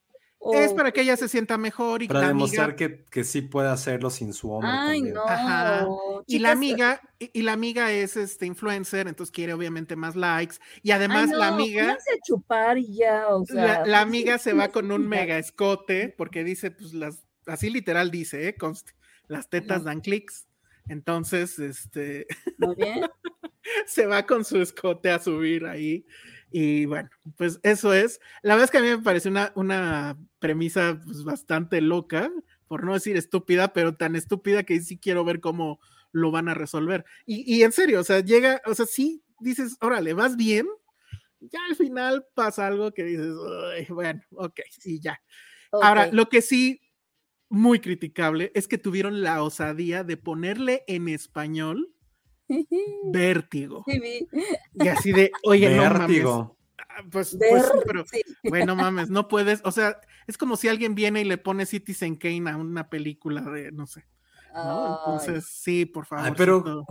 Es 0.54 0.74
para 0.74 0.92
que 0.92 1.02
ella 1.02 1.18
se 1.18 1.28
sienta 1.28 1.58
mejor 1.58 2.04
y 2.04 2.08
para 2.08 2.28
demostrar 2.28 2.76
que, 2.76 3.04
que, 3.06 3.24
sí 3.24 3.42
puede 3.42 3.70
hacerlo 3.70 4.12
sin 4.12 4.32
su 4.32 4.52
hombre. 4.52 4.70
Ay, 4.72 5.02
no. 5.02 5.24
Y 6.28 6.40
la 6.40 6.52
amiga, 6.52 7.02
y, 7.18 7.42
la 7.42 7.54
amiga 7.54 7.92
es 7.92 8.16
este 8.16 8.46
influencer, 8.46 9.08
entonces 9.08 9.34
quiere 9.34 9.54
obviamente 9.54 9.96
más 9.96 10.16
likes. 10.16 10.58
Y 10.84 10.92
además 10.92 11.32
la 11.32 11.48
amiga. 11.48 11.98
chupar 12.28 12.78
y 12.78 12.96
ya, 12.96 13.28
o 13.30 13.44
sea. 13.46 13.86
La, 13.86 14.02
amiga 14.02 14.38
se 14.38 14.54
va 14.54 14.68
con 14.70 14.92
un 14.92 15.08
mega 15.08 15.40
escote, 15.40 16.14
porque 16.16 16.44
dice, 16.44 16.70
pues 16.72 16.94
las, 16.94 17.24
así 17.48 17.70
literal 17.72 18.12
dice, 18.12 18.48
¿eh? 18.48 18.56
las 19.28 19.50
tetas 19.50 19.84
dan 19.84 20.02
clics. 20.02 20.45
Entonces, 20.88 21.60
este. 21.60 22.28
Muy 22.58 22.76
bien. 22.76 23.02
se 23.86 24.06
va 24.06 24.26
con 24.26 24.46
su 24.46 24.62
escote 24.62 25.10
a 25.10 25.20
subir 25.20 25.66
ahí. 25.66 26.06
Y 26.52 26.86
bueno, 26.86 27.10
pues 27.36 27.60
eso 27.64 27.94
es. 27.94 28.20
La 28.42 28.54
verdad 28.54 28.66
es 28.66 28.72
que 28.72 28.78
a 28.78 28.82
mí 28.82 28.88
me 28.88 29.00
parece 29.00 29.30
una, 29.30 29.52
una 29.56 30.18
premisa 30.40 31.02
pues, 31.04 31.24
bastante 31.24 31.82
loca, 31.82 32.32
por 32.68 32.84
no 32.86 32.94
decir 32.94 33.18
estúpida, 33.18 33.74
pero 33.74 33.96
tan 33.96 34.16
estúpida 34.16 34.64
que 34.64 34.80
sí 34.80 34.98
quiero 34.98 35.26
ver 35.26 35.40
cómo 35.40 35.80
lo 36.12 36.32
van 36.32 36.48
a 36.48 36.54
resolver. 36.54 37.04
Y, 37.26 37.54
y 37.54 37.64
en 37.64 37.72
serio, 37.72 38.00
o 38.00 38.04
sea, 38.04 38.22
llega, 38.22 38.62
o 38.66 38.74
sea, 38.74 38.86
sí 38.86 39.24
dices, 39.40 39.78
órale, 39.82 40.14
vas 40.14 40.36
bien. 40.36 40.68
Ya 41.40 41.60
al 41.70 41.76
final 41.76 42.26
pasa 42.34 42.68
algo 42.68 42.92
que 42.94 43.04
dices, 43.04 43.36
bueno, 43.90 44.22
ok, 44.32 44.60
sí, 44.80 45.00
ya. 45.00 45.22
Ahora, 45.72 46.08
lo 46.12 46.30
que 46.30 46.42
sí 46.42 46.82
muy 47.56 47.80
criticable 47.80 48.52
es 48.54 48.68
que 48.68 48.78
tuvieron 48.78 49.22
la 49.22 49.42
osadía 49.42 50.04
de 50.04 50.18
ponerle 50.18 50.84
en 50.88 51.08
español 51.08 51.94
vértigo. 53.12 53.86
Y 54.74 54.88
así 54.88 55.12
de, 55.12 55.32
oye, 55.44 55.70
vértigo. 55.70 55.88
no 55.90 55.98
mames. 55.98 56.56
Ah, 56.78 57.04
pues, 57.10 57.38
pues 57.38 57.72
pero, 57.86 58.06
bueno, 58.44 58.76
mames, 58.76 59.10
no 59.10 59.28
puedes, 59.28 59.62
o 59.64 59.72
sea, 59.72 60.00
es 60.28 60.38
como 60.38 60.58
si 60.58 60.68
alguien 60.68 60.96
viene 60.96 61.22
y 61.22 61.26
le 61.26 61.38
pone 61.38 61.66
Citizen 61.66 62.16
Kane 62.16 62.50
a 62.50 62.58
una 62.58 62.90
película 62.90 63.42
de, 63.42 63.72
no 63.72 63.88
sé. 63.88 64.06
Entonces, 64.54 65.46
sí, 65.46 65.86
por 65.86 66.06
favor. 66.06 66.34
pero, 66.38 66.86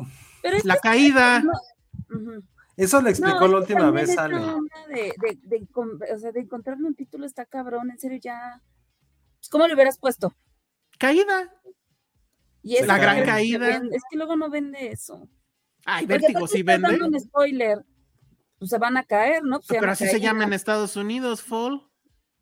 la 0.65 0.77
caída. 0.77 1.43
Eso 2.77 3.01
le 3.01 3.11
explicó 3.11 3.47
la 3.49 3.59
última 3.59 3.91
vez, 3.91 4.19
Ale. 4.19 4.39
De, 4.89 5.15
de, 5.43 5.67
o 5.75 6.19
sea, 6.19 6.33
de 6.33 6.41
encontrarle 6.41 6.87
un 6.87 6.95
título 6.95 7.25
está 7.25 7.47
cabrón, 7.47 7.91
en 7.91 7.99
serio, 7.99 8.19
ya. 8.21 8.61
Pues, 9.39 9.49
¿Cómo 9.49 9.67
le 9.67 9.75
hubieras 9.75 9.99
puesto? 9.99 10.35
Caída. 11.07 11.53
Y 12.63 12.77
es 12.77 12.87
la 12.87 12.99
gran 12.99 13.25
caída. 13.25 13.77
es 13.93 14.03
que 14.11 14.17
luego 14.17 14.37
no 14.37 14.49
vende 14.49 14.91
eso. 14.91 15.29
Ay, 15.85 16.07
Vértigo 16.07 16.47
sí 16.47 16.63
vende. 16.63 17.03
un 17.03 17.21
spoiler. 17.21 17.85
Pues 18.59 18.71
se 18.71 18.79
van 18.79 18.97
a 18.97 19.05
caer, 19.05 19.43
¿no? 19.43 19.59
Pues 19.59 19.79
pero 19.79 19.93
así 19.93 20.07
se 20.07 20.21
llama 20.21 20.45
en 20.45 20.55
Estados 20.55 20.97
Unidos, 20.97 21.43
Fall. 21.43 21.83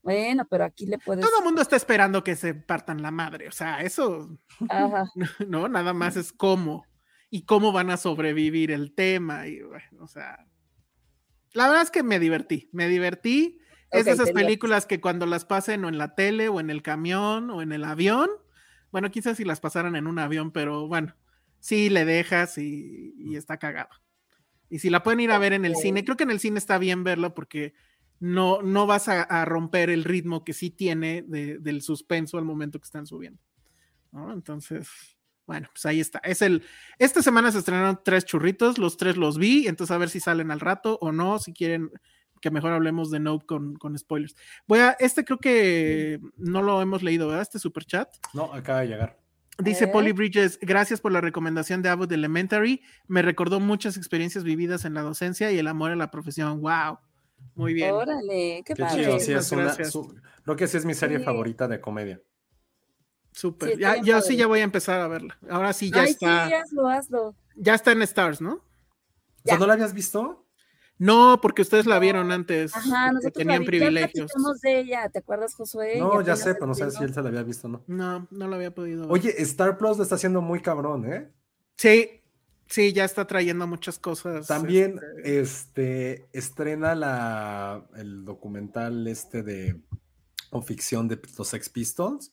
Bueno, 0.02 0.46
pero 0.48 0.64
aquí 0.64 0.86
le 0.86 0.98
puedes. 0.98 1.24
Todo 1.24 1.38
el 1.38 1.44
mundo 1.44 1.62
está 1.62 1.76
esperando 1.76 2.22
que 2.22 2.36
se 2.36 2.54
partan 2.54 3.02
la 3.02 3.10
madre. 3.10 3.48
O 3.48 3.52
sea, 3.52 3.80
eso. 3.80 4.38
Ajá. 4.68 5.10
No, 5.48 5.68
nada 5.68 5.92
más 5.92 6.16
es 6.16 6.32
cómo. 6.32 6.84
Y 7.30 7.44
cómo 7.44 7.72
van 7.72 7.90
a 7.90 7.96
sobrevivir 7.96 8.70
el 8.70 8.94
tema. 8.94 9.48
Y 9.48 9.60
bueno, 9.62 10.02
o 10.04 10.06
sea. 10.06 10.46
La 11.52 11.66
verdad 11.66 11.82
es 11.82 11.90
que 11.90 12.02
me 12.02 12.18
divertí. 12.18 12.68
Me 12.72 12.88
divertí. 12.88 13.58
Es 13.90 14.04
de 14.04 14.12
Ok, 14.12 14.20
esas 14.20 14.30
películas 14.32 14.86
que 14.86 15.00
cuando 15.00 15.26
las 15.26 15.44
pasen 15.44 15.84
o 15.84 15.88
en 15.88 15.98
la 15.98 16.14
tele 16.14 16.48
o 16.48 16.60
en 16.60 16.70
el 16.70 16.82
camión 16.82 17.50
o 17.50 17.60
en 17.60 17.72
el 17.72 17.84
avión, 17.84 18.30
bueno, 18.92 19.10
quizás 19.10 19.36
si 19.38 19.44
las 19.44 19.58
pasaran 19.60 19.96
en 19.96 20.06
un 20.06 20.18
avión, 20.20 20.52
pero 20.52 20.86
bueno, 20.86 21.16
sí 21.58 21.90
le 21.90 22.04
dejas 22.04 22.58
y, 22.58 23.14
y 23.18 23.34
está 23.36 23.58
cagado. 23.58 23.90
Y 24.70 24.78
si 24.78 24.88
la 24.90 25.02
pueden 25.02 25.20
ir 25.20 25.32
a 25.32 25.38
ver 25.38 25.52
en 25.52 25.64
el 25.64 25.74
cine, 25.76 26.04
creo 26.04 26.16
que 26.16 26.24
en 26.24 26.30
el 26.30 26.38
cine 26.40 26.58
está 26.58 26.78
bien 26.78 27.02
verlo 27.04 27.34
porque 27.34 27.74
no, 28.20 28.62
no 28.62 28.86
vas 28.86 29.08
a, 29.08 29.22
a 29.22 29.44
romper 29.44 29.90
el 29.90 30.04
ritmo 30.04 30.44
que 30.44 30.52
sí 30.52 30.70
tiene 30.70 31.22
de- 31.26 31.58
del 31.58 31.82
suspenso 31.82 32.38
al 32.38 32.44
momento 32.44 32.78
que 32.78 32.84
están 32.86 33.06
subiendo. 33.06 33.42
¿no? 34.12 34.32
Entonces, 34.32 34.88
bueno, 35.46 35.68
pues 35.72 35.84
ahí 35.86 36.00
está. 36.00 36.20
Es 36.20 36.40
el, 36.42 36.62
esta 36.98 37.20
semana 37.22 37.50
se 37.50 37.58
estrenaron 37.58 38.00
tres 38.04 38.24
churritos, 38.24 38.78
los 38.78 38.96
tres 38.96 39.16
los 39.16 39.38
vi, 39.38 39.66
entonces 39.66 39.92
a 39.94 39.98
ver 39.98 40.08
si 40.08 40.20
salen 40.20 40.50
al 40.50 40.60
rato 40.60 40.98
o 41.00 41.12
no, 41.12 41.38
si 41.38 41.52
quieren 41.52 41.90
que 42.42 42.50
mejor 42.50 42.72
hablemos 42.72 43.10
de 43.10 43.20
Nope 43.20 43.46
con, 43.46 43.76
con 43.76 43.96
spoilers. 43.96 44.36
Voy 44.66 44.80
a, 44.80 44.90
este 45.00 45.24
creo 45.24 45.38
que 45.38 46.20
no 46.36 46.60
lo 46.60 46.82
hemos 46.82 47.02
leído, 47.02 47.28
¿verdad? 47.28 47.40
Este 47.42 47.58
super 47.58 47.84
chat. 47.86 48.10
No, 48.34 48.52
acaba 48.52 48.80
de 48.80 48.88
llegar. 48.88 49.18
Dice. 49.58 49.86
Polly 49.86 50.12
Bridges, 50.12 50.58
gracias 50.60 51.00
por 51.00 51.12
la 51.12 51.20
recomendación 51.20 51.82
de 51.82 51.88
Abbott 51.88 52.10
Elementary. 52.12 52.82
Me 53.06 53.22
recordó 53.22 53.60
muchas 53.60 53.96
experiencias 53.96 54.44
vividas 54.44 54.84
en 54.84 54.94
la 54.94 55.02
docencia 55.02 55.52
y 55.52 55.58
el 55.58 55.68
amor 55.68 55.92
a 55.92 55.96
la 55.96 56.10
profesión. 56.10 56.60
Wow. 56.60 56.98
Muy 57.54 57.72
bien. 57.74 57.92
Órale, 57.92 58.62
qué, 58.66 58.74
Qué 58.74 58.82
padre. 58.82 59.04
chido, 59.04 59.18
sí, 59.20 59.32
es 59.32 59.52
una, 59.52 59.72
su- 59.84 60.14
creo 60.42 60.56
que 60.56 60.66
sí 60.66 60.76
es 60.78 60.84
mi 60.84 60.94
serie 60.94 61.18
Sí. 61.18 61.24
favorita 61.24 61.68
de 61.68 61.80
comedia. 61.80 62.20
Súper. 63.32 63.74
Sí, 63.74 63.80
ya, 63.80 64.00
yo 64.02 64.20
sí 64.20 64.36
ya 64.36 64.46
voy 64.46 64.60
a 64.60 64.64
empezar 64.64 65.00
a 65.00 65.08
verla. 65.08 65.38
Ahora 65.48 65.72
sí 65.72 65.90
ya 65.90 66.02
Ay, 66.02 66.10
está. 66.10 66.48
sí, 66.48 66.54
hazlo, 66.54 66.88
hazlo. 66.88 67.34
Ya 67.56 67.74
está 67.74 67.92
en 67.92 68.02
Stars, 68.02 68.40
¿no? 68.40 68.54
O 68.54 68.60
sea, 69.44 69.54
Ya. 69.54 69.58
¿no 69.58 69.66
la 69.66 69.72
habías 69.74 69.94
visto? 69.94 70.41
No, 71.04 71.40
porque 71.40 71.62
ustedes 71.62 71.86
la 71.86 71.98
vieron 71.98 72.30
antes. 72.30 72.74
Ajá, 72.76 73.08
que 73.08 73.14
nosotros 73.14 73.32
tenían 73.32 73.54
la 73.56 73.58
vi- 73.60 73.66
privilegios. 73.66 74.30
Ya 74.32 74.70
de 74.70 74.78
ella, 74.80 75.08
¿te 75.08 75.18
acuerdas, 75.18 75.54
Josué? 75.54 75.98
No, 75.98 76.20
ya 76.20 76.36
sé, 76.36 76.54
pero 76.54 76.66
no 76.68 76.74
sé 76.74 76.90
si 76.92 77.02
él 77.02 77.12
se 77.12 77.20
la 77.22 77.28
había 77.28 77.42
visto 77.42 77.66
o 77.66 77.70
no. 77.70 77.82
No, 77.88 78.28
no 78.30 78.46
la 78.48 78.54
había 78.56 78.72
podido 78.72 79.02
ver. 79.02 79.10
Oye, 79.12 79.34
Star 79.42 79.76
Plus 79.78 79.96
lo 79.96 80.02
está 80.04 80.14
haciendo 80.14 80.40
muy 80.40 80.60
cabrón, 80.60 81.12
¿eh? 81.12 81.28
Sí, 81.76 82.20
sí, 82.66 82.92
ya 82.92 83.04
está 83.04 83.26
trayendo 83.26 83.66
muchas 83.66 83.98
cosas. 83.98 84.46
También 84.46 85.00
este, 85.24 85.40
este, 85.40 86.28
estrena 86.32 86.94
la, 86.94 87.84
el 87.96 88.24
documental 88.24 89.06
este 89.08 89.42
de 89.42 89.80
o 90.50 90.62
ficción 90.62 91.08
de 91.08 91.20
los 91.36 91.48
Sex 91.48 91.68
Pistols. 91.68 92.32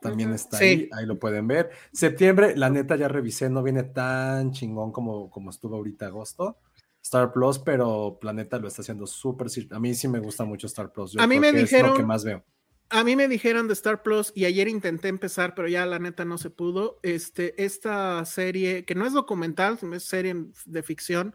También 0.00 0.32
está 0.32 0.58
Sí. 0.58 0.64
ahí, 0.64 0.88
ahí 0.92 1.06
lo 1.06 1.18
pueden 1.18 1.48
ver. 1.48 1.70
Septiembre, 1.92 2.56
la 2.56 2.70
neta 2.70 2.94
ya 2.94 3.08
revisé, 3.08 3.48
no 3.50 3.62
viene 3.64 3.82
tan 3.82 4.52
chingón 4.52 4.92
como, 4.92 5.28
como 5.30 5.50
estuvo 5.50 5.74
ahorita 5.74 6.06
agosto. 6.06 6.58
Star 7.06 7.32
Plus, 7.32 7.60
pero 7.60 8.18
Planeta 8.20 8.58
lo 8.58 8.66
está 8.66 8.82
haciendo 8.82 9.06
súper. 9.06 9.46
A 9.70 9.78
mí 9.78 9.94
sí 9.94 10.08
me 10.08 10.18
gusta 10.18 10.44
mucho 10.44 10.66
Star 10.66 10.92
Plus. 10.92 11.12
yo 11.12 11.20
A 11.20 11.26
mí 11.28 11.38
me 11.38 11.52
que 11.52 11.60
es 11.60 11.70
lo 11.72 11.78
que 11.78 11.84
dijeron- 11.84 12.06
más 12.06 12.24
veo. 12.24 12.44
A 12.88 13.04
mí 13.04 13.14
me 13.14 13.28
dijeron 13.28 13.68
de 13.68 13.74
Star 13.74 14.02
Plus 14.02 14.32
y 14.34 14.44
ayer 14.44 14.66
intenté 14.66 15.06
empezar, 15.08 15.54
pero 15.54 15.68
ya 15.68 15.86
la 15.86 15.98
neta 16.00 16.24
no 16.24 16.36
se 16.36 16.50
pudo. 16.50 16.98
Este, 17.04 17.64
esta 17.64 18.24
serie, 18.24 18.84
que 18.84 18.94
no 18.96 19.06
es 19.06 19.12
documental, 19.12 19.78
es 19.92 20.02
serie 20.04 20.34
de 20.66 20.82
ficción 20.82 21.34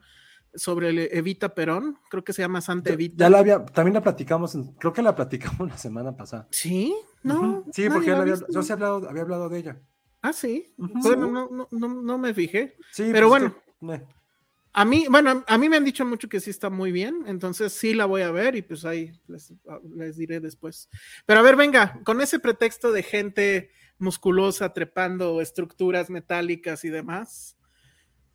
sobre 0.53 1.17
Evita 1.17 1.55
Perón, 1.55 1.97
creo 2.09 2.25
que 2.25 2.33
se 2.33 2.41
llama 2.41 2.59
Santa 2.59 2.89
Ya, 2.89 2.93
Evita. 2.95 3.15
ya 3.25 3.29
la 3.29 3.39
había, 3.39 3.65
también 3.65 3.93
la 3.93 4.01
platicamos, 4.01 4.53
en- 4.55 4.73
creo 4.73 4.91
que 4.91 5.01
la 5.01 5.15
platicamos 5.15 5.69
la 5.69 5.77
semana 5.77 6.15
pasada. 6.17 6.47
Sí, 6.51 6.93
no. 7.23 7.63
Sí, 7.71 7.89
porque 7.89 8.11
había, 8.11 8.35
yo 8.49 8.61
sí 8.61 8.73
hablado, 8.73 9.09
había 9.09 9.21
hablado 9.21 9.47
de 9.47 9.59
ella. 9.59 9.81
Ah, 10.21 10.33
sí. 10.33 10.73
Bueno, 10.77 11.27
no, 11.31 11.49
no, 11.49 11.67
no, 11.71 12.01
no 12.01 12.17
me 12.17 12.33
fijé. 12.33 12.75
Sí, 12.91 13.09
Pero 13.13 13.29
pues, 13.29 13.41
bueno. 13.41 13.55
que- 13.79 13.95
eh. 13.95 14.07
A 14.73 14.85
mí, 14.85 15.05
bueno, 15.09 15.43
a 15.45 15.57
mí 15.57 15.67
me 15.67 15.75
han 15.77 15.83
dicho 15.83 16.05
mucho 16.05 16.29
que 16.29 16.39
sí 16.39 16.49
está 16.49 16.69
muy 16.69 16.93
bien, 16.93 17.23
entonces 17.27 17.73
sí 17.73 17.93
la 17.93 18.05
voy 18.05 18.21
a 18.21 18.31
ver 18.31 18.55
y 18.55 18.61
pues 18.61 18.85
ahí 18.85 19.11
les, 19.27 19.53
les 19.95 20.15
diré 20.15 20.39
después. 20.39 20.89
Pero 21.25 21.41
a 21.41 21.43
ver, 21.43 21.57
venga, 21.57 21.99
con 22.05 22.21
ese 22.21 22.39
pretexto 22.39 22.91
de 22.91 23.03
gente 23.03 23.71
musculosa 23.97 24.73
trepando 24.73 25.41
estructuras 25.41 26.09
metálicas 26.09 26.85
y 26.85 26.89
demás, 26.89 27.57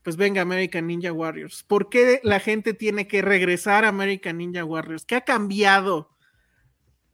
pues 0.03 0.17
venga 0.17 0.43
American 0.43 0.87
Ninja 0.87 1.13
Warriors. 1.13 1.65
¿Por 1.65 1.89
qué 1.89 2.21
la 2.23 2.39
gente 2.39 2.75
tiene 2.75 3.09
que 3.09 3.23
regresar 3.23 3.85
a 3.85 3.89
American 3.89 4.39
Ninja 4.39 4.65
Warriors? 4.65 5.05
¿Qué 5.05 5.17
ha 5.17 5.23
cambiado 5.23 6.11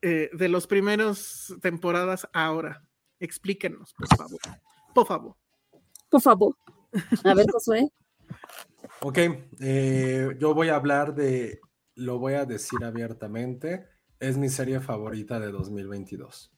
eh, 0.02 0.28
de 0.32 0.48
los 0.48 0.66
primeros 0.66 1.54
temporadas 1.62 2.28
ahora? 2.34 2.84
Explíquenos, 3.18 3.94
por 3.94 4.08
favor. 4.16 4.40
Por 4.94 5.06
favor. 5.06 5.36
Por 6.10 6.20
favor. 6.20 6.56
A 7.24 7.34
ver, 7.34 7.46
Josué. 7.50 7.88
Ok, 9.00 9.18
eh, 9.60 10.36
yo 10.38 10.54
voy 10.54 10.68
a 10.68 10.76
hablar 10.76 11.14
de, 11.14 11.60
lo 11.94 12.18
voy 12.18 12.34
a 12.34 12.44
decir 12.44 12.84
abiertamente, 12.84 13.88
es 14.20 14.38
mi 14.38 14.48
serie 14.48 14.80
favorita 14.80 15.40
de 15.40 15.50
2022. 15.50 16.52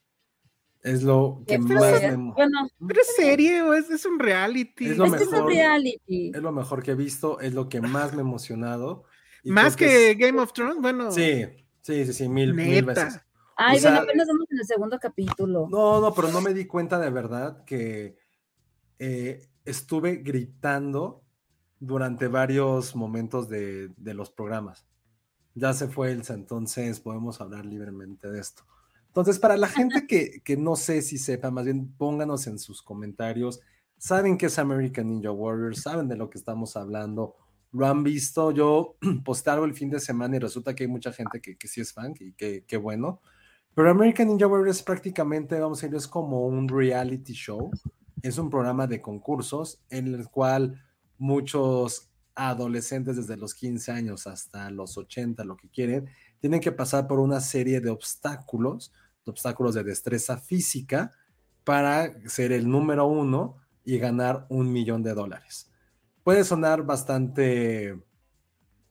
Es 0.82 1.02
lo 1.02 1.42
que 1.46 1.58
más 1.58 2.02
me, 2.02 2.16
Bueno, 2.34 2.68
¿Pero 2.86 3.00
es 3.00 3.16
serie 3.16 3.62
o 3.62 3.72
es, 3.72 3.88
es 3.88 4.04
un 4.04 4.18
reality? 4.18 4.90
Es 4.90 4.98
lo 4.98 5.06
es 5.06 5.12
mejor. 5.12 5.46
reality. 5.46 6.32
es 6.34 6.42
lo 6.42 6.52
mejor 6.52 6.82
que 6.82 6.90
he 6.90 6.94
visto, 6.94 7.40
es 7.40 7.54
lo 7.54 7.70
que 7.70 7.80
más 7.80 8.12
me 8.12 8.18
ha 8.18 8.20
emocionado. 8.20 9.04
y 9.42 9.50
Más 9.50 9.76
que 9.76 10.10
es- 10.10 10.18
Game 10.18 10.38
of 10.38 10.52
Thrones, 10.52 10.76
bueno. 10.82 11.10
Sí, 11.10 11.46
sí, 11.80 12.04
sí, 12.04 12.12
sí, 12.12 12.28
mil, 12.28 12.52
veces. 12.52 13.18
Ay, 13.56 13.78
O 13.78 13.80
sea, 13.80 13.90
bueno, 13.92 14.04
apenas 14.04 14.28
vamos 14.28 14.46
en 14.50 14.58
el 14.58 14.66
segundo 14.66 14.98
capítulo. 15.00 15.68
No, 15.70 16.00
no, 16.02 16.12
pero 16.12 16.28
no 16.28 16.42
me 16.42 16.52
di 16.52 16.66
cuenta 16.66 16.98
de 16.98 17.08
verdad 17.08 17.64
que 17.64 18.18
eh, 18.98 19.48
estuve 19.64 20.16
gritando 20.16 21.23
durante 21.80 22.28
varios 22.28 22.94
momentos 22.96 23.48
de, 23.48 23.88
de 23.96 24.14
los 24.14 24.30
programas. 24.30 24.86
Ya 25.54 25.72
se 25.72 25.88
fue 25.88 26.12
Elsa, 26.12 26.34
entonces 26.34 27.00
podemos 27.00 27.40
hablar 27.40 27.64
libremente 27.64 28.30
de 28.30 28.40
esto. 28.40 28.64
Entonces, 29.14 29.38
para 29.38 29.56
la 29.56 29.68
gente 29.68 30.08
que, 30.08 30.40
que 30.42 30.56
no 30.56 30.74
sé 30.74 31.00
si 31.00 31.18
sepa, 31.18 31.52
más 31.52 31.64
bien 31.64 31.94
pónganos 31.96 32.48
en 32.48 32.58
sus 32.58 32.82
comentarios. 32.82 33.60
¿Saben 33.96 34.36
qué 34.36 34.46
es 34.46 34.58
American 34.58 35.08
Ninja 35.08 35.30
Warriors? 35.30 35.82
¿Saben 35.82 36.08
de 36.08 36.16
lo 36.16 36.28
que 36.28 36.36
estamos 36.36 36.76
hablando? 36.76 37.36
¿Lo 37.70 37.86
han 37.86 38.02
visto? 38.02 38.50
Yo 38.50 38.96
posté 39.24 39.50
algo 39.50 39.66
el 39.66 39.74
fin 39.74 39.88
de 39.88 40.00
semana 40.00 40.34
y 40.34 40.40
resulta 40.40 40.74
que 40.74 40.82
hay 40.82 40.88
mucha 40.88 41.12
gente 41.12 41.40
que, 41.40 41.56
que 41.56 41.68
sí 41.68 41.80
es 41.80 41.92
fan 41.92 42.12
y 42.18 42.32
que, 42.32 42.64
que 42.66 42.76
bueno. 42.76 43.20
Pero 43.72 43.88
American 43.88 44.26
Ninja 44.26 44.48
Warriors 44.48 44.82
prácticamente, 44.82 45.60
vamos 45.60 45.78
a 45.78 45.86
decir, 45.86 45.96
es 45.96 46.08
como 46.08 46.46
un 46.46 46.68
reality 46.68 47.34
show. 47.34 47.70
Es 48.20 48.36
un 48.38 48.50
programa 48.50 48.88
de 48.88 49.00
concursos 49.00 49.80
en 49.90 50.12
el 50.12 50.28
cual 50.28 50.82
muchos 51.18 52.10
adolescentes 52.34 53.16
desde 53.16 53.36
los 53.36 53.54
15 53.54 53.92
años 53.92 54.26
hasta 54.26 54.70
los 54.70 54.98
80, 54.98 55.44
lo 55.44 55.56
que 55.56 55.68
quieren, 55.68 56.08
tienen 56.40 56.60
que 56.60 56.72
pasar 56.72 57.06
por 57.06 57.20
una 57.20 57.40
serie 57.40 57.80
de 57.80 57.90
obstáculos, 57.90 58.92
de 59.24 59.30
obstáculos 59.30 59.74
de 59.74 59.84
destreza 59.84 60.36
física 60.36 61.12
para 61.64 62.12
ser 62.28 62.52
el 62.52 62.68
número 62.68 63.06
uno 63.06 63.56
y 63.84 63.98
ganar 63.98 64.46
un 64.48 64.72
millón 64.72 65.02
de 65.02 65.14
dólares. 65.14 65.70
Puede 66.22 66.44
sonar 66.44 66.84
bastante, 66.84 68.02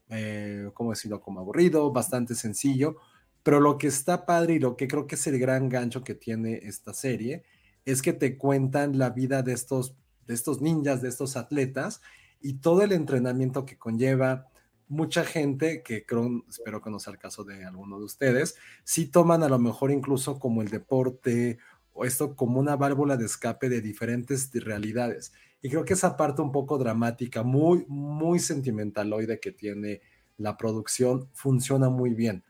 eh, 0.08 0.70
¿cómo 0.72 0.90
decirlo? 0.90 1.20
Como 1.20 1.40
aburrido, 1.40 1.92
bastante 1.92 2.34
sencillo, 2.34 2.96
pero 3.42 3.60
lo 3.60 3.76
que 3.76 3.88
está 3.88 4.24
padre 4.24 4.54
y 4.54 4.58
lo 4.58 4.76
que 4.76 4.88
creo 4.88 5.06
que 5.06 5.16
es 5.16 5.26
el 5.26 5.38
gran 5.38 5.68
gancho 5.68 6.02
que 6.02 6.14
tiene 6.14 6.60
esta 6.62 6.94
serie 6.94 7.44
es 7.84 8.02
que 8.02 8.12
te 8.12 8.38
cuentan 8.38 8.98
la 8.98 9.10
vida 9.10 9.42
de 9.42 9.52
estos, 9.52 9.94
de 10.26 10.34
estos 10.34 10.60
ninjas, 10.60 11.02
de 11.02 11.08
estos 11.08 11.36
atletas 11.36 12.00
y 12.40 12.54
todo 12.54 12.82
el 12.82 12.92
entrenamiento 12.92 13.64
que 13.64 13.78
conlleva. 13.78 14.48
Mucha 14.88 15.24
gente, 15.24 15.82
que 15.82 16.04
creo, 16.04 16.44
espero 16.48 16.82
sea 17.00 17.12
el 17.12 17.18
caso 17.18 17.42
de 17.44 17.64
alguno 17.64 17.98
de 17.98 18.04
ustedes, 18.04 18.56
sí 18.84 19.06
toman 19.06 19.42
a 19.42 19.48
lo 19.48 19.58
mejor 19.58 19.90
incluso 19.90 20.38
como 20.38 20.60
el 20.60 20.68
deporte 20.68 21.58
o 21.94 22.04
esto 22.04 22.36
como 22.36 22.60
una 22.60 22.76
válvula 22.76 23.16
de 23.16 23.24
escape 23.24 23.68
de 23.68 23.80
diferentes 23.80 24.50
realidades. 24.52 25.32
Y 25.62 25.70
creo 25.70 25.86
que 25.86 25.94
esa 25.94 26.16
parte 26.16 26.42
un 26.42 26.52
poco 26.52 26.76
dramática, 26.76 27.42
muy, 27.42 27.86
muy 27.88 28.38
sentimentaloide 28.38 29.40
que 29.40 29.52
tiene 29.52 30.02
la 30.36 30.58
producción, 30.58 31.30
funciona 31.32 31.88
muy 31.88 32.12
bien. 32.12 32.44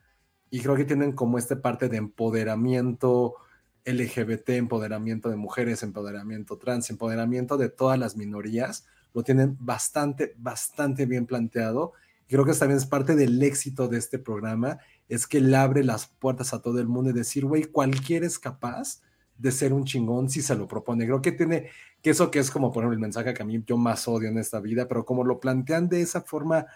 Y 0.51 0.61
creo 0.61 0.75
que 0.75 0.85
tienen 0.85 1.13
como 1.13 1.39
esta 1.39 1.61
parte 1.61 1.89
de 1.89 1.99
empoderamiento 1.99 3.37
LGBT, 3.85 4.51
empoderamiento 4.51 5.31
de 5.31 5.37
mujeres, 5.37 5.83
empoderamiento 5.83 6.59
trans, 6.59 6.91
empoderamiento 6.91 7.57
de 7.57 7.69
todas 7.69 7.99
las 7.99 8.17
minorías. 8.17 8.87
Lo 9.13 9.23
tienen 9.23 9.57
bastante, 9.61 10.35
bastante 10.39 11.07
bien 11.07 11.27
planteado. 11.27 11.93
Creo 12.27 12.45
que 12.45 12.53
también 12.55 12.79
es 12.79 12.87
parte 12.87 13.15
del 13.15 13.43
éxito 13.43 13.87
de 13.89 13.99
este 13.99 14.19
programa, 14.19 14.79
es 15.09 15.27
que 15.27 15.41
le 15.41 15.57
abre 15.57 15.85
las 15.85 16.07
puertas 16.07 16.55
a 16.55 16.63
todo 16.63 16.81
el 16.81 16.89
mundo 16.89 17.11
y 17.11 17.13
decir, 17.13 17.45
güey, 17.45 17.65
cualquiera 17.65 18.27
es 18.27 18.39
capaz 18.39 19.03
de 19.37 19.51
ser 19.53 19.73
un 19.73 19.85
chingón 19.85 20.31
si 20.31 20.41
se 20.41 20.55
lo 20.55 20.67
propone. 20.67 21.05
Creo 21.05 21.21
que 21.21 21.33
tiene, 21.33 21.69
que 22.03 22.11
eso 22.11 22.31
que 22.31 22.39
es 22.39 22.51
como, 22.51 22.73
por 22.73 22.83
ejemplo, 22.83 22.95
el 22.95 23.01
mensaje 23.01 23.35
que 23.35 23.43
a 23.43 23.47
mí 23.47 23.63
yo 23.67 23.77
más 23.77 24.09
odio 24.09 24.29
en 24.29 24.39
esta 24.39 24.61
vida, 24.61 24.89
pero 24.89 25.05
como 25.05 25.25
lo 25.25 25.41
plantean 25.41 25.89
de 25.89 26.01
esa 26.01 26.23
forma 26.23 26.67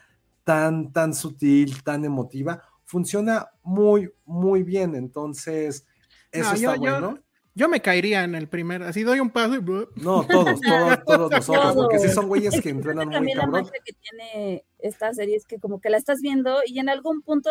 tan, 0.45 0.93
tan 0.93 1.15
sutil, 1.15 1.83
tan 1.83 2.05
emotiva, 2.05 2.63
funciona 2.85 3.49
muy, 3.63 4.11
muy 4.25 4.63
bien. 4.63 4.95
Entonces, 4.95 5.87
eso 6.33 6.49
No, 6.51 6.55
está 6.55 6.61
yo- 6.61 6.75
yo- 6.75 6.81
bueno. 7.01 7.19
Yo 7.55 7.69
me 7.69 7.83
caería 7.83 8.23
en 8.23 8.37
el 8.37 8.49
primer, 8.49 8.85
así 8.85 9.03
doy 9.03 9.19
un 9.19 9.31
paso 9.31 9.57
y... 9.57 9.61
No, 10.01 10.25
todos, 10.29 10.61
todos, 10.61 11.05
todos 11.05 11.31
nosotros, 11.33 11.75
porque 11.75 11.99
sí 11.99 12.09
son 12.09 12.29
güeyes 12.29 12.55
Es 12.55 12.63
que 12.63 12.69
entrenan 12.71 13.09
muy 13.09 13.15
También 13.17 13.37
la 13.39 13.45
cabrón. 13.47 13.63
magia 13.65 13.81
que 13.85 13.93
tiene 13.95 14.65
esta 14.79 15.13
serie 15.13 15.35
es 15.35 15.45
que 15.45 15.59
como 15.59 15.81
que 15.81 15.91
la 15.91 15.97
estás 15.97 16.21
viendo 16.21 16.59
y 16.67 16.79
en 16.79 16.89
algún 16.89 17.21
punto 17.23 17.51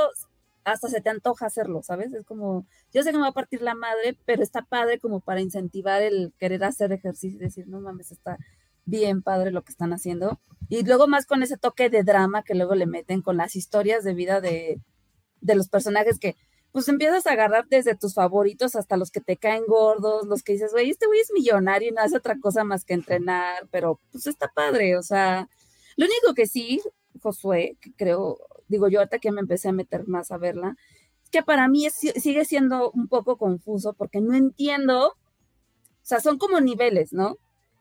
hasta 0.64 0.88
se 0.88 1.02
te 1.02 1.10
antoja 1.10 1.46
hacerlo, 1.48 1.82
¿sabes? 1.84 2.14
Es 2.14 2.24
como, 2.26 2.66
yo 2.94 3.04
sé 3.04 3.12
que 3.12 3.18
me 3.18 3.24
va 3.24 3.30
a 3.30 3.34
partir 3.34 3.62
la 3.62 3.76
madre, 3.76 4.18
pero 4.26 4.44
está 4.44 4.62
padre 4.62 4.98
como 5.00 5.20
para 5.20 5.42
incentivar 5.42 6.02
el 6.02 6.32
querer 6.38 6.64
hacer 6.64 6.94
ejercicio 6.94 7.38
y 7.38 7.44
decir, 7.44 7.68
no 7.68 7.82
mames, 7.82 8.12
está 8.14 8.38
bien 8.86 9.22
padre 9.22 9.52
lo 9.52 9.64
que 9.64 9.72
están 9.74 9.92
haciendo. 9.92 10.40
Y 10.70 10.86
luego 10.86 11.08
más 11.10 11.26
con 11.26 11.44
ese 11.44 11.58
toque 11.58 11.90
de 11.90 12.04
drama 12.04 12.44
que 12.44 12.56
luego 12.56 12.76
le 12.76 12.86
meten 12.86 13.22
con 13.22 13.36
las 13.36 13.58
historias 13.58 14.06
de 14.06 14.14
vida 14.14 14.40
de, 14.40 14.80
de 15.42 15.56
los 15.56 15.68
personajes 15.68 16.18
que 16.18 16.38
pues 16.72 16.88
empiezas 16.90 17.26
a 17.26 17.32
agarrar 17.32 17.68
desde 17.70 17.96
tus 17.96 18.14
favoritos 18.14 18.76
hasta 18.76 18.98
los 18.98 19.12
que 19.12 19.22
te 19.22 19.38
caen 19.38 19.64
gordos, 19.68 20.28
los 20.28 20.44
que 20.44 20.54
dices, 20.54 20.72
güey, 20.72 20.90
este 20.90 21.08
güey 21.08 21.20
es 21.20 21.32
millonario 21.34 21.90
y 21.90 21.92
no 21.92 22.02
hace 22.02 22.18
otra 22.18 22.38
cosa 22.40 22.64
más 22.64 22.86
que 22.86 22.94
entrenar, 22.94 23.68
pero 23.72 24.00
pues 24.12 24.28
está 24.28 24.48
padre, 24.54 24.98
o 24.98 25.04
sea, 25.04 25.50
lo 25.96 26.06
único 26.06 26.34
que 26.36 26.46
sí, 26.46 26.82
Josué, 27.22 27.78
que 27.82 27.92
creo, 27.94 28.38
digo 28.68 28.88
yo 28.88 29.00
ahorita 29.00 29.20
que 29.20 29.32
me 29.32 29.42
empecé 29.42 29.70
a 29.70 29.74
meter 29.74 30.08
más 30.08 30.32
a 30.32 30.38
verla, 30.38 30.76
es 31.24 31.30
que 31.30 31.44
para 31.44 31.68
mí 31.68 31.88
sigue 31.90 32.46
siendo 32.46 32.92
un 32.92 33.08
poco 33.08 33.38
confuso 33.38 33.94
porque 33.94 34.22
no 34.22 34.36
entiendo, 34.36 35.08
o 35.10 35.16
sea, 36.04 36.20
son 36.20 36.38
como 36.38 36.62
niveles, 36.62 37.14
¿no? 37.14 37.38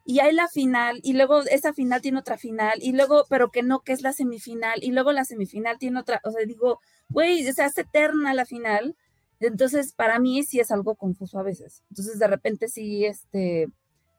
Y 0.07 0.21
hay 0.21 0.33
la 0.33 0.47
final, 0.47 1.01
y 1.03 1.15
luego 1.15 1.43
esa 1.43 1.75
final 1.75 2.01
tiene 2.01 2.21
otra 2.21 2.39
final, 2.39 2.79
y 2.81 2.93
luego, 2.93 3.25
pero 3.29 3.51
que 3.51 3.65
no, 3.65 3.81
que 3.81 3.93
es 3.93 4.03
la 4.03 4.13
semifinal, 4.13 4.79
y 4.83 4.93
luego 4.93 5.11
la 5.11 5.25
semifinal 5.25 5.79
tiene 5.79 5.99
otra, 5.99 6.21
o 6.25 6.31
sea, 6.31 6.47
digo, 6.47 6.81
güey, 7.09 7.43
se 7.53 7.63
hace 7.63 7.81
eterna 7.81 8.33
la 8.33 8.47
final, 8.47 8.97
entonces 9.41 9.93
para 9.93 10.21
mí 10.21 10.45
sí 10.45 10.61
es 10.61 10.71
algo 10.71 10.95
confuso 10.95 11.41
a 11.41 11.43
veces, 11.43 11.83
entonces 11.91 12.21
de 12.21 12.29
repente 12.29 12.69
sí, 12.69 13.05
este, 13.05 13.67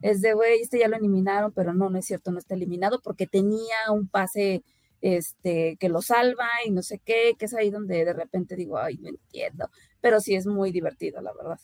es 0.01 0.21
de, 0.21 0.33
güey, 0.33 0.61
este 0.61 0.79
ya 0.79 0.89
lo 0.89 0.97
eliminaron, 0.97 1.53
pero 1.53 1.73
no, 1.73 1.89
no 1.89 1.97
es 1.97 2.05
cierto, 2.05 2.31
no 2.31 2.39
está 2.39 2.55
eliminado 2.55 2.99
porque 3.01 3.25
tenía 3.25 3.89
un 3.91 4.09
pase, 4.09 4.63
este, 4.99 5.77
que 5.79 5.87
lo 5.87 6.01
salva 6.01 6.49
y 6.65 6.71
no 6.71 6.81
sé 6.81 6.99
qué, 6.99 7.35
que 7.39 7.45
es 7.45 7.53
ahí 7.53 7.69
donde 7.69 8.03
de 8.03 8.13
repente 8.13 8.57
digo, 8.57 8.77
ay, 8.77 8.97
no 8.97 9.07
entiendo, 9.07 9.69
pero 10.01 10.19
sí 10.19 10.35
es 10.35 10.45
muy 10.47 10.71
divertido, 10.71 11.21
la 11.21 11.33
verdad. 11.33 11.59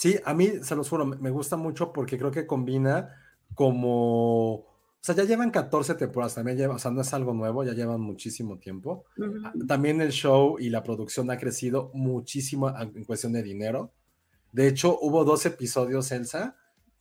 Sí, 0.00 0.18
a 0.24 0.32
mí, 0.32 0.50
se 0.62 0.74
los 0.74 0.88
juro, 0.88 1.04
me 1.04 1.28
gusta 1.28 1.58
mucho 1.58 1.92
porque 1.92 2.16
creo 2.16 2.30
que 2.30 2.46
combina 2.46 3.14
como... 3.54 4.54
O 4.54 4.66
sea, 5.02 5.14
ya 5.14 5.24
llevan 5.24 5.50
14 5.50 5.94
temporadas, 5.94 6.36
también 6.36 6.56
lleva, 6.56 6.76
o 6.76 6.78
sea, 6.78 6.90
no 6.90 7.02
es 7.02 7.12
algo 7.12 7.34
nuevo, 7.34 7.64
ya 7.64 7.74
llevan 7.74 8.00
muchísimo 8.00 8.56
tiempo. 8.56 9.04
Ah, 9.44 9.52
también 9.68 10.00
el 10.00 10.12
show 10.12 10.56
y 10.58 10.70
la 10.70 10.82
producción 10.82 11.30
ha 11.30 11.36
crecido 11.36 11.90
muchísimo 11.92 12.72
en 12.78 13.04
cuestión 13.04 13.34
de 13.34 13.42
dinero. 13.42 13.92
De 14.52 14.68
hecho, 14.68 14.98
hubo 15.02 15.26
dos 15.26 15.44
episodios, 15.44 16.10
Elsa, 16.12 16.56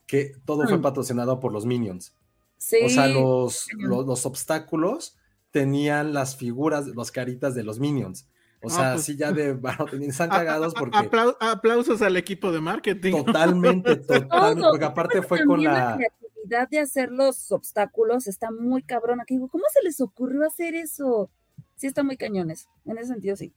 que 0.05 0.33
todo 0.43 0.67
fue 0.67 0.79
mm. 0.79 0.81
patrocinado 0.81 1.39
por 1.39 1.53
los 1.53 1.65
Minions. 1.65 2.13
Sí. 2.57 2.79
O 2.83 2.89
sea, 2.89 3.07
los, 3.07 3.67
los 3.77 4.25
obstáculos 4.25 5.15
tenían 5.51 6.11
las 6.11 6.35
figuras, 6.35 6.87
las 6.87 7.11
caritas 7.11 7.55
de 7.55 7.63
los 7.63 7.79
Minions. 7.79 8.27
O 8.61 8.69
sea, 8.69 8.93
pues, 8.93 9.05
sí 9.05 9.15
ya 9.15 9.31
de 9.31 9.53
bueno, 9.53 9.85
están 10.01 10.29
cagados 10.29 10.73
porque. 10.73 11.09
aplausos 11.39 12.01
al 12.01 12.17
equipo 12.17 12.51
de 12.51 12.61
marketing. 12.61 13.23
Totalmente, 13.23 13.95
totalmente. 13.97 14.67
porque 14.69 14.85
aparte 14.85 15.21
fue 15.21 15.45
con 15.45 15.63
la. 15.63 15.71
La 15.71 15.95
creatividad 15.97 16.69
de 16.69 16.79
hacer 16.79 17.11
los 17.11 17.51
obstáculos 17.51 18.27
está 18.27 18.51
muy 18.51 18.83
cabrón. 18.83 19.21
Aquí 19.21 19.35
digo, 19.35 19.47
¿cómo 19.47 19.63
se 19.71 19.83
les 19.83 20.01
ocurrió 20.01 20.45
hacer 20.45 20.75
eso? 20.75 21.29
Sí, 21.75 21.87
está 21.87 22.03
muy 22.03 22.17
cañones. 22.17 22.67
En 22.85 22.97
ese 22.97 23.07
sentido, 23.07 23.35
sí. 23.35 23.53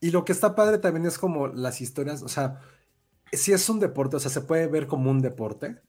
Y 0.00 0.10
lo 0.10 0.24
que 0.24 0.32
está 0.32 0.54
padre 0.54 0.78
también 0.78 1.06
es 1.06 1.18
como 1.18 1.48
las 1.48 1.80
historias, 1.80 2.22
o 2.22 2.28
sea, 2.28 2.60
si 3.32 3.52
es 3.52 3.68
un 3.68 3.80
deporte, 3.80 4.16
o 4.16 4.20
sea, 4.20 4.30
se 4.30 4.42
puede 4.42 4.68
ver 4.68 4.86
como 4.86 5.10
un 5.10 5.20
deporte, 5.20 5.80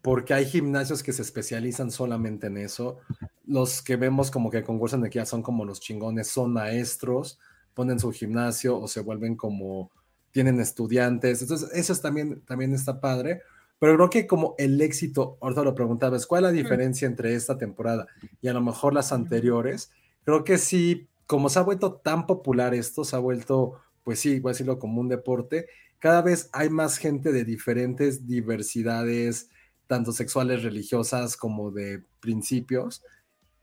porque 0.00 0.32
hay 0.32 0.46
gimnasios 0.46 1.02
que 1.02 1.12
se 1.12 1.20
especializan 1.20 1.90
solamente 1.90 2.46
en 2.46 2.56
eso. 2.56 2.98
Los 3.44 3.82
que 3.82 3.96
vemos 3.96 4.30
como 4.30 4.50
que 4.50 4.64
concursan 4.64 5.02
de 5.02 5.10
que 5.10 5.18
ya 5.18 5.26
son 5.26 5.42
como 5.42 5.66
los 5.66 5.78
chingones, 5.80 6.28
son 6.28 6.54
maestros 6.54 7.38
ponen 7.74 8.00
su 8.00 8.12
gimnasio 8.12 8.78
o 8.78 8.88
se 8.88 9.00
vuelven 9.00 9.36
como, 9.36 9.90
tienen 10.32 10.60
estudiantes. 10.60 11.42
Entonces, 11.42 11.70
eso 11.72 11.92
es 11.92 12.00
también, 12.00 12.42
también 12.42 12.74
está 12.74 13.00
padre. 13.00 13.42
Pero 13.78 13.96
creo 13.96 14.10
que 14.10 14.26
como 14.26 14.54
el 14.58 14.80
éxito, 14.80 15.38
ahorita 15.40 15.62
lo 15.62 15.74
preguntabas, 15.74 16.26
¿cuál 16.26 16.44
es 16.44 16.50
la 16.50 16.56
diferencia 16.56 17.06
entre 17.06 17.34
esta 17.34 17.56
temporada 17.56 18.06
y 18.42 18.48
a 18.48 18.52
lo 18.52 18.60
mejor 18.60 18.92
las 18.92 19.10
anteriores? 19.10 19.90
Creo 20.24 20.44
que 20.44 20.58
sí, 20.58 21.08
como 21.26 21.48
se 21.48 21.58
ha 21.58 21.62
vuelto 21.62 21.94
tan 21.94 22.26
popular 22.26 22.74
esto, 22.74 23.04
se 23.04 23.16
ha 23.16 23.18
vuelto, 23.18 23.80
pues 24.04 24.20
sí, 24.20 24.38
voy 24.38 24.50
a 24.50 24.52
decirlo 24.52 24.78
como 24.78 25.00
un 25.00 25.08
deporte, 25.08 25.66
cada 25.98 26.20
vez 26.20 26.50
hay 26.52 26.68
más 26.68 26.98
gente 26.98 27.32
de 27.32 27.44
diferentes 27.44 28.26
diversidades, 28.26 29.48
tanto 29.86 30.12
sexuales, 30.12 30.62
religiosas, 30.62 31.38
como 31.38 31.70
de 31.70 32.04
principios, 32.20 33.02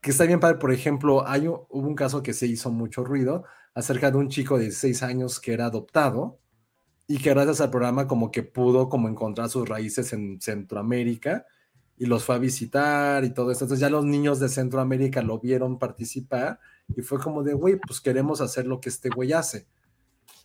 que 0.01 0.09
está 0.11 0.25
bien 0.25 0.39
padre. 0.39 0.57
Por 0.57 0.71
ejemplo, 0.71 1.27
hay, 1.27 1.47
hubo 1.47 1.67
un 1.69 1.95
caso 1.95 2.23
que 2.23 2.33
se 2.33 2.47
hizo 2.47 2.71
mucho 2.71 3.03
ruido, 3.03 3.45
acerca 3.77 4.09
de 4.09 4.17
un 4.17 4.27
chico 4.27 4.57
de 4.57 4.63
16 4.63 5.03
años 5.03 5.39
que 5.39 5.53
era 5.53 5.67
adoptado 5.67 6.39
y 7.07 7.19
que 7.19 7.29
gracias 7.29 7.61
al 7.61 7.69
programa 7.69 8.07
como 8.07 8.31
que 8.31 8.41
pudo 8.41 8.89
como 8.89 9.07
encontrar 9.07 9.49
sus 9.49 9.69
raíces 9.69 10.13
en 10.13 10.41
Centroamérica 10.41 11.45
y 11.95 12.07
los 12.07 12.23
fue 12.23 12.33
a 12.33 12.39
visitar 12.39 13.23
y 13.23 13.35
todo 13.35 13.51
esto. 13.51 13.65
Entonces 13.65 13.81
ya 13.81 13.91
los 13.91 14.03
niños 14.03 14.39
de 14.39 14.49
Centroamérica 14.49 15.21
lo 15.21 15.39
vieron 15.39 15.77
participar 15.77 16.59
y 16.95 17.03
fue 17.03 17.19
como 17.19 17.43
de, 17.43 17.53
güey, 17.53 17.77
pues 17.77 18.01
queremos 18.01 18.41
hacer 18.41 18.65
lo 18.65 18.81
que 18.81 18.89
este 18.89 19.09
güey 19.09 19.31
hace. 19.33 19.67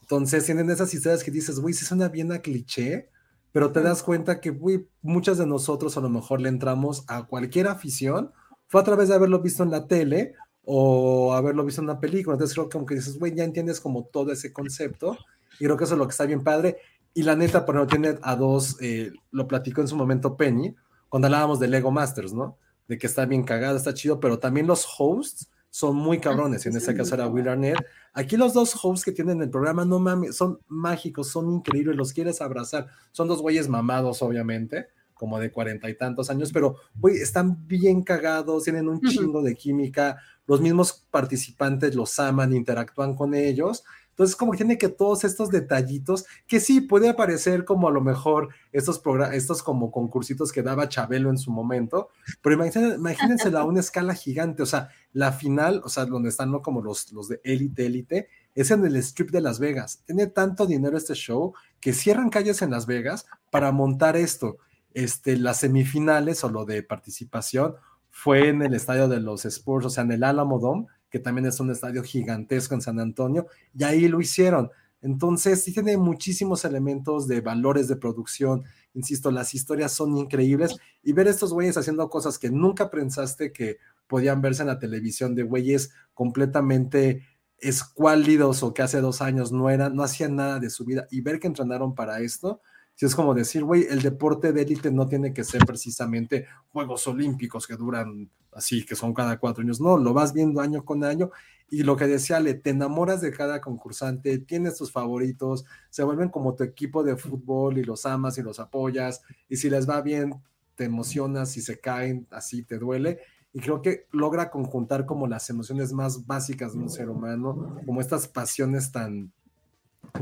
Entonces 0.03 0.45
tienen 0.45 0.69
esas 0.69 0.93
historias 0.93 1.25
que 1.25 1.31
dices, 1.31 1.59
güey, 1.59 1.73
sí 1.73 1.87
suena 1.87 2.11
bien 2.11 2.33
a 2.33 2.41
cliché, 2.41 3.09
pero 3.51 3.73
te 3.73 3.81
das 3.81 4.03
cuenta 4.03 4.43
que, 4.43 4.51
güey, 4.51 4.87
muchas 5.01 5.39
de 5.39 5.47
nosotros 5.47 5.97
a 5.97 6.03
lo 6.03 6.11
mejor 6.11 6.43
le 6.43 6.51
entramos 6.51 7.05
a 7.09 7.27
cualquier 7.27 7.69
afición, 7.69 8.31
fue 8.69 8.83
a 8.83 8.85
través 8.85 9.09
de 9.09 9.15
haberlo 9.15 9.41
visto 9.41 9.63
en 9.63 9.71
la 9.71 9.87
tele 9.87 10.35
o 10.65 11.35
haberlo 11.35 11.65
visto 11.65 11.81
en 11.81 11.89
una 11.89 12.01
película. 12.01 12.35
Entonces 12.35 12.55
creo 12.55 12.69
que 12.69 12.73
como 12.73 12.87
que 12.87 12.95
dices, 12.95 13.19
güey, 13.19 13.35
ya 13.35 13.45
entiendes 13.45 13.81
como 13.81 14.05
todo 14.05 14.33
ese 14.33 14.53
concepto 14.53 15.17
y 15.59 15.65
creo 15.65 15.77
que 15.77 15.85
eso 15.85 15.95
es 15.95 15.99
lo 15.99 16.07
que 16.07 16.13
está 16.13 16.27
bien 16.27 16.43
padre. 16.43 16.79
Y 17.15 17.25
la 17.25 17.37
neta, 17.37 17.67
pero 17.67 17.81
no 17.81 17.87
tiene 17.87 18.19
a 18.23 18.37
dos, 18.37 18.77
eh, 18.81 19.13
lo 19.31 19.47
platicó 19.47 19.81
en 19.81 19.89
su 19.89 19.97
momento 19.97 20.37
Penny, 20.37 20.75
cuando 21.09 21.27
hablábamos 21.27 21.61
de 21.61 21.69
Lego 21.69 21.91
Masters, 21.91 22.33
¿no? 22.33 22.57
De 22.89 22.97
que 22.97 23.07
está 23.07 23.27
bien 23.27 23.43
cagado, 23.43 23.77
está 23.77 23.93
chido, 23.93 24.19
pero 24.19 24.39
también 24.39 24.67
los 24.67 24.87
hosts 24.99 25.51
son 25.69 25.97
muy 25.97 26.21
cabrones. 26.21 26.65
En 26.67 26.77
este 26.77 26.95
caso 26.95 27.15
era 27.15 27.27
Will 27.29 27.49
Arnett. 27.49 27.79
Aquí 28.15 28.37
los 28.37 28.55
dos 28.55 28.75
hosts 28.83 29.05
que 29.05 29.13
tienen 29.13 29.43
el 29.43 29.51
programa, 29.51 29.85
no 29.85 29.99
mames, 29.99 30.37
son 30.37 30.59
mágicos, 30.69 31.29
son 31.29 31.51
increíbles, 31.51 31.97
los 31.97 32.13
quieres 32.13 32.41
abrazar. 32.41 32.89
Son 33.11 33.29
dos 33.29 33.41
güeyes 33.41 33.69
mamados, 33.69 34.23
obviamente, 34.23 34.89
como 35.23 35.39
de 35.39 35.53
cuarenta 35.53 35.89
y 35.89 35.97
tantos 35.97 36.31
años, 36.31 36.51
pero, 36.53 36.79
güey, 36.97 37.19
están 37.19 37.69
bien 37.69 38.03
cagados, 38.03 38.65
tienen 38.65 38.89
un 38.89 39.01
chingo 39.01 39.41
de 39.41 39.55
química 39.55 40.17
los 40.49 40.61
mismos 40.61 41.07
participantes 41.13 41.95
los 41.95 42.19
aman, 42.19 42.53
interactúan 42.53 43.15
con 43.15 43.37
ellos. 43.37 43.85
Entonces, 44.11 44.35
como 44.35 44.51
que 44.51 44.59
tiene 44.59 44.79
que 44.79 44.89
todos 44.89 45.23
estos 45.23 45.51
detallitos, 45.51 46.27
que 46.49 46.59
sí, 46.59 46.81
puede 46.81 47.15
parecer 47.15 47.65
como 47.65 47.87
a 47.87 47.93
lo 47.93 48.01
mejor 48.01 48.49
estos, 48.73 49.01
estos 49.33 49.63
como 49.63 49.93
concursitos 49.93 50.51
que 50.51 50.65
daba 50.65 50.89
Chabelo 50.89 51.31
en 51.31 51.39
su 51.39 51.53
momento, 51.53 52.09
pero 52.43 52.57
imagínense, 52.57 52.97
imagínenselo 52.97 53.61
a 53.61 53.65
una 53.65 53.79
escala 53.79 54.15
gigante, 54.15 54.65
o 54.65 54.67
sea, 54.67 54.89
la 55.13 55.31
final, 55.31 55.83
o 55.85 55.89
sea, 55.89 56.05
donde 56.05 56.31
están 56.31 56.51
¿no? 56.51 56.63
como 56.63 56.83
los, 56.83 57.13
los 57.13 57.29
de 57.29 57.41
élite, 57.45 57.87
élite, 57.87 58.29
es 58.57 58.73
en 58.73 58.85
el 58.85 58.97
strip 58.97 59.31
de 59.31 59.43
Las 59.43 59.61
Vegas. 59.61 60.03
Tiene 60.05 60.27
tanto 60.27 60.67
dinero 60.67 60.99
este 60.99 61.15
show 61.15 61.55
que 61.81 61.93
cierran 61.93 62.29
calles 62.29 62.61
en 62.63 62.71
Las 62.73 62.87
Vegas 62.87 63.27
para 63.51 63.71
montar 63.73 64.17
esto. 64.17 64.59
Este, 64.95 65.37
las 65.37 65.61
semifinales 65.61 66.45
o 66.45 66.51
lo 66.51 66.65
de 66.65 66.83
participación 66.83 67.75
fue 68.11 68.49
en 68.49 68.63
el 68.63 68.75
estadio 68.75 69.09
de 69.09 69.21
los 69.21 69.45
Spurs, 69.45 69.87
o 69.87 69.91
sea, 69.91 70.05
en 70.05 70.13
el 70.13 70.25
Alamo 70.25 70.59
Dome, 70.59 70.87
que 71.11 71.19
también 71.19 71.47
es 71.47 71.61
un 71.61 71.71
estadio 71.71 72.03
gigantesco 72.03 72.75
en 72.75 72.81
San 72.81 73.01
Antonio, 73.01 73.47
y 73.75 73.85
ahí 73.85 74.09
lo 74.09 74.21
hicieron. 74.21 74.71
Entonces, 75.03 75.65
sí 75.65 75.73
tiene 75.73 75.97
muchísimos 75.97 76.65
elementos 76.65 77.27
de 77.27 77.41
valores 77.41 77.89
de 77.89 77.97
producción. 77.97 78.63
Insisto, 78.95 79.33
las 79.33 79.53
historias 79.53 79.93
son 79.93 80.17
increíbles 80.17 80.77
y 81.03 81.13
ver 81.13 81.27
estos 81.27 81.53
güeyes 81.53 81.77
haciendo 81.77 82.09
cosas 82.09 82.39
que 82.39 82.51
nunca 82.51 82.89
pensaste 82.89 83.53
que 83.53 83.79
podían 84.07 84.41
verse 84.41 84.63
en 84.63 84.69
la 84.69 84.79
televisión 84.79 85.35
de 85.35 85.43
güeyes 85.43 85.91
completamente 86.15 87.27
escuálidos 87.59 88.63
o 88.63 88.75
que 88.75 88.83
hace 88.83 89.01
dos 89.01 89.23
años 89.23 89.53
no 89.53 89.71
eran, 89.71 89.97
no 89.97 90.03
hacían 90.03 90.37
nada 90.37 90.61
de 90.61 90.71
su 90.71 90.85
vida 90.85 91.07
y 91.11 91.21
ver 91.21 91.41
que 91.41 91.47
entrenaron 91.47 91.95
para 91.95 92.21
esto, 92.21 92.61
si 92.95 93.07
es 93.07 93.15
como 93.15 93.35
decir, 93.35 93.65
güey, 93.65 93.87
el 93.89 94.03
deporte 94.03 94.53
de 94.53 94.63
élite 94.63 94.91
no 94.91 95.09
tiene 95.09 95.33
que 95.33 95.45
ser 95.45 95.65
precisamente 95.65 96.47
Juegos 96.69 97.07
Olímpicos 97.07 97.67
que 97.67 97.77
duran 97.77 98.31
así, 98.53 98.85
que 98.85 98.95
son 98.95 99.15
cada 99.15 99.39
cuatro 99.39 99.63
años. 99.63 99.81
No, 99.81 99.97
lo 99.97 100.13
vas 100.13 100.33
viendo 100.33 100.61
año 100.61 100.85
con 100.85 101.05
año. 101.05 101.31
Y 101.69 101.85
lo 101.85 101.97
que 101.97 102.07
decía 102.07 102.37
Ale, 102.37 102.55
te 102.55 102.71
enamoras 102.71 103.23
de 103.23 103.33
cada 103.33 103.63
concursante, 103.63 104.39
tienes 104.39 104.77
tus 104.77 104.93
favoritos, 104.93 105.65
se 105.89 106.03
vuelven 106.03 106.29
como 106.29 106.55
tu 106.55 106.65
equipo 106.65 107.03
de 107.03 107.17
fútbol 107.17 107.79
y 107.79 107.85
los 107.85 108.05
amas 108.05 108.37
y 108.37 108.43
los 108.43 108.61
apoyas. 108.61 109.23
Y 109.49 109.57
si 109.57 109.71
les 109.71 109.89
va 109.89 110.03
bien, 110.03 110.35
te 110.75 110.85
emocionas, 110.85 111.51
si 111.51 111.63
se 111.63 111.81
caen, 111.81 112.27
así 112.31 112.63
te 112.63 112.79
duele. 112.79 113.21
Y 113.55 113.61
creo 113.61 113.81
que 113.81 114.07
logra 114.11 114.51
conjuntar 114.51 115.07
como 115.07 115.27
las 115.27 115.49
emociones 115.49 115.93
más 115.93 116.27
básicas 116.27 116.75
de 116.75 116.81
un 116.81 116.91
ser 116.91 117.09
humano, 117.09 117.81
como 117.87 118.01
estas 118.01 118.29
pasiones 118.29 118.93
tan, 118.93 119.33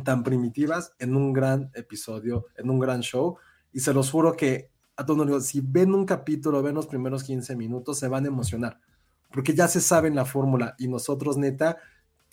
tan 0.04 0.22
primitivas 0.22 0.94
en 0.98 1.16
un 1.16 1.32
gran 1.32 1.70
episodio, 1.74 2.46
en 2.56 2.70
un 2.70 2.78
gran 2.78 3.00
show. 3.00 3.36
Y 3.72 3.80
se 3.80 3.92
los 3.92 4.10
juro 4.10 4.36
que 4.36 4.70
a 5.00 5.06
todos 5.06 5.26
digo, 5.26 5.40
si 5.40 5.62
ven 5.62 5.94
un 5.94 6.04
capítulo, 6.04 6.62
ven 6.62 6.74
los 6.74 6.86
primeros 6.86 7.24
15 7.24 7.56
minutos, 7.56 7.98
se 7.98 8.06
van 8.08 8.26
a 8.26 8.28
emocionar, 8.28 8.80
porque 9.32 9.54
ya 9.54 9.66
se 9.66 9.80
saben 9.80 10.14
la 10.14 10.26
fórmula 10.26 10.74
y 10.78 10.88
nosotros 10.88 11.38
neta, 11.38 11.78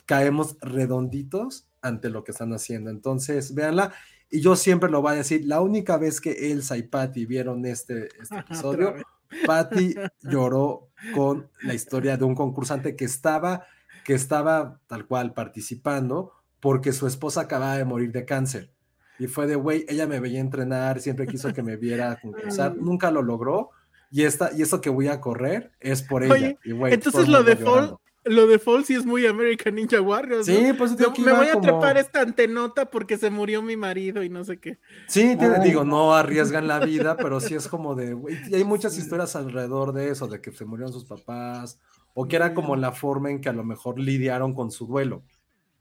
caemos 0.06 0.58
redonditos 0.60 1.66
ante 1.82 2.10
lo 2.10 2.26
que 2.26 2.32
están 2.32 2.52
haciendo. 2.52 2.90
Entonces, 2.90 3.56
véanla. 3.56 3.94
Y 4.30 4.42
yo 4.42 4.58
siempre 4.58 4.90
lo 4.90 5.02
voy 5.02 5.14
a 5.14 5.18
decir, 5.18 5.46
la 5.46 5.62
única 5.62 5.96
vez 5.96 6.20
que 6.20 6.52
Elsa 6.52 6.76
y 6.76 6.84
Patty 6.84 7.26
vieron 7.26 7.66
este, 7.66 8.10
este 8.22 8.38
episodio, 8.40 8.96
Patty 9.46 9.96
lloró 10.24 10.90
con 11.16 11.50
la 11.62 11.74
historia 11.74 12.18
de 12.18 12.26
un 12.26 12.36
concursante 12.36 12.98
que 12.98 13.06
estaba, 13.06 13.66
que 14.04 14.14
estaba 14.14 14.82
tal 14.88 15.08
cual 15.08 15.34
participando 15.34 16.34
porque 16.60 16.94
su 16.94 17.08
esposa 17.08 17.42
acababa 17.42 17.78
de 17.78 17.86
morir 17.86 18.12
de 18.12 18.26
cáncer. 18.26 18.72
Y 19.20 19.28
fue 19.28 19.48
de, 19.48 19.56
güey, 19.56 19.86
ella 19.88 20.08
me 20.08 20.20
veía 20.20 20.40
entrenar, 20.40 21.00
siempre 21.00 21.28
quiso 21.28 21.54
que 21.54 21.64
me 21.64 21.76
viera 21.76 22.20
concursar, 22.22 22.76
nunca 22.76 23.12
lo 23.12 23.22
logró. 23.22 23.72
Y, 24.10 24.24
esta, 24.24 24.52
y 24.56 24.62
eso 24.62 24.80
que 24.80 24.90
voy 24.90 25.08
a 25.08 25.20
correr 25.20 25.72
es 25.80 26.02
por 26.02 26.24
ella. 26.24 26.56
y, 26.64 26.72
güey, 26.72 26.94
entonces 26.94 27.28
lo 27.28 27.44
de 27.44 27.58
Fall, 27.58 27.98
lo 28.24 28.48
de 28.48 28.60
Fall 28.60 28.86
sí 28.86 28.94
es 28.94 29.06
muy 29.06 29.26
American 29.26 29.76
Ninja 29.76 30.02
Warriors. 30.02 30.46
Sí, 30.46 30.72
pues 30.78 30.98
Me, 30.98 31.26
me 31.26 31.34
voy 31.34 31.48
a 31.48 31.60
trepar 31.60 31.98
esta 31.98 32.22
antenota 32.22 32.90
porque 32.90 33.18
se 33.18 33.30
murió 33.30 33.62
mi 33.62 33.76
marido 33.76 34.24
y 34.24 34.30
no 34.30 34.44
sé 34.46 34.60
qué. 34.60 34.78
Sí, 35.08 35.36
tiene, 35.38 35.60
digo, 35.60 35.84
no 35.84 36.14
arriesgan 36.14 36.68
la 36.68 36.80
vida, 36.86 37.18
pero 37.18 37.40
sí 37.40 37.56
es 37.56 37.68
como 37.68 37.96
de, 37.96 38.18
y 38.50 38.56
hay 38.56 38.64
muchas 38.64 38.98
historias 38.98 39.36
alrededor 39.36 39.94
de 39.94 40.10
eso, 40.10 40.28
de 40.28 40.40
que 40.40 40.52
se 40.52 40.66
murieron 40.66 40.94
sus 40.94 41.06
papás, 41.06 41.80
o 42.14 42.28
que 42.28 42.36
era 42.36 42.54
como 42.54 42.76
la 42.76 42.92
forma 42.92 43.30
en 43.30 43.42
que 43.42 43.50
a 43.50 43.54
lo 43.54 43.64
mejor 43.64 44.00
lidiaron 44.00 44.54
con 44.54 44.72
su 44.72 44.88
duelo. 44.88 45.24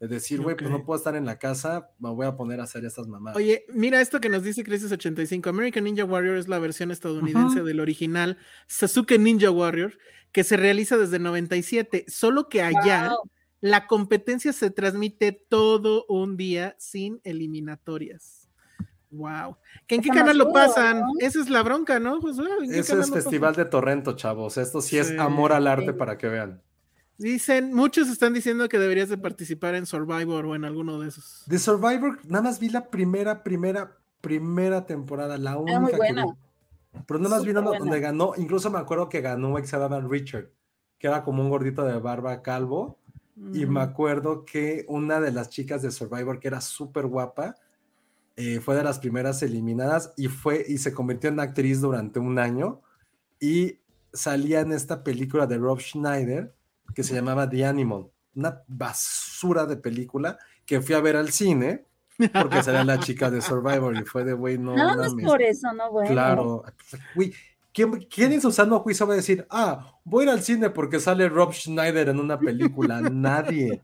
De 0.01 0.09
decir, 0.09 0.43
güey, 0.43 0.57
pues 0.57 0.71
no 0.71 0.85
puedo 0.85 0.99
estar 0.99 1.17
en 1.17 1.25
la 1.25 1.39
casa, 1.39 1.91
me 1.99 2.11
voy 2.11 2.27
a 2.27 2.37
poner 2.37 2.61
a 2.61 2.65
hacer 2.65 2.85
estas 2.85 3.07
mamadas. 3.07 3.37
Oye, 3.37 3.65
mira 3.71 4.01
esto 4.01 4.21
que 4.21 4.29
nos 4.29 4.43
dice 4.43 4.63
Crisis 4.63 4.93
85. 4.93 5.49
American 5.49 5.85
Ninja 5.85 6.05
Warrior 6.05 6.37
es 6.37 6.49
la 6.49 6.59
versión 6.59 6.91
estadounidense 6.91 7.63
del 7.63 7.81
original 7.81 8.37
Sasuke 8.67 9.19
Ninja 9.19 9.51
Warrior, 9.51 9.97
que 10.33 10.45
se 10.45 10.59
realiza 10.59 10.99
desde 10.99 11.19
97. 11.19 12.05
Solo 12.09 12.51
que 12.51 12.61
allá 12.61 13.15
la 13.61 13.87
competencia 13.87 14.53
se 14.53 14.71
transmite 14.71 15.33
todo 15.33 16.05
un 16.09 16.37
día 16.37 16.77
sin 16.79 17.21
eliminatorias. 17.25 18.51
Wow. 19.11 19.57
¿En 19.89 20.03
qué 20.03 20.11
canal 20.11 20.37
lo 20.37 20.53
pasan? 20.53 21.03
Esa 21.21 21.41
es 21.41 21.49
la 21.49 21.63
bronca, 21.63 21.99
¿no? 21.99 22.21
Pues, 22.21 22.37
Ese 22.71 23.01
es 23.01 23.11
Festival 23.11 23.55
de 23.55 23.65
Torrento, 23.65 24.15
chavos. 24.15 24.59
Esto 24.59 24.81
sí, 24.81 24.99
es 24.99 25.19
amor 25.19 25.53
al 25.53 25.67
arte 25.67 25.93
para 25.93 26.19
que 26.19 26.29
vean. 26.29 26.63
Dicen, 27.19 27.73
muchos 27.73 28.09
están 28.09 28.35
diciendo 28.35 28.69
que 28.69 28.79
deberías 28.79 29.09
de 29.09 29.17
participar 29.17 29.75
en 29.75 29.87
Survivor 29.87 30.45
o 30.47 30.55
en 30.55 30.65
alguno 30.65 31.01
de 31.01 31.09
esos. 31.09 31.45
De 31.47 31.59
Survivor, 31.59 32.19
nada 32.27 32.43
más 32.43 32.61
vi 32.61 32.69
la 32.69 32.91
primera, 32.91 33.43
primera, 33.43 33.97
primera 34.21 34.85
temporada, 34.87 35.39
la 35.39 35.57
única 35.57 35.81
muy 35.81 35.91
que 35.93 35.97
buena. 35.97 36.25
vi. 36.27 36.33
Pero 37.07 37.21
nada 37.21 37.37
más 37.37 37.45
vi 37.45 37.51
Súper 37.51 37.55
donde, 37.55 37.79
buena. 37.79 37.85
donde 37.85 38.01
ganó, 38.01 38.33
incluso 38.37 38.71
me 38.71 38.79
acuerdo 38.79 39.09
que 39.09 39.21
ganó 39.21 39.55
que 39.57 39.67
se 39.67 39.77
llamaba 39.77 40.01
Richard, 40.01 40.51
que 40.99 41.07
era 41.07 41.23
como 41.23 41.43
un 41.43 41.51
gordito 41.51 41.85
de 41.85 41.99
barba 41.99 42.43
calvo. 42.43 42.99
Y 43.53 43.67
me 43.67 43.81
acuerdo 43.81 44.47
que 44.47 44.87
una 44.89 45.21
de 45.21 45.31
las 45.31 45.51
chicas 45.51 45.83
de 45.83 45.91
Survivor, 45.91 46.41
que 46.41 46.49
era 46.49 46.63
súper 46.63 47.07
guapa, 47.07 47.55
eh, 48.37 48.61
fue 48.61 48.77
de 48.77 48.83
las 48.83 48.99
primeras 48.99 49.43
eliminadas 49.43 50.15
y 50.17 50.29
fue 50.29 50.65
y 50.67 50.79
se 50.79 50.95
convirtió 50.95 51.29
en 51.29 51.41
actriz 51.41 51.83
durante 51.83 52.19
un 52.19 52.39
año 52.39 52.81
y 53.41 53.79
salía 54.13 54.61
en 54.61 54.73
esta 54.73 55.05
película 55.05 55.47
de 55.47 55.59
Rob 55.59 55.81
Schneider 55.81 56.55
que 56.95 57.03
se 57.03 57.15
llamaba 57.15 57.49
The 57.49 57.67
Animal, 57.67 58.07
una 58.35 58.63
basura 58.67 59.67
de 59.67 59.77
película 59.77 60.39
que 60.65 60.81
fui 60.81 60.95
a 60.95 61.01
ver 61.01 61.17
al 61.17 61.31
cine 61.31 61.87
porque 62.33 62.63
salía 62.63 62.85
la 62.85 62.99
chica 62.99 63.31
de 63.31 63.43
Survivor 63.43 63.97
y 63.97 64.05
fue 64.05 64.25
de 64.25 64.33
güey, 64.33 64.59
no 64.59 64.75
Nada 64.77 64.97
más 64.97 65.11
mames". 65.11 65.27
por 65.27 65.43
eso, 65.43 65.73
¿no? 65.73 65.91
Bueno. 65.91 66.11
Claro, 66.11 66.65
güey, 67.15 67.33
¿quién, 67.73 67.93
quién 68.11 68.33
en 68.33 68.41
su 68.41 68.53
sano 68.53 68.81
juicio 68.81 69.07
va 69.07 69.15
a 69.15 69.17
decir, 69.17 69.47
ah, 69.51 69.99
voy 70.05 70.23
a 70.23 70.25
ir 70.25 70.31
al 70.31 70.43
cine 70.43 70.71
porque 70.71 70.99
sale 70.99 71.29
Rob 71.29 71.53
Schneider 71.53 72.09
en 72.09 72.21
una 72.21 72.39
película? 72.39 73.01
Nadie, 73.01 73.83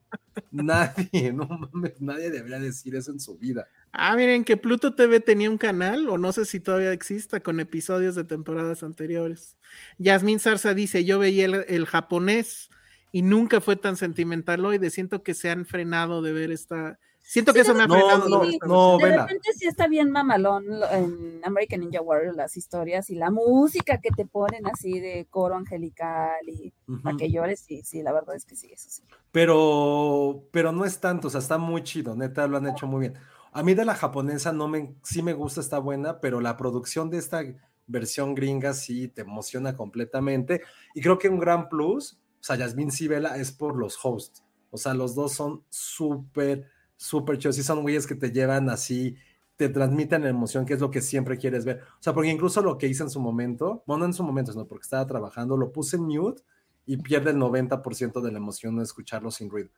nadie, 0.51 1.33
no 1.33 1.47
mames, 1.47 2.01
nadie 2.01 2.31
debería 2.31 2.59
decir 2.59 2.97
eso 2.97 3.11
en 3.11 3.21
su 3.21 3.37
vida. 3.37 3.67
Ah, 3.93 4.17
miren 4.17 4.45
que 4.45 4.57
Pluto 4.57 4.95
TV 4.95 5.21
tenía 5.21 5.51
un 5.51 5.59
canal, 5.59 6.09
o 6.09 6.17
no 6.17 6.33
sé 6.33 6.47
si 6.47 6.61
todavía 6.61 6.93
exista, 6.93 7.41
con 7.41 7.61
episodios 7.61 8.15
de 8.15 8.25
temporadas 8.25 8.83
anteriores. 8.83 9.59
Yasmín 9.99 10.41
Zarza 10.41 10.73
dice, 10.73 11.05
yo 11.05 11.19
veía 11.19 11.45
el, 11.45 11.67
el 11.69 11.85
japonés 11.85 12.71
y 13.13 13.23
nunca 13.23 13.61
fue 13.61 13.77
tan 13.77 13.97
sentimental 13.97 14.65
hoy, 14.65 14.79
de 14.79 14.91
siento 14.91 15.23
que 15.23 15.35
se 15.35 15.51
han 15.51 15.67
frenado 15.67 16.23
de 16.23 16.33
ver 16.33 16.51
esta... 16.51 16.99
Siento 17.21 17.53
que 17.53 17.63
Sí, 17.63 17.71
eso 17.71 17.75
me 17.75 17.85
ha 17.85 17.89
frenado. 17.89 18.29
no, 18.29 18.39
de 18.41 18.47
ver 18.47 18.55
esta 18.55 18.67
no, 18.67 18.99
de 18.99 19.05
vela. 19.05 19.23
repente 19.27 19.49
sí 19.55 19.67
está 19.67 19.87
bien 19.87 20.11
mamalón 20.11 20.65
en 20.91 21.41
American 21.45 21.81
Ninja 21.81 22.01
Warrior 22.01 22.35
las 22.35 22.57
historias 22.57 23.11
y 23.11 23.15
la 23.15 23.31
música 23.31 23.99
que 23.99 24.11
te 24.11 24.27
ponen 24.27 24.67
así 24.67 24.99
de 24.99 25.27
coro 25.31 25.55
angelical 25.55 26.35
y 26.49 26.73
para 27.03 27.15
Ujú. 27.15 27.19
que 27.19 27.31
llores, 27.31 27.61
sí, 27.61 27.83
sí, 27.85 28.03
la 28.03 28.13
verdad 28.13 28.35
es 28.35 28.45
que 28.45 28.57
sí, 28.57 28.71
eso 28.73 28.91
sí. 28.91 29.03
Pero, 29.31 30.49
pero 30.51 30.73
no 30.73 30.85
es 30.85 31.01
tanto, 31.01 31.29
o 31.29 31.31
sea, 31.31 31.41
está 31.41 31.59
muy 31.59 31.83
chido, 31.83 32.17
neta, 32.17 32.47
lo 32.47 32.57
han 32.57 32.67
hecho 32.67 32.87
muy 32.87 33.01
bien. 33.01 33.15
A 33.53 33.63
mí 33.63 33.75
de 33.75 33.85
la 33.85 33.95
japonesa 33.95 34.53
no 34.53 34.67
me, 34.69 34.95
sí 35.03 35.23
me 35.23 35.33
gusta, 35.33 35.61
está 35.61 35.79
buena, 35.79 36.21
pero 36.21 36.41
la 36.41 36.57
producción 36.57 37.09
de 37.11 37.19
esta 37.19 37.43
versión 37.87 38.35
gringa 38.35 38.73
sí 38.75 39.09
te 39.09 39.23
emociona 39.23 39.77
completamente. 39.77 40.63
Y 40.95 41.01
creo 41.03 41.19
que 41.19 41.29
un 41.29 41.39
gran 41.39 41.69
plus, 41.69 42.19
o 42.43 42.45
sea, 42.45 42.57
Yasmin 42.57 42.91
Sibela 42.91 43.37
es 43.37 43.53
por 43.53 43.77
los 43.77 43.97
hosts. 44.05 44.43
O 44.73 44.77
sea, 44.77 44.95
los 44.95 45.15
dos 45.15 45.33
son 45.33 45.63
súper, 45.69 46.69
súper 46.97 47.39
chidos. 47.39 47.55
Sí 47.55 47.63
son 47.63 47.83
güeyes 47.83 48.05
que 48.05 48.17
te 48.17 48.33
llevan 48.33 48.69
así, 48.69 49.15
te 49.55 49.69
transmiten 49.69 50.27
emoción, 50.27 50.67
que 50.67 50.75
es 50.75 50.81
lo 50.81 50.91
que 50.91 51.03
siempre 51.03 51.39
quieres 51.39 51.65
ver. 51.65 51.83
O 52.01 52.03
sea, 52.03 52.13
porque 52.13 52.31
incluso 52.31 52.61
lo 52.61 52.79
que 52.79 52.89
hice 52.89 53.05
en 53.05 53.11
su 53.11 53.21
momento, 53.21 53.85
bueno, 53.87 54.01
no 54.01 54.07
en 54.07 54.13
su 54.13 54.25
momento, 54.25 54.51
sino 54.51 54.67
porque 54.67 54.83
estaba 54.83 55.07
trabajando, 55.07 55.57
lo 55.57 55.71
puse 55.71 55.99
en 55.99 56.03
mute 56.03 56.43
y 56.85 56.97
pierde 56.97 57.31
el 57.31 57.37
90% 57.37 58.21
de 58.21 58.33
la 58.33 58.39
emoción 58.39 58.77
de 58.77 58.83
escucharlo 58.83 59.31
sin 59.31 59.49
ruido. 59.49 59.71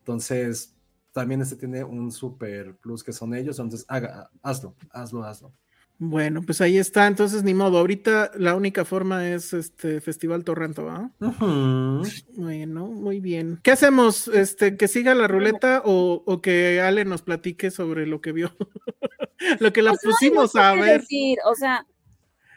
Entonces, 0.00 0.76
también 1.12 1.40
este 1.40 1.56
tiene 1.56 1.84
un 1.84 2.12
super 2.12 2.76
plus 2.76 3.02
que 3.02 3.14
son 3.14 3.34
ellos. 3.34 3.58
Entonces, 3.58 3.86
haga, 3.88 4.30
hazlo, 4.42 4.74
hazlo, 4.90 5.24
hazlo. 5.24 5.54
Bueno, 6.02 6.40
pues 6.40 6.62
ahí 6.62 6.78
está, 6.78 7.06
entonces 7.06 7.42
ni 7.42 7.52
modo. 7.52 7.76
Ahorita 7.76 8.30
la 8.34 8.56
única 8.56 8.86
forma 8.86 9.28
es 9.28 9.52
este 9.52 10.00
Festival 10.00 10.44
Torrento, 10.44 10.86
¿va? 10.86 11.10
Ujú. 11.20 12.02
Bueno, 12.36 12.86
muy 12.86 13.20
bien. 13.20 13.60
¿Qué 13.62 13.72
hacemos? 13.72 14.26
Este, 14.28 14.78
que 14.78 14.88
siga 14.88 15.14
la 15.14 15.28
ruleta 15.28 15.82
o, 15.84 16.22
o 16.24 16.40
que 16.40 16.80
Ale 16.80 17.04
nos 17.04 17.20
platique 17.20 17.70
sobre 17.70 18.06
lo 18.06 18.22
que 18.22 18.32
vio. 18.32 18.50
lo 19.60 19.74
que 19.74 19.82
la 19.82 19.90
Pues 19.90 20.00
pusimos 20.02 20.56
a 20.56 20.72
ver. 20.72 21.02
decir, 21.02 21.36
o 21.44 21.54
sea, 21.54 21.86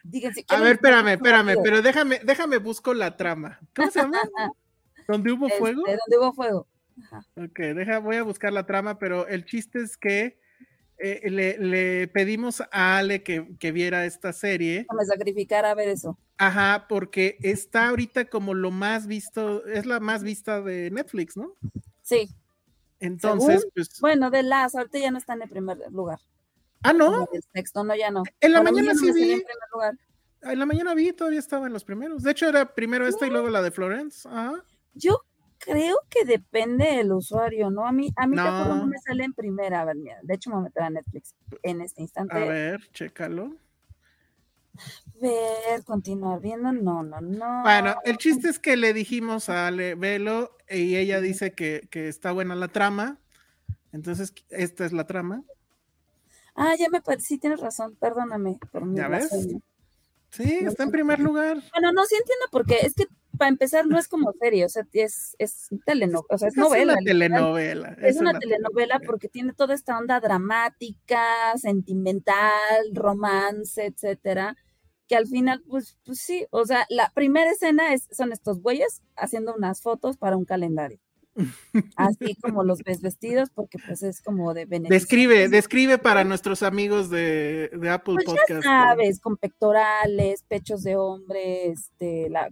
díganse. 0.04 0.40
A 0.40 0.44
¿quieren 0.46 0.64
ver, 0.64 0.74
espérame, 0.76 1.08
espérame, 1.10 1.56
pero 1.62 1.82
déjame, 1.82 2.22
déjame 2.24 2.58
busco 2.60 2.94
la 2.94 3.18
trama. 3.18 3.60
¿Cómo 3.76 3.92
se 3.92 4.00
llama? 4.00 4.20
¿Dónde 5.10 5.34
hubo 5.34 5.50
fuego? 5.50 5.86
Este, 5.86 6.00
donde 6.08 6.18
hubo 6.26 6.34
fuego. 6.34 6.68
Ajá. 7.04 7.26
Ok, 7.36 7.60
deja, 7.60 8.00
voy 8.00 8.16
a 8.16 8.24
buscar 8.24 8.54
la 8.54 8.66
trama, 8.66 8.98
pero 9.00 9.28
el 9.28 9.44
chiste 9.44 9.82
es 9.82 9.98
que 9.98 10.40
eh, 10.98 11.30
le, 11.30 11.58
le 11.58 12.08
pedimos 12.08 12.62
a 12.72 12.98
Ale 12.98 13.24
que, 13.24 13.56
que 13.60 13.72
viera 13.72 14.06
esta 14.06 14.34
serie. 14.34 14.86
Me 14.98 15.06
sacrificar 15.06 15.66
a 15.66 15.74
ver 15.76 15.90
eso. 15.90 16.18
Ajá, 16.38 16.86
porque 16.90 17.38
está 17.42 17.90
ahorita 17.90 18.26
como 18.26 18.54
lo 18.54 18.72
más 18.72 19.08
visto, 19.08 19.66
es 19.66 19.86
la 19.86 20.00
más 20.00 20.24
vista 20.24 20.62
de 20.62 20.90
Netflix, 20.92 21.38
¿no? 21.38 21.54
Sí. 22.02 22.30
Entonces, 23.00 23.60
Según- 23.62 23.72
pues. 23.76 24.00
Bueno, 24.00 24.30
de 24.32 24.44
las, 24.44 24.76
ahorita 24.76 24.98
ya 25.00 25.12
no 25.12 25.18
está 25.18 25.34
en 25.34 25.42
el 25.44 25.50
primer 25.50 25.78
lugar. 25.92 26.20
Ah, 26.84 26.94
no, 26.94 27.28
El 27.34 27.42
sexto, 27.54 27.84
no, 27.84 27.96
ya 27.96 28.12
no. 28.12 28.24
en 28.42 28.52
la 28.52 28.60
Para 28.60 28.72
mañana 28.72 28.94
no 28.94 29.00
sí 29.00 29.12
vi. 29.14 29.32
en 29.34 29.40
primer 29.42 29.70
lugar. 29.74 29.94
En 30.42 30.60
la 30.60 30.66
mañana 30.66 30.94
vi, 30.94 31.14
todavía 31.14 31.40
estaba 31.40 31.68
en 31.68 31.74
los 31.74 31.86
primeros. 31.86 32.24
De 32.24 32.32
hecho, 32.32 32.48
era 32.50 32.74
primero 32.76 33.08
esta 33.08 33.26
y 33.26 33.30
luego 33.30 33.50
la 33.50 33.62
de 33.62 33.72
Florence. 33.72 34.28
Ajá. 34.28 34.64
Yo 34.94 35.22
creo 35.66 35.98
que 36.10 36.26
depende 36.26 36.86
del 36.86 37.12
usuario, 37.12 37.70
¿no? 37.70 37.86
A 37.86 37.92
mí, 37.92 38.12
a 38.16 38.28
mí 38.28 38.36
No. 38.36 38.76
no 38.76 38.88
me 38.88 38.98
sale 39.00 39.24
en 39.24 39.34
primera. 39.34 39.82
A 39.82 39.86
ver, 39.86 39.96
mira, 39.96 40.20
de 40.22 40.34
hecho 40.34 40.50
me 40.50 40.58
voy 40.58 40.64
a 40.64 40.66
meter 40.66 40.84
a 40.84 40.90
Netflix 40.90 41.36
en 41.62 41.82
este 41.82 42.02
instante. 42.02 42.36
A 42.36 42.46
ver, 42.46 42.90
chécalo. 42.92 43.56
Ver, 45.22 45.84
continuar 45.86 46.42
viendo, 46.42 46.72
no, 46.72 47.04
no, 47.04 47.22
no. 47.22 47.62
Bueno, 47.62 47.96
el 48.04 48.18
chiste 48.18 48.50
es 48.50 48.60
que 48.60 48.76
le 48.76 48.94
dijimos 48.94 49.48
a 49.48 49.68
Ale, 49.68 49.96
velo, 49.96 50.58
y 50.68 50.96
ella 50.96 51.22
dice 51.22 51.54
que, 51.54 51.88
que 51.92 52.08
está 52.08 52.32
buena 52.32 52.56
la 52.56 52.68
trama. 52.70 53.20
Entonces, 53.92 54.34
esta 54.50 54.86
es 54.86 54.92
la 54.92 55.06
trama. 55.06 55.44
Ah, 56.56 56.76
ya 56.78 56.90
me 56.90 57.02
parece, 57.02 57.26
sí 57.28 57.38
tienes 57.38 57.60
razón, 57.60 57.96
perdóname 58.00 58.60
por 58.72 58.86
mi 58.86 58.98
¿Ya 58.98 59.08
ves? 59.08 59.30
Sí, 60.30 60.60
está 60.66 60.84
en 60.84 60.92
primer 60.92 61.20
lugar. 61.20 61.62
Bueno, 61.72 61.92
no, 61.92 62.04
sí 62.06 62.16
entiendo 62.16 62.46
porque 62.52 62.80
es 62.82 62.96
que 62.96 63.06
para 63.44 63.50
empezar 63.52 63.86
no 63.88 64.00
es 64.00 64.08
como 64.08 64.32
serie, 64.40 64.64
o 64.64 64.70
sea, 64.70 64.88
es, 64.94 65.36
es 65.38 65.68
telenovela, 65.86 66.26
o 66.30 66.38
sea, 66.38 66.48
es, 66.48 66.54
Es 66.54 66.58
novela. 66.58 66.94
una 66.94 67.02
literal. 67.02 67.06
telenovela. 67.06 67.98
Es 68.02 68.16
una 68.22 68.40
telenovela 68.40 69.02
porque 69.06 69.28
tiene 69.28 69.52
toda 69.52 69.74
esta 69.74 69.98
onda 69.98 70.22
dramática, 70.22 71.26
sentimental, 71.58 72.86
romance, 72.94 73.86
etcétera, 73.86 74.56
que 75.10 75.18
al 75.18 75.28
final, 75.28 75.62
pues, 75.68 75.98
pues 76.06 76.20
sí, 76.20 76.48
o 76.52 76.66
sea, 76.66 76.86
la 76.90 77.12
primera 77.14 77.52
escena 77.52 77.94
es, 77.94 78.08
son 78.14 78.32
estos 78.32 78.62
güeyes 78.62 79.02
haciendo 79.18 79.54
unas 79.54 79.82
fotos 79.82 80.16
para 80.18 80.38
un 80.38 80.46
calendario. 80.46 81.00
Así 81.96 82.36
como 82.36 82.64
los 82.64 82.84
ves 82.84 83.02
vestidos, 83.02 83.50
porque 83.50 83.78
pues 83.86 84.04
es 84.04 84.22
como 84.22 84.54
de 84.54 84.66
beneficio. 84.66 84.94
Describe, 84.96 85.50
describe 85.50 85.98
para 85.98 86.24
nuestros 86.24 86.64
amigos 86.64 87.10
de, 87.10 87.70
de 87.74 87.90
Apple 87.90 88.16
Pues 88.16 88.28
ya 88.28 88.34
Podcast. 88.34 88.64
sabes, 88.64 89.20
con 89.20 89.38
pectorales, 89.38 90.44
pechos 90.48 90.84
de 90.84 90.96
hombre, 90.96 91.68
este, 91.70 92.30
la, 92.30 92.50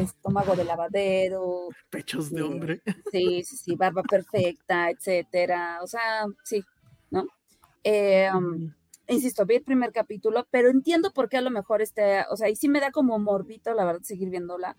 estómago 0.00 0.56
de 0.56 0.64
lavadero, 0.64 1.68
Pechos 1.90 2.30
de 2.30 2.38
Sí. 2.38 2.42
hombre. 2.42 2.82
sí, 3.12 3.42
sí, 3.44 3.56
sí, 3.56 3.76
barba 3.76 4.02
perfecta, 4.02 4.90
etcétera. 4.90 5.78
O 5.82 5.86
sea, 5.86 6.26
sí, 6.42 6.62
¿no? 7.10 7.26
Eh, 7.84 8.28
um, 8.34 8.72
insisto, 9.08 9.44
vi 9.46 9.56
el 9.56 9.62
primer 9.62 9.92
capítulo, 9.92 10.46
pero 10.50 10.70
entiendo 10.70 11.12
por 11.12 11.28
qué 11.28 11.36
a 11.36 11.42
lo 11.42 11.50
mejor 11.50 11.82
este, 11.82 12.24
o 12.30 12.36
sea, 12.36 12.48
y 12.48 12.56
sí 12.56 12.68
me 12.68 12.80
da 12.80 12.90
como 12.90 13.18
morbito, 13.18 13.74
la 13.74 13.84
verdad, 13.84 14.02
seguir 14.02 14.30
viéndola, 14.30 14.76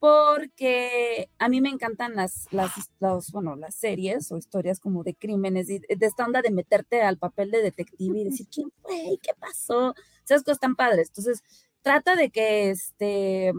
porque 0.00 1.28
a 1.38 1.48
mí 1.50 1.60
me 1.60 1.68
encantan 1.68 2.16
las, 2.16 2.48
las, 2.50 2.72
los, 2.98 3.30
bueno, 3.30 3.54
las 3.54 3.74
series 3.74 4.32
o 4.32 4.38
historias 4.38 4.80
como 4.80 5.04
de 5.04 5.14
crímenes, 5.14 5.68
y 5.70 5.78
de 5.78 6.06
esta 6.06 6.24
onda 6.24 6.40
de 6.42 6.50
meterte 6.50 7.02
al 7.02 7.18
papel 7.18 7.50
de 7.50 7.62
detective 7.62 8.18
y 8.18 8.24
decir, 8.24 8.48
¿quién 8.52 8.72
fue? 8.82 9.18
¿Qué 9.22 9.32
pasó? 9.38 9.94
Esas 10.24 10.42
cosas 10.42 10.58
tan 10.58 10.74
padres. 10.74 11.08
Entonces, 11.08 11.42
trata 11.82 12.16
de 12.16 12.30
que 12.30 12.70
este 12.70 13.52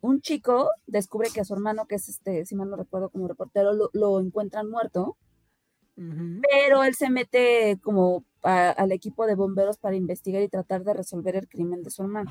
un 0.00 0.20
chico 0.20 0.70
descubre 0.86 1.30
que 1.34 1.40
a 1.40 1.44
su 1.44 1.54
hermano, 1.54 1.86
que 1.86 1.96
es 1.96 2.08
este, 2.08 2.44
si 2.46 2.54
mal 2.54 2.70
no 2.70 2.76
recuerdo 2.76 3.08
como 3.08 3.26
reportero, 3.26 3.72
lo, 3.72 3.90
lo 3.94 4.20
encuentran 4.20 4.70
muerto, 4.70 5.16
pero 6.42 6.84
él 6.84 6.94
se 6.94 7.10
mete 7.10 7.78
como 7.82 8.24
a- 8.44 8.70
al 8.70 8.92
equipo 8.92 9.26
de 9.26 9.34
bomberos 9.34 9.78
para 9.78 9.96
investigar 9.96 10.42
y 10.42 10.48
tratar 10.48 10.84
de 10.84 10.94
resolver 10.94 11.34
el 11.34 11.48
crimen 11.48 11.82
de 11.82 11.90
su 11.90 12.02
hermano. 12.02 12.30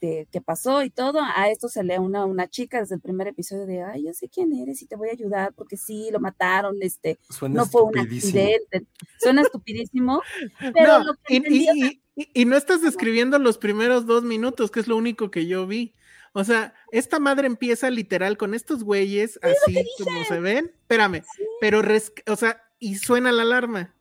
De 0.00 0.26
qué 0.32 0.40
pasó 0.40 0.82
y 0.82 0.90
todo. 0.90 1.20
A 1.22 1.50
esto 1.50 1.68
se 1.68 1.84
le 1.84 1.98
una 1.98 2.24
una 2.24 2.48
chica 2.48 2.80
desde 2.80 2.94
el 2.94 3.00
primer 3.02 3.28
episodio 3.28 3.66
de, 3.66 3.82
ay, 3.82 4.04
yo 4.04 4.14
sé 4.14 4.28
quién 4.28 4.52
eres 4.54 4.80
y 4.80 4.86
te 4.86 4.96
voy 4.96 5.10
a 5.10 5.12
ayudar 5.12 5.52
porque 5.54 5.76
sí, 5.76 6.08
lo 6.10 6.20
mataron, 6.20 6.76
este, 6.80 7.18
Suena 7.28 7.56
no 7.56 7.66
fue 7.66 7.82
un 7.82 7.98
accidente. 7.98 8.86
Suena 9.18 9.42
estupidísimo, 9.42 10.22
pero 10.74 10.98
No, 11.00 11.04
lo 11.04 11.14
que 11.14 11.34
y, 11.34 11.36
entendí, 11.36 11.68
y- 11.74 12.02
y- 12.22 12.30
y- 12.34 12.44
no 12.46 12.56
estás 12.56 12.80
describiendo 12.80 13.38
los 13.38 13.58
primeros 13.58 14.06
dos 14.06 14.22
minutos, 14.24 14.70
que 14.70 14.80
es 14.80 14.88
lo 14.88 14.96
único 14.96 15.30
que 15.30 15.46
yo 15.46 15.66
vi. 15.66 15.94
O 16.32 16.44
sea, 16.44 16.72
esta 16.92 17.18
madre 17.18 17.46
empieza 17.46 17.90
literal 17.90 18.36
con 18.38 18.54
estos 18.54 18.84
güeyes, 18.84 19.38
así 19.42 19.84
como 20.02 20.24
se 20.24 20.38
ven. 20.40 20.66
Espérame, 20.82 21.22
pero, 21.60 21.82
res- 21.82 22.12
o 22.26 22.36
sea, 22.36 22.62
y 22.78 22.94
suena 22.96 23.32
la 23.32 23.42
alarma. 23.42 23.94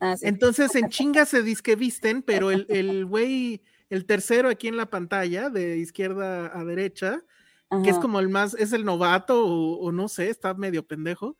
Ah, 0.00 0.16
sí. 0.16 0.26
Entonces 0.26 0.74
en 0.74 0.88
chinga 0.90 1.24
se 1.26 1.42
disque 1.42 1.76
visten, 1.76 2.22
pero 2.22 2.50
el, 2.50 2.66
el 2.68 3.06
güey, 3.06 3.62
el 3.90 4.06
tercero 4.06 4.48
aquí 4.48 4.68
en 4.68 4.76
la 4.76 4.86
pantalla, 4.86 5.50
de 5.50 5.76
izquierda 5.78 6.50
a 6.58 6.64
derecha, 6.64 7.22
que 7.82 7.90
es 7.90 7.98
como 7.98 8.20
el 8.20 8.28
más, 8.28 8.54
es 8.54 8.72
el 8.72 8.84
novato 8.84 9.44
o, 9.46 9.78
o 9.80 9.90
no 9.90 10.06
sé, 10.08 10.30
está 10.30 10.54
medio 10.54 10.86
pendejo, 10.86 11.36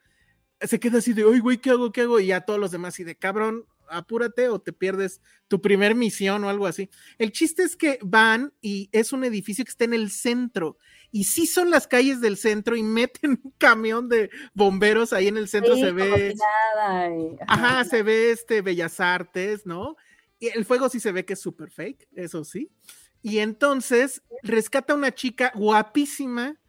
se 0.60 0.80
queda 0.80 0.98
así 0.98 1.12
de, 1.12 1.24
oye, 1.24 1.38
güey, 1.40 1.58
¿qué 1.58 1.70
hago? 1.70 1.92
¿Qué 1.92 2.00
hago? 2.02 2.18
Y 2.18 2.26
ya 2.26 2.40
todos 2.40 2.58
los 2.58 2.70
demás, 2.72 2.98
y 2.98 3.04
de 3.04 3.14
cabrón, 3.16 3.66
apúrate 3.88 4.48
o 4.48 4.58
te 4.60 4.72
pierdes 4.72 5.20
tu 5.46 5.60
primer 5.60 5.94
misión 5.94 6.42
o 6.42 6.48
algo 6.48 6.66
así. 6.66 6.90
El 7.18 7.30
chiste 7.32 7.62
es 7.62 7.76
que 7.76 7.98
van 8.02 8.52
y 8.60 8.88
es 8.92 9.12
un 9.12 9.22
edificio 9.24 9.64
que 9.64 9.70
está 9.70 9.84
en 9.84 9.94
el 9.94 10.10
centro. 10.10 10.78
Y 11.12 11.24
sí 11.24 11.46
son 11.46 11.70
las 11.70 11.86
calles 11.86 12.20
del 12.20 12.36
centro 12.36 12.74
y 12.76 12.82
meten 12.82 13.40
un 13.44 13.54
camión 13.58 14.08
de 14.08 14.30
bomberos 14.54 15.12
ahí 15.12 15.28
en 15.28 15.36
el 15.36 15.46
centro, 15.48 15.74
Sí, 15.76 15.82
se 15.82 15.92
ve. 15.92 16.34
nada, 16.76 17.10
y- 17.14 17.36
Ajá, 17.46 17.84
se 17.84 18.02
ve 18.02 18.30
este 18.32 18.60
Bellas 18.62 18.98
Artes, 19.00 19.66
¿no? 19.66 19.96
Y 20.38 20.48
el 20.48 20.64
fuego 20.64 20.88
sí 20.88 21.00
se 21.00 21.12
ve 21.12 21.24
que 21.24 21.34
es 21.34 21.40
súper 21.40 21.70
fake, 21.70 22.08
eso 22.14 22.44
sí. 22.44 22.70
Y 23.22 23.38
entonces 23.38 24.22
rescata 24.42 24.92
a 24.92 24.96
una 24.96 25.14
chica 25.14 25.52
guapísima 25.54 26.60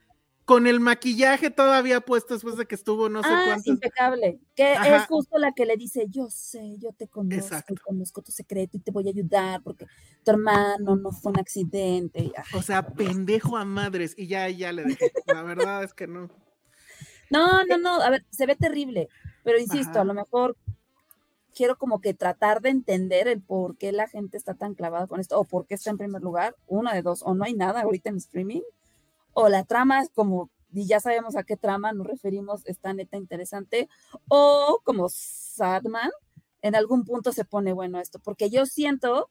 con 0.45 0.67
el 0.67 0.79
maquillaje 0.79 1.49
todavía 1.49 2.01
puesto 2.01 2.35
después 2.35 2.55
de 2.55 2.67
que 2.67 2.75
estuvo 2.75 3.09
no 3.09 3.23
sé 3.23 3.29
ah, 3.31 3.41
cuántos. 3.47 3.67
impecable. 3.67 4.39
Que 4.55 4.73
Ajá. 4.73 4.97
es 4.97 5.07
justo 5.07 5.39
la 5.39 5.51
que 5.53 5.65
le 5.65 5.75
dice, 5.75 6.05
yo 6.07 6.27
sé, 6.29 6.77
yo 6.77 6.93
te 6.93 7.07
conozco, 7.07 7.35
Exacto. 7.35 7.73
conozco 7.83 8.21
tu 8.21 8.31
secreto 8.31 8.77
y 8.77 8.79
te 8.79 8.91
voy 8.91 9.07
a 9.07 9.09
ayudar 9.09 9.61
porque 9.63 9.87
tu 10.23 10.31
hermano 10.31 10.95
no 10.95 11.11
fue 11.11 11.31
un 11.31 11.39
accidente. 11.39 12.31
ay, 12.37 12.43
O 12.53 12.61
sea, 12.61 12.87
pendejo 12.87 13.57
a 13.57 13.65
madres. 13.65 14.13
Y 14.15 14.27
ya, 14.27 14.47
ya 14.49 14.71
le 14.71 14.83
dejé. 14.83 15.11
La 15.25 15.41
verdad 15.41 15.83
es 15.83 15.93
que 15.93 16.05
no. 16.07 16.29
No, 17.31 17.65
no, 17.65 17.77
no, 17.79 18.01
a 18.01 18.11
ver, 18.11 18.23
se 18.29 18.45
ve 18.45 18.55
terrible, 18.55 19.09
pero 19.43 19.59
insisto, 19.59 19.93
Ajá. 19.93 20.01
a 20.01 20.05
lo 20.05 20.13
mejor 20.13 20.55
quiero 21.55 21.77
como 21.77 22.01
que 22.01 22.13
tratar 22.13 22.61
de 22.61 22.69
entender 22.69 23.27
el 23.27 23.41
por 23.41 23.77
qué 23.77 23.91
la 23.91 24.07
gente 24.07 24.37
está 24.37 24.53
tan 24.53 24.75
clavada 24.75 25.07
con 25.07 25.19
esto, 25.19 25.39
o 25.39 25.45
por 25.45 25.65
qué 25.65 25.75
está 25.75 25.89
en 25.89 25.97
primer 25.97 26.21
lugar, 26.21 26.55
una 26.67 26.93
de 26.93 27.01
dos, 27.01 27.23
o 27.23 27.33
no 27.33 27.45
hay 27.45 27.53
nada 27.53 27.81
ahorita 27.81 28.09
en 28.09 28.17
streaming, 28.17 28.61
o 29.33 29.49
la 29.49 29.63
trama 29.63 30.01
es 30.01 30.09
como, 30.09 30.51
y 30.71 30.85
ya 30.85 30.99
sabemos 30.99 31.35
a 31.35 31.43
qué 31.43 31.57
trama 31.57 31.93
nos 31.93 32.05
referimos, 32.05 32.65
está 32.65 32.93
neta 32.93 33.17
interesante, 33.17 33.89
o 34.27 34.81
como 34.83 35.07
Sadman, 35.09 36.11
en 36.61 36.75
algún 36.75 37.05
punto 37.05 37.31
se 37.31 37.45
pone 37.45 37.73
bueno 37.73 37.99
esto, 37.99 38.19
porque 38.19 38.49
yo 38.49 38.65
siento 38.65 39.29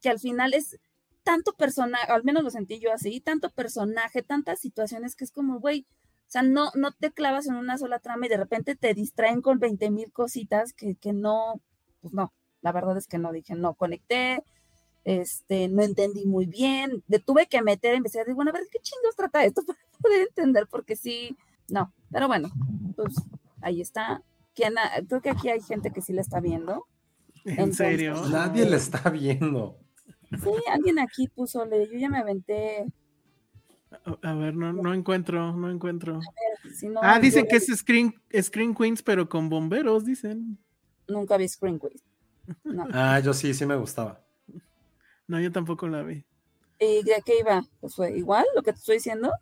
que 0.00 0.08
al 0.08 0.18
final 0.18 0.54
es 0.54 0.78
tanto 1.22 1.52
personaje, 1.52 2.10
al 2.10 2.24
menos 2.24 2.42
lo 2.42 2.50
sentí 2.50 2.78
yo 2.78 2.92
así, 2.92 3.20
tanto 3.20 3.50
personaje, 3.50 4.22
tantas 4.22 4.60
situaciones 4.60 5.14
que 5.16 5.24
es 5.24 5.32
como, 5.32 5.58
güey, 5.58 5.84
o 6.28 6.30
sea, 6.30 6.42
no, 6.42 6.70
no 6.74 6.92
te 6.92 7.12
clavas 7.12 7.46
en 7.46 7.54
una 7.54 7.78
sola 7.78 7.98
trama 8.00 8.26
y 8.26 8.28
de 8.28 8.36
repente 8.36 8.74
te 8.74 8.94
distraen 8.94 9.42
con 9.42 9.58
20 9.60 9.90
mil 9.90 10.12
cositas 10.12 10.72
que, 10.72 10.96
que 10.96 11.12
no, 11.12 11.60
pues 12.00 12.12
no, 12.14 12.32
la 12.62 12.72
verdad 12.72 12.96
es 12.96 13.06
que 13.06 13.18
no, 13.18 13.32
dije, 13.32 13.54
no, 13.54 13.74
conecté, 13.74 14.42
este, 15.04 15.68
no 15.68 15.82
entendí 15.82 16.26
muy 16.26 16.46
bien, 16.46 17.04
le 17.06 17.20
tuve 17.20 17.46
que 17.46 17.62
meter 17.62 17.94
a 17.94 17.96
investigar, 17.96 18.26
digo, 18.26 18.36
bueno, 18.36 18.50
a 18.50 18.54
ver, 18.54 18.64
¿qué 18.72 18.80
chingos 18.80 19.14
trata 19.16 19.44
esto 19.44 19.62
para 19.66 19.78
poder 20.02 20.26
entender? 20.28 20.66
Porque 20.68 20.96
sí, 20.96 21.36
no, 21.68 21.92
pero 22.10 22.26
bueno, 22.26 22.48
pues 22.96 23.14
ahí 23.60 23.80
está. 23.80 24.22
¿Quién 24.54 24.78
ha- 24.78 24.90
creo 25.06 25.20
que 25.20 25.30
aquí 25.30 25.48
hay 25.48 25.60
gente 25.60 25.90
que 25.92 26.00
sí 26.00 26.12
la 26.12 26.22
está 26.22 26.40
viendo. 26.40 26.86
En 27.44 27.52
Entonces, 27.52 27.76
serio. 27.76 28.14
Nadie 28.28 28.64
le 28.64 28.76
está 28.76 29.10
viendo. 29.10 29.78
Sí, 30.30 30.50
alguien 30.70 30.98
aquí 30.98 31.28
puso, 31.28 31.64
le, 31.66 31.86
yo 31.88 31.98
ya 31.98 32.08
me 32.08 32.18
aventé. 32.18 32.86
A- 33.90 34.30
A 34.30 34.34
ver, 34.34 34.54
no, 34.54 34.72
no 34.72 34.92
encuentro, 34.92 35.52
no 35.52 35.70
encuentro. 35.70 36.20
Si 36.74 36.88
no, 36.88 37.00
Ah, 37.02 37.18
dicen 37.20 37.46
que 37.48 37.56
es 37.56 37.66
Screen, 37.66 38.14
Screen 38.42 38.74
Queens, 38.74 39.02
pero 39.02 39.28
con 39.28 39.48
bomberos, 39.48 40.04
dicen. 40.04 40.58
Nunca 41.08 41.36
vi 41.36 41.48
Screen 41.48 41.78
Quiz. 41.78 42.02
No. 42.64 42.86
Ah, 42.92 43.20
yo 43.20 43.32
sí, 43.32 43.54
sí 43.54 43.64
me 43.66 43.76
gustaba. 43.76 44.20
No, 45.28 45.40
yo 45.40 45.50
tampoco 45.52 45.88
la 45.88 46.02
vi. 46.02 46.24
¿Y 46.78 47.02
de 47.04 47.22
qué 47.24 47.40
iba? 47.40 47.62
Pues 47.80 47.94
fue 47.94 48.16
igual 48.16 48.44
lo 48.54 48.62
que 48.62 48.72
te 48.72 48.78
estoy 48.78 48.96
diciendo. 48.96 49.32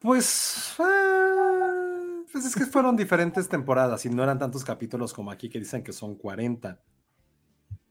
Pues, 0.00 0.74
ah, 0.78 2.22
pues 2.32 2.44
es 2.46 2.54
que 2.56 2.66
fueron 2.66 2.96
diferentes 2.96 3.48
temporadas 3.48 4.04
y 4.06 4.10
no 4.10 4.22
eran 4.22 4.38
tantos 4.38 4.64
capítulos 4.64 5.12
como 5.12 5.30
aquí 5.30 5.48
que 5.48 5.58
dicen 5.60 5.82
que 5.84 5.92
son 5.92 6.16
40. 6.16 6.80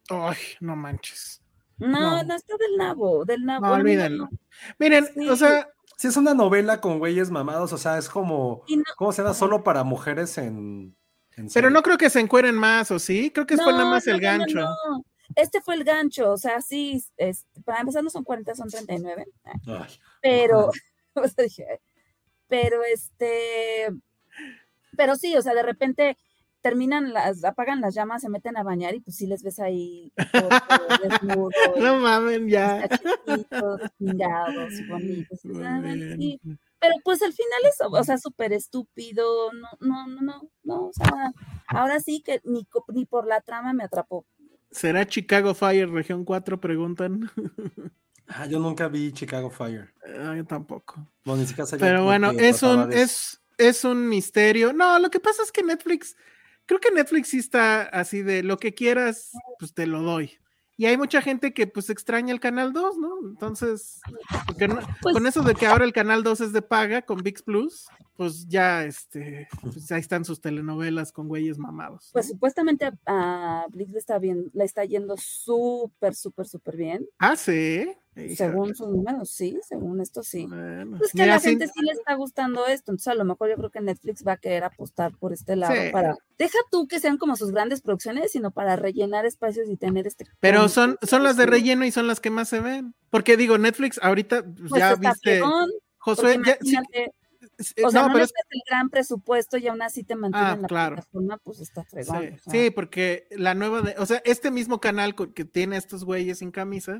Ay, 0.10 0.38
no 0.60 0.76
manches. 0.76 1.42
No, 1.78 1.88
No. 1.90 2.24
no, 2.24 2.36
está 2.36 2.58
del 2.58 2.78
nabo, 2.78 3.24
del 3.26 3.46
nabo. 3.46 3.66
No, 3.68 3.74
olvídenlo. 3.74 4.30
Miren, 4.78 5.06
Sí. 5.14 5.28
o 5.30 5.36
sea, 5.36 5.68
Sí, 6.02 6.08
es 6.08 6.18
una 6.18 6.34
novela 6.34 6.82
con 6.82 6.98
güeyes 6.98 7.30
mamados, 7.30 7.74
o 7.74 7.78
sea, 7.78 8.00
es 8.00 8.10
como, 8.10 8.64
no- 8.68 8.84
¿cómo 8.98 9.12
se 9.12 9.22
llama? 9.22 9.36
Solo 9.36 9.64
para 9.64 9.84
mujeres 9.84 10.36
en... 10.40 10.96
en 11.36 11.44
pero 11.46 11.50
serie. 11.50 11.70
no 11.70 11.84
creo 11.84 12.00
que 12.00 12.10
se 12.10 12.20
encueren 12.20 12.56
más, 12.56 12.90
¿o 12.90 12.98
sí? 12.98 13.30
Creo 13.30 13.46
que 13.46 13.56
fue 13.56 13.72
nada 13.72 13.84
No, 13.84 13.92
más 13.92 14.08
no, 14.08 14.16
el 14.16 14.20
no, 14.22 14.32
no, 14.32 14.38
gancho. 14.40 14.60
no. 14.62 15.06
Este 15.36 15.62
fue 15.62 15.76
el 15.76 15.84
gancho, 15.84 16.32
o 16.32 16.38
sea, 16.38 16.60
sí, 16.60 17.04
es, 17.18 17.46
para 17.64 17.82
empezar 17.82 18.04
no 18.04 18.10
son 18.10 18.24
40, 18.24 18.56
son 18.56 18.68
39. 18.70 19.28
Ah, 19.46 19.52
Ay, 19.88 19.94
pero, 20.24 20.72
pero 22.48 22.84
este, 22.84 23.90
pero 24.98 25.16
sí, 25.16 25.36
o 25.38 25.42
sea, 25.44 25.54
de 25.54 25.62
repente 25.64 26.18
terminan 26.62 27.14
las, 27.14 27.44
apagan 27.44 27.82
las 27.82 27.94
llamas, 27.94 28.22
se 28.22 28.30
meten 28.30 28.58
a 28.58 28.64
bañar 28.64 28.96
y 28.96 29.02
pues 29.02 29.18
sí 29.18 29.28
les 29.28 29.44
ves 29.44 29.60
ahí 29.60 30.12
todo 30.32 30.50
desnudo, 31.04 31.50
No 31.78 32.00
mamen, 32.00 32.48
ya. 32.48 32.88
Pero 36.82 36.96
pues 37.04 37.22
al 37.22 37.34
final 37.34 37.60
es, 37.70 37.76
o 37.80 38.04
sea, 38.04 38.18
súper 38.18 38.54
estúpido, 38.54 39.52
no, 39.54 39.68
no, 39.82 40.08
no, 40.08 40.22
no, 40.22 40.50
no, 40.64 40.88
o 40.88 40.94
sea, 40.94 41.32
ahora 41.68 42.00
sí 42.00 42.24
que 42.26 42.42
ni, 42.44 42.68
ni 42.94 43.06
por 43.06 43.28
la 43.28 43.42
trama 43.42 43.74
me 43.74 43.84
atrapó. 43.84 44.26
¿Será 44.72 45.06
Chicago 45.06 45.54
Fire 45.54 45.90
Región 45.92 46.26
4? 46.26 46.60
Preguntan. 46.60 47.30
Ah, 48.34 48.46
yo 48.46 48.60
nunca 48.60 48.88
vi 48.88 49.12
Chicago 49.12 49.50
Fire. 49.50 49.94
Ah, 50.18 50.34
yo 50.38 50.46
tampoco. 50.46 51.06
Bueno, 51.26 51.42
ni 51.42 51.48
siquiera 51.48 51.66
sabía 51.66 51.86
Pero 51.86 52.06
bueno, 52.06 52.32
es 52.32 52.64
un, 52.64 52.94
es, 52.94 53.42
es 53.58 53.84
un 53.84 54.08
misterio. 54.08 54.72
No, 54.72 55.00
lo 55.00 55.10
que 55.10 55.20
pasa 55.20 55.44
es 55.44 55.52
que 55.52 55.64
Netflix, 55.64 56.16
creo 56.72 56.80
que 56.80 56.92
Netflix 56.92 57.28
sí 57.28 57.38
está 57.40 57.82
así 57.82 58.22
de 58.22 58.44
lo 58.44 58.56
que 58.58 58.74
quieras, 58.74 59.32
pues 59.60 59.74
te 59.74 59.86
lo 59.88 60.02
doy. 60.02 60.32
Y 60.78 60.86
hay 60.86 60.98
mucha 60.98 61.22
gente 61.22 61.54
que 61.54 61.68
pues 61.68 61.90
extraña 61.90 62.34
el 62.34 62.40
canal 62.40 62.72
2, 62.72 62.98
¿no? 62.98 63.10
Entonces, 63.30 64.00
no- 64.70 64.80
Pues- 65.02 65.14
con 65.14 65.28
eso 65.28 65.42
de 65.44 65.54
que 65.54 65.66
ahora 65.68 65.84
el 65.84 65.92
canal 65.92 66.24
2 66.24 66.40
es 66.40 66.54
de 66.54 66.62
paga 66.62 67.02
con 67.02 67.18
VIX 67.24 67.42
Plus, 67.44 67.88
pues 68.16 68.48
ya 68.48 68.86
este, 68.86 69.50
pues 69.62 69.92
ahí 69.92 70.00
están 70.00 70.24
sus 70.24 70.40
telenovelas 70.40 71.12
con 71.12 71.28
güeyes 71.28 71.58
mamados. 71.58 72.10
Pues 72.14 72.30
supuestamente 72.30 72.86
a, 72.86 72.94
a 73.06 73.66
Blix 73.70 73.92
le 73.92 74.00
está 74.00 74.18
bien, 74.18 74.50
le 74.54 74.64
está 74.64 74.86
yendo 74.86 75.18
súper, 75.18 76.16
súper, 76.16 76.48
súper 76.48 76.78
bien. 76.78 77.06
Ah, 77.20 77.36
sí. 77.36 77.92
Híjole. 78.16 78.36
Según 78.36 78.76
sus 78.76 78.90
números, 78.90 79.30
sí, 79.32 79.58
según 79.68 80.02
esto 80.02 80.22
sí. 80.22 80.46
Bueno, 80.46 80.98
Pues 80.98 81.12
que 81.14 81.22
a 81.24 81.28
la 81.28 81.40
sin- 81.40 81.52
gente 81.52 81.68
sí 81.68 81.82
le 81.82 81.94
está 81.94 82.14
gustando 82.16 82.68
esto, 82.68 82.92
entonces 82.92 83.08
a 83.08 83.16
lo 83.16 83.24
mejor 83.24 83.50
yo 83.50 83.56
creo 83.56 83.70
que 83.70 83.80
Netflix 83.80 84.26
va 84.28 84.34
a 84.34 84.38
querer 84.38 84.66
apostar 84.66 85.16
por 85.18 85.32
este 85.32 85.56
lado 85.56 85.74
Sí. 85.74 85.92
para, 85.94 86.18
deja 86.38 86.58
tú 86.70 86.88
que 86.90 87.00
sean 87.00 87.18
como 87.18 87.38
sus 87.38 87.52
grandes 87.52 87.82
producciones, 87.82 88.32
sino 88.34 88.52
para 88.52 88.76
rellenar 88.76 89.26
espacios 89.26 89.70
y 89.70 89.78
tener 89.78 90.08
este. 90.08 90.26
Pero 90.42 90.68
son, 90.68 90.98
son 91.04 91.24
las 91.24 91.38
de 91.38 91.46
relleno 91.46 91.86
y 91.86 91.92
son 91.92 92.08
las 92.08 92.20
que 92.20 92.30
más 92.32 92.50
se 92.50 92.60
ven. 92.60 92.94
Porque 93.10 93.38
digo, 93.38 93.58
Netflix 93.58 93.98
ahorita 94.04 94.44
pues, 94.44 94.70
Pues 94.70 94.80
ya 94.82 94.96
viste. 94.96 95.42
Josué, 95.98 96.38
ya- 96.46 96.58
sí, 96.62 96.76
o 97.84 97.90
sea, 97.92 98.02
no, 98.02 98.08
no, 98.08 98.14
pero 98.14 98.26
es- 98.26 98.34
el 98.50 98.62
gran 98.70 98.90
presupuesto 98.90 99.58
y 99.58 99.68
aún 99.68 99.82
así 99.82 100.04
te 100.04 100.16
mantienen 100.16 100.50
Ah, 100.50 100.58
la 100.58 100.68
claro. 100.68 100.96
plataforma, 100.96 101.38
pues 101.44 101.60
está 101.62 101.84
fregón. 101.86 102.38
Sí, 102.44 102.50
sí, 102.52 102.70
porque 102.72 103.28
la 103.32 103.54
nueva 103.54 103.82
de, 103.82 103.96
o 103.98 104.06
sea, 104.06 104.22
este 104.26 104.52
mismo 104.52 104.80
canal 104.80 105.16
que 105.34 105.46
tiene 105.46 105.78
estos 105.78 106.04
güeyes 106.04 106.40
sin 106.40 106.52
camisa, 106.52 107.00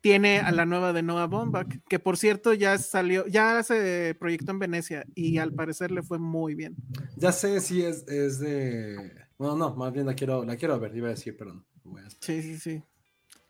tiene 0.00 0.38
a 0.38 0.50
la 0.50 0.66
nueva 0.66 0.92
de 0.92 1.02
Noah 1.02 1.26
Baumbach, 1.26 1.68
que 1.88 1.98
por 1.98 2.16
cierto 2.16 2.54
ya 2.54 2.78
salió, 2.78 3.26
ya 3.26 3.62
se 3.62 4.16
proyectó 4.18 4.52
en 4.52 4.58
Venecia 4.58 5.04
y 5.14 5.38
al 5.38 5.52
parecer 5.52 5.90
le 5.90 6.02
fue 6.02 6.18
muy 6.18 6.54
bien. 6.54 6.76
Ya 7.16 7.32
sé 7.32 7.60
si 7.60 7.82
es, 7.82 8.06
es 8.08 8.38
de. 8.38 9.12
Bueno, 9.38 9.56
no, 9.56 9.74
más 9.74 9.92
bien 9.92 10.06
la 10.06 10.14
quiero, 10.14 10.44
la 10.44 10.56
quiero 10.56 10.78
ver, 10.78 10.96
iba 10.96 11.08
a 11.08 11.12
decir, 11.12 11.36
pero 11.36 11.54
no. 11.54 11.64
voy 11.84 12.02
a. 12.02 12.10
Sí, 12.10 12.42
sí, 12.42 12.58
sí. 12.58 12.82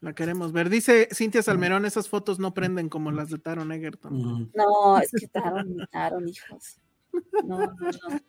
La 0.00 0.14
queremos 0.14 0.52
ver. 0.52 0.70
Dice 0.70 1.08
Cintia 1.12 1.42
Salmerón, 1.42 1.84
esas 1.84 2.08
fotos 2.08 2.38
no 2.38 2.54
prenden 2.54 2.88
como 2.88 3.12
las 3.12 3.28
de 3.28 3.38
Taron 3.38 3.70
Egerton. 3.70 4.50
No, 4.54 4.98
es 4.98 5.10
que 5.10 5.28
Taron, 5.28 5.76
Taron, 5.92 6.26
hijos. 6.26 6.80
No, 7.44 7.58
no, 7.58 7.66
no. 7.68 8.20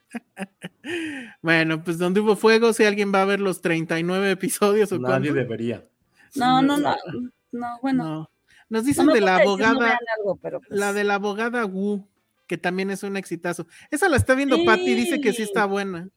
Bueno, 1.40 1.82
pues 1.82 1.98
donde 1.98 2.20
hubo 2.20 2.36
fuego, 2.36 2.72
si 2.72 2.84
alguien 2.84 3.12
va 3.14 3.22
a 3.22 3.26
ver 3.26 3.40
los 3.40 3.62
39 3.62 4.32
episodios 4.32 4.92
o 4.92 4.98
Nadie 4.98 5.30
cuánto. 5.30 5.34
debería. 5.34 5.88
No, 6.34 6.60
no, 6.60 6.76
no, 6.76 6.94
no, 7.52 7.78
bueno. 7.82 8.04
No. 8.04 8.30
Nos 8.68 8.82
no 8.82 8.86
dicen 8.86 9.06
de 9.06 9.20
la 9.20 9.36
abogada, 9.36 9.98
algo, 10.18 10.36
pero 10.36 10.60
pues, 10.60 10.70
la 10.78 10.92
de 10.92 11.04
la 11.04 11.14
abogada 11.16 11.66
Wu, 11.66 12.06
que 12.46 12.56
también 12.58 12.90
es 12.90 13.02
un 13.02 13.16
exitazo. 13.16 13.66
Esa 13.90 14.08
la 14.08 14.16
está 14.16 14.34
viendo 14.34 14.56
Patty, 14.64 14.94
dice 14.94 15.20
que 15.20 15.30
sí 15.30 15.36
Sí. 15.38 15.42
está 15.44 15.66
buena. 15.66 16.08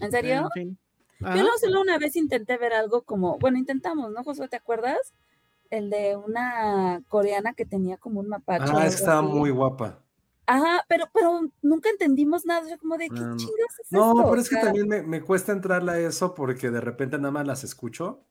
¿En 0.00 0.10
serio? 0.10 0.34
en 0.34 0.50
fin. 0.50 0.78
Ajá. 1.22 1.36
Yo 1.36 1.42
no 1.44 1.50
solo 1.60 1.80
una 1.82 1.98
vez 1.98 2.16
intenté 2.16 2.56
ver 2.56 2.72
algo 2.72 3.02
como, 3.02 3.38
bueno, 3.38 3.58
intentamos, 3.58 4.10
¿no, 4.10 4.24
Josué? 4.24 4.48
¿Te 4.48 4.56
acuerdas? 4.56 5.12
El 5.70 5.88
de 5.90 6.16
una 6.16 7.02
coreana 7.08 7.52
que 7.54 7.64
tenía 7.64 7.96
como 7.96 8.20
un 8.20 8.28
mapache. 8.28 8.72
Ah, 8.74 8.86
estaba 8.86 9.20
así. 9.20 9.28
muy 9.28 9.50
guapa. 9.50 10.00
Ajá, 10.46 10.84
pero, 10.88 11.04
pero 11.14 11.42
nunca 11.62 11.88
entendimos 11.90 12.44
nada. 12.44 12.68
Yo 12.68 12.76
como 12.78 12.96
de, 12.98 13.08
¿qué 13.08 13.18
Ah, 13.20 13.22
no. 13.22 13.36
chingas 13.36 13.78
es 13.78 13.92
No, 13.92 14.10
esto? 14.18 14.30
pero 14.30 14.40
es 14.40 14.48
que 14.50 14.56
también 14.56 14.88
me, 14.88 15.02
me 15.02 15.20
cuesta 15.22 15.52
entrarle 15.52 15.92
a 15.92 15.98
eso 16.00 16.34
porque 16.34 16.70
de 16.70 16.80
repente 16.80 17.16
nada 17.18 17.30
más 17.30 17.46
las 17.46 17.62
escucho. 17.64 18.24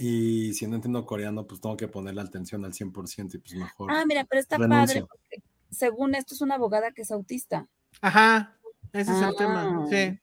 Y 0.00 0.54
si 0.54 0.66
no 0.68 0.76
entiendo 0.76 1.04
coreano, 1.04 1.46
pues 1.46 1.60
tengo 1.60 1.76
que 1.76 1.88
ponerle 1.88 2.20
atención 2.20 2.64
al 2.64 2.72
100% 2.72 3.34
y 3.34 3.38
pues 3.38 3.54
mejor. 3.56 3.90
Ah, 3.90 4.04
mira, 4.06 4.24
pero 4.24 4.40
está 4.40 4.56
renuncio. 4.56 4.86
padre 4.86 5.06
porque 5.06 5.42
según 5.70 6.14
esto 6.14 6.34
es 6.34 6.40
una 6.40 6.54
abogada 6.54 6.92
que 6.92 7.02
es 7.02 7.10
autista. 7.10 7.68
Ajá, 8.00 8.56
ese 8.92 9.10
es 9.12 9.22
el 9.22 9.34
tema. 9.34 9.64
Ah. 9.64 9.86
Sí, 9.90 10.20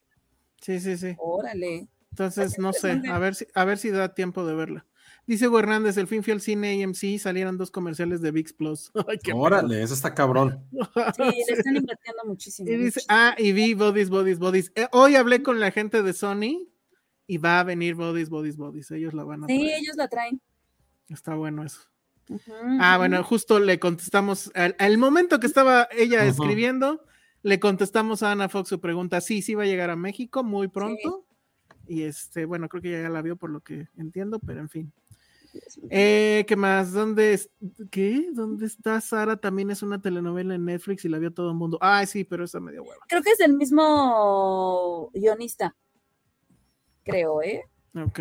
sí, 0.62 0.80
sí, 0.80 0.96
sí. 0.96 1.16
Órale. 1.18 1.88
Entonces, 2.10 2.58
no 2.58 2.72
sé, 2.72 3.02
a 3.10 3.18
ver 3.18 3.34
si, 3.34 3.46
a 3.52 3.64
ver 3.66 3.76
si 3.76 3.90
da 3.90 4.14
tiempo 4.14 4.46
de 4.46 4.54
verla. 4.54 4.86
Dice 5.26 5.48
Hugo 5.48 5.58
Hernández, 5.58 5.98
el 5.98 6.06
fin 6.06 6.22
fui 6.22 6.32
al 6.32 6.40
cine 6.40 6.82
AMC, 6.82 7.18
salieron 7.18 7.58
dos 7.58 7.70
comerciales 7.70 8.22
de 8.22 8.30
VIX 8.30 8.52
Plus. 8.54 8.92
Ay, 9.08 9.18
Órale, 9.34 9.82
eso 9.82 9.92
está 9.92 10.14
cabrón. 10.14 10.64
Sí, 10.72 11.22
le 11.48 11.54
están 11.54 11.76
invirtiendo 11.76 12.24
muchísimo. 12.24 12.70
Y 12.70 12.76
dice, 12.76 13.00
muchísimo. 13.00 13.06
ah, 13.10 13.34
y 13.36 13.52
vi 13.52 13.74
Bodies, 13.74 14.08
Bodies, 14.08 14.38
Bodies. 14.38 14.72
Eh, 14.74 14.86
hoy 14.92 15.16
hablé 15.16 15.42
con 15.42 15.60
la 15.60 15.70
gente 15.70 16.02
de 16.02 16.12
Sony 16.14 16.68
y 17.26 17.38
va 17.38 17.60
a 17.60 17.64
venir 17.64 17.94
Bodies, 17.94 18.28
Bodies, 18.28 18.56
Bodies. 18.56 18.90
Ellos 18.90 19.14
la 19.14 19.24
van 19.24 19.44
a 19.44 19.46
Sí, 19.46 19.58
traer. 19.58 19.78
ellos 19.80 19.96
la 19.96 20.08
traen. 20.08 20.40
Está 21.08 21.34
bueno 21.34 21.64
eso. 21.64 21.80
Ah, 22.80 22.96
bueno, 22.98 23.22
justo 23.22 23.60
le 23.60 23.78
contestamos, 23.78 24.50
al, 24.54 24.74
al 24.80 24.98
momento 24.98 25.38
que 25.38 25.46
estaba 25.46 25.86
ella 25.92 26.24
escribiendo, 26.24 27.04
le 27.42 27.60
contestamos 27.60 28.24
a 28.24 28.32
Ana 28.32 28.48
Fox 28.48 28.68
su 28.68 28.80
pregunta. 28.80 29.20
Sí, 29.20 29.42
sí 29.42 29.54
va 29.54 29.62
a 29.62 29.66
llegar 29.66 29.90
a 29.90 29.96
México 29.96 30.42
muy 30.42 30.66
pronto. 30.68 31.24
Y 31.86 32.02
este, 32.02 32.44
bueno, 32.44 32.68
creo 32.68 32.82
que 32.82 32.90
ya 32.90 33.08
la 33.08 33.22
vio 33.22 33.36
por 33.36 33.50
lo 33.50 33.60
que 33.60 33.86
entiendo, 33.96 34.40
pero 34.40 34.58
en 34.60 34.68
fin. 34.68 34.92
Eh, 35.88 36.44
¿Qué 36.48 36.56
más? 36.56 36.92
¿Dónde 36.92 37.32
es- 37.34 37.48
¿Qué? 37.90 38.28
¿Dónde 38.32 38.66
está 38.66 39.00
Sara? 39.00 39.36
También 39.36 39.70
es 39.70 39.82
una 39.82 40.02
telenovela 40.02 40.54
en 40.56 40.64
Netflix 40.64 41.04
y 41.04 41.08
la 41.08 41.18
vio 41.18 41.32
todo 41.32 41.50
el 41.50 41.56
mundo. 41.56 41.78
Ay, 41.80 42.06
sí, 42.06 42.24
pero 42.24 42.44
esa 42.44 42.58
medio 42.60 42.82
hueva. 42.82 43.04
Creo 43.08 43.22
que 43.22 43.30
es 43.30 43.40
el 43.40 43.54
mismo 43.56 45.10
guionista. 45.14 45.76
Creo, 47.06 47.42
¿eh? 47.42 47.64
Ok. 47.94 48.20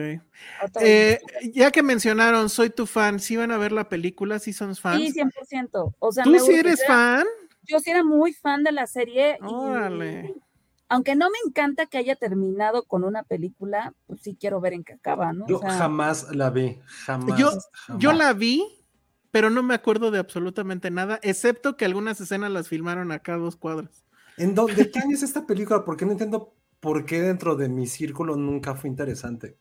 Eh, 0.82 1.20
ya 1.54 1.70
que 1.72 1.84
mencionaron, 1.84 2.50
soy 2.50 2.70
tu 2.70 2.86
fan, 2.86 3.20
¿sí 3.20 3.36
van 3.36 3.52
a 3.52 3.58
ver 3.58 3.72
la 3.74 3.90
película? 3.90 4.40
¿Sí 4.40 4.54
son 4.54 4.76
fans? 4.76 5.02
Sí, 5.02 5.12
100%. 5.12 5.96
O 6.00 6.12
sea, 6.14 6.24
¿Tú 6.24 6.32
me 6.32 6.40
sí 6.40 6.46
gusta. 6.46 6.60
eres 6.60 6.80
era- 6.82 6.88
fan? 6.88 7.26
Yo 7.64 7.80
sí 7.80 7.90
era 7.92 8.04
muy 8.04 8.32
fan 8.34 8.64
de 8.64 8.72
la 8.72 8.88
serie. 8.88 9.38
y- 9.42 9.46
Órale. 9.46 10.34
aunque 10.88 11.16
no 11.16 11.30
me 11.32 11.38
encanta 11.48 11.88
que 11.88 11.98
haya 11.98 12.16
terminado 12.16 12.84
con 12.84 13.04
una 13.04 13.24
película, 13.24 13.94
pues 14.06 14.22
sí 14.22 14.38
quiero 14.40 14.62
ver 14.62 14.74
en 14.74 14.84
qué 14.84 14.94
acaba, 14.94 15.34
¿no? 15.34 15.46
O 15.46 15.48
Yo 15.48 15.60
sea, 15.60 15.72
jamás 15.72 16.34
la 16.36 16.52
vi. 16.52 16.80
Jamás. 17.06 17.40
Yo- 17.40 17.50
jamás. 17.74 18.02
Yo 18.02 18.14
la 18.14 18.32
vi, 18.34 18.64
pero 19.32 19.50
no 19.50 19.64
me 19.64 19.74
acuerdo 19.74 20.12
de 20.12 20.20
absolutamente 20.20 20.92
nada, 20.92 21.20
excepto 21.24 21.76
que 21.76 21.86
algunas 21.86 22.22
escenas 22.22 22.52
las 22.52 22.70
filmaron 22.70 23.12
acá 23.12 23.34
a 23.34 23.38
dos 23.38 23.56
cuadras. 23.58 24.06
¿En 24.38 24.54
dónde, 24.54 24.76
¿De 24.76 24.92
qué 24.92 25.00
año 25.00 25.16
es 25.16 25.24
esta 25.24 25.46
película? 25.46 25.84
Porque 25.84 26.06
no 26.06 26.12
entiendo 26.12 26.54
por 26.86 27.04
qué 27.06 27.20
dentro 27.22 27.56
de 27.56 27.68
mi 27.68 27.88
círculo 27.88 28.36
nunca 28.36 28.76
fue 28.76 28.90
interesante. 28.90 29.58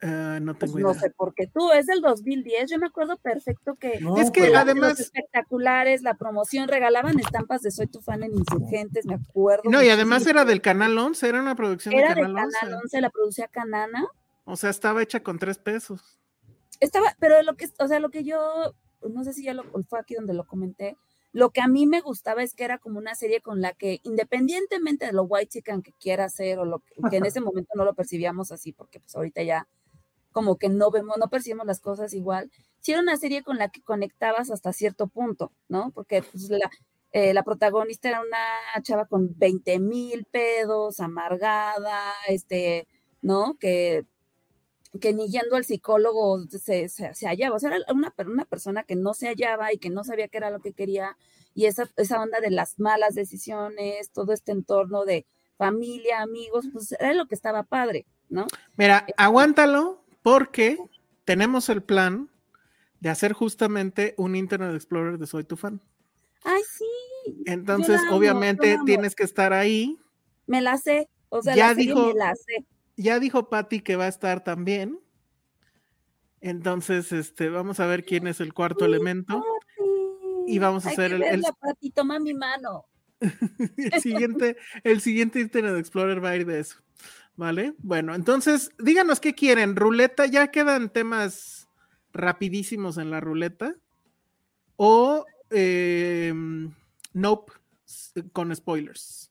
Eh, 0.00 0.38
no 0.42 0.54
pues 0.54 0.70
tengo 0.72 0.78
no 0.86 0.92
idea. 0.92 1.00
sé 1.00 1.10
por 1.10 1.34
qué 1.34 1.48
tú, 1.48 1.72
es 1.72 1.86
del 1.86 2.00
2010. 2.02 2.70
Yo 2.70 2.78
me 2.78 2.86
acuerdo 2.86 3.16
perfecto 3.16 3.74
que 3.74 3.98
No, 4.00 4.16
Es 4.18 4.30
que 4.30 4.42
pero- 4.42 4.52
los 4.52 4.62
además- 4.62 5.00
espectaculares, 5.00 6.02
la 6.02 6.14
promoción, 6.14 6.68
regalaban 6.68 7.18
estampas 7.18 7.62
de 7.62 7.70
Soy 7.72 7.86
tu 7.88 8.00
fan 8.00 8.22
en 8.22 8.32
Insurgentes, 8.34 9.06
me 9.06 9.14
acuerdo. 9.14 9.62
No, 9.70 9.82
y 9.82 9.88
además 9.88 10.26
era 10.26 10.44
del 10.44 10.60
Canal 10.60 10.96
11, 10.96 11.28
era 11.28 11.40
una 11.40 11.56
producción 11.56 11.94
Era 11.94 12.10
de 12.10 12.14
de 12.16 12.20
Canal, 12.20 12.50
Canal 12.60 12.74
11. 12.74 12.84
11, 12.84 13.00
la 13.00 13.10
producía 13.10 13.48
Canana. 13.48 14.06
O 14.44 14.54
sea, 14.54 14.70
estaba 14.70 15.02
hecha 15.02 15.20
con 15.22 15.38
tres 15.38 15.58
pesos. 15.58 16.18
Estaba, 16.80 17.16
pero 17.18 17.42
lo 17.42 17.56
que, 17.56 17.66
o 17.80 17.88
sea, 17.88 17.98
lo 17.98 18.10
que 18.10 18.22
yo, 18.22 18.38
no 19.08 19.24
sé 19.24 19.32
si 19.32 19.42
ya 19.44 19.54
lo 19.54 19.64
fue 19.88 19.98
aquí 19.98 20.14
donde 20.14 20.32
lo 20.34 20.46
comenté, 20.46 20.96
lo 21.38 21.50
que 21.50 21.60
a 21.60 21.68
mí 21.68 21.86
me 21.86 22.00
gustaba 22.00 22.42
es 22.42 22.52
que 22.52 22.64
era 22.64 22.78
como 22.78 22.98
una 22.98 23.14
serie 23.14 23.40
con 23.40 23.60
la 23.60 23.72
que, 23.72 24.00
independientemente 24.02 25.06
de 25.06 25.12
lo 25.12 25.22
white 25.22 25.46
chican 25.46 25.82
que 25.82 25.92
quiera 25.92 26.24
hacer 26.24 26.58
o 26.58 26.64
lo 26.64 26.80
que, 26.80 26.96
que 27.08 27.16
en 27.18 27.26
ese 27.26 27.40
momento 27.40 27.70
no 27.76 27.84
lo 27.84 27.94
percibíamos 27.94 28.50
así, 28.50 28.72
porque 28.72 28.98
pues 28.98 29.14
ahorita 29.14 29.44
ya 29.44 29.68
como 30.32 30.56
que 30.58 30.68
no 30.68 30.90
vemos, 30.90 31.16
no 31.16 31.28
percibimos 31.30 31.64
las 31.64 31.78
cosas 31.80 32.12
igual, 32.12 32.50
sí 32.80 32.90
era 32.90 33.00
una 33.00 33.16
serie 33.16 33.44
con 33.44 33.56
la 33.56 33.68
que 33.68 33.82
conectabas 33.82 34.50
hasta 34.50 34.72
cierto 34.72 35.06
punto, 35.06 35.52
¿no? 35.68 35.92
Porque 35.94 36.22
pues, 36.22 36.50
la, 36.50 36.70
eh, 37.12 37.32
la 37.32 37.44
protagonista 37.44 38.08
era 38.08 38.20
una 38.20 38.82
chava 38.82 39.06
con 39.06 39.38
20 39.38 39.78
mil 39.78 40.24
pedos, 40.24 40.98
amargada, 40.98 42.14
este, 42.26 42.88
¿no? 43.22 43.56
Que 43.60 44.06
que 45.00 45.12
ni 45.12 45.28
yendo 45.28 45.56
al 45.56 45.64
psicólogo 45.64 46.40
se, 46.48 46.88
se, 46.88 47.14
se 47.14 47.26
hallaba, 47.28 47.56
o 47.56 47.58
sea, 47.58 47.70
era 47.76 47.84
una, 47.92 48.14
una 48.26 48.44
persona 48.44 48.82
que 48.84 48.96
no 48.96 49.14
se 49.14 49.28
hallaba 49.28 49.72
y 49.72 49.78
que 49.78 49.90
no 49.90 50.02
sabía 50.04 50.28
qué 50.28 50.38
era 50.38 50.50
lo 50.50 50.60
que 50.60 50.72
quería, 50.72 51.16
y 51.54 51.66
esa, 51.66 51.88
esa 51.96 52.22
onda 52.22 52.40
de 52.40 52.50
las 52.50 52.78
malas 52.78 53.14
decisiones, 53.14 54.10
todo 54.12 54.32
este 54.32 54.52
entorno 54.52 55.04
de 55.04 55.26
familia, 55.56 56.22
amigos, 56.22 56.66
pues 56.72 56.92
era 56.92 57.14
lo 57.14 57.26
que 57.26 57.34
estaba 57.34 57.64
padre, 57.64 58.06
¿no? 58.28 58.46
Mira, 58.76 59.06
aguántalo 59.16 60.04
porque 60.22 60.78
tenemos 61.24 61.68
el 61.68 61.82
plan 61.82 62.30
de 63.00 63.10
hacer 63.10 63.32
justamente 63.32 64.14
un 64.16 64.36
Internet 64.36 64.74
Explorer 64.74 65.18
de 65.18 65.26
Soy 65.26 65.44
tu 65.44 65.56
fan. 65.56 65.80
Ay, 66.44 66.62
sí, 66.62 67.42
Entonces, 67.46 68.00
amo, 68.06 68.16
obviamente, 68.16 68.78
tienes 68.86 69.14
que 69.14 69.24
estar 69.24 69.52
ahí. 69.52 69.98
me 70.46 70.60
la 70.62 70.78
sé, 70.78 71.08
o 71.28 71.42
sea, 71.42 71.54
Ya 71.54 71.68
la 71.68 71.74
dijo- 71.74 72.06
me 72.08 72.14
la 72.14 72.34
sé. 72.34 72.64
Ya 72.98 73.20
dijo 73.20 73.48
Patty 73.48 73.80
que 73.80 73.94
va 73.94 74.04
a 74.06 74.08
estar 74.08 74.42
también. 74.42 74.98
Entonces, 76.40 77.12
este, 77.12 77.48
vamos 77.48 77.78
a 77.80 77.86
ver 77.86 78.04
quién 78.04 78.26
es 78.26 78.40
el 78.40 78.52
cuarto 78.52 78.84
elemento. 78.84 79.42
Y 80.48 80.58
vamos 80.58 80.84
a 80.84 80.88
Hay 80.90 80.94
hacer 80.94 81.16
que 81.16 81.28
el- 81.28 81.42
Pati, 81.60 81.90
toma 81.90 82.18
mi 82.18 82.34
mano. 82.34 82.86
El 83.76 84.00
siguiente, 84.00 84.56
el 84.84 85.00
siguiente 85.00 85.40
Internet 85.40 85.76
Explorer 85.76 86.22
va 86.24 86.30
a 86.30 86.36
ir 86.36 86.46
de 86.46 86.60
eso. 86.60 86.76
¿Vale? 87.36 87.74
Bueno, 87.78 88.14
entonces, 88.14 88.70
díganos 88.78 89.20
qué 89.20 89.34
quieren. 89.34 89.76
Ruleta, 89.76 90.26
ya 90.26 90.50
quedan 90.50 90.90
temas 90.92 91.68
rapidísimos 92.12 92.98
en 92.98 93.10
la 93.10 93.20
ruleta. 93.20 93.74
O 94.76 95.24
eh, 95.50 96.32
Nope 97.12 97.52
con 98.32 98.54
spoilers. 98.54 99.27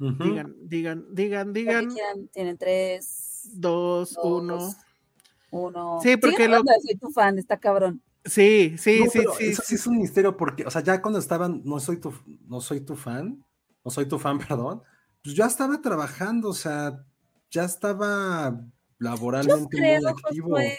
Digan, 0.00 0.56
digan, 0.62 1.04
digan, 1.14 1.52
digan. 1.52 1.88
Tienen 2.32 2.56
tres, 2.56 3.50
Dos, 3.52 4.14
dos, 4.14 4.24
uno. 4.24 4.74
uno. 5.50 5.98
Sí, 6.02 6.16
porque 6.16 6.48
lo- 6.48 6.62
soy 6.82 6.96
tu 6.96 7.10
fan, 7.10 7.38
está 7.38 7.58
cabrón. 7.58 8.02
Sí, 8.24 8.76
sí, 8.78 9.00
No, 9.04 9.10
sí, 9.10 9.20
sí. 9.38 9.44
Eso 9.50 9.62
sí 9.62 9.74
es 9.74 9.86
un 9.86 9.98
misterio 9.98 10.36
porque, 10.36 10.64
o 10.64 10.70
sea, 10.70 10.82
ya 10.82 11.02
cuando 11.02 11.18
estaban, 11.18 11.62
no 11.64 11.80
soy 11.80 11.98
tu, 11.98 12.14
no 12.46 12.60
soy 12.60 12.80
tu 12.80 12.96
fan, 12.96 13.44
no 13.84 13.90
soy 13.90 14.06
tu 14.06 14.18
fan, 14.18 14.38
perdón, 14.48 14.82
pues 15.22 15.34
ya 15.36 15.46
estaba 15.46 15.80
trabajando, 15.82 16.48
o 16.48 16.54
sea, 16.54 17.04
ya 17.50 17.64
estaba 17.64 18.50
Yo 18.52 18.66
laboralmente 18.98 19.58
muy 19.58 19.68
creo, 19.68 20.08
activo. 20.08 20.48
Josué, 20.48 20.78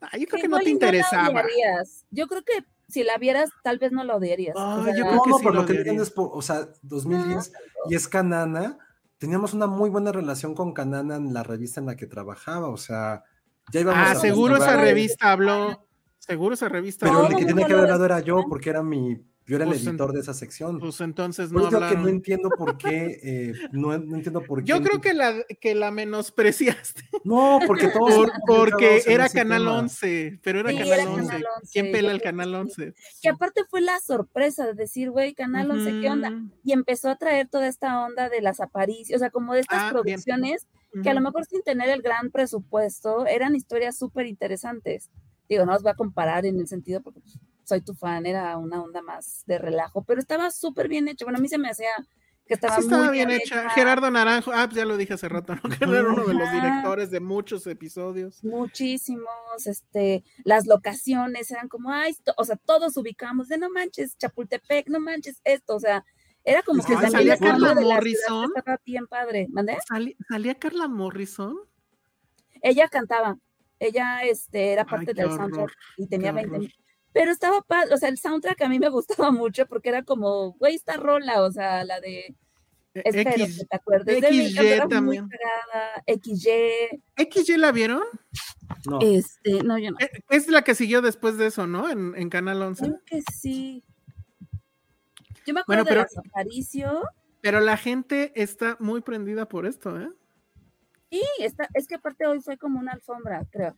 Ah, 0.00 0.16
yo 0.18 0.26
creo 0.26 0.36
Que 0.36 0.42
que 0.42 0.48
no 0.48 0.58
te 0.58 0.64
y 0.64 0.66
la 0.66 0.72
interesaba. 0.72 1.28
odiarías. 1.30 2.04
Yo 2.10 2.26
creo 2.26 2.42
que 2.44 2.64
si 2.88 3.02
la 3.04 3.18
vieras, 3.18 3.50
tal 3.62 3.78
vez 3.78 3.92
no 3.92 4.04
la 4.04 4.16
odiarías. 4.16 4.54
O 4.56 4.58
Ah, 4.60 4.82
sea, 4.84 4.94
yo 4.96 5.04
creo 5.08 5.22
que 5.22 5.30
no, 5.30 5.38
sí 5.38 5.44
por 5.44 5.54
lo 5.54 5.60
lo 5.62 5.66
que 5.66 5.74
entiendes, 5.78 6.10
por- 6.10 6.30
o 6.32 6.42
sea, 6.42 6.68
2010 6.82 7.52
y 7.88 7.94
es 7.94 8.08
Canana. 8.08 8.78
Teníamos 9.18 9.54
una 9.54 9.66
muy 9.66 9.88
buena 9.90 10.12
relación 10.12 10.54
con 10.54 10.72
Canana 10.72 11.16
en 11.16 11.32
la 11.32 11.42
revista 11.42 11.80
en 11.80 11.86
la 11.86 11.96
que 11.96 12.06
trabajaba, 12.06 12.68
o 12.68 12.76
sea, 12.76 13.24
ya 13.72 13.80
íbamos 13.80 14.08
Ah, 14.08 14.12
a 14.12 14.14
seguro 14.16 14.56
esa 14.56 14.76
revista 14.76 15.32
habló. 15.32 15.88
Seguro 16.18 16.54
esa 16.54 16.68
revista 16.68 17.06
Pero 17.06 17.18
habló. 17.18 17.28
el 17.30 17.34
que 17.36 17.40
No, 17.42 17.46
tiene 17.46 17.60
no 17.62 17.66
que 17.66 17.72
haber 17.72 17.84
hablado 17.84 18.04
era 18.04 18.20
yo, 18.20 18.44
porque 18.48 18.70
era 18.70 18.82
mi, 18.82 19.16
yo 19.46 19.56
era 19.56 19.64
el 19.64 19.70
Pues 19.70 19.82
en- 19.82 19.88
editor 19.90 20.12
de 20.12 20.20
esa 20.20 20.34
sección. 20.34 20.78
Pues 20.80 21.00
entonces 21.00 21.50
Por 21.50 21.62
no 21.62 21.68
eso 21.68 21.78
digo 21.78 21.90
que 21.90 21.96
no 21.96 22.08
entiendo 22.08 22.48
por 22.50 22.76
qué, 22.76 23.20
eh, 23.22 23.52
no, 23.72 23.96
no 23.98 24.16
entiendo 24.16 24.42
por 24.42 24.60
qué. 24.60 24.66
Yo 24.66 24.82
creo 24.82 25.00
que 25.00 25.14
la, 25.14 25.34
que 25.60 25.74
la 25.74 25.90
menospreciaste 25.90 27.02
No, 27.24 27.60
porque 27.66 27.88
todos. 27.88 28.14
por- 28.14 28.32
porque 28.46 29.02
era 29.06 29.28
Canal 29.28 29.62
tema. 29.62 29.78
11, 29.78 30.40
pero 30.42 30.60
era 30.60 30.70
Sí, 30.70 30.76
Canal, 30.78 30.92
era 31.00 31.10
11. 31.10 31.26
Canal 31.26 31.44
11, 31.62 31.70
¿Quién 31.72 31.92
pela 31.92 32.12
el 32.12 32.22
Canal 32.22 32.48
sí. 32.50 32.54
11? 32.54 32.94
Que 33.22 33.28
aparte 33.28 33.62
fue 33.70 33.80
la 33.80 33.98
sorpresa 34.00 34.66
de 34.66 34.74
decir, 34.74 35.10
güey, 35.10 35.34
Canal 35.34 35.70
11, 35.70 36.00
¿qué 36.00 36.10
onda? 36.10 36.32
Y 36.64 36.72
empezó 36.72 37.08
a 37.08 37.16
traer 37.16 37.48
toda 37.48 37.68
esta 37.68 38.04
onda 38.04 38.28
de 38.28 38.40
las 38.42 38.60
apariciones, 38.60 39.16
o 39.16 39.18
sea, 39.20 39.30
como 39.30 39.54
de 39.54 39.60
estas 39.60 39.82
Ah, 39.84 39.90
producciones 39.92 40.66
que 41.02 41.10
a 41.10 41.14
lo 41.14 41.20
mejor 41.20 41.44
sin 41.44 41.62
tener 41.62 41.90
el 41.90 42.00
gran 42.02 42.30
presupuesto 42.30 43.26
eran 43.26 43.54
historias 43.54 43.98
súper 43.98 44.26
interesantes. 44.26 45.10
Digo, 45.48 45.64
no 45.66 45.74
os 45.74 45.82
voy 45.82 45.92
a 45.92 45.94
comparar 45.94 46.46
en 46.46 46.58
el 46.58 46.66
sentido 46.66 47.00
porque 47.02 47.20
pues, 47.20 47.38
soy 47.66 47.80
tu 47.80 47.94
fan, 47.94 48.26
era 48.26 48.56
una 48.56 48.80
onda 48.80 49.02
más 49.02 49.42
de 49.46 49.58
relajo, 49.58 50.04
pero 50.04 50.20
estaba 50.20 50.50
súper 50.50 50.88
bien 50.88 51.08
hecho. 51.08 51.24
Bueno, 51.24 51.38
a 51.38 51.42
mí 51.42 51.48
se 51.48 51.58
me 51.58 51.68
hacía 51.68 51.90
que 52.46 52.54
estaba, 52.54 52.76
Sí, 52.76 52.82
estaba 52.82 53.06
muy 53.06 53.12
bien 53.12 53.30
hecha. 53.30 53.68
Gerardo 53.70 54.08
Naranjo, 54.08 54.52
ah, 54.54 54.66
pues 54.66 54.76
ya 54.76 54.84
lo 54.84 54.96
dije 54.96 55.14
hace 55.14 55.28
rato, 55.28 55.56
¿no? 55.56 55.62
Que 55.68 55.84
era 55.84 56.08
uno 56.08 56.24
de 56.26 56.34
los 56.34 56.52
directores 56.52 57.10
de 57.10 57.18
muchos 57.18 57.66
episodios. 57.66 58.42
muchísimos, 58.44 59.66
este, 59.66 60.22
las 60.44 60.66
locaciones 60.66 61.50
eran 61.50 61.68
como, 61.68 61.90
ay, 61.90 62.16
o 62.36 62.44
sea, 62.44 62.56
todos 62.56 62.96
ubicamos 62.96 63.48
de 63.48 63.58
no 63.58 63.68
manches, 63.68 64.16
Chapultepec, 64.16 64.88
no 64.88 65.00
manches 65.00 65.40
esto, 65.42 65.74
o 65.74 65.80
sea, 65.80 66.04
era 66.44 66.62
como 66.62 66.84
que 66.84 66.94
salía 66.94 67.36
Carla 67.36 67.74
de 67.74 67.84
la 67.84 67.94
Morrison. 67.96 68.52
estaba 68.56 68.80
bien 68.86 69.08
padre, 69.08 69.48
¿mandé? 69.50 69.78
¿Salía 70.28 70.54
Carla 70.54 70.86
Morrison? 70.86 71.56
Ella 72.62 72.88
cantaba, 72.88 73.38
ella, 73.80 74.22
este, 74.22 74.72
era 74.72 74.84
parte 74.84 75.12
del 75.12 75.26
horror, 75.26 75.38
soundtrack 75.38 75.72
y 75.96 76.06
tenía 76.06 76.30
20 76.30 76.48
horror. 76.48 76.60
mil. 76.60 76.85
Pero 77.18 77.30
estaba 77.32 77.62
padre, 77.62 77.94
o 77.94 77.96
sea, 77.96 78.10
el 78.10 78.18
soundtrack 78.18 78.60
a 78.60 78.68
mí 78.68 78.78
me 78.78 78.90
gustaba 78.90 79.30
mucho 79.32 79.66
porque 79.66 79.88
era 79.88 80.02
como, 80.02 80.52
güey, 80.52 80.74
esta 80.74 80.98
rola, 80.98 81.42
o 81.42 81.50
sea, 81.50 81.82
la 81.84 81.98
de, 82.00 82.34
Eh, 82.92 83.02
espero 83.04 83.30
X, 83.44 83.58
que 83.58 83.64
te 83.64 83.76
acuerdes 83.76 84.20
de 84.20 84.30
mí, 84.30 84.54
también. 84.90 85.26
XY, 86.06 87.02
¿XY 87.16 87.56
la 87.56 87.72
vieron? 87.72 88.02
No, 88.88 88.98
este, 89.00 89.62
no, 89.62 89.78
yo 89.78 89.92
no. 89.92 89.96
Eh, 89.98 90.10
Es 90.28 90.48
la 90.48 90.60
que 90.62 90.74
siguió 90.74 91.00
después 91.00 91.38
de 91.38 91.46
eso, 91.46 91.66
¿no? 91.66 91.88
En, 91.88 92.14
en 92.16 92.28
Canal 92.28 92.60
11. 92.60 92.84
Creo 92.84 93.00
que 93.06 93.22
sí. 93.32 93.82
Yo 95.46 95.54
me 95.54 95.62
Bueno, 95.66 95.82
acuerdo 95.82 95.84
pero- 95.86 96.22
de 96.22 96.28
Aparicio. 96.28 97.02
Pero 97.40 97.60
la 97.60 97.76
gente 97.76 98.32
está 98.34 98.76
muy 98.80 99.00
prendida 99.00 99.48
por 99.48 99.64
esto, 99.66 99.98
¿eh? 100.00 100.08
Sí, 101.10 101.22
está, 101.38 101.68
es 101.74 101.86
que 101.86 101.94
aparte 101.94 102.26
hoy 102.26 102.40
fue 102.40 102.58
como 102.58 102.78
una 102.80 102.92
alfombra, 102.92 103.42
creo. 103.50 103.74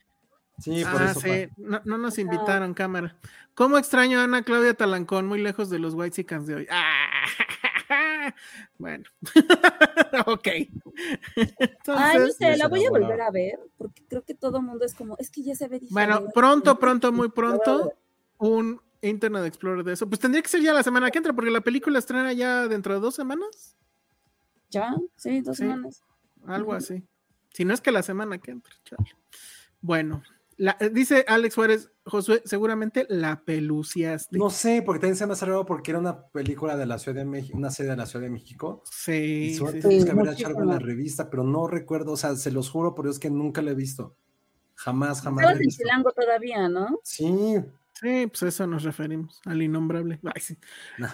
Sí, 0.59 0.85
por 0.85 1.02
ah, 1.02 1.10
eso. 1.10 1.20
sí, 1.20 1.48
no, 1.56 1.80
no 1.85 1.98
nos 1.98 2.18
invitaron, 2.18 2.74
cámara. 2.74 3.16
¿Cómo 3.55 3.76
extraño 3.78 4.20
a 4.20 4.24
Ana 4.24 4.43
Claudia 4.43 4.74
Talancón, 4.74 5.26
muy 5.26 5.40
lejos 5.40 5.68
de 5.70 5.78
los 5.78 5.94
White 5.94 6.22
de 6.22 6.55
hoy? 6.55 6.66
Ah, 6.70 7.18
bueno, 8.78 9.05
ok. 10.26 10.48
Ay, 11.86 12.18
no 12.18 12.28
sé, 12.28 12.56
la 12.56 12.68
voy 12.68 12.85
a 12.85 12.90
volver 12.90 13.20
a 13.20 13.30
ver, 13.30 13.59
porque 13.76 14.05
creo 14.09 14.22
que 14.22 14.35
todo 14.35 14.59
el 14.59 14.64
mundo 14.64 14.85
es 14.85 14.94
como, 14.94 15.16
es 15.18 15.30
que 15.30 15.43
ya 15.43 15.55
se 15.55 15.68
ve 15.68 15.80
bueno, 15.90 16.14
diferente. 16.14 16.32
pronto, 16.35 16.78
pronto, 16.78 17.12
muy 17.12 17.30
pronto, 17.30 17.93
un 18.39 18.80
Internet 19.02 19.44
Explorer 19.47 19.85
de 19.85 19.93
eso. 19.94 20.09
Pues 20.09 20.20
tendría 20.20 20.43
que 20.43 20.48
ser 20.48 20.60
ya 20.60 20.72
la 20.72 20.82
semana 20.82 21.10
que 21.10 21.18
entra, 21.18 21.32
porque 21.32 21.51
la 21.51 21.60
película 21.60 21.98
estrena 21.98 22.32
ya 22.32 22.68
dentro 22.68 22.94
de 22.94 23.01
dos 23.01 23.14
semanas, 23.14 23.76
Ya, 24.70 24.94
sí, 25.16 25.40
dos 25.40 25.56
Sí. 25.56 25.64
semanas. 25.64 26.02
algo 26.47 26.74
así. 26.74 27.02
Si 27.52 27.64
no 27.64 27.74
es 27.74 27.80
que 27.80 27.90
la 27.90 28.02
semana 28.02 28.39
que 28.39 28.51
entra, 28.51 28.74
chale. 28.85 29.10
Bueno, 29.80 30.22
la- 30.59 30.76
eh, 30.80 30.90
dice 30.93 31.24
Alex 31.26 31.55
Juárez, 31.55 31.90
Josué, 32.05 32.43
seguramente 32.44 33.06
la 33.09 33.43
peluciaste. 33.44 34.36
No 34.39 34.51
sé, 34.51 34.82
porque 34.85 35.01
también 35.01 35.16
se 35.16 35.26
me 35.26 35.32
hace 35.32 35.47
raro 35.47 35.64
porque 35.64 35.93
era 35.93 35.98
una 36.01 36.26
película 36.28 36.76
de 36.76 36.85
la 36.85 36.98
Ciudad 36.98 37.16
de 37.16 37.24
México, 37.24 37.56
una 37.56 37.70
serie 37.70 37.90
de 37.93 37.97
la 37.97 38.05
Ciudad 38.06 38.24
de 38.24 38.30
México. 38.30 38.82
Y 38.85 38.90
Sí, 39.51 39.55
solo 39.55 39.72
sí, 39.72 39.80
tenemos 39.80 40.02
sí. 40.02 40.05
que 40.05 40.10
haber 40.20 40.32
hecho 40.35 40.47
algo 40.48 40.60
en 40.60 40.66
la 40.66 40.72
muchísimo. 40.74 40.94
revista, 40.94 41.30
pero 41.30 41.44
no 41.44 41.66
recuerdo, 41.66 42.12
o 42.12 42.16
sea, 42.16 42.36
se 42.36 42.51
los 42.51 42.68
juro 42.70 42.94
por 42.94 43.06
Dios 43.06 43.18
que 43.18 43.30
nunca 43.30 43.62
la 43.62 43.70
he 43.70 43.74
visto. 43.74 44.14
Jamás, 44.74 45.22
jamás 45.22 45.43
Estabas 45.44 45.60
en. 45.62 45.68
Chilango 45.70 46.12
todavía, 46.12 46.68
¿no? 46.68 47.01
Sí. 47.02 47.56
Sí, 48.01 48.29
pues 48.29 48.43
eso 48.45 48.65
nos 48.69 48.85
referimos, 48.85 49.41
al 49.45 49.61
innombrable. 49.61 50.20
Ay, 50.33 50.41
sí. 50.41 50.57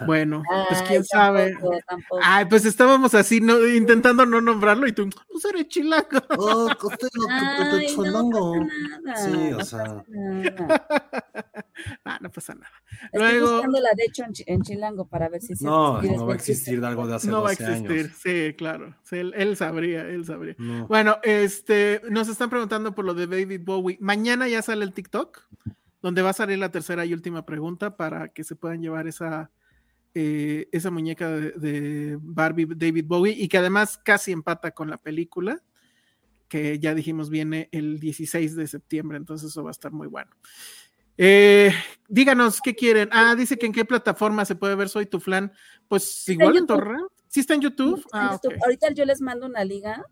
Bueno, 0.05 0.43
pues 0.69 0.81
Ay, 0.81 0.87
quién 0.87 1.03
sabe. 1.03 1.51
tampoco, 1.53 1.77
tampoco. 1.87 2.21
Ay, 2.23 2.45
pues 2.45 2.63
estábamos 2.65 3.15
así, 3.15 3.41
no, 3.41 3.65
intentando 3.65 4.23
no 4.27 4.39
nombrarlo 4.39 4.85
y 4.87 4.91
tú, 4.91 5.09
pues 5.31 5.45
eres 5.45 5.67
chilango. 5.67 6.05
Oh, 6.37 6.67
tu- 6.75 6.89
tu 6.89 7.07
Ay, 7.29 7.87
no 7.97 8.53
nada, 9.03 9.17
Sí, 9.17 9.31
o 9.33 9.57
no 9.57 9.65
sea. 9.65 9.83
pasa 9.83 10.03
nada. 10.07 10.85
ah, 12.05 12.19
no 12.21 12.29
pasa 12.31 12.53
nada. 12.53 12.71
Estoy 13.05 13.19
Luego, 13.19 13.51
buscando 13.53 13.79
la 13.79 13.89
de 13.95 14.03
hecho 14.03 14.23
en, 14.23 14.33
Chi- 14.33 14.43
en 14.45 14.61
Chilango 14.61 15.07
para 15.07 15.27
ver 15.29 15.41
si 15.41 15.55
se 15.55 15.65
No, 15.65 16.01
si 16.01 16.09
no 16.11 16.27
va 16.27 16.33
a 16.33 16.35
existir 16.35 16.83
algo 16.85 17.07
de 17.07 17.15
hace 17.15 17.27
no 17.29 17.41
va 17.41 17.49
a 17.49 17.51
12 17.53 17.63
existir. 17.63 17.99
años. 17.99 18.11
Sí, 18.21 18.53
claro. 18.57 18.95
Sí, 19.03 19.17
él, 19.17 19.33
él 19.35 19.57
sabría, 19.57 20.01
él 20.07 20.23
sabría. 20.25 20.55
No. 20.59 20.87
Bueno, 20.87 21.17
este, 21.23 22.01
nos 22.09 22.27
están 22.27 22.49
preguntando 22.51 22.93
por 22.93 23.05
lo 23.05 23.13
de 23.15 23.25
David 23.27 23.61
Bowie. 23.63 23.97
Mañana 24.01 24.47
ya 24.47 24.61
sale 24.61 24.83
el 24.85 24.93
TikTok, 24.93 25.41
donde 26.05 26.21
va 26.21 26.29
a 26.29 26.33
salir 26.33 26.59
la 26.59 26.69
tercera 26.69 27.03
y 27.03 27.15
última 27.15 27.47
pregunta 27.47 27.97
para 27.97 28.27
que 28.27 28.43
se 28.43 28.55
puedan 28.55 28.79
llevar 28.79 29.07
esa, 29.07 29.49
eh, 30.13 30.69
esa 30.71 30.91
muñeca 30.91 31.31
de, 31.31 31.51
de 31.53 32.19
Barbie 32.21 32.67
David 32.75 33.05
Bowie 33.07 33.33
y 33.35 33.47
que 33.47 33.57
además 33.57 33.97
casi 33.97 34.31
empata 34.31 34.69
con 34.69 34.87
la 34.87 34.97
película, 34.97 35.63
que 36.47 36.77
ya 36.77 36.93
dijimos 36.93 37.31
viene 37.31 37.69
el 37.71 37.99
16 37.99 38.55
de 38.55 38.67
septiembre, 38.67 39.17
entonces 39.17 39.49
eso 39.49 39.63
va 39.63 39.71
a 39.71 39.71
estar 39.71 39.91
muy 39.91 40.05
bueno. 40.05 40.29
Eh, 41.17 41.73
díganos 42.07 42.61
qué 42.61 42.75
quieren. 42.75 43.09
Ah, 43.11 43.33
dice 43.33 43.57
que 43.57 43.65
en 43.65 43.73
qué 43.73 43.83
plataforma 43.83 44.45
se 44.45 44.53
puede 44.53 44.75
ver 44.75 44.89
Soy 44.89 45.07
tu 45.07 45.19
flan. 45.19 45.51
Pues 45.87 46.29
igual 46.29 46.55
en. 46.55 46.67
Torrent. 46.67 47.07
¿Sí 47.29 47.39
está 47.39 47.55
en 47.55 47.61
YouTube? 47.61 48.05
Ah, 48.13 48.33
YouTube. 48.33 48.57
ok. 48.57 48.63
Ahorita 48.63 48.91
yo 48.91 49.05
les 49.05 49.21
mando 49.21 49.47
una 49.47 49.63
liga 49.63 50.05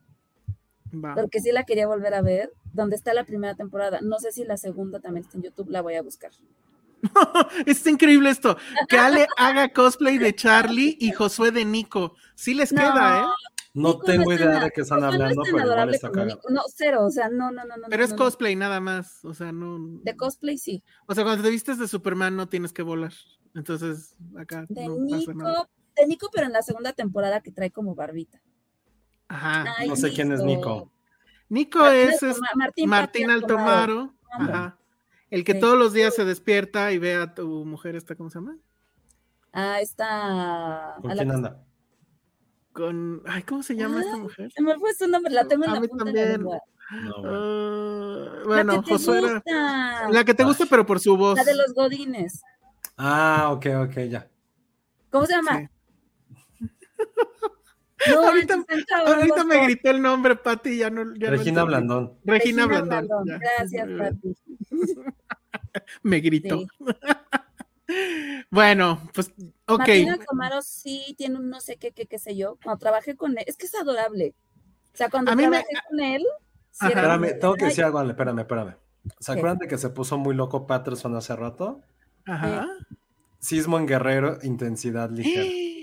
Va. 0.93 1.15
porque 1.15 1.39
sí 1.39 1.51
la 1.51 1.63
quería 1.63 1.87
volver 1.87 2.13
a 2.13 2.21
ver, 2.21 2.51
donde 2.73 2.95
está 2.95 3.13
la 3.13 3.23
primera 3.23 3.55
temporada. 3.55 3.99
No 4.01 4.19
sé 4.19 4.31
si 4.31 4.43
la 4.43 4.57
segunda 4.57 4.99
también 4.99 5.25
está 5.25 5.37
en 5.37 5.43
YouTube, 5.43 5.69
la 5.69 5.81
voy 5.81 5.95
a 5.95 6.01
buscar. 6.01 6.31
Está 7.65 7.89
increíble 7.89 8.29
esto. 8.29 8.57
Que 8.87 8.97
Ale 8.97 9.27
haga 9.37 9.69
cosplay 9.69 10.17
de 10.17 10.33
Charlie 10.33 10.97
y 10.99 11.11
Josué 11.11 11.51
de 11.51 11.65
Nico. 11.65 12.15
Sí 12.35 12.53
les 12.53 12.71
No, 12.71 12.81
queda, 12.81 13.19
¿eh? 13.19 13.25
No 13.73 13.89
Nico 13.89 14.03
tengo 14.03 14.31
es 14.31 14.39
idea 14.39 14.59
de 14.59 14.71
qué 14.71 14.81
están 14.81 14.99
Nico 14.99 15.09
no 15.09 15.15
es 15.15 15.21
hablando, 15.21 15.41
pero 15.43 15.57
igual 15.59 15.93
está. 15.93 16.09
No, 16.49 16.61
cero, 16.73 17.05
o 17.05 17.09
sea, 17.09 17.29
no, 17.29 17.51
no, 17.51 17.65
no, 17.65 17.75
no. 17.75 17.87
Pero 17.89 18.03
es 18.03 18.13
cosplay 18.13 18.55
nada 18.55 18.79
más. 18.79 19.25
O 19.25 19.33
sea, 19.33 19.51
no. 19.51 19.79
De 20.03 20.15
cosplay 20.15 20.57
sí. 20.57 20.83
O 21.07 21.15
sea, 21.15 21.23
cuando 21.23 21.43
te 21.43 21.49
vistes 21.49 21.79
de 21.79 21.87
Superman 21.87 22.35
no 22.35 22.47
tienes 22.47 22.71
que 22.71 22.83
volar. 22.83 23.13
Entonces, 23.55 24.15
acá 24.37 24.65
De 24.69 24.87
no 24.87 24.95
pasa 25.09 25.33
nada. 25.33 25.51
Nico, 25.51 25.69
de 25.95 26.07
Nico, 26.07 26.29
pero 26.31 26.47
en 26.47 26.53
la 26.53 26.61
segunda 26.61 26.93
temporada 26.93 27.41
que 27.41 27.51
trae 27.51 27.71
como 27.71 27.95
barbita. 27.95 28.41
Ajá. 29.33 29.65
Ay, 29.79 29.89
No 29.89 29.95
sé 29.95 30.11
quién 30.13 30.31
es 30.31 30.41
Nico. 30.43 30.91
Nico 31.49 31.79
Martín 31.79 31.99
es, 32.09 32.23
es 32.23 32.39
Martín 32.87 33.29
Altomaro. 33.31 34.13
Ajá. 34.31 34.77
El 35.29 35.43
que 35.43 35.53
Sí. 35.53 35.59
todos 35.59 35.77
los 35.77 35.93
días 35.93 36.15
se 36.15 36.25
despierta 36.25 36.91
y 36.91 36.99
ve 36.99 37.15
a 37.15 37.33
tu 37.33 37.65
mujer, 37.65 37.95
esta, 37.95 38.15
¿cómo 38.15 38.29
se 38.29 38.39
llama? 38.39 38.55
Ah, 39.51 39.79
está. 39.81 40.95
¿Con 41.01 41.11
a 41.11 41.15
la 41.15 41.21
quién 41.23 41.31
anda? 41.35 41.63
Con. 42.71 43.21
Ay, 43.25 43.43
¿cómo 43.43 43.63
se 43.63 43.75
llama 43.75 44.01
esta 44.01 44.15
Ay, 44.15 44.21
mujer? 44.21 44.51
Se 44.51 44.61
me 44.61 44.75
fue 44.79 44.93
su 44.93 45.07
nombre, 45.07 45.31
la 45.33 45.47
tengo 45.47 45.63
en 45.65 45.71
A 45.71 45.73
la 45.75 45.79
mí 45.79 45.87
punta 45.87 46.05
de 46.05 46.11
la 46.13 46.31
también. 46.33 46.41
No, 46.41 46.49
bueno. 46.49 46.61
Ah, 47.25 48.35
La 48.39 48.43
bueno, 48.45 48.73
que 48.73 48.87
te 48.87 48.91
Josué 48.93 49.17
era- 49.19 49.33
gusta. 49.33 50.09
La 50.09 50.23
que 50.25 50.33
te 50.33 50.43
gusta, 50.43 50.63
Ay. 50.63 50.69
pero 50.69 50.85
por 50.85 50.99
su 50.99 51.17
voz. 51.17 51.35
La 51.37 51.43
de 51.43 51.55
los 51.55 51.73
godines. 51.73 52.41
Ah, 52.97 53.49
ok, 53.51 53.65
ok, 53.87 53.97
ya. 54.09 54.27
¿Cómo 55.11 55.25
se 55.25 55.33
llama? 55.33 55.59
Sí. 55.59 55.67
No, 58.09 58.27
Ahorita- 58.27 59.43
me 59.45 59.63
gritó 59.65 59.89
el 59.91 60.01
nombre, 60.01 60.35
Pati, 60.35 60.77
ya 60.77 60.89
no. 60.89 61.03
ya 61.15 61.27
no 61.29 61.37
Regina 61.37 61.61
entendí. 61.61 61.65
Blandón. 61.67 62.13
Regina, 62.23 62.65
Regina 62.67 62.81
Blandón. 62.81 63.25
Gracias, 63.39 63.87
Pati. 63.97 64.35
Me 66.03 66.19
gritó. 66.19 66.59
Sí. 66.59 66.67
bueno, 68.51 69.01
pues, 69.13 69.31
ok. 69.67 69.79
Martín 69.79 70.09
Altomaro 70.09 70.61
sí 70.61 71.15
tiene 71.17 71.37
un 71.37 71.49
no 71.49 71.59
sé 71.59 71.77
qué, 71.77 71.91
qué, 71.91 72.05
qué 72.05 72.19
sé 72.19 72.35
yo. 72.35 72.57
Cuando 72.63 72.79
trabajé 72.79 73.15
con 73.15 73.37
él, 73.37 73.43
es 73.47 73.57
que 73.57 73.65
es 73.65 73.75
adorable. 73.75 74.33
O 74.93 74.97
sea, 74.97 75.09
cuando 75.09 75.31
A 75.31 75.35
mí 75.35 75.43
me- 75.43 75.49
trabajé 75.49 75.73
con 75.89 75.99
él, 75.99 76.23
sí 76.71 76.87
Espérame, 76.87 77.39
tengo 77.39 77.55
que 77.55 77.65
decir 77.65 77.83
algo, 77.83 78.01
espérame, 78.01 78.39
espérame. 78.39 78.75
¿Se 79.19 79.31
acuerdan 79.31 79.57
de 79.57 79.67
que 79.67 79.77
se 79.77 79.89
puso 79.89 80.17
muy 80.17 80.33
loco 80.35 80.65
Patterson 80.67 81.15
hace 81.15 81.35
rato? 81.35 81.81
Ajá. 82.25 82.67
Sismo 83.39 83.77
en 83.77 83.85
Guerrero, 83.87 84.37
intensidad 84.43 85.09
ligera. 85.09 85.43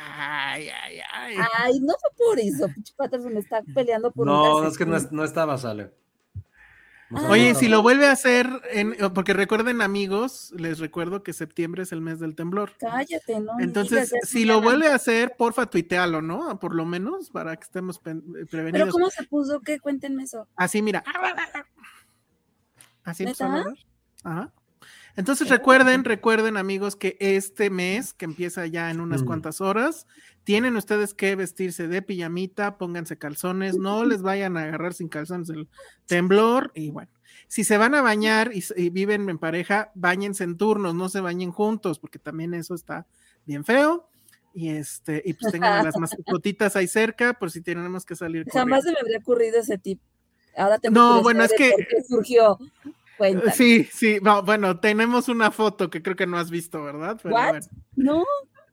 Ay, 0.00 0.68
ay, 0.68 1.00
ay. 1.12 1.36
Ay, 1.58 1.80
no 1.80 1.94
fue 2.00 2.10
por 2.26 2.38
eso. 2.38 2.68
Pinche 2.72 2.94
Patterson 2.96 3.36
está 3.36 3.62
peleando 3.74 4.12
por 4.12 4.28
un 4.28 4.32
No, 4.34 4.64
es 4.66 4.78
que 4.78 4.86
no, 4.86 4.96
es- 4.96 5.10
no 5.10 5.24
estaba, 5.24 5.58
sale. 5.58 5.90
Ah. 7.10 7.26
Oye, 7.30 7.54
si 7.54 7.68
lo 7.68 7.80
vuelve 7.80 8.06
a 8.06 8.12
hacer, 8.12 8.46
en, 8.70 8.94
porque 9.14 9.32
recuerden 9.32 9.80
amigos, 9.80 10.52
les 10.56 10.78
recuerdo 10.78 11.22
que 11.22 11.32
septiembre 11.32 11.82
es 11.82 11.90
el 11.92 12.02
mes 12.02 12.20
del 12.20 12.34
temblor. 12.34 12.72
Cállate, 12.78 13.40
¿no? 13.40 13.58
Entonces, 13.60 14.10
digas, 14.10 14.28
si 14.28 14.44
lo 14.44 14.60
vuelve 14.60 14.88
a 14.88 14.94
hacer, 14.94 15.34
porfa, 15.36 15.66
tuitealo, 15.66 16.20
¿no? 16.20 16.60
Por 16.60 16.74
lo 16.74 16.84
menos, 16.84 17.30
para 17.30 17.56
que 17.56 17.64
estemos 17.64 17.96
eh, 17.96 18.00
Pero 18.04 18.46
prevenidos. 18.50 18.90
¿cómo 18.90 19.08
se 19.08 19.24
puso? 19.24 19.60
¿Qué? 19.60 19.80
Cuéntenme 19.80 20.24
eso. 20.24 20.46
Así, 20.54 20.82
mira. 20.82 21.02
Así 23.04 23.22
empezó 23.24 23.46
a. 23.46 23.64
Ajá. 24.24 24.52
Entonces 25.16 25.48
recuerden, 25.48 26.04
recuerden 26.04 26.56
amigos 26.56 26.94
que 26.96 27.16
este 27.20 27.70
mes, 27.70 28.14
que 28.14 28.24
empieza 28.24 28.66
ya 28.66 28.90
en 28.90 29.00
unas 29.00 29.22
Mm. 29.22 29.26
cuantas 29.26 29.60
horas, 29.60 30.06
tienen 30.44 30.76
ustedes 30.76 31.12
que 31.12 31.34
vestirse 31.36 31.88
de 31.88 32.02
pijamita, 32.02 32.78
pónganse 32.78 33.18
calzones, 33.18 33.76
no 33.76 34.04
les 34.04 34.22
vayan 34.22 34.56
a 34.56 34.62
agarrar 34.62 34.94
sin 34.94 35.08
calzones 35.08 35.50
el 35.50 35.68
temblor 36.06 36.70
y 36.74 36.90
bueno, 36.90 37.10
si 37.48 37.64
se 37.64 37.78
van 37.78 37.94
a 37.94 38.02
bañar 38.02 38.50
y, 38.54 38.90
viven 38.90 39.28
en 39.28 39.38
pareja, 39.38 39.90
bañense 39.94 40.44
en 40.44 40.56
turnos, 40.56 40.94
no 40.94 41.08
se 41.08 41.20
bañen 41.20 41.50
juntos, 41.50 41.98
porque 41.98 42.18
también 42.18 42.54
eso 42.54 42.74
está 42.74 43.06
bien 43.46 43.64
feo. 43.64 44.08
Y 44.54 44.70
este, 44.70 45.22
y 45.24 45.34
pues 45.34 45.52
tengan 45.52 45.74
a 45.74 45.82
las 45.82 45.96
mascotitas 45.98 46.74
ahí 46.76 46.88
cerca, 46.88 47.34
por 47.34 47.50
si 47.50 47.60
tenemos 47.60 48.04
que 48.04 48.16
salir. 48.16 48.44
Jamás 48.50 48.80
corriendo. 48.80 48.82
se 48.82 48.92
me 48.92 48.98
habría 49.00 49.18
ocurrido 49.18 49.60
ese 49.60 49.78
tip. 49.78 50.00
Ahora 50.56 50.78
te 50.78 50.90
No, 50.90 51.22
bueno, 51.22 51.44
es 51.44 51.52
que- 51.52 51.70
¿Por 51.70 51.86
qué 51.86 52.02
surgió? 52.08 52.58
Cuéntame. 53.18 53.52
Sí, 53.52 53.84
sí, 53.92 54.18
no, 54.22 54.42
bueno, 54.42 54.78
tenemos 54.80 55.28
una 55.28 55.50
foto 55.50 55.90
que 55.90 56.00
creo 56.02 56.16
que 56.16 56.26
no 56.26 56.38
has 56.38 56.50
visto, 56.50 56.82
¿verdad? 56.82 57.18
Pero 57.22 57.34
What? 57.34 57.48
bueno. 57.50 57.66
No, 57.96 58.24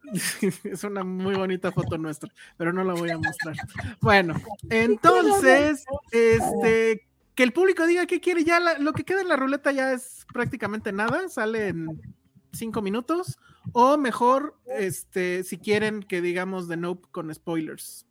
es 0.63 0.84
una 0.84 1.03
muy 1.03 1.35
bonita 1.35 1.72
foto 1.72 1.97
nuestra, 1.97 2.30
pero 2.57 2.72
no 2.72 2.84
la 2.84 2.93
voy 2.93 3.09
a 3.09 3.17
mostrar. 3.17 3.55
Bueno, 4.01 4.35
entonces, 4.69 5.84
este, 6.11 7.07
que 7.34 7.43
el 7.43 7.51
público 7.53 7.85
diga 7.88 8.05
qué 8.05 8.22
quiere, 8.22 8.43
ya 8.43 8.59
la- 8.59 8.77
lo 8.77 8.93
que 8.93 9.03
queda 9.03 9.22
en 9.22 9.27
la 9.30 9.35
ruleta 9.35 9.72
ya 9.72 9.91
es 9.91 10.26
prácticamente 10.31 10.91
nada, 10.91 11.27
sale 11.27 11.69
en 11.69 11.99
cinco 12.53 12.81
minutos, 12.81 13.38
o 13.73 13.97
mejor, 13.97 14.55
este, 14.77 15.43
si 15.43 15.57
quieren 15.57 16.03
que 16.03 16.22
digamos 16.22 16.67
de 16.67 16.77
Nope 16.77 17.07
con 17.11 17.34
spoilers. 17.34 18.05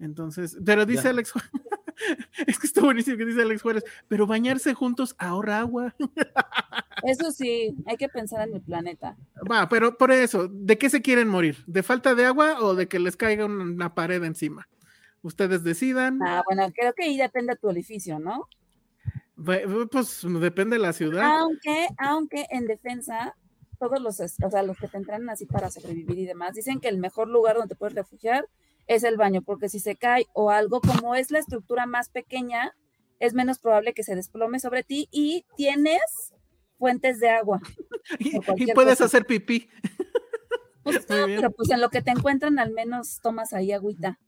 Entonces, 0.00 0.56
pero 0.64 0.86
dice 0.86 1.04
Ya. 1.04 1.10
Alex 1.10 1.32
es 2.46 2.58
que 2.58 2.66
está 2.66 2.80
buenísimo 2.82 3.16
que 3.16 3.24
dice 3.24 3.42
Alex 3.42 3.62
Juárez, 3.62 3.84
pero 4.08 4.26
bañarse 4.26 4.74
juntos 4.74 5.14
ahorra 5.18 5.60
agua. 5.60 5.94
eso 7.02 7.30
sí, 7.30 7.74
hay 7.86 7.96
que 7.96 8.08
pensar 8.08 8.46
en 8.48 8.54
el 8.54 8.62
planeta. 8.62 9.16
Va, 9.50 9.68
pero 9.68 9.96
por 9.96 10.10
eso, 10.10 10.48
¿de 10.48 10.78
qué 10.78 10.90
se 10.90 11.02
quieren 11.02 11.28
morir? 11.28 11.64
¿De 11.66 11.82
falta 11.82 12.14
de 12.14 12.26
agua 12.26 12.60
o 12.60 12.74
de 12.74 12.88
que 12.88 12.98
les 12.98 13.16
caiga 13.16 13.46
una, 13.46 13.94
pared 13.94 14.22
encima? 14.24 14.68
Ustedes 15.22 15.64
decidan. 15.64 16.22
Ah, 16.22 16.42
bueno, 16.46 16.70
creo 16.74 16.92
que 16.92 17.04
ahí 17.04 17.16
depende 17.16 17.54
de 17.54 17.58
tu 17.58 17.70
edificio, 17.70 18.18
¿no? 18.18 18.48
Pues 19.36 20.20
depende 20.22 20.76
de 20.76 20.82
la 20.82 20.92
ciudad. 20.92 21.24
Aunque, 21.24 21.88
aunque 21.98 22.46
en 22.50 22.66
defensa, 22.66 23.34
todos 23.78 24.00
los, 24.00 24.20
o 24.20 24.50
sea, 24.50 24.62
los 24.62 24.78
que 24.78 24.88
te 24.88 24.96
entrenan 24.96 25.28
así 25.30 25.46
para 25.46 25.70
sobrevivir 25.70 26.18
y 26.18 26.26
demás, 26.26 26.54
dicen 26.54 26.78
que 26.78 26.88
el 26.88 26.98
mejor 26.98 27.28
lugar 27.28 27.56
donde 27.56 27.74
te 27.74 27.78
puedes 27.78 27.94
refugiar 27.94 28.46
es 28.86 29.04
el 29.04 29.16
baño, 29.16 29.42
porque 29.42 29.68
si 29.68 29.80
se 29.80 29.96
cae 29.96 30.26
o 30.34 30.50
algo, 30.50 30.80
como 30.80 31.14
es 31.14 31.30
la 31.30 31.38
estructura 31.38 31.86
más 31.86 32.08
pequeña, 32.10 32.76
es 33.20 33.34
menos 33.34 33.58
probable 33.58 33.94
que 33.94 34.02
se 34.02 34.14
desplome 34.14 34.60
sobre 34.60 34.82
ti 34.82 35.08
y 35.10 35.46
tienes 35.56 36.02
fuentes 36.78 37.20
de 37.20 37.30
agua. 37.30 37.60
y, 38.18 38.38
puedes 38.72 38.94
cosa. 38.98 39.04
hacer 39.04 39.26
pipí. 39.26 39.68
Pues 40.82 41.08
Muy 41.08 41.18
no, 41.18 41.26
pero 41.26 41.50
pues 41.50 41.70
en 41.70 41.80
lo 41.80 41.88
que 41.88 42.02
te 42.02 42.10
encuentran 42.10 42.58
al 42.58 42.72
menos 42.72 43.20
tomas 43.22 43.52
ahí 43.54 43.72
agüita. 43.72 44.18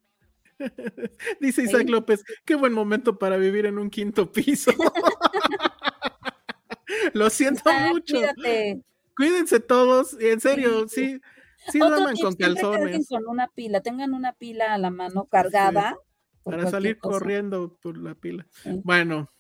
Dice 1.41 1.63
Isaac 1.63 1.83
Sí. 1.83 1.89
López, 1.89 2.25
qué 2.47 2.55
buen 2.55 2.73
momento 2.73 3.19
para 3.19 3.37
vivir 3.37 3.67
en 3.67 3.79
un 3.79 3.91
quinto 3.91 4.33
piso. 4.33 4.71
Lo 7.13 7.29
siento 7.31 7.63
Ah, 7.67 7.89
mucho. 7.91 8.15
cuídate. 8.17 8.83
Cuídense 9.17 9.61
todos, 9.61 10.17
y 10.21 10.29
en 10.29 10.41
serio, 10.41 10.87
sí, 10.89 11.15
sí 11.15 11.21
Otro 11.69 11.89
duerman 11.89 12.15
tip, 12.15 12.25
con 12.25 12.35
calzones 12.35 13.09
con 13.09 13.27
una 13.29 13.49
pila, 13.49 13.81
tengan 13.81 14.15
una 14.15 14.33
pila 14.33 14.75
a 14.75 14.79
la 14.79 14.91
mano 14.91 15.25
cargada. 15.27 15.97
para 16.45 16.71
salir 16.71 16.99
cosa. 16.99 17.19
corriendo 17.19 17.77
por 17.83 17.99
la 17.99 18.15
pila. 18.15 18.47
Sí. 18.63 18.81
Bueno, 18.85 19.31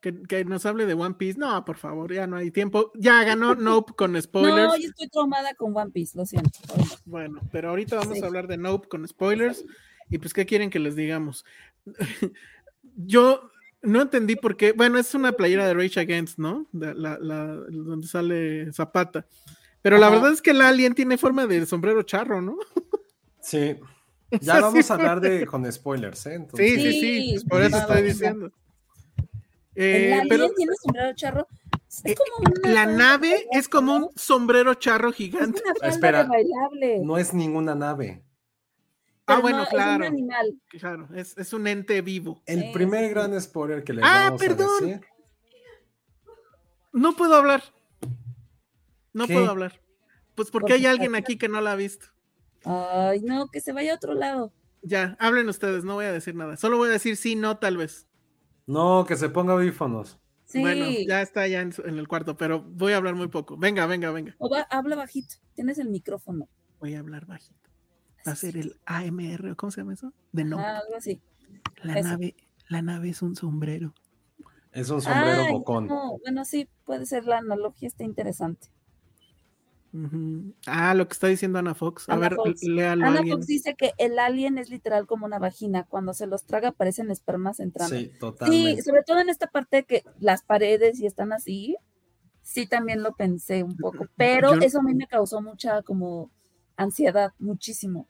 que, 0.00 0.22
que 0.24 0.44
nos 0.44 0.66
hable 0.66 0.84
de 0.86 0.92
One 0.94 1.14
Piece. 1.14 1.38
No, 1.38 1.64
por 1.64 1.76
favor, 1.78 2.12
ya 2.12 2.26
no 2.26 2.36
hay 2.36 2.50
tiempo. 2.50 2.92
Ya 2.94 3.24
ganó 3.24 3.54
Nope 3.54 3.94
con 3.94 4.20
spoilers. 4.20 4.56
No, 4.56 4.76
yo 4.76 4.88
estoy 4.88 5.08
traumada 5.08 5.54
con 5.54 5.74
One 5.76 5.90
Piece, 5.90 6.18
lo 6.18 6.26
siento. 6.26 6.50
Bueno, 7.06 7.40
pero 7.50 7.70
ahorita 7.70 7.96
vamos 7.96 8.18
Sí. 8.18 8.22
a 8.22 8.26
hablar 8.26 8.46
de 8.46 8.58
Nope 8.58 8.88
con 8.88 9.06
spoilers. 9.08 9.64
Y 10.10 10.18
pues, 10.18 10.34
¿qué 10.34 10.44
quieren 10.44 10.68
que 10.68 10.78
les 10.78 10.94
digamos? 10.96 11.44
Yo 12.96 13.50
no 13.82 14.02
entendí 14.02 14.36
por 14.36 14.56
qué. 14.56 14.72
Bueno, 14.72 14.98
es 14.98 15.14
una 15.14 15.32
playera 15.32 15.66
de 15.66 15.74
Rage 15.74 16.00
Against, 16.00 16.38
¿no? 16.38 16.66
De 16.72 16.94
la, 16.94 17.18
la- 17.18 17.54
donde 17.70 18.06
sale 18.06 18.72
Zapata. 18.72 19.26
Pero 19.84 19.98
la 19.98 20.08
verdad 20.08 20.32
es 20.32 20.40
que 20.40 20.52
el 20.52 20.62
alien 20.62 20.94
tiene 20.94 21.18
forma 21.18 21.46
de 21.46 21.66
sombrero 21.66 22.02
charro, 22.04 22.40
¿no? 22.40 22.56
Sí. 23.40 23.76
Ya 24.40 24.58
vamos 24.60 24.84
sí, 24.86 24.90
a 24.92 24.96
hablar 24.96 25.20
de 25.20 25.46
con 25.46 25.70
spoilers, 25.70 26.26
¿eh? 26.26 26.34
Entonces, 26.34 26.68
Sí, 26.74 26.80
sí, 26.80 27.00
sí. 27.00 27.38
Sí, 27.38 27.46
por 27.46 27.60
eso 27.62 27.76
estoy 27.78 28.02
diciendo. 28.02 28.50
El 29.76 29.84
Eh, 29.84 30.12
alien 30.14 30.28
pero 30.28 30.50
tiene 30.54 30.72
sombrero 30.82 31.14
charro. 31.14 31.46
Es 32.02 32.04
eh, 32.04 32.14
como 32.16 32.50
una 32.50 32.68
la 32.70 32.86
nave 32.86 33.28
bailable, 33.30 33.48
es 33.52 33.68
como 33.68 33.96
un 33.96 34.10
sombrero 34.16 34.74
charro 34.74 35.10
Es 35.10 35.16
gigante. 35.16 35.62
una 35.80 35.88
Espera, 35.88 36.24
bailable. 36.24 36.98
No 37.04 37.16
es 37.18 37.32
ninguna 37.34 37.74
nave. 37.76 38.24
Ah, 39.26 39.38
bueno, 39.38 39.58
no, 39.58 39.62
Es 39.64 39.68
claro. 39.68 39.96
un 39.98 40.02
animal. 40.04 40.60
Claro, 40.70 41.08
es, 41.14 41.36
es 41.38 41.52
un 41.52 41.66
ente 41.68 42.00
vivo. 42.00 42.42
El 42.46 42.60
Sí, 42.62 42.70
primer 42.72 43.04
sí. 43.04 43.10
gran 43.10 43.40
spoiler 43.40 43.84
que 43.84 43.92
le 43.92 44.00
Ah, 44.02 44.24
vamos 44.30 44.40
perdón. 44.40 44.68
a 44.80 44.84
decir. 44.86 45.00
No 46.92 47.14
puedo 47.14 47.36
hablar. 47.36 47.62
No 49.14 49.26
¿Qué? 49.26 49.32
puedo 49.34 49.50
hablar. 49.50 49.80
Pues 50.34 50.50
porque 50.50 50.64
Porque 50.64 50.72
hay 50.74 50.86
alguien 50.86 51.14
aquí 51.14 51.38
que 51.38 51.48
no 51.48 51.60
la 51.60 51.72
ha 51.72 51.76
visto. 51.76 52.06
Ay, 52.64 53.20
no, 53.22 53.48
que 53.48 53.60
se 53.60 53.72
vaya 53.72 53.92
a 53.92 53.96
otro 53.96 54.14
lado. 54.14 54.52
Ya, 54.82 55.16
hablen 55.18 55.48
ustedes, 55.48 55.84
no 55.84 55.94
voy 55.94 56.04
a 56.06 56.12
decir 56.12 56.34
nada. 56.34 56.56
Solo 56.56 56.76
voy 56.76 56.88
a 56.88 56.92
decir 56.92 57.16
sí, 57.16 57.36
no, 57.36 57.56
tal 57.58 57.76
vez. 57.78 58.06
No, 58.66 59.06
que 59.06 59.16
se 59.16 59.28
ponga 59.30 59.52
audífonos. 59.54 60.18
Sí. 60.44 60.60
Bueno, 60.60 60.86
ya 61.06 61.22
está 61.22 61.46
ya 61.48 61.60
en, 61.62 61.72
su- 61.72 61.82
en 61.82 61.98
el 61.98 62.06
cuarto, 62.08 62.36
pero 62.36 62.60
voy 62.62 62.92
a 62.92 62.96
hablar 62.98 63.14
muy 63.14 63.28
poco. 63.28 63.56
Venga, 63.56 63.86
venga, 63.86 64.10
venga. 64.10 64.34
O 64.38 64.50
va- 64.50 64.66
habla 64.70 64.96
bajito. 64.96 65.36
Tienes 65.54 65.78
el 65.78 65.88
micrófono. 65.88 66.48
Voy 66.80 66.94
a 66.94 66.98
hablar 67.00 67.24
bajito. 67.26 67.70
Va 68.26 68.32
a 68.32 68.36
ser 68.36 68.56
el 68.56 68.78
AMR, 68.86 69.50
¿o 69.52 69.56
¿cómo 69.56 69.70
se 69.70 69.80
llama 69.80 69.94
eso? 69.94 70.12
De 70.32 70.44
no. 70.44 70.58
Ah, 70.58 70.78
algo 70.78 70.96
así. 70.96 71.20
la 71.82 71.98
eso. 71.98 72.08
nave, 72.08 72.34
la 72.68 72.82
nave 72.82 73.10
es 73.10 73.22
un 73.22 73.36
sombrero. 73.36 73.94
Es 74.72 74.90
un 74.90 75.00
sombrero 75.02 75.42
Ay, 75.46 75.52
bocón. 75.52 75.86
no, 75.86 76.18
bueno, 76.22 76.44
sí, 76.44 76.68
puede 76.84 77.06
ser 77.06 77.24
la 77.26 77.38
analogía, 77.38 77.86
está 77.86 78.02
interesante. 78.04 78.68
Ah, 80.66 80.92
lo 80.94 81.06
que 81.06 81.12
está 81.12 81.28
diciendo 81.28 81.58
Ana 81.58 81.74
Fox. 81.74 82.08
A 82.08 82.14
Ana 82.14 82.22
ver, 82.28 82.34
Fox. 82.34 82.62
léalo 82.64 83.06
Ana 83.06 83.18
alguien. 83.18 83.36
Fox 83.36 83.46
dice 83.46 83.74
que 83.76 83.92
el 83.98 84.18
alien 84.18 84.58
es 84.58 84.68
literal 84.70 85.06
como 85.06 85.24
una 85.26 85.38
vagina. 85.38 85.84
Cuando 85.84 86.12
se 86.14 86.26
los 86.26 86.44
traga 86.44 86.72
parecen 86.72 87.10
espermas 87.10 87.60
entrando. 87.60 87.94
Sí, 87.96 88.10
Sí, 88.12 88.18
totalmente. 88.18 88.82
sobre 88.82 89.02
todo 89.04 89.20
en 89.20 89.28
esta 89.28 89.46
parte 89.46 89.76
de 89.78 89.84
que 89.84 90.02
las 90.18 90.42
paredes 90.42 90.98
y 91.00 91.06
están 91.06 91.32
así, 91.32 91.76
sí 92.42 92.66
también 92.66 93.02
lo 93.02 93.12
pensé 93.14 93.62
un 93.62 93.76
poco, 93.76 94.06
pero 94.16 94.54
Yo- 94.54 94.60
eso 94.60 94.80
a 94.80 94.82
mí 94.82 94.94
me 94.94 95.06
causó 95.06 95.40
mucha 95.40 95.82
como 95.82 96.30
ansiedad, 96.76 97.32
muchísimo. 97.38 98.08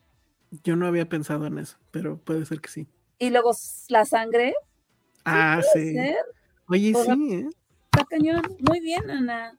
Yo 0.63 0.77
no 0.77 0.87
había 0.87 1.09
pensado 1.09 1.47
en 1.47 1.59
eso, 1.59 1.77
pero 1.91 2.17
puede 2.19 2.47
ser 2.47 2.61
que 2.61 2.71
sí. 2.71 2.89
Y 3.19 3.31
luego 3.31 3.53
la 3.89 4.05
sangre, 4.05 4.55
Ah, 5.25 5.61
sí. 5.73 5.93
ser, 5.93 6.17
Oye, 6.67 6.93
Por 6.93 7.07
la- 7.09 7.15
sí, 7.15 7.35
¿eh? 7.35 7.49
está 7.93 8.05
cañón. 8.07 8.43
Muy 8.61 8.81
bien, 8.81 9.11
Ana. 9.11 9.59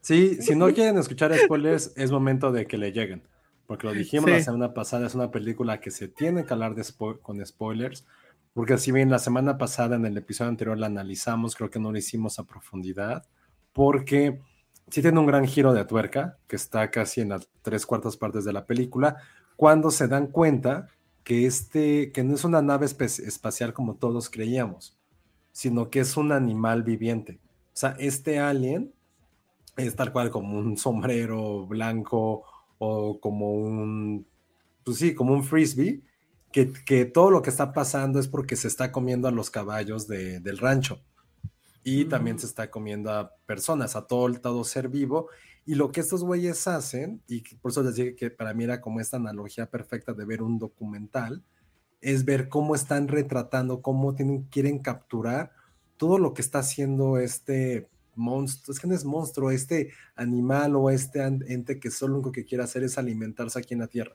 Sí, 0.00 0.36
si 0.40 0.54
no 0.56 0.66
quieren 0.74 0.98
escuchar 0.98 1.36
spoilers, 1.36 1.92
es 1.96 2.10
momento 2.10 2.52
de 2.52 2.66
que 2.66 2.78
le 2.78 2.92
lleguen. 2.92 3.22
Porque 3.66 3.86
lo 3.86 3.92
dijimos 3.92 4.28
la 4.30 4.42
semana 4.42 4.74
pasada, 4.74 5.06
es 5.06 5.14
una 5.14 5.30
película 5.30 5.80
que 5.80 5.90
se 5.92 6.08
tiene 6.08 6.44
que 6.44 6.52
hablar 6.52 6.74
de 6.74 6.82
spo- 6.82 7.20
con 7.20 7.44
spoilers. 7.44 8.04
Porque 8.52 8.76
si 8.78 8.90
bien 8.90 9.10
la 9.10 9.20
semana 9.20 9.58
pasada 9.58 9.94
en 9.94 10.04
el 10.06 10.16
episodio 10.16 10.48
anterior 10.48 10.76
la 10.76 10.86
analizamos, 10.86 11.54
creo 11.54 11.70
que 11.70 11.78
no 11.78 11.92
lo 11.92 11.98
hicimos 11.98 12.38
a 12.40 12.44
profundidad. 12.44 13.24
Porque 13.72 14.40
sí 14.88 15.02
tiene 15.02 15.20
un 15.20 15.26
gran 15.26 15.46
giro 15.46 15.72
de 15.72 15.84
tuerca, 15.84 16.38
que 16.48 16.56
está 16.56 16.90
casi 16.90 17.20
en 17.20 17.28
las 17.28 17.48
tres 17.62 17.86
cuartas 17.86 18.16
partes 18.16 18.44
de 18.44 18.52
la 18.52 18.66
película, 18.66 19.18
cuando 19.54 19.92
se 19.92 20.08
dan 20.08 20.26
cuenta 20.26 20.88
que, 21.22 21.46
este, 21.46 22.10
que 22.10 22.24
no 22.24 22.34
es 22.34 22.42
una 22.42 22.62
nave 22.62 22.86
espacial 22.86 23.72
como 23.72 23.94
todos 23.94 24.30
creíamos, 24.30 24.98
sino 25.52 25.90
que 25.90 26.00
es 26.00 26.16
un 26.16 26.32
animal 26.32 26.82
viviente. 26.82 27.38
O 27.66 27.76
sea, 27.76 27.94
este 28.00 28.40
alien 28.40 28.92
es 29.76 29.96
tal 29.96 30.12
cual 30.12 30.30
como 30.30 30.58
un 30.58 30.76
sombrero 30.76 31.66
blanco 31.66 32.44
o 32.78 33.20
como 33.20 33.52
un, 33.52 34.26
pues 34.84 34.98
sí, 34.98 35.14
como 35.14 35.32
un 35.34 35.44
frisbee, 35.44 36.02
que, 36.52 36.72
que 36.84 37.04
todo 37.04 37.30
lo 37.30 37.42
que 37.42 37.50
está 37.50 37.72
pasando 37.72 38.18
es 38.18 38.26
porque 38.28 38.56
se 38.56 38.68
está 38.68 38.90
comiendo 38.90 39.28
a 39.28 39.30
los 39.30 39.50
caballos 39.50 40.08
de- 40.08 40.40
del 40.40 40.58
rancho 40.58 41.00
y 41.84 42.06
también 42.06 42.36
Mm. 42.36 42.38
se 42.40 42.46
está 42.46 42.70
comiendo 42.70 43.10
a 43.12 43.30
personas, 43.46 43.96
a 43.96 44.06
todo, 44.06 44.32
todo 44.40 44.64
ser 44.64 44.88
vivo. 44.88 45.28
Y 45.64 45.74
lo 45.76 45.92
que 45.92 46.00
estos 46.00 46.24
güeyes 46.24 46.66
hacen, 46.66 47.22
y 47.28 47.42
por 47.56 47.70
eso 47.70 47.82
les 47.82 47.94
dije 47.94 48.16
que 48.16 48.30
para 48.30 48.52
mí 48.54 48.64
era 48.64 48.80
como 48.80 48.98
esta 49.00 49.18
analogía 49.18 49.66
perfecta 49.70 50.12
de 50.12 50.24
ver 50.24 50.42
un 50.42 50.58
documental, 50.58 51.42
es 52.00 52.24
ver 52.24 52.48
cómo 52.48 52.74
están 52.74 53.08
retratando, 53.08 53.82
cómo 53.82 54.14
tienen, 54.14 54.44
quieren 54.44 54.78
capturar 54.80 55.52
todo 55.96 56.18
lo 56.18 56.32
que 56.34 56.40
está 56.42 56.60
haciendo 56.60 57.18
este 57.18 57.88
monstruo, 58.20 58.72
es 58.72 58.78
que 58.78 58.86
no 58.86 58.94
es 58.94 59.04
monstruo, 59.04 59.50
este 59.50 59.90
animal 60.14 60.76
o 60.76 60.90
este 60.90 61.22
ente 61.22 61.80
que 61.80 61.90
solo 61.90 62.12
lo 62.12 62.18
único 62.18 62.32
que 62.32 62.44
quiere 62.44 62.62
hacer 62.62 62.84
es 62.84 62.98
alimentarse 62.98 63.58
aquí 63.58 63.74
en 63.74 63.80
la 63.80 63.88
Tierra. 63.88 64.14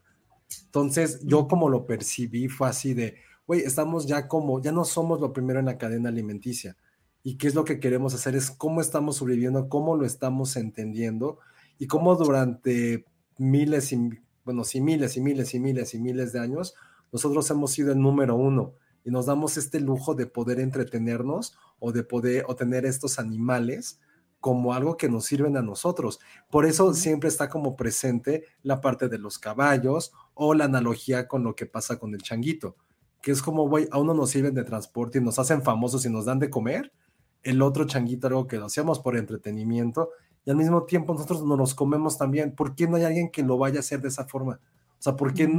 Entonces, 0.66 1.22
yo 1.24 1.48
como 1.48 1.70
lo 1.70 1.86
percibí 1.86 2.48
fue 2.48 2.70
así 2.70 2.94
de, 2.94 3.16
güey, 3.48 3.62
estamos 3.62 4.08
ya 4.08 4.28
como, 4.28 4.62
ya 4.62 4.72
no 4.72 4.86
somos 4.86 5.20
lo 5.20 5.34
primero 5.34 5.60
en 5.60 5.66
la 5.66 5.78
cadena 5.78 6.10
alimenticia. 6.10 6.78
Y 7.24 7.38
qué 7.38 7.48
es 7.48 7.56
lo 7.56 7.66
que 7.66 7.80
queremos 7.80 8.14
hacer 8.14 8.36
es 8.36 8.52
cómo 8.52 8.82
estamos 8.82 9.18
sobreviviendo, 9.18 9.68
cómo 9.68 9.96
lo 9.98 10.06
estamos 10.06 10.56
entendiendo 10.56 11.40
y 11.80 11.88
cómo 11.88 12.16
durante 12.16 13.06
miles 13.38 13.92
y, 13.92 14.10
bueno, 14.44 14.64
sí, 14.64 14.80
miles 14.80 15.18
y 15.18 15.22
miles 15.22 15.54
y 15.54 15.60
miles 15.60 15.94
y 15.94 16.00
miles 16.00 16.32
de 16.34 16.40
años, 16.40 16.76
nosotros 17.12 17.50
hemos 17.50 17.72
sido 17.72 17.92
el 17.92 18.00
número 18.00 18.36
uno 18.36 18.76
y 19.04 19.12
nos 19.12 19.26
damos 19.26 19.58
este 19.58 19.80
lujo 19.80 20.16
de 20.16 20.28
poder 20.28 20.60
entretenernos 20.60 21.58
o 21.80 21.92
de 21.92 22.04
poder 22.04 22.46
o 22.48 22.56
tener 22.56 22.86
estos 22.86 23.20
animales 23.20 24.00
como 24.40 24.74
algo 24.74 24.96
que 24.96 25.10
nos 25.10 25.26
sirven 25.26 25.58
a 25.58 25.64
nosotros. 25.64 26.20
Por 26.52 26.66
eso 26.66 26.94
siempre 26.94 27.30
está 27.30 27.50
como 27.50 27.76
presente 27.76 28.46
la 28.62 28.80
parte 28.80 29.10
de 29.10 29.18
los 29.18 29.40
caballos 29.40 30.14
o 30.36 30.54
la 30.54 30.66
analogía 30.66 31.28
con 31.28 31.44
lo 31.44 31.56
que 31.56 31.66
pasa 31.66 31.98
con 31.98 32.14
el 32.14 32.22
changuito, 32.22 32.76
que 33.24 33.32
es 33.32 33.42
como, 33.42 33.68
güey, 33.68 33.88
a 33.90 33.98
uno 33.98 34.14
nos 34.14 34.30
sirven 34.30 34.54
de 34.54 34.64
transporte 34.64 35.18
y 35.18 35.22
nos 35.22 35.40
hacen 35.40 35.64
famosos 35.64 36.06
y 36.06 36.10
nos 36.10 36.26
dan 36.26 36.38
de 36.38 36.52
comer, 36.52 36.94
el 37.42 37.62
otro 37.62 37.86
changuito 37.86 38.28
algo 38.28 38.46
que 38.46 38.58
lo 38.58 38.66
hacemos 38.66 39.00
por 39.00 39.18
entretenimiento 39.18 40.12
y 40.46 40.52
al 40.52 40.58
mismo 40.58 40.84
tiempo 40.84 41.14
nosotros 41.14 41.44
nos 41.44 41.58
los 41.58 41.74
comemos 41.74 42.18
también. 42.18 42.54
¿Por 42.54 42.76
qué 42.76 42.88
no 42.88 42.98
hay 42.98 43.04
alguien 43.04 43.32
que 43.32 43.42
lo 43.42 43.58
vaya 43.58 43.78
a 43.78 43.80
hacer 43.80 44.02
de 44.02 44.10
esa 44.10 44.26
forma? 44.26 44.60
O 45.00 45.02
sea, 45.02 45.16
¿por 45.16 45.34
qué, 45.34 45.50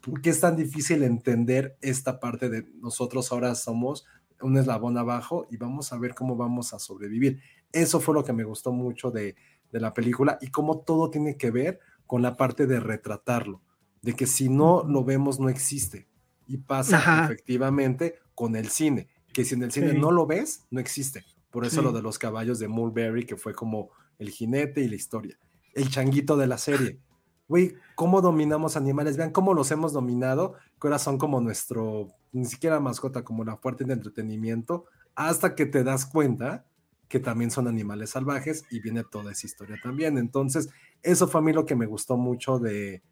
¿por 0.00 0.20
qué 0.22 0.30
es 0.30 0.40
tan 0.40 0.54
difícil 0.56 1.02
entender 1.02 1.76
esta 1.80 2.20
parte 2.20 2.48
de 2.48 2.68
nosotros 2.80 3.32
ahora 3.32 3.56
somos 3.56 4.06
un 4.40 4.56
eslabón 4.56 4.96
abajo 4.98 5.46
y 5.50 5.56
vamos 5.56 5.92
a 5.92 5.98
ver 5.98 6.14
cómo 6.14 6.36
vamos 6.36 6.72
a 6.72 6.78
sobrevivir? 6.78 7.40
Eso 7.72 8.00
fue 8.00 8.14
lo 8.14 8.24
que 8.24 8.32
me 8.32 8.44
gustó 8.44 8.72
mucho 8.72 9.10
de, 9.10 9.36
de 9.72 9.80
la 9.80 9.94
película 9.94 10.38
y 10.40 10.48
cómo 10.48 10.80
todo 10.80 11.10
tiene 11.10 11.36
que 11.36 11.50
ver 11.50 11.80
con 12.06 12.22
la 12.22 12.36
parte 12.36 12.66
de 12.66 12.80
retratarlo, 12.80 13.60
de 14.02 14.14
que 14.14 14.26
si 14.26 14.48
no 14.48 14.84
lo 14.84 15.04
vemos 15.04 15.38
no 15.38 15.48
existe. 15.48 16.08
Y 16.46 16.56
pasa 16.56 17.24
efectivamente 17.24 18.18
con 18.34 18.56
el 18.56 18.68
cine, 18.68 19.08
que 19.32 19.44
si 19.44 19.54
en 19.54 19.62
el 19.62 19.70
cine 19.70 19.92
no 19.92 20.10
lo 20.10 20.26
ves, 20.26 20.66
no 20.70 20.80
existe. 20.80 21.24
Por 21.50 21.66
eso 21.66 21.82
lo 21.82 21.92
de 21.92 22.02
los 22.02 22.18
caballos 22.18 22.58
de 22.58 22.68
Mulberry, 22.68 23.24
que 23.24 23.36
fue 23.36 23.54
como 23.54 23.90
el 24.18 24.30
jinete 24.30 24.80
y 24.80 24.88
la 24.88 24.96
historia. 24.96 25.38
El 25.74 25.90
changuito 25.90 26.36
de 26.36 26.46
la 26.46 26.58
serie. 26.58 27.00
Güey, 27.48 27.74
¿cómo 27.94 28.20
dominamos 28.20 28.76
animales? 28.76 29.16
Vean 29.16 29.30
cómo 29.30 29.54
los 29.54 29.70
hemos 29.70 29.92
dominado, 29.92 30.54
que 30.80 30.88
ahora 30.88 30.98
son 30.98 31.18
como 31.18 31.40
nuestro, 31.40 32.08
ni 32.32 32.44
siquiera 32.44 32.80
mascota, 32.80 33.24
como 33.24 33.44
la 33.44 33.56
fuerte 33.56 33.84
de 33.84 33.94
entretenimiento, 33.94 34.86
hasta 35.14 35.54
que 35.54 35.66
te 35.66 35.84
das 35.84 36.06
cuenta 36.06 36.64
que 37.08 37.20
también 37.20 37.50
son 37.50 37.66
animales 37.68 38.10
salvajes 38.10 38.64
y 38.70 38.80
viene 38.80 39.02
toda 39.02 39.32
esa 39.32 39.46
historia 39.46 39.76
también. 39.82 40.18
Entonces, 40.18 40.68
eso 41.02 41.26
fue 41.26 41.40
a 41.40 41.44
mí 41.44 41.52
lo 41.52 41.64
que 41.64 41.74
me 41.74 41.86
gustó 41.86 42.16
mucho 42.16 42.58
de, 42.58 43.02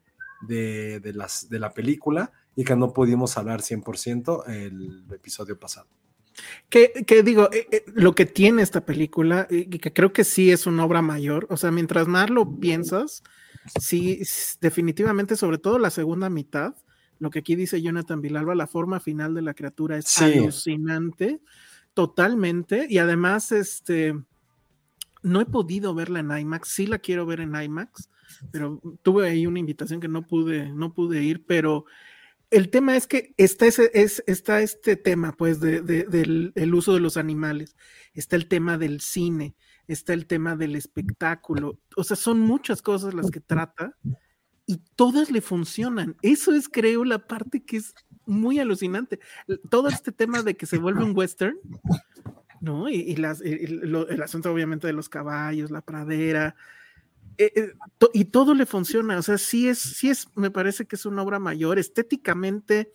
de, 0.41 1.11
las, 1.13 1.49
de 1.49 1.59
la 1.59 1.73
película 1.73 2.31
y 2.55 2.63
que 2.63 2.75
no 2.75 2.93
pudimos 2.93 3.37
hablar 3.37 3.61
100% 3.61 4.47
el 4.47 5.05
episodio 5.11 5.59
pasado. 5.59 5.87
Que, 6.69 6.91
que 7.07 7.23
digo, 7.23 7.49
eh, 7.51 7.67
eh, 7.71 7.85
lo 7.87 8.13
que 8.13 8.27
tiene 8.27 8.61
esta 8.61 8.85
película, 8.85 9.47
y 9.49 9.79
que 9.79 9.91
creo 9.91 10.13
que 10.13 10.23
sí 10.23 10.51
es 10.51 10.67
una 10.67 10.85
obra 10.85 11.01
mayor, 11.01 11.47
o 11.49 11.57
sea, 11.57 11.71
mientras 11.71 12.07
más 12.07 12.29
lo 12.29 12.59
piensas, 12.59 13.23
sí, 13.79 14.21
definitivamente, 14.61 15.35
sobre 15.35 15.57
todo 15.57 15.79
la 15.79 15.89
segunda 15.89 16.29
mitad, 16.29 16.75
lo 17.19 17.29
que 17.29 17.39
aquí 17.39 17.55
dice 17.55 17.81
Jonathan 17.81 18.21
Vilalba, 18.21 18.55
la 18.55 18.67
forma 18.67 18.99
final 18.99 19.33
de 19.33 19.41
la 19.41 19.53
criatura 19.53 19.97
es 19.97 20.21
alucinante, 20.21 21.41
totalmente, 21.93 22.85
y 22.89 22.99
además, 22.99 23.51
este, 23.51 24.15
no 25.23 25.41
he 25.41 25.45
podido 25.45 25.93
verla 25.95 26.19
en 26.19 26.31
IMAX, 26.31 26.69
sí 26.69 26.87
la 26.87 26.99
quiero 26.99 27.25
ver 27.25 27.41
en 27.41 27.55
IMAX, 27.55 28.09
pero 28.51 28.81
tuve 29.01 29.29
ahí 29.29 29.47
una 29.47 29.59
invitación 29.59 29.99
que 29.99 30.07
no 30.07 30.25
pude, 30.27 30.71
no 30.71 30.93
pude 30.93 31.23
ir, 31.23 31.45
pero 31.45 31.85
el 32.49 32.69
tema 32.69 32.95
es 32.95 33.07
que 33.07 33.33
está, 33.37 33.65
ese, 33.65 33.91
es, 33.93 34.23
está 34.27 34.61
este 34.61 34.95
tema, 34.95 35.33
pues, 35.33 35.59
de, 35.59 35.81
del 35.81 36.73
uso 36.73 36.93
de 36.93 36.99
los 36.99 37.17
animales, 37.17 37.75
está 38.13 38.35
el 38.35 38.47
tema 38.47 38.77
del 38.77 39.01
cine, 39.01 39.55
está 39.87 40.13
el 40.13 40.27
tema 40.27 40.55
del 40.55 40.75
espectáculo, 40.75 41.79
o 41.95 42.03
sea, 42.03 42.15
son 42.15 42.39
muchas 42.39 42.81
cosas 42.81 43.13
las 43.13 43.31
que 43.31 43.39
trata 43.39 43.95
y 44.67 44.77
todas 44.95 45.31
le 45.31 45.41
funcionan. 45.41 46.15
Eso 46.21 46.53
es, 46.53 46.69
creo, 46.69 47.03
la 47.03 47.25
parte 47.25 47.63
que 47.63 47.77
es 47.77 47.95
muy 48.27 48.59
alucinante. 48.59 49.19
Todo 49.69 49.87
este 49.87 50.11
tema 50.11 50.43
de 50.43 50.55
que 50.55 50.67
se 50.67 50.77
vuelve 50.77 51.03
un 51.03 51.17
western, 51.17 51.57
¿no? 52.61 52.87
Y, 52.89 53.15
las, 53.15 53.41
el 53.41 54.21
asunto 54.21 54.51
obviamente 54.51 54.85
de 54.85 54.93
los 54.93 55.09
caballos, 55.09 55.71
la 55.71 55.81
pradera, 55.81 56.55
eh, 57.37 57.51
eh, 57.55 57.73
y 58.13 58.25
todo 58.25 58.55
le 58.55 58.65
funciona, 58.65 59.17
o 59.17 59.21
sea, 59.21 59.37
sí 59.37 59.67
es, 59.67 59.77
sí 59.77 60.09
es, 60.09 60.27
me 60.35 60.49
parece 60.49 60.85
que 60.85 60.95
es 60.95 61.05
una 61.05 61.21
obra 61.21 61.37
mayor, 61.37 61.77
estéticamente, 61.77 62.91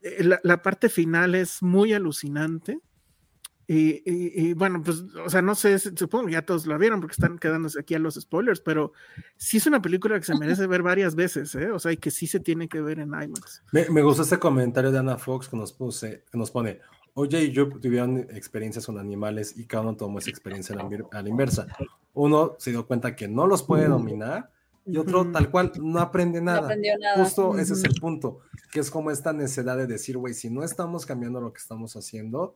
eh, 0.00 0.24
la, 0.42 0.62
parte 0.62 0.88
final 0.88 1.34
es 1.34 1.62
muy 1.62 1.92
alucinante. 1.92 2.80
Y, 3.68 4.52
bueno, 4.54 4.80
pues, 4.82 5.02
o 5.24 5.28
sea, 5.28 5.42
no 5.42 5.54
sé, 5.54 5.78
supongo 5.78 6.26
que 6.26 6.32
ya 6.32 6.42
todos 6.42 6.66
lo 6.66 6.78
vieron 6.78 7.00
porque 7.00 7.14
están 7.14 7.38
quedándose 7.38 7.80
aquí 7.80 7.94
a 7.94 7.98
los 7.98 8.14
spoilers, 8.14 8.60
pero 8.60 8.92
sí 9.36 9.56
es 9.56 9.66
una 9.66 9.82
película 9.82 10.18
que 10.18 10.24
se 10.24 10.38
merece 10.38 10.66
ver 10.68 10.82
varias 10.82 11.16
veces, 11.16 11.54
¿eh? 11.56 11.70
O 11.72 11.78
sea, 11.80 11.90
y 11.90 11.96
que 11.96 12.12
sí 12.12 12.28
se 12.28 12.38
tiene 12.38 12.68
que 12.68 12.80
ver 12.80 13.00
en 13.00 13.08
IMAX. 13.08 13.62
Me, 13.72 13.88
me 13.90 14.02
gustó 14.02 14.22
este 14.22 14.38
comentario 14.38 14.92
de 14.92 14.98
Ana 14.98 15.18
Fox 15.18 15.48
que 15.48 15.56
nos, 15.56 15.72
puse, 15.72 16.22
que 16.30 16.38
nos 16.38 16.52
pone, 16.52 16.80
Oye 17.18 17.44
y 17.44 17.50
yo 17.50 17.70
tuvieron 17.70 18.18
experiencias 18.18 18.84
con 18.84 18.98
animales 18.98 19.56
y 19.56 19.64
cada 19.64 19.84
uno 19.84 19.96
tomó 19.96 20.18
esa 20.18 20.28
experiencia 20.28 20.76
a 20.76 21.22
la, 21.22 21.28
inversa. 21.30 21.66
Uno 22.12 22.56
se 22.58 22.72
dio 22.72 22.86
cuenta 22.86 23.16
que 23.16 23.26
no 23.26 23.46
los 23.46 23.62
puede 23.62 23.88
dominar 23.88 24.50
y 24.84 24.98
otro 24.98 25.32
tal 25.32 25.50
cual 25.50 25.72
no 25.80 25.98
aprende 25.98 26.42
nada. 26.42 26.76
Justo 27.16 27.58
ese 27.58 27.72
es 27.72 27.84
el 27.84 27.94
punto, 27.94 28.40
que 28.70 28.80
es 28.80 28.90
como 28.90 29.10
esta 29.10 29.32
necesidad 29.32 29.78
de 29.78 29.86
decir, 29.86 30.18
güey, 30.18 30.34
si 30.34 30.50
no 30.50 30.62
estamos 30.62 31.06
cambiando 31.06 31.40
lo 31.40 31.54
que 31.54 31.58
estamos 31.58 31.96
haciendo, 31.96 32.54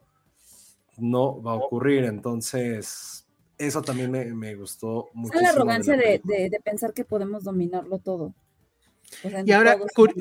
no 0.98 1.42
va 1.42 1.52
a 1.52 1.56
ocurrir. 1.56 2.04
Entonces, 2.04 3.26
eso 3.58 3.82
también 3.82 4.10
me, 4.10 4.54
gustó 4.54 5.08
mucho. 5.12 5.34
Es 5.34 5.42
la 5.42 5.50
arrogancia 5.50 5.96
de, 5.96 6.20
pensar 6.64 6.92
que 6.92 7.04
podemos 7.04 7.44
dominarlo 7.44 7.98
todo. 7.98 8.34
y 9.44 9.52
ahora, 9.52 9.76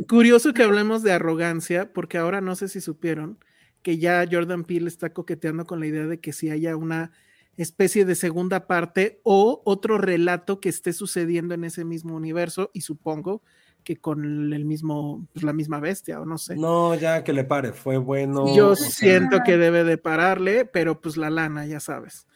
curioso 0.07 0.53
que 0.53 0.63
hablemos 0.63 1.03
de 1.03 1.13
arrogancia, 1.13 1.93
porque 1.93 2.17
ahora 2.17 2.41
no 2.41 2.55
sé 2.55 2.67
si 2.67 2.81
supieron 2.81 3.39
que 3.81 3.97
ya 3.97 4.25
Jordan 4.29 4.65
Peele 4.65 4.89
está 4.89 5.13
coqueteando 5.13 5.65
con 5.65 5.79
la 5.79 5.87
idea 5.87 6.05
de 6.05 6.19
que 6.19 6.33
si 6.33 6.49
haya 6.49 6.75
una 6.75 7.11
especie 7.55 8.05
de 8.05 8.15
segunda 8.15 8.67
parte 8.67 9.19
o 9.23 9.61
otro 9.65 9.97
relato 9.97 10.59
que 10.59 10.69
esté 10.69 10.93
sucediendo 10.93 11.53
en 11.53 11.63
ese 11.63 11.85
mismo 11.85 12.15
universo 12.15 12.71
y 12.73 12.81
supongo 12.81 13.41
que 13.83 13.97
con 13.97 14.53
el 14.53 14.65
mismo, 14.65 15.27
pues 15.33 15.43
la 15.43 15.53
misma 15.53 15.79
bestia 15.79 16.19
o 16.21 16.25
no 16.25 16.37
sé. 16.37 16.55
No, 16.55 16.95
ya 16.95 17.23
que 17.23 17.33
le 17.33 17.43
pare, 17.43 17.73
fue 17.73 17.97
bueno. 17.97 18.55
Yo 18.55 18.75
siento 18.75 19.39
que 19.45 19.57
debe 19.57 19.83
de 19.83 19.97
pararle, 19.97 20.65
pero 20.65 21.01
pues 21.01 21.17
la 21.17 21.29
lana, 21.29 21.65
ya 21.65 21.79
sabes. 21.79 22.27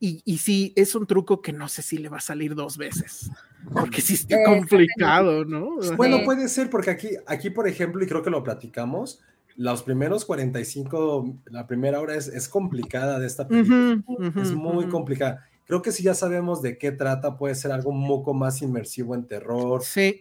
Y, 0.00 0.20
y 0.24 0.38
sí, 0.38 0.72
es 0.74 0.94
un 0.96 1.06
truco 1.06 1.42
que 1.42 1.52
no 1.52 1.68
sé 1.68 1.82
si 1.82 1.98
le 1.98 2.08
va 2.08 2.16
a 2.16 2.20
salir 2.20 2.56
dos 2.56 2.76
veces, 2.76 3.30
porque 3.72 4.00
sí 4.00 4.14
está 4.14 4.36
complicado, 4.44 5.44
¿no? 5.44 5.76
Bueno, 5.96 6.24
puede 6.24 6.48
ser, 6.48 6.70
porque 6.70 6.90
aquí, 6.90 7.10
aquí, 7.26 7.50
por 7.50 7.68
ejemplo, 7.68 8.02
y 8.02 8.08
creo 8.08 8.22
que 8.22 8.30
lo 8.30 8.42
platicamos, 8.42 9.20
los 9.56 9.82
primeros 9.82 10.24
45, 10.24 11.36
la 11.46 11.66
primera 11.66 12.00
hora 12.00 12.16
es, 12.16 12.26
es 12.26 12.48
complicada 12.48 13.20
de 13.20 13.26
esta 13.26 13.46
película. 13.46 14.02
es 14.36 14.52
muy 14.52 14.88
complicada. 14.88 15.46
Creo 15.66 15.82
que 15.82 15.92
si 15.92 16.02
ya 16.02 16.14
sabemos 16.14 16.62
de 16.62 16.78
qué 16.78 16.90
trata, 16.90 17.36
puede 17.36 17.54
ser 17.54 17.72
algo 17.72 17.90
un 17.90 18.06
poco 18.06 18.34
más 18.34 18.60
inmersivo 18.62 19.14
en 19.14 19.26
terror. 19.26 19.82
Sí. 19.82 20.20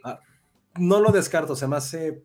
No 0.77 0.99
lo 0.99 1.11
descarto, 1.11 1.56
se 1.56 1.68
me 1.68 1.76
hace 1.76 2.23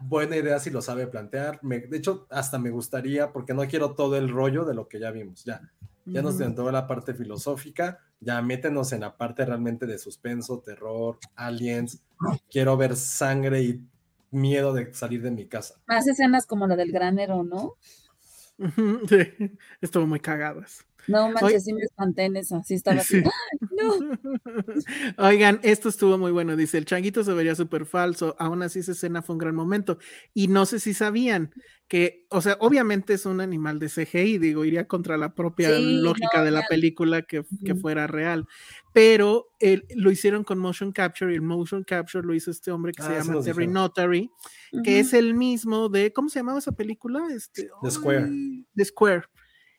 buena 0.00 0.36
idea 0.36 0.58
si 0.58 0.70
lo 0.70 0.82
sabe 0.82 1.06
plantear. 1.06 1.60
de 1.62 1.96
hecho, 1.96 2.26
hasta 2.30 2.58
me 2.58 2.70
gustaría, 2.70 3.32
porque 3.32 3.54
no 3.54 3.66
quiero 3.66 3.94
todo 3.94 4.16
el 4.16 4.28
rollo 4.28 4.64
de 4.64 4.74
lo 4.74 4.88
que 4.88 5.00
ya 5.00 5.10
vimos. 5.10 5.44
Ya, 5.44 5.60
ya 6.04 6.22
nos 6.22 6.40
entró 6.40 6.70
la 6.70 6.86
parte 6.86 7.14
filosófica, 7.14 7.98
ya 8.20 8.40
métenos 8.42 8.92
en 8.92 9.00
la 9.00 9.16
parte 9.16 9.44
realmente 9.44 9.86
de 9.86 9.98
suspenso, 9.98 10.60
terror, 10.60 11.18
aliens. 11.34 12.02
Quiero 12.50 12.76
ver 12.76 12.96
sangre 12.96 13.62
y 13.62 13.84
miedo 14.30 14.72
de 14.72 14.92
salir 14.94 15.22
de 15.22 15.30
mi 15.30 15.46
casa. 15.46 15.74
Más 15.86 16.06
escenas 16.06 16.46
como 16.46 16.66
la 16.66 16.76
del 16.76 16.92
granero, 16.92 17.42
¿no? 17.42 17.74
Sí, 19.08 19.58
estuvo 19.80 20.06
muy 20.06 20.20
cagadas. 20.20 20.86
No 21.08 21.30
manches, 21.30 21.64
sí 21.64 21.72
me 21.72 21.82
espanté 21.82 22.24
en 22.24 22.36
eso, 22.36 22.62
sí 22.64 22.74
estaba 22.74 23.00
así. 23.00 23.22
No. 23.76 23.94
Oigan, 25.18 25.60
esto 25.62 25.88
estuvo 25.88 26.18
muy 26.18 26.32
bueno. 26.32 26.56
Dice: 26.56 26.78
el 26.78 26.84
changuito 26.84 27.22
se 27.24 27.32
vería 27.32 27.54
súper 27.54 27.86
falso. 27.86 28.34
Aún 28.38 28.62
así, 28.62 28.80
esa 28.80 28.92
escena 28.92 29.22
fue 29.22 29.34
un 29.34 29.38
gran 29.38 29.54
momento. 29.54 29.98
Y 30.34 30.48
no 30.48 30.66
sé 30.66 30.80
si 30.80 30.94
sabían 30.94 31.52
que, 31.88 32.26
o 32.30 32.40
sea, 32.40 32.56
obviamente 32.60 33.14
es 33.14 33.26
un 33.26 33.40
animal 33.40 33.78
de 33.78 33.88
CGI, 33.88 34.38
digo, 34.38 34.64
iría 34.64 34.88
contra 34.88 35.16
la 35.16 35.34
propia 35.34 35.70
lógica 35.78 36.42
de 36.42 36.50
la 36.50 36.64
película 36.68 37.22
que, 37.22 37.44
que, 37.64 37.74
fuera 37.76 38.08
real. 38.08 38.46
Pero 38.92 39.46
lo 39.94 40.10
hicieron 40.10 40.42
con 40.42 40.58
motion 40.58 40.90
capture 40.90 41.32
y 41.32 41.36
el 41.36 41.42
motion 41.42 41.84
capture 41.84 42.26
lo 42.26 42.34
hizo 42.34 42.50
este 42.50 42.72
hombre 42.72 42.92
que 42.92 43.02
se 43.02 43.08
ah, 43.10 43.22
llama 43.22 43.40
Terry 43.40 43.68
Notary, 43.68 44.30
que 44.82 44.98
es 44.98 45.12
el 45.12 45.34
mismo 45.34 45.88
de, 45.88 46.12
¿cómo 46.12 46.28
se 46.28 46.40
llamaba 46.40 46.58
esa 46.58 46.72
película? 46.72 47.28
Este, 47.30 47.68
The 47.82 47.90
Square. 47.90 48.30
The 48.74 48.84
Square 48.84 49.24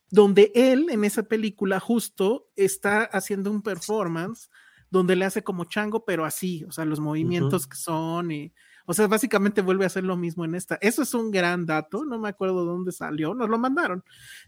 donde 0.10 0.52
él 0.56 0.88
en 0.90 1.04
esa 1.04 1.24
película 1.24 1.80
justo 1.80 2.50
está 2.56 3.04
haciendo 3.04 3.52
un 3.52 3.62
performance 3.62 4.50
donde 4.90 5.16
le 5.16 5.26
hace 5.26 5.44
como 5.44 5.66
chango, 5.66 6.06
pero 6.06 6.24
así, 6.26 6.64
o 6.64 6.72
sea, 6.72 6.86
los 6.86 7.00
movimientos 7.00 7.68
que 7.68 7.76
son 7.76 8.32
y, 8.32 8.54
o 8.86 8.94
sea, 8.94 9.08
básicamente 9.08 9.62
vuelve 9.62 9.84
a 9.84 9.88
hacer 9.88 10.06
lo 10.06 10.16
mismo 10.16 10.46
en 10.46 10.56
esta. 10.56 10.78
Eso 10.80 11.02
es 11.02 11.14
un 11.14 11.30
gran 11.30 11.66
dato, 11.66 12.06
no 12.06 12.18
me 12.20 12.30
acuerdo 12.30 12.64
dónde 12.64 12.94
salió, 12.94 13.34
nos 13.34 13.50
lo 13.50 13.58
mandaron, 13.58 14.04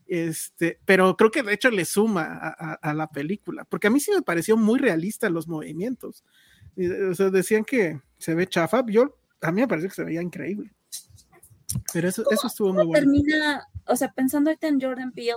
este, 0.07 0.79
pero 0.85 1.17
creo 1.17 1.29
que 1.29 1.43
de 1.43 1.53
hecho 1.53 1.69
le 1.71 1.83
suma 1.83 2.23
a, 2.23 2.73
a 2.75 2.93
la 2.93 3.07
película, 3.07 3.65
porque 3.65 3.87
a 3.87 3.89
mí 3.89 3.99
sí 3.99 4.11
me 4.11 4.21
pareció 4.21 4.55
muy 4.55 4.79
realista 4.79 5.29
los 5.29 5.47
movimientos. 5.47 6.23
O 7.11 7.13
sea, 7.13 7.29
decían 7.29 7.65
que 7.65 7.99
se 8.17 8.35
ve 8.35 8.47
chafa, 8.47 8.85
yo, 8.87 9.17
a 9.41 9.51
mí 9.51 9.59
me 9.59 9.67
pareció 9.67 9.89
que 9.89 9.95
se 9.95 10.03
veía 10.05 10.21
increíble. 10.21 10.71
Pero 11.93 12.09
eso, 12.09 12.23
eso 12.31 12.47
estuvo 12.47 12.73
muy 12.73 12.85
bueno. 12.85 12.99
termina, 12.99 13.67
o 13.85 13.95
sea, 13.95 14.11
pensando 14.11 14.49
ahorita 14.49 14.67
en 14.67 14.81
Jordan 14.81 15.11
Peele, 15.11 15.33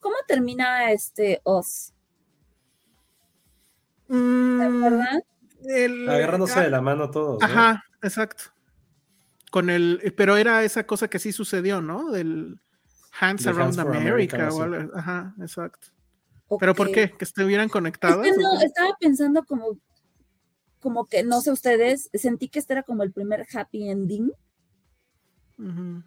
¿cómo 0.00 0.16
termina 0.26 0.90
este 0.92 1.40
Oz? 1.44 1.92
Mm, 4.08 4.60
el- 5.66 6.08
Agarrándose 6.08 6.60
de 6.60 6.70
la 6.70 6.80
mano 6.80 7.10
todos. 7.10 7.40
¿no? 7.40 7.46
Ajá, 7.46 7.84
exacto. 8.02 8.44
Con 9.50 9.70
el, 9.70 10.12
pero 10.16 10.36
era 10.36 10.62
esa 10.64 10.86
cosa 10.86 11.08
que 11.08 11.18
sí 11.18 11.32
sucedió, 11.32 11.80
¿no? 11.80 12.10
Del 12.10 12.60
Hands 13.20 13.42
De 13.42 13.50
Around 13.50 13.78
Hands 13.78 13.78
America. 13.78 14.36
America, 14.36 14.48
o 14.48 14.56
sí. 14.56 14.60
algo- 14.62 14.96
Ajá, 14.96 15.34
exacto. 15.40 15.88
¿Pero 16.60 16.74
por 16.74 16.90
qué? 16.92 17.10
¿Que 17.16 17.24
estuvieran 17.24 17.66
Es 17.66 17.72
conectadas? 17.72 18.22
que 18.24 18.32
o 18.32 18.36
no, 18.36 18.58
qué? 18.60 18.66
estaba 18.66 18.90
pensando 19.00 19.44
como, 19.44 19.78
como 20.80 21.06
que, 21.06 21.22
no 21.22 21.40
sé 21.40 21.50
ustedes, 21.50 22.10
sentí 22.12 22.48
que 22.48 22.58
este 22.58 22.74
era 22.74 22.82
como 22.82 23.02
el 23.02 23.12
primer 23.12 23.46
happy 23.52 23.88
ending 23.88 24.30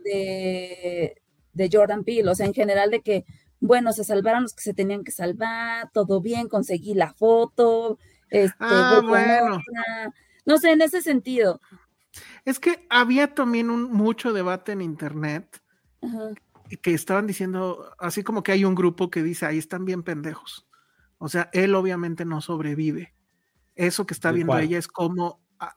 de, 0.04 1.22
de 1.54 1.70
Jordan 1.72 2.04
Peele, 2.04 2.30
o 2.30 2.36
sea, 2.36 2.45
en 2.45 2.54
general 2.54 2.91
de 2.91 3.02
que, 3.02 3.26
bueno, 3.60 3.92
se 3.94 4.04
salvaron 4.04 4.44
los 4.44 4.54
que 4.54 4.62
se 4.62 4.74
tenían 4.74 5.04
que 5.04 5.12
salvar, 5.12 5.90
todo 5.94 6.22
bien, 6.22 6.48
conseguí 6.48 6.94
la 6.94 7.14
foto, 7.14 7.98
este, 8.30 8.56
Ah, 8.60 9.02
bueno. 9.04 9.56
otra. 9.58 10.14
No 10.46 10.58
sé, 10.58 10.72
en 10.72 10.82
ese 10.82 11.02
sentido. 11.02 11.60
Es 12.46 12.60
que 12.60 12.86
había 12.90 13.34
también 13.36 13.70
un, 13.70 13.92
mucho 13.92 14.34
debate 14.34 14.72
en 14.72 14.82
internet 14.82 15.62
Ajá. 16.02 16.30
que 16.82 16.94
estaban 16.94 17.28
diciendo, 17.28 17.94
así 18.00 18.24
como 18.24 18.44
que 18.44 18.52
hay 18.54 18.66
un 18.66 18.76
grupo 18.76 19.10
que 19.10 19.24
dice, 19.24 19.46
ahí 19.46 19.58
están 19.58 19.86
bien 19.86 20.04
pendejos. 20.04 20.68
O 21.18 21.30
sea, 21.30 21.50
él 21.54 21.76
obviamente 21.76 22.26
no 22.26 22.42
sobrevive. 22.42 23.14
Eso 23.76 24.06
que 24.06 24.14
está 24.14 24.30
¿De 24.30 24.36
viendo 24.36 24.54
cuál? 24.54 24.64
ella 24.64 24.78
es 24.78 24.88
como, 24.88 25.40
ah, 25.60 25.76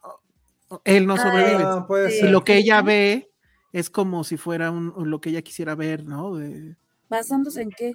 ah, 0.71 0.81
él 0.85 1.07
no 1.07 1.15
Ah, 1.15 1.19
sobrevive. 1.19 1.65
Ah. 1.65 1.87
Y 2.23 2.29
lo 2.29 2.45
que 2.45 2.57
ella 2.57 2.81
ve 2.83 3.31
es 3.73 3.91
como 3.91 4.25
si 4.25 4.37
fuera 4.37 4.71
un, 4.71 4.93
lo 5.11 5.21
que 5.21 5.31
ella 5.31 5.43
quisiera 5.43 5.75
ver, 5.75 6.05
¿no? 6.05 6.37
De- 6.37 6.77
¿Basándose 7.11 7.63
en 7.63 7.71
qué? 7.71 7.93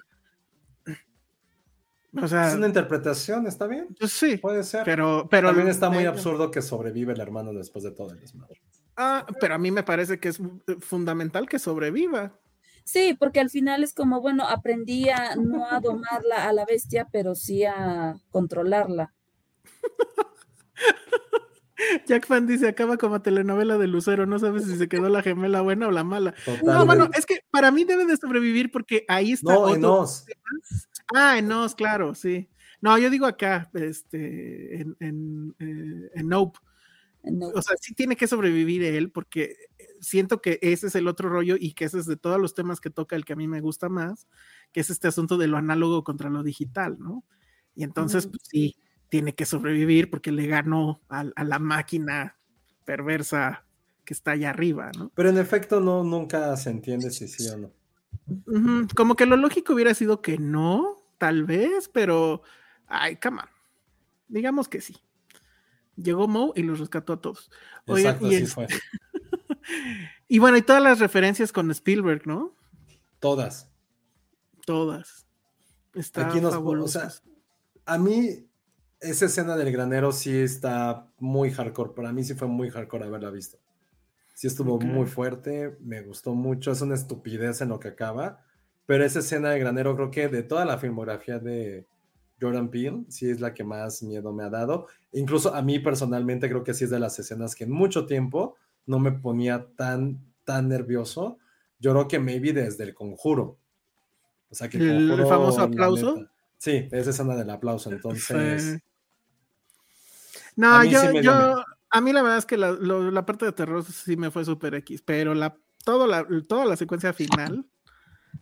o 2.22 2.28
sea, 2.28 2.50
Es 2.50 2.56
una 2.56 2.68
interpretación, 2.68 3.48
¿está 3.48 3.66
bien? 3.68 3.88
pues 4.00 4.12
sí, 4.12 4.38
Puede 4.38 4.64
ser. 4.64 4.84
pero, 4.86 5.28
pero 5.30 5.48
También 5.50 5.68
está 5.70 5.90
muy 5.90 6.06
absurdo 6.06 6.52
que 6.52 6.62
sobrevive 6.62 7.14
el 7.14 7.20
hermano 7.22 7.52
después 7.54 7.84
de 7.84 7.92
todo 7.92 8.12
el 8.12 8.20
desmadre. 8.20 8.62
ah, 8.96 9.26
pero 9.40 9.56
a 9.56 9.58
mí 9.58 9.72
me 9.72 9.84
parece 9.84 10.20
que 10.20 10.30
es 10.30 10.40
eh, 10.40 10.76
fundamental 10.80 11.48
que 11.50 11.60
sobreviva. 11.60 12.40
Sí, 12.84 13.16
porque 13.20 13.40
al 13.40 13.50
final 13.50 13.84
es 13.84 13.94
como, 13.94 14.22
bueno, 14.22 14.48
aprendí 14.48 15.10
a 15.10 15.36
no 15.36 15.66
a 15.66 15.80
domarla 15.80 16.48
a 16.48 16.54
la 16.54 16.66
bestia, 16.66 17.08
pero 17.12 17.34
sí 17.34 17.66
a 17.66 18.16
controlarla. 18.30 19.12
Jack 22.08 22.26
Fan 22.28 22.48
dice, 22.48 22.68
acaba 22.68 22.98
como 22.98 23.22
telenovela 23.22 23.78
de 23.78 23.88
Lucero, 23.88 24.26
no 24.26 24.40
sabes 24.40 24.66
si 24.66 24.78
se 24.78 24.88
quedó 24.88 25.10
la 25.10 25.22
gemela 25.22 25.62
buena 25.62 25.88
o 25.88 25.92
la 25.92 26.04
mala. 26.04 26.32
Totalmente. 26.34 26.66
No, 26.72 26.86
bueno, 26.86 27.10
es 27.18 27.26
que 27.26 27.42
para 27.52 27.72
mí 27.72 27.84
debe 27.84 28.06
de 28.06 28.18
sobrevivir 28.18 28.72
porque 28.72 29.06
ahí 29.08 29.34
está 29.34 29.54
No, 29.54 29.70
en 29.76 29.84
otro- 29.84 30.02
Oz. 30.02 30.26
Ah, 31.14 31.38
en 31.38 31.52
Oz, 31.52 31.76
claro, 31.76 32.16
sí. 32.16 32.50
No, 32.82 32.98
yo 32.98 33.10
digo 33.10 33.26
acá, 33.26 33.70
este, 33.74 34.82
en, 34.82 34.96
en, 35.00 35.56
eh, 35.60 36.12
en 36.16 36.28
Nope. 36.30 36.60
No. 37.24 37.48
O 37.48 37.62
sea, 37.64 37.76
sí 37.82 37.96
tiene 37.96 38.16
que 38.16 38.28
sobrevivir 38.28 38.84
él 38.84 39.10
porque 39.10 39.56
siento 40.00 40.42
que 40.42 40.60
ese 40.62 40.88
es 40.88 40.96
el 40.96 41.08
otro 41.08 41.28
rollo 41.28 41.56
y 41.60 41.74
que 41.74 41.86
ese 41.86 41.98
es 41.98 42.06
de 42.06 42.18
todos 42.18 42.40
los 42.40 42.54
temas 42.54 42.80
que 42.80 42.92
toca 42.92 43.16
el 43.16 43.26
que 43.26 43.34
a 43.34 43.36
mí 43.36 43.48
me 43.48 43.62
gusta 43.62 43.90
más, 43.90 44.28
que 44.72 44.82
es 44.82 44.92
este 44.92 45.08
asunto 45.08 45.38
de 45.40 45.48
lo 45.48 45.58
análogo 45.58 46.04
contra 46.04 46.30
lo 46.30 46.44
digital, 46.44 46.98
¿no? 47.00 47.24
Y 47.74 47.84
entonces, 47.84 48.28
pues 48.28 48.44
sí, 48.44 48.76
tiene 49.16 49.34
que 49.34 49.46
sobrevivir 49.46 50.10
porque 50.10 50.30
le 50.30 50.46
ganó 50.46 51.00
a, 51.08 51.24
a 51.38 51.44
la 51.46 51.58
máquina 51.58 52.36
perversa 52.84 53.64
que 54.04 54.14
está 54.14 54.32
allá 54.32 54.50
arriba, 54.50 54.92
¿no? 54.98 55.10
Pero 55.16 55.30
en 55.30 55.38
efecto, 55.38 55.80
no, 55.80 56.04
nunca 56.04 56.58
se 56.58 56.70
entiende 56.70 57.12
si 57.12 57.30
sí 57.30 57.48
o 57.48 57.56
no. 57.56 57.72
Como 58.94 59.16
que 59.16 59.26
lo 59.26 59.38
lógico 59.38 59.74
hubiera 59.74 59.94
sido 59.94 60.22
que 60.22 60.38
no, 60.38 61.02
tal 61.18 61.46
vez, 61.46 61.88
pero, 61.88 62.42
ay, 62.88 63.16
come 63.16 63.40
on. 63.40 63.48
Digamos 64.28 64.68
que 64.68 64.82
sí. 64.82 64.98
Llegó 65.96 66.28
Moe 66.28 66.52
y 66.58 66.64
los 66.64 66.80
rescató 66.80 67.14
a 67.14 67.22
todos. 67.22 67.50
Oigan, 67.86 68.16
Exacto, 68.16 68.34
y, 68.34 68.46
fue. 68.48 68.68
y 70.28 70.40
bueno, 70.40 70.58
y 70.58 70.62
todas 70.62 70.84
las 70.84 71.00
referencias 71.00 71.54
con 71.54 71.72
Spielberg, 71.72 72.28
¿no? 72.28 72.54
Todas. 73.22 73.72
Todas. 74.66 75.26
Está 75.94 76.28
Aquí 76.28 76.42
nos, 76.42 76.54
o 76.54 76.88
sea, 76.90 77.14
a 77.86 77.98
mí 77.98 78.50
esa 79.02 79.26
escena 79.26 79.56
del 79.58 79.72
granero 79.72 80.12
sí 80.12 80.36
está 80.38 81.08
muy 81.20 81.52
hardcore. 81.52 81.94
Para 81.96 82.12
mí 82.12 82.24
sí 82.24 82.34
fue 82.34 82.48
muy 82.48 82.70
hardcore 82.70 83.06
haberla 83.06 83.30
visto. 83.32 83.58
Sí 84.34 84.48
estuvo 84.48 84.80
muy 84.80 85.06
fuerte, 85.06 85.78
me 85.80 86.02
gustó 86.02 86.34
mucho. 86.34 86.72
Es 86.72 86.82
una 86.82 86.96
estupidez 86.96 87.62
en 87.62 87.70
lo 87.70 87.80
que 87.80 87.90
acaba. 87.90 88.42
Pero 88.86 89.04
esa 89.06 89.20
escena 89.20 89.50
del 89.52 89.60
granero, 89.62 89.96
creo 89.96 90.12
que 90.12 90.28
de 90.28 90.44
toda 90.44 90.66
la 90.66 90.78
filmografía 90.78 91.40
de 91.40 91.88
Jordan 92.40 92.70
Peele, 92.70 93.06
sí 93.08 93.30
es 93.30 93.40
la 93.40 93.54
que 93.54 93.64
más 93.64 94.04
miedo 94.04 94.34
me 94.34 94.44
ha 94.44 94.50
dado. 94.50 94.88
Incluso 95.14 95.56
a 95.56 95.62
mí 95.62 95.80
personalmente 95.80 96.50
creo 96.50 96.64
que 96.64 96.74
sí 96.74 96.84
es 96.84 96.90
de 96.90 97.00
las 97.00 97.18
escenas 97.18 97.56
que 97.56 97.64
en 97.64 97.72
mucho 97.72 98.06
tiempo 98.06 98.56
no 98.86 99.00
me 99.00 99.12
ponía 99.14 99.68
tan, 99.76 100.20
tan 100.44 100.68
nervioso. 100.68 101.40
Yo 101.80 101.92
creo 101.94 102.08
que 102.08 102.20
maybe 102.20 102.54
desde 102.54 102.84
el 102.84 102.94
conjuro. 102.94 103.58
O 104.50 104.56
sea 104.56 104.70
que 104.70 104.78
¿El 104.78 105.08
Conjuro, 105.08 105.28
famoso 105.28 105.60
la 105.60 105.66
aplauso? 105.66 106.16
neta- 106.18 106.32
Sí, 106.66 106.90
esa 106.92 107.12
escena 107.12 107.36
del 107.36 107.48
aplauso. 107.52 107.92
Entonces, 107.92 108.64
Sí. 108.64 108.80
No, 110.56 110.84
yo, 110.84 111.00
sí 111.00 111.08
yo, 111.22 111.64
a 111.92 112.02
mí 112.02 112.12
la 112.12 112.24
verdad 112.24 112.40
es 112.40 112.48
que 112.48 112.58
la, 112.58 112.72
lo- 112.72 113.12
la 113.12 113.24
parte 113.24 113.46
de 113.46 113.52
terror 113.52 113.84
sí 113.84 114.18
me 114.18 114.32
fue 114.32 114.44
super 114.46 114.74
X, 114.74 115.04
pero 115.04 115.36
la, 115.36 115.56
todo 115.84 116.08
la, 116.08 116.26
toda 116.48 116.66
la 116.66 116.76
secuencia 116.76 117.14
final 117.14 117.68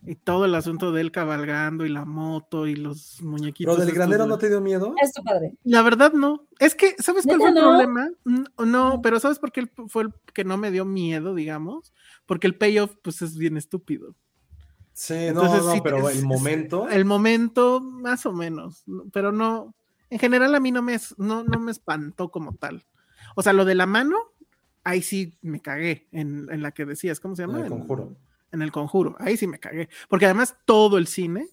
y 0.06 0.14
todo 0.14 0.46
el 0.46 0.54
asunto 0.54 0.90
de 0.90 1.02
él 1.02 1.12
cabalgando 1.12 1.84
y 1.84 1.90
la 1.90 2.06
moto 2.06 2.66
y 2.66 2.76
los 2.76 3.20
muñequitos. 3.20 3.74
¿Pero 3.76 3.84
del 3.84 3.94
granero 3.94 4.24
no 4.24 4.38
te 4.38 4.48
dio 4.48 4.62
miedo? 4.62 4.94
Está 5.02 5.22
padre. 5.22 5.52
La 5.64 5.82
verdad 5.82 6.14
no. 6.14 6.48
Es 6.58 6.74
que, 6.74 6.94
¿sabes 6.98 7.26
cuál 7.26 7.40
fue 7.42 7.50
el 7.50 7.54
problema? 7.76 8.08
No, 8.64 9.02
pero 9.02 9.20
¿sabes 9.20 9.38
por 9.38 9.52
qué 9.52 9.70
fue 9.88 10.04
el 10.04 10.14
que 10.32 10.44
no 10.44 10.56
me 10.56 10.70
dio 10.70 10.86
miedo, 10.86 11.34
digamos? 11.34 11.92
Porque 12.24 12.46
el 12.46 12.56
payoff, 12.56 12.96
pues, 13.02 13.20
es 13.20 13.36
bien 13.36 13.58
estúpido. 13.58 14.14
Sí, 14.94 15.14
Entonces, 15.14 15.60
no, 15.60 15.66
no, 15.66 15.72
sí, 15.74 15.80
pero 15.82 16.08
es- 16.08 16.16
el 16.18 16.24
momento. 16.24 16.88
El 16.88 17.04
momento, 17.04 17.80
más 17.80 18.24
o 18.26 18.32
menos, 18.32 18.84
no- 18.86 19.04
pero 19.12 19.32
no, 19.32 19.74
en 20.08 20.18
general 20.18 20.54
a 20.54 20.60
mí 20.60 20.70
no 20.70 20.82
me, 20.82 20.94
es- 20.94 21.18
no, 21.18 21.42
no 21.44 21.58
me 21.58 21.72
espantó 21.72 22.30
como 22.30 22.54
tal. 22.54 22.84
O 23.34 23.42
sea, 23.42 23.52
lo 23.52 23.64
de 23.64 23.74
la 23.74 23.86
mano, 23.86 24.16
ahí 24.84 25.02
sí 25.02 25.36
me 25.42 25.60
cagué 25.60 26.08
en, 26.12 26.46
en 26.50 26.62
la 26.62 26.70
que 26.72 26.84
decías, 26.84 27.18
¿cómo 27.20 27.34
se 27.34 27.42
En 27.42 27.48
llama? 27.50 27.62
el 27.64 27.68
conjuro. 27.68 28.16
En 28.52 28.62
el 28.62 28.70
conjuro, 28.70 29.16
ahí 29.18 29.36
sí 29.36 29.48
me 29.48 29.58
cagué. 29.58 29.88
Porque 30.08 30.26
además 30.26 30.56
todo 30.64 30.96
el 30.98 31.08
cine, 31.08 31.48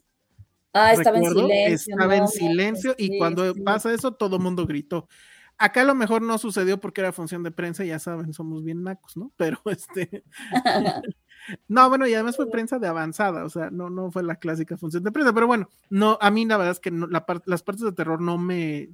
Ah, 0.74 0.94
estaba 0.94 1.18
en 1.18 1.26
silencio. 1.26 1.96
estaba 1.96 2.16
en 2.16 2.22
no, 2.22 2.28
silencio 2.28 2.96
y 2.98 3.18
cuando 3.18 3.54
sí. 3.54 3.62
pasa 3.62 3.92
eso, 3.94 4.14
todo 4.14 4.38
el 4.38 4.42
mundo 4.44 4.66
gritó. 4.68 5.08
Acá 5.58 5.82
a 5.82 5.86
lo 5.86 5.96
mejor 5.96 6.22
no 6.22 6.38
sucedió 6.38 6.80
porque 6.80 7.02
era 7.02 7.12
función 7.12 7.44
de 7.44 7.52
prensa, 7.52 7.84
ya 7.84 8.00
saben, 8.00 8.32
somos 8.34 8.64
bien 8.64 8.84
nacos, 8.84 9.18
¿no? 9.18 9.32
Pero 9.36 9.60
este. 9.66 10.24
No, 11.68 11.90
bueno, 11.90 12.08
y 12.08 12.14
además 12.14 12.36
fue 12.36 12.50
prensa 12.52 12.78
de 12.80 12.88
avanzada, 12.88 13.44
o 13.46 13.50
sea, 13.50 13.70
no, 13.72 13.90
no 13.90 14.12
fue 14.12 14.24
la 14.24 14.36
clásica 14.36 14.78
función 14.78 15.04
de 15.04 15.12
prensa, 15.12 15.34
pero 15.34 15.48
bueno, 15.48 15.70
no, 15.90 16.18
a 16.22 16.30
mí 16.32 16.46
la 16.46 16.58
verdad 16.58 16.72
es 16.74 16.80
que 16.80 16.92
no- 16.92 17.08
la 17.08 17.26
par- 17.26 17.42
las 17.46 17.64
partes 17.64 17.84
de 17.84 17.92
terror 17.92 18.22
no 18.22 18.38
me 18.38 18.90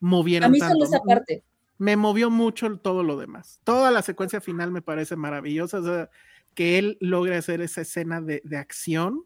movieron 0.00 0.46
A 0.46 0.50
mí 0.50 0.58
tanto. 0.58 0.74
solo 0.74 0.84
esa 0.86 0.98
¿no? 0.98 1.04
parte. 1.04 1.44
Me 1.78 1.96
movió 1.96 2.30
mucho 2.30 2.78
todo 2.78 3.02
lo 3.02 3.16
demás. 3.16 3.60
Toda 3.64 3.90
la 3.90 4.02
secuencia 4.02 4.40
final 4.40 4.70
me 4.70 4.82
parece 4.82 5.16
maravillosa, 5.16 5.78
o 5.80 5.82
sea, 5.84 6.10
que 6.54 6.78
él 6.78 6.96
logre 7.00 7.36
hacer 7.36 7.60
esa 7.60 7.80
escena 7.80 8.20
de, 8.20 8.40
de 8.44 8.56
acción 8.56 9.24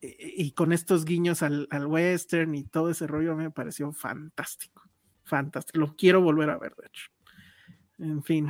y, 0.00 0.14
y 0.44 0.52
con 0.52 0.72
estos 0.72 1.04
guiños 1.04 1.42
al, 1.42 1.66
al 1.70 1.86
western 1.86 2.54
y 2.54 2.64
todo 2.64 2.90
ese 2.90 3.06
rollo 3.06 3.36
me 3.36 3.50
pareció 3.50 3.92
fantástico, 3.92 4.82
fantástico. 5.24 5.78
Lo 5.78 5.94
quiero 5.96 6.20
volver 6.20 6.50
a 6.50 6.58
ver, 6.58 6.74
de 6.76 6.86
hecho. 6.86 7.06
En 7.98 8.22
fin. 8.22 8.48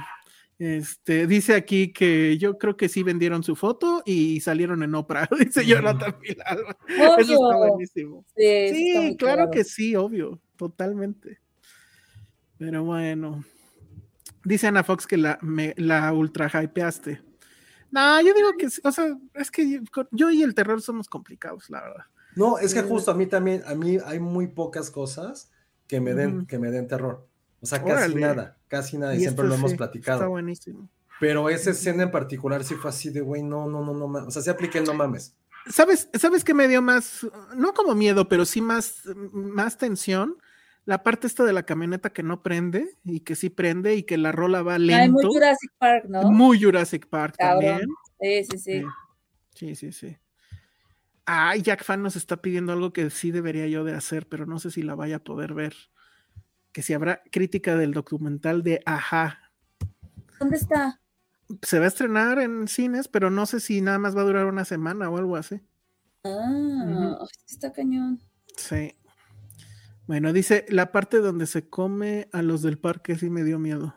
Este, 0.64 1.26
dice 1.26 1.54
aquí 1.56 1.92
que 1.92 2.38
yo 2.38 2.56
creo 2.56 2.76
que 2.76 2.88
sí 2.88 3.02
vendieron 3.02 3.42
su 3.42 3.56
foto 3.56 4.00
y 4.06 4.40
salieron 4.42 4.84
en 4.84 4.94
Oprah, 4.94 5.28
dice 5.40 5.66
Jonathan 5.66 6.14
Villalba. 6.20 6.76
Eso 6.86 7.18
está 7.18 7.34
Obvio. 7.34 7.68
buenísimo. 7.70 8.24
Sí, 8.36 8.44
eso 8.44 8.74
está 8.76 8.76
Sí, 9.00 9.06
muy 9.08 9.16
claro 9.16 9.50
que 9.50 9.64
sí, 9.64 9.96
obvio, 9.96 10.40
totalmente. 10.56 11.40
Pero 12.58 12.84
bueno. 12.84 13.44
Dice 14.44 14.68
Ana 14.68 14.84
Fox 14.84 15.06
que 15.06 15.16
la, 15.16 15.36
me, 15.42 15.74
la 15.76 16.12
ultra 16.12 16.48
hypeaste. 16.48 17.20
No, 17.90 18.20
yo 18.20 18.32
digo 18.32 18.50
que, 18.56 18.70
sí, 18.70 18.80
o 18.84 18.92
sea, 18.92 19.16
es 19.34 19.50
que 19.50 19.68
yo- 19.68 20.08
yo 20.12 20.30
y 20.30 20.42
el 20.42 20.54
terror 20.54 20.80
somos 20.80 21.08
complicados, 21.08 21.70
la 21.70 21.80
verdad. 21.82 22.04
No, 22.36 22.58
es 22.58 22.72
que 22.72 22.80
Eh. 22.80 22.84
justo 22.88 23.10
a 23.10 23.14
mí 23.14 23.26
también, 23.26 23.62
a 23.66 23.74
mí 23.74 23.98
hay 24.04 24.20
muy 24.20 24.46
pocas 24.46 24.90
cosas 24.92 25.50
que 25.88 26.00
me 26.00 26.14
den, 26.14 26.46
que 26.46 26.58
me 26.58 26.70
den 26.70 26.86
terror. 26.86 27.28
O 27.62 27.66
sea, 27.66 27.78
casi 27.78 27.92
Órale. 27.92 28.20
nada, 28.20 28.58
casi 28.68 28.98
nada, 28.98 29.14
y, 29.14 29.18
Y 29.18 29.20
siempre 29.20 29.46
lo 29.46 29.54
hemos 29.54 29.74
platicado. 29.74 30.18
Está 30.18 30.28
buenísimo. 30.28 30.88
Pero 31.20 31.48
esa 31.48 31.70
escena 31.70 32.02
en 32.02 32.10
particular 32.10 32.64
sí 32.64 32.74
fue 32.74 32.90
así 32.90 33.10
de, 33.10 33.20
güey, 33.20 33.42
no, 33.44 33.68
no, 33.68 33.84
no, 33.84 33.94
no, 33.94 34.08
ma-". 34.08 34.24
o 34.24 34.30
sea, 34.30 34.42
sí 34.42 34.50
apliqué 34.50 34.78
el 34.78 34.84
no 34.84 34.94
mames. 34.94 35.36
¿Sabes, 35.70 36.08
¿Sabes 36.14 36.42
qué 36.42 36.54
me 36.54 36.66
dio 36.66 36.82
más, 36.82 37.24
no 37.54 37.72
como 37.72 37.94
miedo, 37.94 38.28
pero 38.28 38.44
sí 38.44 38.60
más, 38.60 39.02
más 39.32 39.78
tensión? 39.78 40.36
La 40.84 41.04
parte 41.04 41.28
esta 41.28 41.44
de 41.44 41.52
la 41.52 41.62
camioneta 41.62 42.10
que 42.10 42.24
no 42.24 42.42
prende 42.42 42.98
y 43.04 43.20
que 43.20 43.36
sí 43.36 43.48
prende 43.48 43.94
y 43.94 44.02
que 44.02 44.18
la 44.18 44.32
rola 44.32 44.62
va 44.62 44.74
Ay, 44.74 44.80
lento. 44.80 45.12
muy 45.12 45.24
Jurassic 45.32 45.70
Park, 45.78 46.04
¿no? 46.08 46.22
Muy 46.32 46.60
Jurassic 46.60 47.06
Park 47.06 47.36
Cabrón. 47.38 47.78
también. 47.78 47.88
Sí, 48.20 48.44
sí, 48.50 48.58
sí. 48.58 48.84
Sí, 49.54 49.74
sí, 49.76 49.92
sí. 49.92 50.16
Ay, 51.24 51.62
Jack 51.62 51.84
Fan 51.84 52.02
nos 52.02 52.16
está 52.16 52.42
pidiendo 52.42 52.72
algo 52.72 52.92
que 52.92 53.08
sí 53.10 53.30
debería 53.30 53.68
yo 53.68 53.84
de 53.84 53.94
hacer, 53.94 54.26
pero 54.28 54.44
no 54.46 54.58
sé 54.58 54.72
si 54.72 54.82
la 54.82 54.96
vaya 54.96 55.16
a 55.16 55.24
poder 55.24 55.54
ver. 55.54 55.76
Que 56.72 56.82
si 56.82 56.94
habrá 56.94 57.22
crítica 57.30 57.76
del 57.76 57.92
documental 57.92 58.62
de 58.62 58.82
Ajá. 58.86 59.38
¿Dónde 60.38 60.56
está? 60.56 61.00
Se 61.62 61.78
va 61.78 61.84
a 61.84 61.88
estrenar 61.88 62.38
en 62.38 62.66
cines, 62.66 63.08
pero 63.08 63.30
no 63.30 63.44
sé 63.46 63.60
si 63.60 63.80
nada 63.82 63.98
más 63.98 64.16
va 64.16 64.22
a 64.22 64.24
durar 64.24 64.46
una 64.46 64.64
semana 64.64 65.10
o 65.10 65.18
algo 65.18 65.36
así. 65.36 65.60
Ah, 66.24 67.18
está 67.48 67.72
cañón. 67.72 68.20
Sí. 68.56 68.94
Bueno, 70.06 70.32
dice 70.32 70.64
la 70.68 70.92
parte 70.92 71.18
donde 71.18 71.46
se 71.46 71.68
come 71.68 72.28
a 72.32 72.42
los 72.42 72.62
del 72.62 72.78
parque 72.78 73.16
sí 73.16 73.28
me 73.28 73.44
dio 73.44 73.58
miedo. 73.58 73.94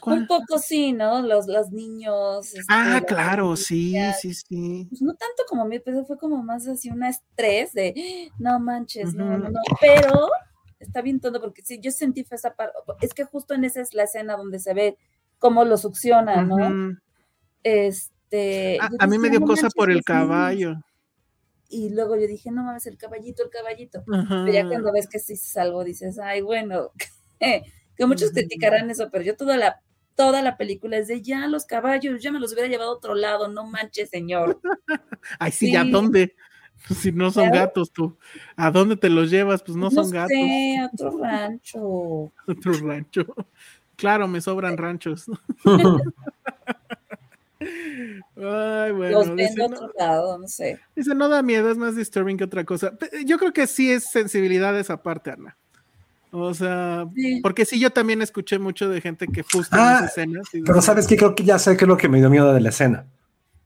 ¿Cuál? 0.00 0.20
Un 0.20 0.26
poco 0.26 0.58
sí, 0.58 0.92
¿no? 0.92 1.20
Los, 1.22 1.46
los 1.46 1.70
niños. 1.70 2.46
este, 2.54 2.60
Ah, 2.68 3.02
claro, 3.06 3.54
sí, 3.56 3.94
sí, 4.20 4.32
sí. 4.34 4.86
Pues 4.88 5.02
no 5.02 5.14
tanto 5.14 5.42
como 5.48 5.66
mí, 5.66 5.78
pero 5.80 6.04
fue 6.06 6.16
como 6.18 6.42
más 6.42 6.66
así 6.66 6.88
un 6.90 7.04
estrés 7.04 7.72
de 7.74 7.94
"Ah, 8.30 8.34
no 8.38 8.58
manches, 8.58 9.14
no, 9.14 9.36
no, 9.38 9.50
no. 9.50 9.60
Pero 9.80 10.30
está 10.82 11.02
bien 11.02 11.20
todo 11.20 11.40
porque 11.40 11.62
sí, 11.62 11.80
yo 11.80 11.90
sentí 11.90 12.26
esa 12.30 12.54
parte. 12.54 12.74
Es 13.00 13.14
que 13.14 13.24
justo 13.24 13.54
en 13.54 13.64
esa 13.64 13.80
es 13.80 13.94
la 13.94 14.04
escena 14.04 14.36
donde 14.36 14.58
se 14.58 14.74
ve 14.74 14.96
cómo 15.38 15.64
lo 15.64 15.76
succiona, 15.78 16.42
¿no? 16.44 16.96
Este. 17.62 18.78
a, 18.98 19.06
mí 19.06 19.18
me 19.18 19.30
dio 19.30 19.40
"No 19.40 19.46
cosa 19.46 19.62
manches, 19.62 19.74
por 19.74 19.90
el 19.90 19.96
los 19.98 20.04
niños". 20.08 20.28
caballo. 20.28 20.74
Y 21.68 21.90
luego 21.90 22.16
yo 22.16 22.26
dije, 22.26 22.50
no 22.50 22.62
mames, 22.64 22.86
el 22.86 22.98
caballito, 22.98 23.42
el 23.42 23.50
caballito. 23.50 24.04
Pero 24.06 24.46
ya 24.52 24.66
cuando 24.68 24.92
ves 24.92 25.08
que 25.08 25.18
sí 25.18 25.34
es 25.34 25.56
algo, 25.56 25.84
dices, 25.84 26.18
ay, 26.18 26.42
bueno, 26.42 26.90
que 27.96 28.06
muchos 28.06 28.30
criticarán 28.32 28.90
eso, 28.90 29.08
pero 29.10 29.24
yo 29.24 29.36
toda 29.36 29.56
la, 29.56 29.80
toda 30.14 30.42
la 30.42 30.58
película 30.58 30.98
es 30.98 31.08
de 31.08 31.22
ya 31.22 31.46
los 31.48 31.64
caballos, 31.64 32.22
ya 32.22 32.30
me 32.30 32.40
los 32.40 32.52
hubiera 32.52 32.68
llevado 32.68 32.90
a 32.90 32.94
otro 32.96 33.14
lado, 33.14 33.48
no 33.48 33.66
manches, 33.66 34.10
señor. 34.10 34.60
Ay, 35.38 35.52
sí, 35.52 35.74
¿a 35.76 35.82
Sí. 35.84 35.90
dónde? 35.90 36.34
Si 36.94 37.12
no 37.12 37.30
son 37.30 37.50
gatos, 37.50 37.90
tú. 37.92 38.16
¿A 38.56 38.70
dónde 38.70 38.96
te 38.96 39.08
los 39.08 39.30
llevas? 39.30 39.62
Pues 39.62 39.76
no 39.76 39.90
son 39.90 40.10
gatos. 40.10 40.30
sé, 40.30 40.76
a 40.78 40.86
otro 40.92 41.18
rancho. 41.18 41.78
Otro 42.46 42.72
rancho. 42.82 43.26
Claro, 43.96 44.26
me 44.26 44.40
sobran 44.40 44.76
ranchos. 44.76 45.26
Ay, 48.36 48.90
bueno. 48.92 49.10
los 49.24 49.36
dice, 49.36 49.54
no, 49.56 49.66
otro 49.66 49.92
lado, 49.96 50.38
no 50.38 50.48
sé. 50.48 50.80
dice, 50.96 51.14
no 51.14 51.28
da 51.28 51.42
miedo, 51.42 51.70
es 51.70 51.76
más 51.78 51.94
disturbing 51.94 52.36
que 52.36 52.44
otra 52.44 52.64
cosa. 52.64 52.92
Yo 53.24 53.38
creo 53.38 53.52
que 53.52 53.66
sí 53.68 53.90
es 53.90 54.10
sensibilidad 54.10 54.76
esa 54.78 55.00
parte, 55.02 55.30
Ana. 55.30 55.56
O 56.32 56.52
sea, 56.54 57.06
Sí. 57.14 57.40
porque 57.42 57.64
sí, 57.64 57.78
yo 57.78 57.90
también 57.90 58.20
escuché 58.22 58.58
mucho 58.58 58.88
de 58.88 59.00
gente 59.00 59.28
que 59.28 59.42
justo 59.42 59.76
en 59.76 59.82
Ah, 59.82 59.94
esas 59.98 60.10
escenas. 60.18 60.48
Pero 60.50 60.82
sabes 60.82 61.06
qué, 61.06 61.16
creo 61.16 61.34
que 61.36 61.44
ya 61.44 61.58
sé 61.58 61.76
qué 61.76 61.84
es 61.84 61.88
lo 61.88 61.96
que 61.96 62.08
me 62.08 62.18
dio 62.18 62.30
miedo 62.30 62.52
de 62.52 62.60
la 62.60 62.70
escena. 62.70 63.04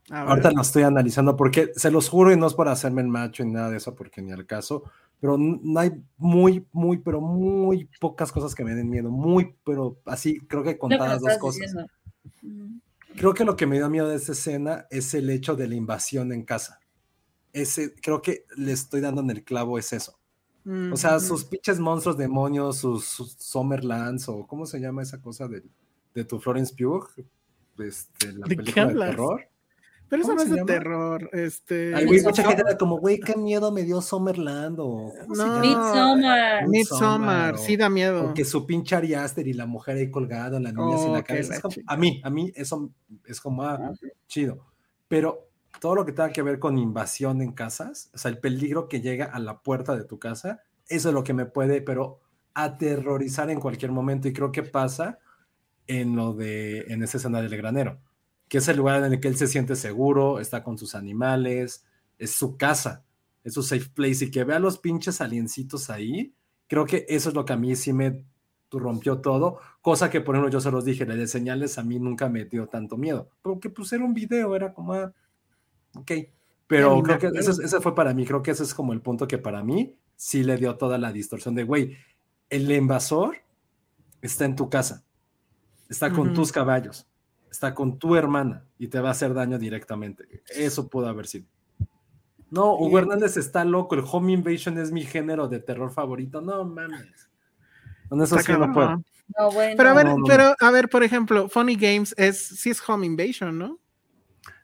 Ahorita 0.09 0.51
lo 0.51 0.61
estoy 0.61 0.83
analizando 0.83 1.35
porque 1.35 1.71
se 1.75 1.91
los 1.91 2.07
juro 2.07 2.31
y 2.31 2.37
no 2.37 2.47
es 2.47 2.53
por 2.53 2.69
hacerme 2.69 3.01
el 3.01 3.09
macho 3.09 3.43
ni 3.43 3.51
nada 3.51 3.69
de 3.69 3.77
eso, 3.77 3.93
porque 3.93 4.21
ni 4.21 4.31
al 4.31 4.45
caso, 4.45 4.83
pero 5.19 5.37
no 5.37 5.79
hay 5.79 5.91
muy, 6.17 6.65
muy, 6.71 6.99
pero 6.99 7.19
muy 7.19 7.89
pocas 7.99 8.31
cosas 8.31 8.55
que 8.55 8.63
me 8.63 8.73
den 8.73 8.89
miedo. 8.89 9.09
Muy, 9.09 9.55
pero 9.65 9.99
así, 10.05 10.39
creo 10.47 10.63
que 10.63 10.77
contadas 10.77 11.21
me 11.21 11.31
dos 11.31 11.39
cosas. 11.39 11.61
diciendo. 11.61 12.81
Creo 13.17 13.33
que 13.33 13.43
lo 13.43 13.55
que 13.55 13.65
me 13.65 13.77
dio 13.77 13.89
miedo 13.89 14.07
de 14.07 14.15
esta 14.15 14.31
escena 14.31 14.85
es 14.91 15.13
el 15.13 15.29
hecho 15.29 15.55
de 15.55 15.67
la 15.67 15.75
invasión 15.75 16.31
en 16.31 16.43
casa. 16.43 16.79
Ese, 17.51 17.95
creo 17.95 18.21
que 18.21 18.45
le 18.55 18.71
estoy 18.71 19.01
dando 19.01 19.21
en 19.21 19.31
el 19.31 19.43
clavo 19.43 19.77
es 19.77 19.91
eso. 19.91 20.19
O 20.91 20.97
sea, 20.97 21.21
sus 21.21 21.45
pinches 21.45 21.79
monstruos, 21.79 22.17
demonios, 22.17 22.79
sus, 22.79 23.05
sus 23.05 23.31
Summerlands, 23.39 24.27
o 24.27 24.45
¿cómo 24.45 24.65
se 24.65 24.81
llama 24.81 25.01
esa 25.01 25.21
cosa 25.21 25.47
de, 25.47 25.63
de 26.13 26.25
tu 26.25 26.39
Florence 26.41 26.75
Pugh? 26.75 27.07
Este, 27.79 28.33
la 28.33 28.47
¿De 28.47 28.57
qué 28.57 28.73
película 28.73 29.05
de 29.05 29.11
terror. 29.11 29.47
Pero 30.09 30.21
eso 30.21 30.31
¿cómo 30.31 30.43
no 30.43 30.49
es 30.49 30.55
de 30.55 30.63
terror. 30.65 31.29
Este. 31.33 31.93
Ay, 31.93 32.05
güey, 32.05 32.15
Midsommar. 32.19 32.31
mucha 32.31 32.43
gente 32.47 32.61
era 32.67 32.77
como, 32.77 32.97
güey, 32.99 33.19
qué 33.19 33.35
miedo 33.35 33.71
me 33.71 33.83
dio 33.83 34.01
Summerland, 34.01 34.79
o 34.79 35.11
¿cómo 35.21 35.35
se 35.35 35.45
No. 35.45 35.59
Midsommar. 35.59 36.67
Midsommar, 36.67 37.57
sí 37.57 37.75
da 37.77 37.89
miedo. 37.89 38.33
Que 38.33 38.45
su 38.45 38.65
pinche 38.65 38.95
Ari 38.95 39.13
Aster 39.15 39.47
y 39.47 39.53
la 39.53 39.65
mujer 39.65 39.97
ahí 39.97 40.09
colgada, 40.09 40.59
la 40.59 40.71
niña 40.71 40.97
sin 40.97 41.09
Oh, 41.09 41.13
la 41.13 41.23
cabeza. 41.23 41.49
la 41.49 41.55
Es 41.57 41.61
como- 41.61 41.75
a 41.85 41.97
mí, 41.97 42.21
a 42.23 42.29
mí 42.29 42.51
eso 42.55 42.89
es 43.25 43.41
como, 43.41 43.63
ah, 43.63 43.91
chido. 44.27 44.65
Pero 45.07 45.49
todo 45.81 45.95
lo 45.95 46.05
que 46.05 46.11
tenga 46.13 46.29
que 46.31 46.41
ver 46.41 46.57
con 46.59 46.77
invasión 46.77 47.41
en 47.41 47.51
casas, 47.53 48.09
o 48.13 48.17
sea, 48.17 48.31
el 48.31 48.39
peligro 48.39 48.87
que 48.87 49.01
llega 49.01 49.25
a 49.25 49.39
la 49.39 49.59
puerta 49.59 49.95
de 49.95 50.05
tu 50.05 50.19
casa, 50.19 50.61
eso 50.89 51.09
es 51.09 51.13
lo 51.13 51.23
que 51.23 51.33
me 51.33 51.45
puede, 51.45 51.81
pero 51.81 52.19
aterrorizar 52.53 53.49
en 53.49 53.59
cualquier 53.59 53.91
momento. 53.91 54.27
Y 54.27 54.33
creo 54.33 54.51
que 54.51 54.63
pasa 54.63 55.19
en 55.85 56.15
lo 56.15 56.33
de, 56.33 56.85
en 56.89 57.03
esa 57.03 57.17
escena 57.17 57.41
del 57.41 57.55
granero, 57.55 57.99
que 58.47 58.59
es 58.59 58.67
el 58.67 58.77
lugar 58.77 59.03
en 59.03 59.13
el 59.13 59.19
que 59.19 59.27
él 59.27 59.37
se 59.37 59.47
siente 59.47 59.75
seguro, 59.75 60.39
está 60.39 60.63
con 60.63 60.77
sus 60.77 60.95
animales, 60.95 61.85
es 62.17 62.31
su 62.31 62.57
casa, 62.57 63.03
es 63.43 63.53
su 63.53 63.63
safe 63.63 63.89
place. 63.93 64.25
Y 64.25 64.31
que 64.31 64.43
vea 64.43 64.59
los 64.59 64.77
pinches 64.77 65.21
aliencitos 65.21 65.89
ahí, 65.89 66.33
creo 66.67 66.85
que 66.85 67.05
eso 67.09 67.29
es 67.29 67.35
lo 67.35 67.45
que 67.45 67.53
a 67.53 67.57
mí 67.57 67.75
sí 67.75 67.93
me 67.93 68.25
rompió 68.71 69.19
todo, 69.19 69.59
cosa 69.81 70.09
que 70.09 70.21
por 70.21 70.35
ejemplo 70.35 70.51
yo 70.51 70.59
se 70.59 70.71
los 70.71 70.83
dije, 70.83 71.05
la 71.05 71.15
de 71.15 71.27
señales 71.27 71.77
a 71.77 71.83
mí 71.83 71.99
nunca 71.99 72.27
me 72.27 72.45
dio 72.45 72.67
tanto 72.67 72.97
miedo, 72.97 73.29
porque 73.41 73.69
pues 73.69 73.93
era 73.93 74.03
un 74.03 74.13
video, 74.13 74.55
era 74.55 74.73
como, 74.73 74.93
ah, 74.93 75.13
ok, 75.95 76.11
pero 76.67 77.01
creo 77.01 77.17
que 77.17 77.27
ese, 77.27 77.51
ese 77.63 77.79
fue 77.79 77.95
para 77.95 78.13
mí, 78.13 78.25
creo 78.25 78.43
que 78.43 78.51
ese 78.51 78.63
es 78.63 78.73
como 78.73 78.91
el 78.91 79.01
punto 79.01 79.27
que 79.27 79.37
para 79.37 79.63
mí 79.63 79.95
sí 80.15 80.43
le 80.43 80.57
dio 80.57 80.75
toda 80.75 80.97
la 80.97 81.13
distorsión 81.13 81.55
de, 81.55 81.63
güey, 81.63 81.95
el 82.49 82.69
invasor 82.69 83.37
está 84.21 84.45
en 84.45 84.55
tu 84.55 84.69
casa, 84.69 85.05
está 85.89 86.11
con 86.11 86.33
tus 86.33 86.51
caballos, 86.51 87.06
está 87.51 87.73
con 87.73 87.97
tu 87.99 88.15
hermana 88.15 88.63
y 88.77 88.87
te 88.87 88.99
va 88.99 89.09
a 89.09 89.11
hacer 89.11 89.33
daño 89.33 89.57
directamente. 89.57 90.41
Eso 90.49 90.87
pudo 90.89 91.07
haber 91.07 91.27
sido. 91.27 91.45
No, 92.49 92.75
Hugo. 92.75 92.99
Hernández 92.99 93.35
está 93.37 93.65
loco, 93.65 93.95
el 93.95 94.03
home 94.09 94.31
invasion 94.33 94.77
es 94.77 94.91
mi 94.91 95.03
género 95.03 95.47
de 95.47 95.59
terror 95.59 95.91
favorito, 95.91 96.39
no 96.41 96.63
mames. 96.63 97.29
Con 98.07 98.21
eso 98.21 98.37
sí 98.39 98.51
no 98.53 98.71
puedo. 98.73 99.03
No, 99.37 99.51
bueno. 99.51 99.73
Pero 99.75 99.89
a 99.89 99.93
ver, 99.93 100.05
No, 100.05 100.11
no, 100.13 100.17
no. 100.19 100.23
pero 100.25 100.55
a 100.59 100.71
ver, 100.71 100.87
por 100.87 101.03
ejemplo, 101.03 101.49
Funny 101.49 101.75
Games 101.75 102.13
es 102.17 102.39
sí 102.41 102.69
es 102.69 102.81
Home 102.87 103.05
Invasion, 103.05 103.57
¿no? 103.57 103.79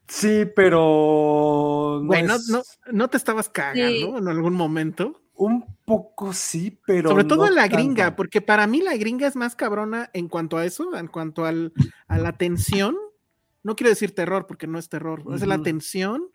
Sí, 0.07 0.45
pero 0.55 1.99
no 2.01 2.07
Güey, 2.07 2.23
no, 2.23 2.35
es- 2.35 2.47
no, 2.49 2.61
no 2.91 3.10
te 3.10 3.18
estabas 3.18 3.49
cagando 3.49 3.81
Sí. 3.89 4.03
en 4.18 4.27
algún 4.27 4.53
momento. 4.53 5.22
Un 5.35 5.65
poco 5.85 6.31
sí, 6.34 6.80
pero 6.85 7.10
Sobre 7.10 7.23
todo 7.26 7.43
no 7.43 7.47
en 7.47 7.55
la 7.55 7.64
tanto. 7.64 7.77
gringa, 7.77 8.15
porque 8.15 8.41
para 8.41 8.68
mí 8.68 8.81
la 8.81 8.95
gringa 8.95 9.27
es 9.27 9.35
más 9.35 9.55
cabrona 9.55 10.10
en 10.14 10.27
cuanto 10.30 10.57
a 10.57 10.65
eso, 10.65 10.95
en 10.95 11.07
cuanto 11.07 11.45
al, 11.45 11.73
a 12.07 12.18
la 12.18 12.34
tensión. 12.34 12.95
No 13.64 13.76
quiero 13.76 13.89
decir 13.89 14.14
terror, 14.14 14.45
porque 14.47 14.68
no 14.68 14.77
es 14.77 14.89
terror, 14.89 15.23
es 15.34 15.45
la 15.47 15.61
tensión. 15.61 16.30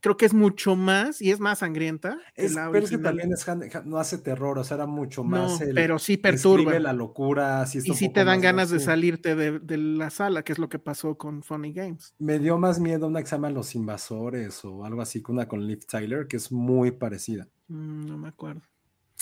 Creo 0.00 0.16
que 0.16 0.26
es 0.26 0.34
mucho 0.34 0.74
más 0.74 1.22
y 1.22 1.30
es 1.30 1.38
más 1.38 1.60
sangrienta. 1.60 2.18
que 2.34 2.46
Es, 2.46 2.54
la 2.54 2.68
pero 2.72 2.84
es 2.84 2.90
que 2.90 2.98
también 2.98 3.32
es 3.32 3.46
no 3.84 3.98
hace 3.98 4.18
terror, 4.18 4.58
o 4.58 4.64
sea, 4.64 4.74
era 4.78 4.86
mucho 4.86 5.22
No, 5.22 5.28
más 5.28 5.60
el 5.60 5.74
pero 5.76 6.00
sí 6.00 6.16
perturba. 6.16 6.76
la 6.80 6.92
locura, 6.92 7.64
sí 7.66 7.78
Y 7.84 7.94
sí 7.94 8.08
te 8.08 8.24
dan 8.24 8.40
ganas 8.40 8.68
de 8.70 8.80
salirte 8.80 9.36
de, 9.36 9.60
de 9.60 9.76
la 9.76 10.10
sala, 10.10 10.42
que 10.42 10.52
es 10.54 10.58
lo 10.58 10.68
que 10.68 10.80
pasó 10.80 11.16
con 11.16 11.44
Funny 11.44 11.72
Games. 11.72 12.16
Me 12.18 12.40
dio 12.40 12.58
más 12.58 12.80
miedo 12.80 13.06
una 13.06 13.20
que 13.20 13.26
se 13.28 13.36
llama 13.36 13.50
Los 13.50 13.76
Invasores 13.76 14.64
o 14.64 14.84
algo 14.84 15.02
así, 15.02 15.22
que 15.22 15.30
una 15.30 15.46
con 15.46 15.64
Liv 15.68 15.86
Tyler, 15.86 16.26
que 16.26 16.36
es 16.36 16.50
muy 16.50 16.90
parecida. 16.90 17.46
Mm, 17.68 18.06
no 18.06 18.18
me 18.18 18.28
acuerdo. 18.28 18.62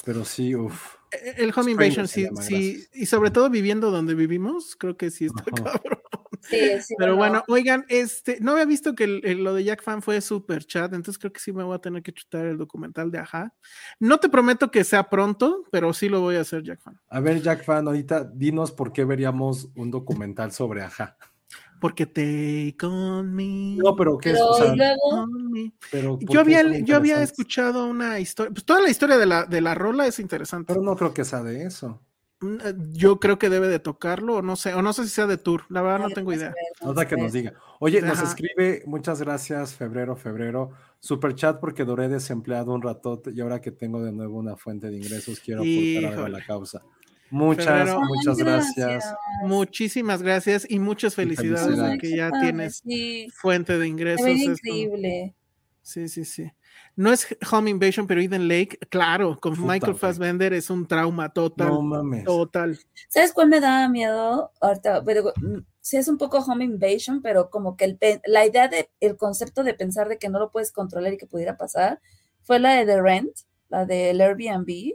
Pero 0.04 0.24
sí, 0.24 0.54
uff. 0.54 0.94
Eh, 1.12 1.34
El 1.38 1.52
Home 1.54 1.72
Invasion 1.72 2.08
sí, 2.08 2.24
llama, 2.24 2.40
sí, 2.42 2.86
y 2.94 3.06
sobre 3.06 3.30
todo 3.30 3.50
viviendo 3.50 3.90
donde 3.90 4.14
vivimos, 4.14 4.76
creo 4.76 4.96
que 4.96 5.10
sí 5.10 5.26
está 5.26 5.42
Ajá. 5.52 5.78
cabrón. 5.78 6.00
Sí, 6.48 6.56
sí, 6.80 6.94
Pero 6.96 7.12
no. 7.12 7.18
bueno, 7.18 7.44
oigan, 7.48 7.84
este, 7.90 8.38
no 8.40 8.52
había 8.52 8.64
visto 8.64 8.94
que 8.94 9.04
el- 9.04 9.20
el- 9.24 9.44
lo 9.44 9.52
de 9.52 9.62
Jack 9.64 9.82
Fan 9.82 10.00
fue 10.00 10.20
super 10.22 10.64
chat, 10.64 10.90
entonces 10.94 11.18
creo 11.18 11.32
que 11.34 11.38
sí 11.40 11.52
me 11.52 11.62
voy 11.62 11.74
a 11.74 11.80
tener 11.80 12.02
que 12.02 12.14
chutar 12.14 12.46
el 12.46 12.56
documental 12.56 13.10
de 13.10 13.18
Aja. 13.18 13.54
No 13.98 14.18
te 14.18 14.30
prometo 14.30 14.70
que 14.70 14.82
sea 14.84 15.10
pronto, 15.10 15.64
pero 15.70 15.92
sí 15.92 16.08
lo 16.08 16.20
voy 16.22 16.36
a 16.36 16.40
hacer 16.40 16.62
Jack 16.62 16.80
Fan. 16.80 16.98
A 17.08 17.20
ver, 17.20 17.42
Jack 17.42 17.62
Fan, 17.64 17.86
ahorita 17.86 18.24
dinos 18.24 18.72
por 18.72 18.90
qué 18.92 19.04
veríamos 19.04 19.68
un 19.76 19.90
documental 19.90 20.50
sobre 20.52 20.80
Aja. 20.82 21.18
Porque 21.81 22.07
Take 22.07 22.77
on 22.85 23.35
me. 23.35 23.77
No, 23.77 23.97
pero 23.97 24.19
qué 24.19 24.31
es, 24.31 24.35
Pero 24.36 24.51
o 24.51 24.55
sea, 24.55 24.74
y 24.74 24.77
luego, 24.77 25.01
on 25.02 25.51
me. 25.51 25.73
pero 25.90 26.19
¿por 26.19 26.28
Yo 26.28 26.40
había, 26.40 26.62
yo 26.81 26.97
había 26.97 27.23
escuchado 27.23 27.86
una 27.86 28.20
historia, 28.20 28.52
pues 28.52 28.65
toda 28.65 28.81
la 28.81 28.90
historia 28.90 29.16
de 29.16 29.27
la, 29.27 29.47
de 29.47 29.61
la 29.61 29.74
rola 29.74 30.07
es 30.07 30.19
interesante. 30.19 30.73
Pero 30.73 30.85
no 30.85 30.94
creo 30.94 31.15
que 31.15 31.24
sea 31.24 31.43
de 31.43 31.65
eso. 31.65 32.01
Mm, 32.40 32.57
eh, 32.65 32.74
Yo 32.93 33.20
creo 33.20 33.39
que 33.39 33.51
debe 33.51 33.69
de 33.69 33.78
tocarlo, 33.78 34.36
o 34.36 34.43
no 34.43 34.57
sé, 34.57 34.74
o 34.74 34.82
no 34.82 34.93
sé 34.93 35.05
si 35.05 35.11
sea 35.11 35.27
de 35.27 35.36
tour, 35.36 35.65
la 35.69 35.82
verdad 35.82 36.01
no 36.01 36.11
tengo 36.11 36.31
a 36.31 36.35
idea. 36.35 36.55
Nota 36.82 37.02
a 37.02 37.09
que 37.09 37.16
nos 37.16 37.32
diga. 37.32 37.55
Oye, 37.81 38.01
nos 38.01 38.20
escribe, 38.23 38.82
muchas 38.86 39.20
gracias, 39.20 39.74
febrero, 39.74 40.16
febrero. 40.16 40.70
Super 40.98 41.35
chat 41.35 41.61
porque 41.61 41.85
duré 41.85 42.09
desempleado 42.09 42.73
un 42.73 42.82
ratote 42.82 43.31
y 43.32 43.40
ahora 43.40 43.61
que 43.61 43.73
tengo 43.73 44.02
de 44.02 44.12
nuevo 44.12 44.39
una 44.39 44.57
fuente 44.57 44.90
de 44.90 44.97
ingresos, 44.97 45.40
quiero 45.40 45.62
aportar 45.62 46.12
algo 46.12 46.27
a 46.27 46.28
la 46.28 46.44
causa. 46.44 46.82
Muchas, 47.31 47.66
Febrero. 47.66 48.01
muchas 48.02 48.36
gracias. 48.39 49.15
Muchísimas 49.44 50.23
gracias 50.23 50.66
y 50.69 50.78
muchas 50.78 51.15
felicidades 51.15 51.65
felicidades. 51.66 51.93
de 51.93 51.98
que 51.98 52.16
ya 52.16 52.31
tienes 52.40 52.78
Sí, 52.85 53.28
fuente 53.35 53.78
de 53.78 53.86
ingresos. 53.86 54.27
esto- 54.27 54.51
increíble. 54.52 55.35
Sí, 55.82 56.09
sí, 56.09 56.24
sí. 56.24 56.51
No 56.97 57.12
es 57.12 57.27
Home 57.51 57.70
Invasion, 57.70 58.07
pero 58.07 58.20
Eden 58.20 58.47
Lake, 58.48 58.78
claro, 58.90 59.39
con 59.40 59.55
Puta, 59.57 59.66
Michael. 59.73 59.94
Fassbender 59.94 60.52
es 60.52 60.69
un 60.70 60.86
trauma 60.86 61.31
total. 61.32 61.69
No 61.69 61.82
mames. 61.82 62.24
Total. 62.24 62.78
¿Sabes 63.09 63.32
cuál 63.32 63.48
me 63.48 63.61
daba 63.61 63.89
miedo? 63.89 64.52
Ahorita, 64.61 65.02
pero 65.05 65.32
mm, 65.36 65.59
sí 65.81 65.97
es 65.97 66.09
un 66.09 66.19
poco 66.19 66.39
home 66.39 66.65
invasion, 66.65 67.23
pero 67.23 67.48
como 67.48 67.77
que 67.77 67.85
el 67.86 67.98
la 68.27 68.44
idea 68.44 68.69
de, 68.69 68.90
el 69.01 69.16
concepto 69.16 69.65
de 69.65 69.74
pensar 69.74 70.09
de 70.09 70.19
que 70.19 70.28
no 70.28 70.39
lo 70.39 70.51
puedes 70.51 70.70
controlar 70.73 71.12
y 71.15 71.16
que 71.16 71.27
pudiera 71.27 71.57
pasar, 71.57 72.01
fue 72.43 72.59
la 72.59 72.74
de 72.74 72.85
The 72.86 73.01
Rent, 73.01 73.32
la 73.69 73.86
del 73.86 74.20
Airbnb. 74.20 74.94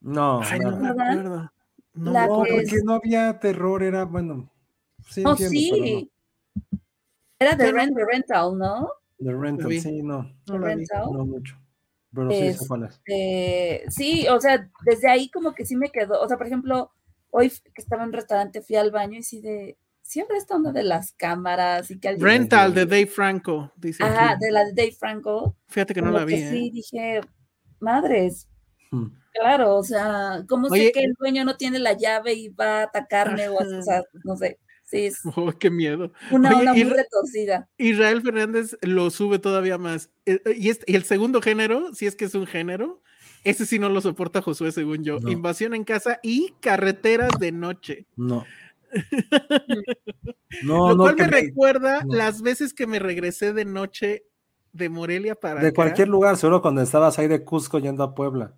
No, 0.00 0.40
Ay, 0.42 0.60
no, 0.60 0.70
no 0.72 0.94
me. 0.94 1.48
No 1.94 2.12
La 2.12 2.26
no, 2.26 2.36
porque 2.38 2.56
es- 2.60 2.84
no 2.84 2.94
había 2.94 3.38
terror, 3.40 3.82
era 3.82 4.04
bueno. 4.04 4.48
Sí, 5.08 5.22
No, 5.22 5.30
entiendo, 5.32 5.56
pero 5.72 5.84
sí. 5.84 6.10
Era 7.40 7.56
The 7.56 7.72
Rent, 7.72 7.96
The 7.96 8.04
Rental, 8.04 8.58
¿no? 8.58 8.80
no. 8.80 8.88
The 9.18 9.32
Rental, 9.32 9.72
sí, 9.80 10.02
no, 10.02 10.22
No 10.22 10.32
The 10.46 10.58
vi. 10.58 10.64
Rental. 10.64 11.12
no 11.12 11.26
mucho. 11.26 11.56
Pero 12.14 12.30
sí, 12.30 12.52
sé 12.54 12.66
cuál 12.66 12.84
es. 12.84 13.00
Eh, 13.06 13.84
sí, 13.88 14.26
o 14.28 14.40
sea, 14.40 14.70
desde 14.84 15.08
ahí 15.10 15.30
como 15.30 15.54
que 15.54 15.64
sí 15.66 15.76
me 15.76 15.90
quedó, 15.90 16.20
o 16.22 16.28
sea, 16.28 16.36
por 16.38 16.46
ejemplo, 16.46 16.90
hoy 17.30 17.50
que 17.50 17.82
estaba 17.82 18.02
en 18.02 18.08
un 18.08 18.12
restaurante 18.14 18.62
fui 18.62 18.76
al 18.76 18.90
baño 18.90 19.18
y 19.18 19.22
sí 19.22 19.40
de, 19.42 19.76
siempre 20.02 20.38
esta 20.38 20.54
onda 20.56 20.72
de 20.72 20.84
las 20.84 21.12
cámaras 21.12 21.90
y 21.90 21.98
que 22.00 22.08
alguien... 22.08 22.26
Rental 22.26 22.72
de 22.74 22.86
Dave 22.86 23.06
Franco, 23.06 23.72
dice. 23.76 24.02
Ajá, 24.04 24.30
aquí. 24.32 24.44
de 24.46 24.50
la 24.52 24.64
de 24.64 24.72
Dave 24.72 24.92
Franco. 24.92 25.56
Fíjate 25.68 25.94
que 25.94 26.00
no 26.02 26.10
la 26.10 26.24
vi. 26.24 26.34
que 26.36 26.50
sí 26.50 26.66
¿eh? 26.68 26.70
dije, 26.72 27.20
madres, 27.80 28.48
Hmm. 28.90 29.08
Claro, 29.40 29.76
o 29.76 29.82
sea, 29.82 30.44
¿cómo 30.48 30.68
Oye, 30.68 30.86
sé 30.86 30.92
que 30.92 31.04
el 31.04 31.14
dueño 31.18 31.44
no 31.44 31.56
tiene 31.56 31.78
la 31.78 31.92
llave 31.94 32.34
y 32.34 32.48
va 32.48 32.80
a 32.80 32.82
atacarme 32.84 33.48
o, 33.48 33.54
o 33.56 33.82
sea, 33.82 34.02
no 34.24 34.36
sé, 34.36 34.58
sí, 34.84 35.06
es 35.06 35.20
Oh, 35.36 35.52
qué 35.52 35.70
miedo. 35.70 36.12
una 36.30 36.56
Oye, 36.58 36.68
muy 36.70 36.84
re- 36.84 36.96
retorcida. 37.02 37.68
Israel 37.78 38.22
Fernández 38.22 38.76
lo 38.82 39.10
sube 39.10 39.38
todavía 39.38 39.78
más. 39.78 40.10
Eh, 40.26 40.40
eh, 40.44 40.54
Y, 40.56 40.70
este- 40.70 40.90
y 40.90 40.96
el 40.96 41.04
segundo 41.04 41.40
género, 41.42 41.94
si 41.94 42.06
es 42.06 42.16
que 42.16 42.24
es 42.26 42.34
un 42.34 42.46
género, 42.46 43.02
ese 43.44 43.66
sí 43.66 43.78
no 43.78 43.88
lo 43.88 44.00
soporta 44.00 44.42
Josué, 44.42 44.72
según 44.72 45.04
yo. 45.04 45.20
No. 45.20 45.30
Invasión 45.30 45.74
en 45.74 45.84
casa 45.84 46.18
y 46.22 46.54
carreteras 46.60 47.30
de 47.38 47.52
noche. 47.52 48.06
No. 48.16 48.44
No, 50.64 50.90
lo 50.90 50.96
cual 50.96 51.16
me 51.16 51.24
me- 51.26 51.30
recuerda 51.30 52.02
no. 52.04 52.14
las 52.16 52.40
veces 52.42 52.72
que 52.72 52.86
me 52.86 52.98
regresé 52.98 53.52
de 53.52 53.64
noche 53.66 54.24
de 54.72 54.88
Morelia 54.88 55.34
para 55.34 55.60
de 55.60 55.68
acá. 55.68 55.74
cualquier 55.74 56.08
lugar, 56.08 56.36
seguro 56.36 56.62
cuando 56.62 56.80
estabas 56.82 57.18
ahí 57.18 57.28
de 57.28 57.44
Cusco 57.44 57.78
yendo 57.78 58.02
a 58.02 58.14
Puebla. 58.14 58.54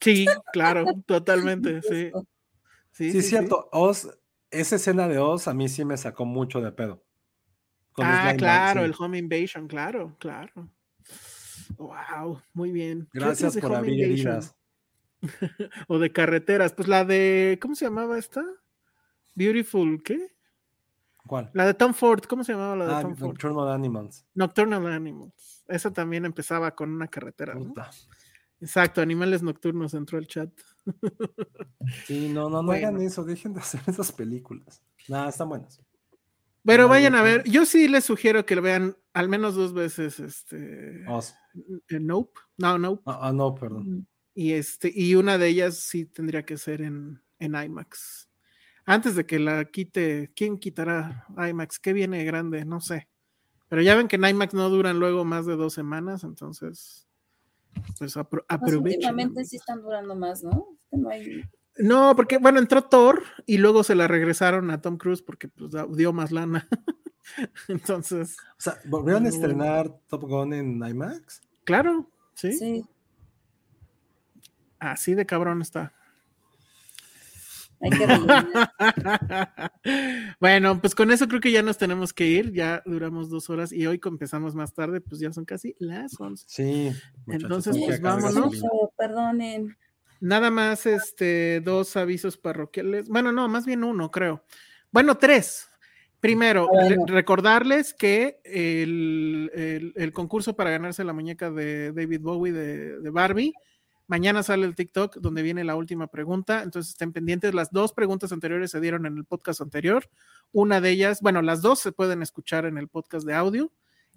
Sí, 0.00 0.26
claro, 0.52 0.84
totalmente, 1.06 1.82
sí. 1.82 2.10
Sí, 2.92 3.10
Sí, 3.10 3.22
sí, 3.22 3.22
cierto. 3.22 3.68
Oz, 3.72 4.08
esa 4.50 4.76
escena 4.76 5.08
de 5.08 5.18
Oz 5.18 5.48
a 5.48 5.54
mí 5.54 5.68
sí 5.68 5.84
me 5.84 5.96
sacó 5.96 6.24
mucho 6.24 6.60
de 6.60 6.70
pedo. 6.72 7.04
Con 7.92 8.06
Ah, 8.06 8.20
Slime 8.22 8.36
claro, 8.36 8.80
Man, 8.82 8.90
el. 8.90 8.94
Home 8.98 9.18
Invasion, 9.18 9.66
claro, 9.68 10.16
claro. 10.18 10.70
Wow, 11.76 12.40
muy 12.52 12.70
bien. 12.70 13.08
¿Qué 13.12 13.18
Gracias 13.18 13.56
por 13.56 13.74
abrir 13.74 14.02
heridas. 14.04 14.54
O 15.88 15.98
de 15.98 16.12
carreteras. 16.12 16.72
Pues 16.74 16.86
la 16.88 17.04
de, 17.04 17.58
¿cómo 17.60 17.74
se 17.74 17.86
llamaba 17.86 18.18
esta? 18.18 18.44
Beautiful, 19.34 20.02
¿qué? 20.02 20.34
¿Cuál? 21.26 21.50
La 21.54 21.66
de 21.66 21.74
Tom 21.74 21.94
Ford, 21.94 22.22
¿cómo 22.28 22.44
se 22.44 22.52
llamaba 22.52 22.76
la 22.76 22.86
de 22.86 22.94
Ah, 22.94 23.00
Tom 23.02 23.16
Ford? 23.16 23.28
Nocturnal 23.30 23.68
Animals. 23.72 24.26
Nocturnal 24.34 24.86
Animals. 24.86 25.64
Esa 25.68 25.92
también 25.92 26.26
empezaba 26.26 26.74
con 26.74 26.92
una 26.92 27.08
carretera, 27.08 27.54
¿no? 27.54 27.72
Exacto, 28.64 29.02
animales 29.02 29.42
nocturnos 29.42 29.92
entró 29.92 30.18
el 30.18 30.26
chat. 30.26 30.50
Sí, 32.06 32.28
no, 32.30 32.48
no, 32.48 32.62
no 32.62 32.62
Bueno. 32.68 32.88
hagan 32.88 33.02
eso, 33.02 33.24
dejen 33.24 33.52
de 33.52 33.60
hacer 33.60 33.80
esas 33.86 34.10
películas. 34.10 34.82
Nada, 35.08 35.28
están 35.28 35.50
buenas. 35.50 35.80
Pero 36.64 36.84
No, 36.84 36.88
vayan 36.88 37.14
a 37.14 37.20
ver, 37.22 37.44
yo 37.44 37.66
sí 37.66 37.88
les 37.88 38.04
sugiero 38.06 38.46
que 38.46 38.56
lo 38.56 38.62
vean 38.62 38.96
al 39.12 39.28
menos 39.28 39.54
dos 39.54 39.74
veces, 39.74 40.18
este, 40.18 41.04
Oz. 41.06 41.34
eh, 41.90 42.00
Nope, 42.00 42.40
no, 42.56 42.78
Nope, 42.78 43.02
Ah, 43.04 43.18
ah, 43.28 43.32
no, 43.34 43.54
perdón. 43.54 43.98
Mm. 43.98 44.06
y 44.34 44.52
este, 44.52 44.90
y 44.94 45.14
una 45.14 45.36
de 45.36 45.48
ellas 45.48 45.76
sí 45.76 46.06
tendría 46.06 46.44
que 46.46 46.56
ser 46.56 46.80
en, 46.80 47.20
en 47.38 47.54
IMAX. 47.54 48.30
Antes 48.86 49.14
de 49.14 49.26
que 49.26 49.38
la 49.38 49.66
quite, 49.66 50.32
¿quién 50.34 50.56
quitará 50.58 51.26
IMAX? 51.36 51.78
¿Qué 51.78 51.92
viene 51.92 52.24
grande? 52.24 52.64
No 52.64 52.80
sé. 52.80 53.08
Pero 53.68 53.82
ya 53.82 53.94
ven 53.94 54.08
que 54.08 54.16
en 54.16 54.24
IMAX 54.24 54.54
no 54.54 54.70
duran 54.70 54.98
luego 54.98 55.24
más 55.26 55.44
de 55.44 55.56
dos 55.56 55.74
semanas, 55.74 56.24
entonces, 56.24 57.06
pues 57.98 58.16
apro- 58.16 58.44
Pues 58.46 58.46
aprovechen. 58.48 59.44
sí 59.44 59.56
están 59.56 59.82
durando 59.82 60.14
más, 60.14 60.42
¿no? 60.42 60.76
No 60.90 61.08
hay... 61.08 61.42
No, 61.76 62.14
porque 62.14 62.38
bueno, 62.38 62.60
entró 62.60 62.84
Thor 62.84 63.22
y 63.46 63.58
luego 63.58 63.82
se 63.82 63.96
la 63.96 64.06
regresaron 64.06 64.70
a 64.70 64.80
Tom 64.80 64.96
Cruise 64.96 65.22
porque 65.22 65.48
pues, 65.48 65.72
dio 65.96 66.12
más 66.12 66.30
lana. 66.30 66.68
Entonces, 67.68 68.36
O 68.52 68.60
sea, 68.60 68.78
¿volvieron 68.84 69.26
a 69.26 69.28
estrenar 69.28 69.90
Top 70.08 70.22
Gun 70.22 70.52
en 70.52 70.76
IMAX? 70.86 71.42
claro, 71.64 72.08
sí, 72.34 72.52
Sí, 72.52 72.84
así 74.78 75.14
de 75.14 75.26
cabrón 75.26 75.62
está. 75.62 75.92
Hay 77.84 77.90
que 77.98 78.06
rellenar. 78.06 78.46
bueno, 80.40 80.80
pues 80.80 80.94
con 80.94 81.10
eso 81.10 81.28
creo 81.28 81.40
que 81.40 81.52
ya 81.52 81.62
nos 81.62 81.78
tenemos 81.78 82.12
que 82.12 82.26
ir. 82.26 82.52
Ya 82.52 82.82
duramos 82.84 83.30
dos 83.30 83.50
horas 83.50 83.72
y 83.72 83.86
hoy 83.86 83.98
como 83.98 84.14
empezamos 84.14 84.54
más 84.54 84.74
tarde, 84.74 85.00
pues 85.00 85.20
ya 85.20 85.32
son 85.32 85.44
casi 85.44 85.74
las 85.78 86.18
11. 86.18 86.44
Sí. 86.48 86.92
Entonces, 87.28 87.76
pues, 87.78 88.00
vámonos. 88.00 88.62
Perdonen. 88.96 89.76
Nada 90.20 90.50
más, 90.50 90.86
este, 90.86 91.60
dos 91.60 91.96
avisos 91.96 92.36
parroquiales. 92.36 93.08
Bueno, 93.08 93.32
no, 93.32 93.48
más 93.48 93.66
bien 93.66 93.84
uno, 93.84 94.10
creo. 94.10 94.42
Bueno, 94.90 95.16
tres. 95.18 95.68
Primero, 96.20 96.70
re- 96.88 96.96
recordarles 97.06 97.92
que 97.92 98.40
el, 98.44 99.50
el- 99.52 99.92
el 99.94 100.12
concurso 100.12 100.56
para 100.56 100.70
ganarse 100.70 101.04
la 101.04 101.12
muñeca 101.12 101.50
de 101.50 101.92
David 101.92 102.20
Bowie 102.22 102.52
de, 102.52 103.00
de 103.00 103.10
Barbie, 103.10 103.52
mañana 104.06 104.42
sale 104.42 104.66
el 104.66 104.74
TikTok 104.74 105.16
donde 105.16 105.42
viene 105.42 105.64
la 105.64 105.76
última 105.76 106.06
pregunta, 106.08 106.62
entonces 106.62 106.90
estén 106.90 107.12
pendientes. 107.12 107.54
Las 107.54 107.70
dos 107.70 107.92
preguntas 107.92 108.32
anteriores 108.32 108.70
se 108.70 108.80
dieron 108.80 109.06
en 109.06 109.16
el 109.16 109.24
podcast 109.24 109.60
anterior. 109.60 110.08
Una 110.52 110.80
de 110.80 110.90
ellas, 110.90 111.20
bueno, 111.20 111.42
las 111.42 111.62
dos 111.62 111.80
se 111.80 111.92
pueden 111.92 112.22
escuchar 112.22 112.66
en 112.66 112.78
el 112.78 112.88
podcast 112.88 113.26
de 113.26 113.34
audio. 113.34 113.72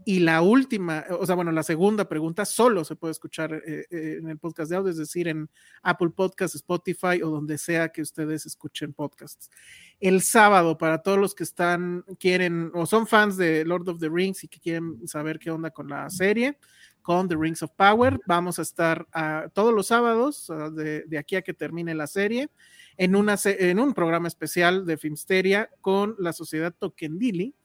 Y 0.05 0.19
la 0.19 0.41
última, 0.41 1.05
o 1.09 1.25
sea, 1.25 1.35
bueno, 1.35 1.51
la 1.51 1.63
segunda 1.63 2.07
pregunta 2.07 2.45
solo 2.45 2.85
se 2.85 2.95
puede 2.95 3.13
escuchar 3.13 3.53
eh, 3.53 3.87
eh, 3.89 4.17
en 4.19 4.29
el 4.29 4.37
podcast 4.37 4.69
de 4.69 4.77
audio, 4.77 4.91
es 4.91 4.97
decir, 4.97 5.27
en 5.27 5.49
Apple 5.81 6.11
Podcasts, 6.11 6.55
Spotify 6.55 7.21
o 7.23 7.31
donde 7.31 7.57
sea 7.57 7.89
que 7.89 8.01
ustedes 8.01 8.45
escuchen 8.45 8.93
podcasts. 8.93 9.49
El 9.99 10.21
sábado, 10.21 10.77
para 10.77 11.01
todos 11.01 11.17
los 11.17 11.33
que 11.33 11.43
están, 11.43 12.05
quieren 12.19 12.71
o 12.75 12.85
son 12.85 13.07
fans 13.07 13.37
de 13.37 13.65
Lord 13.65 13.89
of 13.89 13.99
the 13.99 14.09
Rings 14.09 14.43
y 14.43 14.47
que 14.47 14.59
quieren 14.59 15.07
saber 15.07 15.39
qué 15.39 15.49
onda 15.49 15.71
con 15.71 15.87
la 15.87 16.09
serie, 16.11 16.59
con 17.07 17.29
The 17.29 17.37
Rings 17.37 17.63
of 17.63 17.71
Power, 17.71 18.19
vamos 18.25 18.59
a 18.59 18.63
estar 18.63 19.07
ah, 19.13 19.47
todos 19.53 19.73
los 19.73 19.87
sábados, 19.87 20.49
ah, 20.49 20.69
de, 20.69 21.03
de 21.03 21.17
aquí 21.17 21.37
a 21.37 21.41
que 21.41 21.53
termine 21.53 21.95
la 21.95 22.05
serie, 22.05 22.49
en, 22.97 23.15
una, 23.15 23.37
en 23.45 23.79
un 23.79 23.93
programa 23.93 24.27
especial 24.27 24.85
de 24.85 24.97
Filmsteria 24.97 25.69
con 25.79 26.17
la 26.19 26.33
sociedad 26.33 26.75
Tokendili. 26.77 27.55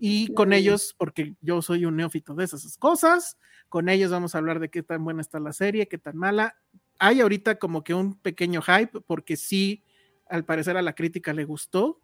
Y 0.00 0.34
con 0.34 0.52
ellos, 0.52 0.96
porque 0.98 1.36
yo 1.40 1.62
soy 1.62 1.84
un 1.84 1.94
neófito 1.94 2.34
de 2.34 2.42
esas 2.42 2.76
cosas, 2.78 3.38
con 3.68 3.88
ellos 3.88 4.10
vamos 4.10 4.34
a 4.34 4.38
hablar 4.38 4.58
de 4.58 4.70
qué 4.70 4.82
tan 4.82 5.04
buena 5.04 5.20
está 5.20 5.38
la 5.38 5.52
serie, 5.52 5.86
qué 5.86 5.98
tan 5.98 6.16
mala. 6.16 6.56
Hay 6.98 7.20
ahorita 7.20 7.60
como 7.60 7.84
que 7.84 7.94
un 7.94 8.18
pequeño 8.18 8.60
hype, 8.60 9.02
porque 9.02 9.36
sí, 9.36 9.84
al 10.28 10.44
parecer 10.44 10.76
a 10.76 10.82
la 10.82 10.94
crítica 10.94 11.32
le 11.32 11.44
gustó. 11.44 12.00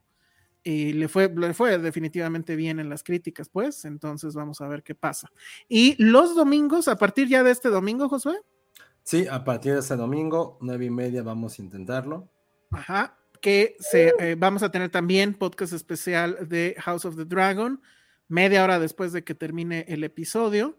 Y 0.68 0.92
le 0.92 1.06
fue, 1.06 1.32
le 1.32 1.54
fue 1.54 1.78
definitivamente 1.78 2.56
bien 2.56 2.80
en 2.80 2.88
las 2.88 3.04
críticas, 3.04 3.48
pues. 3.48 3.84
Entonces 3.84 4.34
vamos 4.34 4.60
a 4.60 4.66
ver 4.66 4.82
qué 4.82 4.96
pasa. 4.96 5.30
Y 5.68 5.94
los 6.02 6.34
domingos, 6.34 6.88
a 6.88 6.96
partir 6.96 7.28
ya 7.28 7.44
de 7.44 7.52
este 7.52 7.68
domingo, 7.68 8.08
Josué, 8.08 8.36
Sí, 9.06 9.24
a 9.30 9.44
partir 9.44 9.74
de 9.74 9.78
este 9.78 9.94
domingo, 9.94 10.58
nueve 10.60 10.86
y 10.86 10.90
media, 10.90 11.22
vamos 11.22 11.56
a 11.56 11.62
intentarlo. 11.62 12.28
Ajá, 12.72 13.16
que 13.40 13.76
se, 13.78 14.12
eh, 14.18 14.34
vamos 14.36 14.64
a 14.64 14.72
tener 14.72 14.90
también 14.90 15.32
podcast 15.32 15.72
especial 15.72 16.48
de 16.48 16.74
House 16.80 17.04
of 17.04 17.14
the 17.14 17.24
Dragon, 17.24 17.80
media 18.26 18.64
hora 18.64 18.80
después 18.80 19.12
de 19.12 19.22
que 19.22 19.36
termine 19.36 19.84
el 19.86 20.02
episodio. 20.02 20.76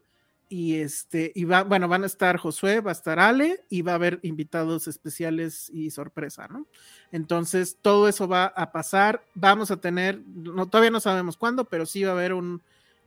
Y 0.50 0.76
este, 0.76 1.34
y 1.36 1.44
va, 1.44 1.64
bueno, 1.64 1.90
van 1.90 2.04
a 2.04 2.06
estar 2.06 2.38
Josué, 2.38 2.80
va 2.80 2.92
a 2.92 2.94
estar 2.94 3.20
Ale 3.20 3.66
y 3.70 3.82
va 3.82 3.92
a 3.94 3.96
haber 3.96 4.20
invitados 4.24 4.88
especiales 4.88 5.70
y 5.74 5.92
sorpresa, 5.92 6.48
¿no? 6.48 6.68
Entonces, 7.12 7.78
todo 7.82 8.08
eso 8.08 8.30
va 8.30 8.46
a 8.46 8.72
pasar. 8.72 9.24
Vamos 9.34 9.72
a 9.72 9.78
tener, 9.78 10.22
no, 10.26 10.68
todavía 10.68 10.92
no 10.92 11.02
sabemos 11.02 11.36
cuándo, 11.36 11.66
pero 11.66 11.86
sí 11.86 12.04
va 12.04 12.12
a 12.12 12.14
haber 12.14 12.34
un 12.34 12.62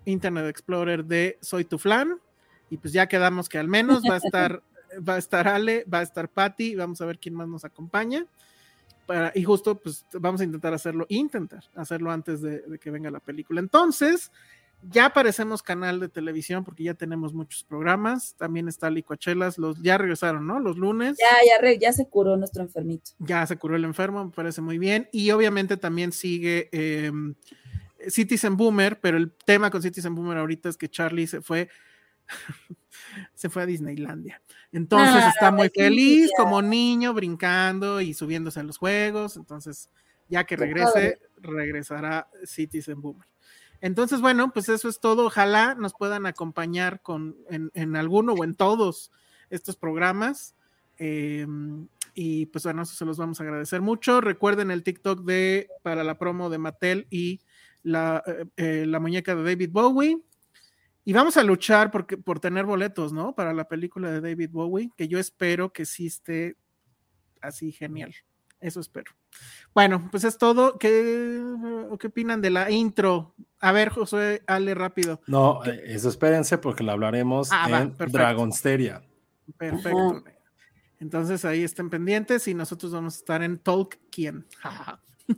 Internet 0.04 0.46
Explorer 0.48 1.04
de 1.04 1.38
Soy 1.40 1.64
tu 1.64 1.78
Flan. 1.78 2.20
Y 2.68 2.76
pues 2.76 2.92
ya 2.92 3.06
quedamos 3.06 3.48
que 3.48 3.58
al 3.58 3.68
menos 3.68 4.02
va 4.08 4.14
a 4.14 4.18
estar, 4.18 4.62
va 5.08 5.14
a 5.14 5.18
estar 5.18 5.48
Ale, 5.48 5.86
va 5.92 6.00
a 6.00 6.02
estar 6.02 6.28
Patty, 6.28 6.74
vamos 6.76 7.00
a 7.00 7.06
ver 7.06 7.18
quién 7.18 7.34
más 7.34 7.48
nos 7.48 7.64
acompaña. 7.64 8.26
para, 9.06 9.32
y 9.34 9.44
justo 9.44 9.76
pues 9.76 10.04
vamos 10.12 10.42
a 10.42 10.44
intentar 10.44 10.74
hacerlo, 10.74 11.06
intentar 11.08 11.64
hacerlo 11.74 12.10
antes 12.10 12.42
de, 12.42 12.60
de 12.60 12.78
que 12.78 12.90
venga 12.90 13.10
la 13.10 13.20
película. 13.20 13.60
Entonces, 13.60 14.30
ya 14.82 15.10
parecemos 15.12 15.62
canal 15.62 16.00
de 16.00 16.08
televisión 16.08 16.64
porque 16.64 16.84
ya 16.84 16.94
tenemos 16.94 17.34
muchos 17.34 17.64
programas. 17.64 18.34
También 18.36 18.68
está 18.68 18.88
Licuachelas, 18.90 19.58
los 19.58 19.80
ya 19.82 19.98
regresaron, 19.98 20.46
¿no? 20.46 20.58
Los 20.60 20.78
lunes. 20.78 21.18
Ya, 21.18 21.36
ya, 21.46 21.60
re- 21.60 21.78
ya 21.78 21.92
se 21.92 22.08
curó 22.08 22.36
nuestro 22.36 22.62
enfermito. 22.62 23.10
Ya 23.18 23.46
se 23.46 23.56
curó 23.56 23.76
el 23.76 23.84
enfermo, 23.84 24.24
me 24.24 24.30
parece 24.32 24.60
muy 24.62 24.78
bien. 24.78 25.08
Y 25.12 25.30
obviamente 25.30 25.76
también 25.76 26.12
sigue 26.12 26.68
eh, 26.72 27.12
Citizen 28.08 28.56
Boomer, 28.56 29.00
pero 29.00 29.16
el 29.18 29.30
tema 29.32 29.70
con 29.70 29.82
Citizen 29.82 30.14
Boomer 30.14 30.38
ahorita 30.38 30.68
es 30.68 30.76
que 30.76 30.88
Charlie 30.88 31.26
se 31.26 31.40
fue. 31.42 31.68
se 33.34 33.48
fue 33.50 33.62
a 33.62 33.66
Disneylandia. 33.66 34.40
Entonces 34.72 35.22
Ah, 35.24 35.30
está 35.34 35.50
muy 35.50 35.68
feliz 35.68 36.30
como 36.36 36.62
niño, 36.62 37.12
brincando 37.12 38.00
y 38.00 38.14
subiéndose 38.14 38.60
a 38.60 38.62
los 38.62 38.78
juegos. 38.78 39.36
Entonces, 39.36 39.88
ya 40.28 40.44
que 40.44 40.56
regrese, 40.56 41.18
regresará 41.38 42.28
Citizen 42.44 43.00
Boomer. 43.00 43.26
Entonces, 43.80 44.20
bueno, 44.20 44.52
pues 44.52 44.68
eso 44.68 44.88
es 44.88 45.00
todo. 45.00 45.26
Ojalá 45.26 45.74
nos 45.74 45.94
puedan 45.94 46.26
acompañar 46.26 47.00
con, 47.02 47.36
en, 47.48 47.96
alguno 47.96 48.34
o 48.34 48.44
en 48.44 48.54
todos 48.54 49.10
estos 49.48 49.76
programas. 49.76 50.54
Eh, 50.98 51.46
y 52.14 52.46
pues 52.46 52.64
bueno, 52.64 52.82
eso 52.82 52.94
se 52.94 53.04
los 53.04 53.16
vamos 53.16 53.40
a 53.40 53.44
agradecer 53.44 53.80
mucho. 53.80 54.20
Recuerden 54.20 54.70
el 54.70 54.82
TikTok 54.82 55.24
de 55.24 55.68
para 55.82 56.04
la 56.04 56.18
promo 56.18 56.50
de 56.50 56.58
Mattel 56.58 57.06
y 57.10 57.40
la, 57.82 58.22
eh, 58.26 58.44
eh, 58.56 58.84
la 58.86 59.00
muñeca 59.00 59.34
de 59.34 59.42
David 59.42 59.70
Bowie. 59.72 60.20
Y 61.04 61.12
vamos 61.14 61.36
a 61.36 61.42
luchar 61.42 61.90
porque, 61.90 62.18
por 62.18 62.40
tener 62.40 62.66
boletos, 62.66 63.12
¿no? 63.12 63.34
Para 63.34 63.54
la 63.54 63.66
película 63.66 64.10
de 64.10 64.20
David 64.20 64.50
Bowie, 64.50 64.90
que 64.96 65.08
yo 65.08 65.18
espero 65.18 65.72
que 65.72 65.86
sí 65.86 66.06
esté 66.06 66.56
así 67.40 67.72
genial. 67.72 68.14
Eso 68.60 68.80
espero. 68.80 69.12
Bueno, 69.74 70.08
pues 70.10 70.24
es 70.24 70.36
todo. 70.36 70.78
¿Qué, 70.78 71.40
qué 71.98 72.06
opinan 72.08 72.42
de 72.42 72.50
la 72.50 72.70
intro? 72.70 73.34
A 73.60 73.72
ver, 73.72 73.88
José, 73.88 74.42
Ale, 74.46 74.74
rápido. 74.74 75.20
No, 75.26 75.64
eh, 75.64 75.80
eso 75.86 76.08
espérense 76.10 76.58
porque 76.58 76.84
lo 76.84 76.92
hablaremos 76.92 77.48
Ah, 77.52 77.68
va, 77.70 77.80
en 77.82 77.90
perfecto. 77.92 78.18
Dragonsteria. 78.18 79.02
Perfecto. 79.56 80.22
Entonces 80.98 81.44
ahí 81.46 81.62
estén 81.64 81.88
pendientes 81.88 82.46
y 82.48 82.54
nosotros 82.54 82.92
vamos 82.92 83.14
a 83.14 83.18
estar 83.18 83.42
en 83.42 83.58
Tolkien. 83.58 84.46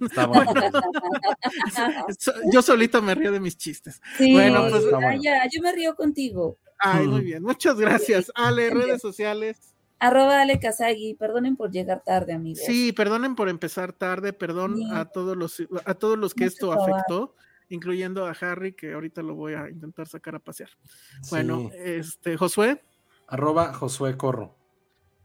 Está 0.01 0.27
bueno. 0.27 0.53
Yo 2.53 2.63
solito 2.63 3.03
me 3.03 3.15
río 3.15 3.33
de 3.33 3.41
mis 3.41 3.57
chistes. 3.57 4.01
Sí, 4.17 4.33
Bueno, 4.33 4.67
pues, 4.69 4.85
ah, 4.93 4.97
bueno. 4.97 5.21
ya, 5.23 5.45
yo 5.53 5.63
me 5.63 5.73
río 5.73 5.95
contigo. 5.95 6.59
Ay, 6.79 7.07
muy 7.07 7.17
Ujú. 7.19 7.25
bien. 7.25 7.43
Muchas 7.43 7.77
gracias. 7.79 8.33
Ale, 8.35 8.71
redes 8.71 9.01
sociales. 9.01 9.72
Arroba 10.03 10.41
Ale 10.43 10.59
Kazagi, 10.59 11.15
perdonen 11.15 11.57
por 11.57 11.71
llegar 11.71 12.03
tarde, 12.05 12.33
amigos. 12.33 12.65
Sí, 12.67 12.93
perdonen 12.93 13.37
por 13.37 13.49
empezar 13.49 13.93
tarde, 13.93 14.33
perdón 14.33 14.77
Sí. 14.77 14.89
a 14.93 15.05
todos 15.05 15.37
los 15.37 15.63
a 15.85 15.95
todos 15.95 16.19
los 16.19 16.35
que 16.35 16.45
Mucho 16.45 16.55
esto 16.55 16.71
trabajo. 16.71 16.95
afectó, 16.95 17.35
incluyendo 17.69 18.27
a 18.27 18.33
Harry, 18.33 18.73
que 18.73 18.95
ahorita 18.95 19.23
lo 19.23 19.35
voy 19.37 19.55
a 19.55 19.69
intentar 19.71 20.09
sacar 20.09 20.35
a 20.35 20.39
pasear. 20.41 20.71
Bueno, 21.31 21.71
Sí. 21.73 21.79
este, 21.85 22.37
Josué, 22.37 22.83
Arroba 23.29 23.73
Josué 23.75 24.17
Corro. 24.17 24.57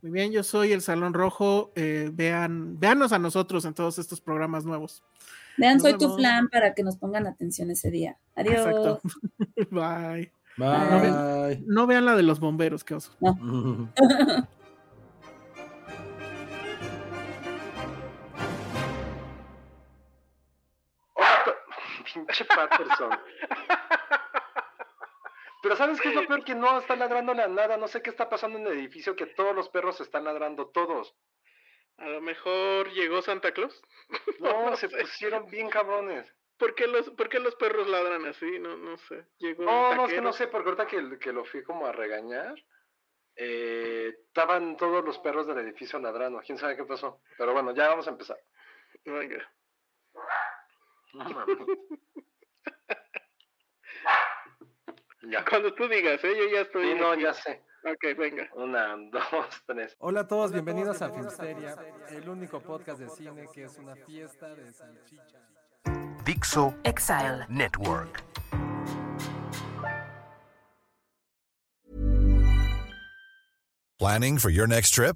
muy 0.04 0.12
bien, 0.12 0.32
yo 0.32 0.44
soy 0.44 0.72
el 0.74 0.82
Salón 0.82 1.14
Rojo. 1.16 1.72
eh, 1.76 2.12
vean, 2.14 2.80
véanos 2.80 3.12
a 3.14 3.18
nosotros 3.20 3.66
en 3.66 3.74
todos 3.74 3.98
estos 3.98 4.22
programas 4.22 4.64
nuevos. 4.64 5.04
Vean, 5.58 5.74
Nos 5.78 5.82
soy 5.82 5.98
tu 5.98 6.16
flan 6.16 6.50
para 6.50 6.76
que 6.76 6.84
nos 6.84 6.98
pongan 6.98 7.26
atención 7.26 7.72
ese 7.72 7.90
día. 7.90 8.16
Adiós. 8.36 8.58
Exacto. 8.58 9.02
Bye. 9.72 10.32
Bye. 10.56 11.64
No 11.66 11.88
vean 11.88 12.06
la 12.06 12.16
de 12.16 12.22
los 12.24 12.40
bomberos, 12.40 12.84
qué 12.84 12.94
oso. 12.96 13.12
Hola, 13.20 13.92
Pinche 22.28 22.46
Patterson. 22.46 23.20
Pero 25.64 25.76
¿sabes 25.76 26.00
qué 26.00 26.10
es 26.10 26.16
lo 26.16 26.28
peor? 26.28 26.44
Que 26.44 26.56
no 26.56 26.78
está 26.78 26.96
ladrándole 26.96 27.44
a 27.44 27.48
nada. 27.48 27.78
No 27.78 27.88
sé 27.88 28.02
qué 28.02 28.10
está 28.10 28.30
pasando 28.30 28.60
en 28.60 28.68
el 28.68 28.74
edificio 28.74 29.16
que 29.16 29.26
todos 29.26 29.56
los 29.56 29.70
perros 29.70 30.00
están 30.02 30.24
ladrando, 30.24 30.70
todos. 30.70 31.16
A 31.98 32.08
lo 32.08 32.22
mejor 32.22 32.92
llegó 32.92 33.22
Santa 33.22 33.52
Claus. 33.52 33.82
No, 34.40 34.76
se 34.78 34.90
pusieron 34.90 35.50
bien 35.50 35.70
cabrones. 35.70 36.32
¿Por 36.58 36.76
qué 36.76 36.88
los, 36.88 37.10
por 37.12 37.30
qué 37.30 37.40
los 37.40 37.56
perros 37.56 37.88
ladran 37.88 38.26
así? 38.26 38.60
No, 38.60 38.78
no 38.78 38.98
sé. 38.98 39.26
Llegó 39.38 39.64
No, 39.64 39.96
no, 39.96 40.06
es 40.06 40.14
que 40.14 40.22
no 40.22 40.34
sé, 40.34 40.48
porque 40.48 40.70
ahorita 40.70 40.88
que, 40.88 41.20
que 41.20 41.34
lo 41.34 41.46
fui 41.46 41.64
como 41.64 41.86
a 41.86 41.92
regañar, 41.92 42.56
eh, 43.36 44.16
estaban 44.28 44.76
todos 44.78 45.06
los 45.06 45.20
perros 45.20 45.46
del 45.46 45.60
edificio 45.60 46.00
ladrando. 46.00 46.42
¿Quién 46.46 46.58
sabe 46.58 46.76
qué 46.76 46.86
pasó? 46.86 47.22
Pero 47.38 47.54
bueno, 47.54 47.74
ya 47.76 47.90
vamos 47.90 48.08
a 48.08 48.12
empezar. 48.12 48.38
Venga. 49.06 49.52
No 51.18 51.24
mames. 51.24 51.58
ya. 55.32 55.44
Cuando 55.46 55.74
tú 55.74 55.88
digas, 55.88 56.24
¿eh? 56.24 56.34
Yo 56.38 56.48
ya 56.54 56.62
estoy. 56.62 56.90
Sí, 56.90 56.96
no, 56.96 57.12
aquí. 57.12 57.24
ya 57.24 57.34
sé. 57.34 57.64
Ok, 57.84 58.18
venga. 58.18 58.48
Una, 58.54 58.96
dos, 59.12 59.64
tres. 59.66 59.96
Hola 60.00 60.22
a 60.22 60.28
todos, 60.28 60.52
bienvenidos 60.52 61.02
a 61.02 61.10
Filmsteria, 61.10 61.76
el 62.10 62.30
único 62.30 62.62
podcast 62.62 63.00
de 63.00 63.10
cine 63.10 63.48
que 63.54 63.64
es 63.64 63.78
una 63.78 63.96
fiesta 63.96 64.54
de 64.54 64.72
salchichas. 64.72 65.42
Dixo 66.24 66.76
Exile. 66.84 67.46
Network. 67.50 68.24
Planning 73.98 74.38
for 74.38 74.52
your 74.52 74.68
next 74.68 74.94
trip? 74.94 75.16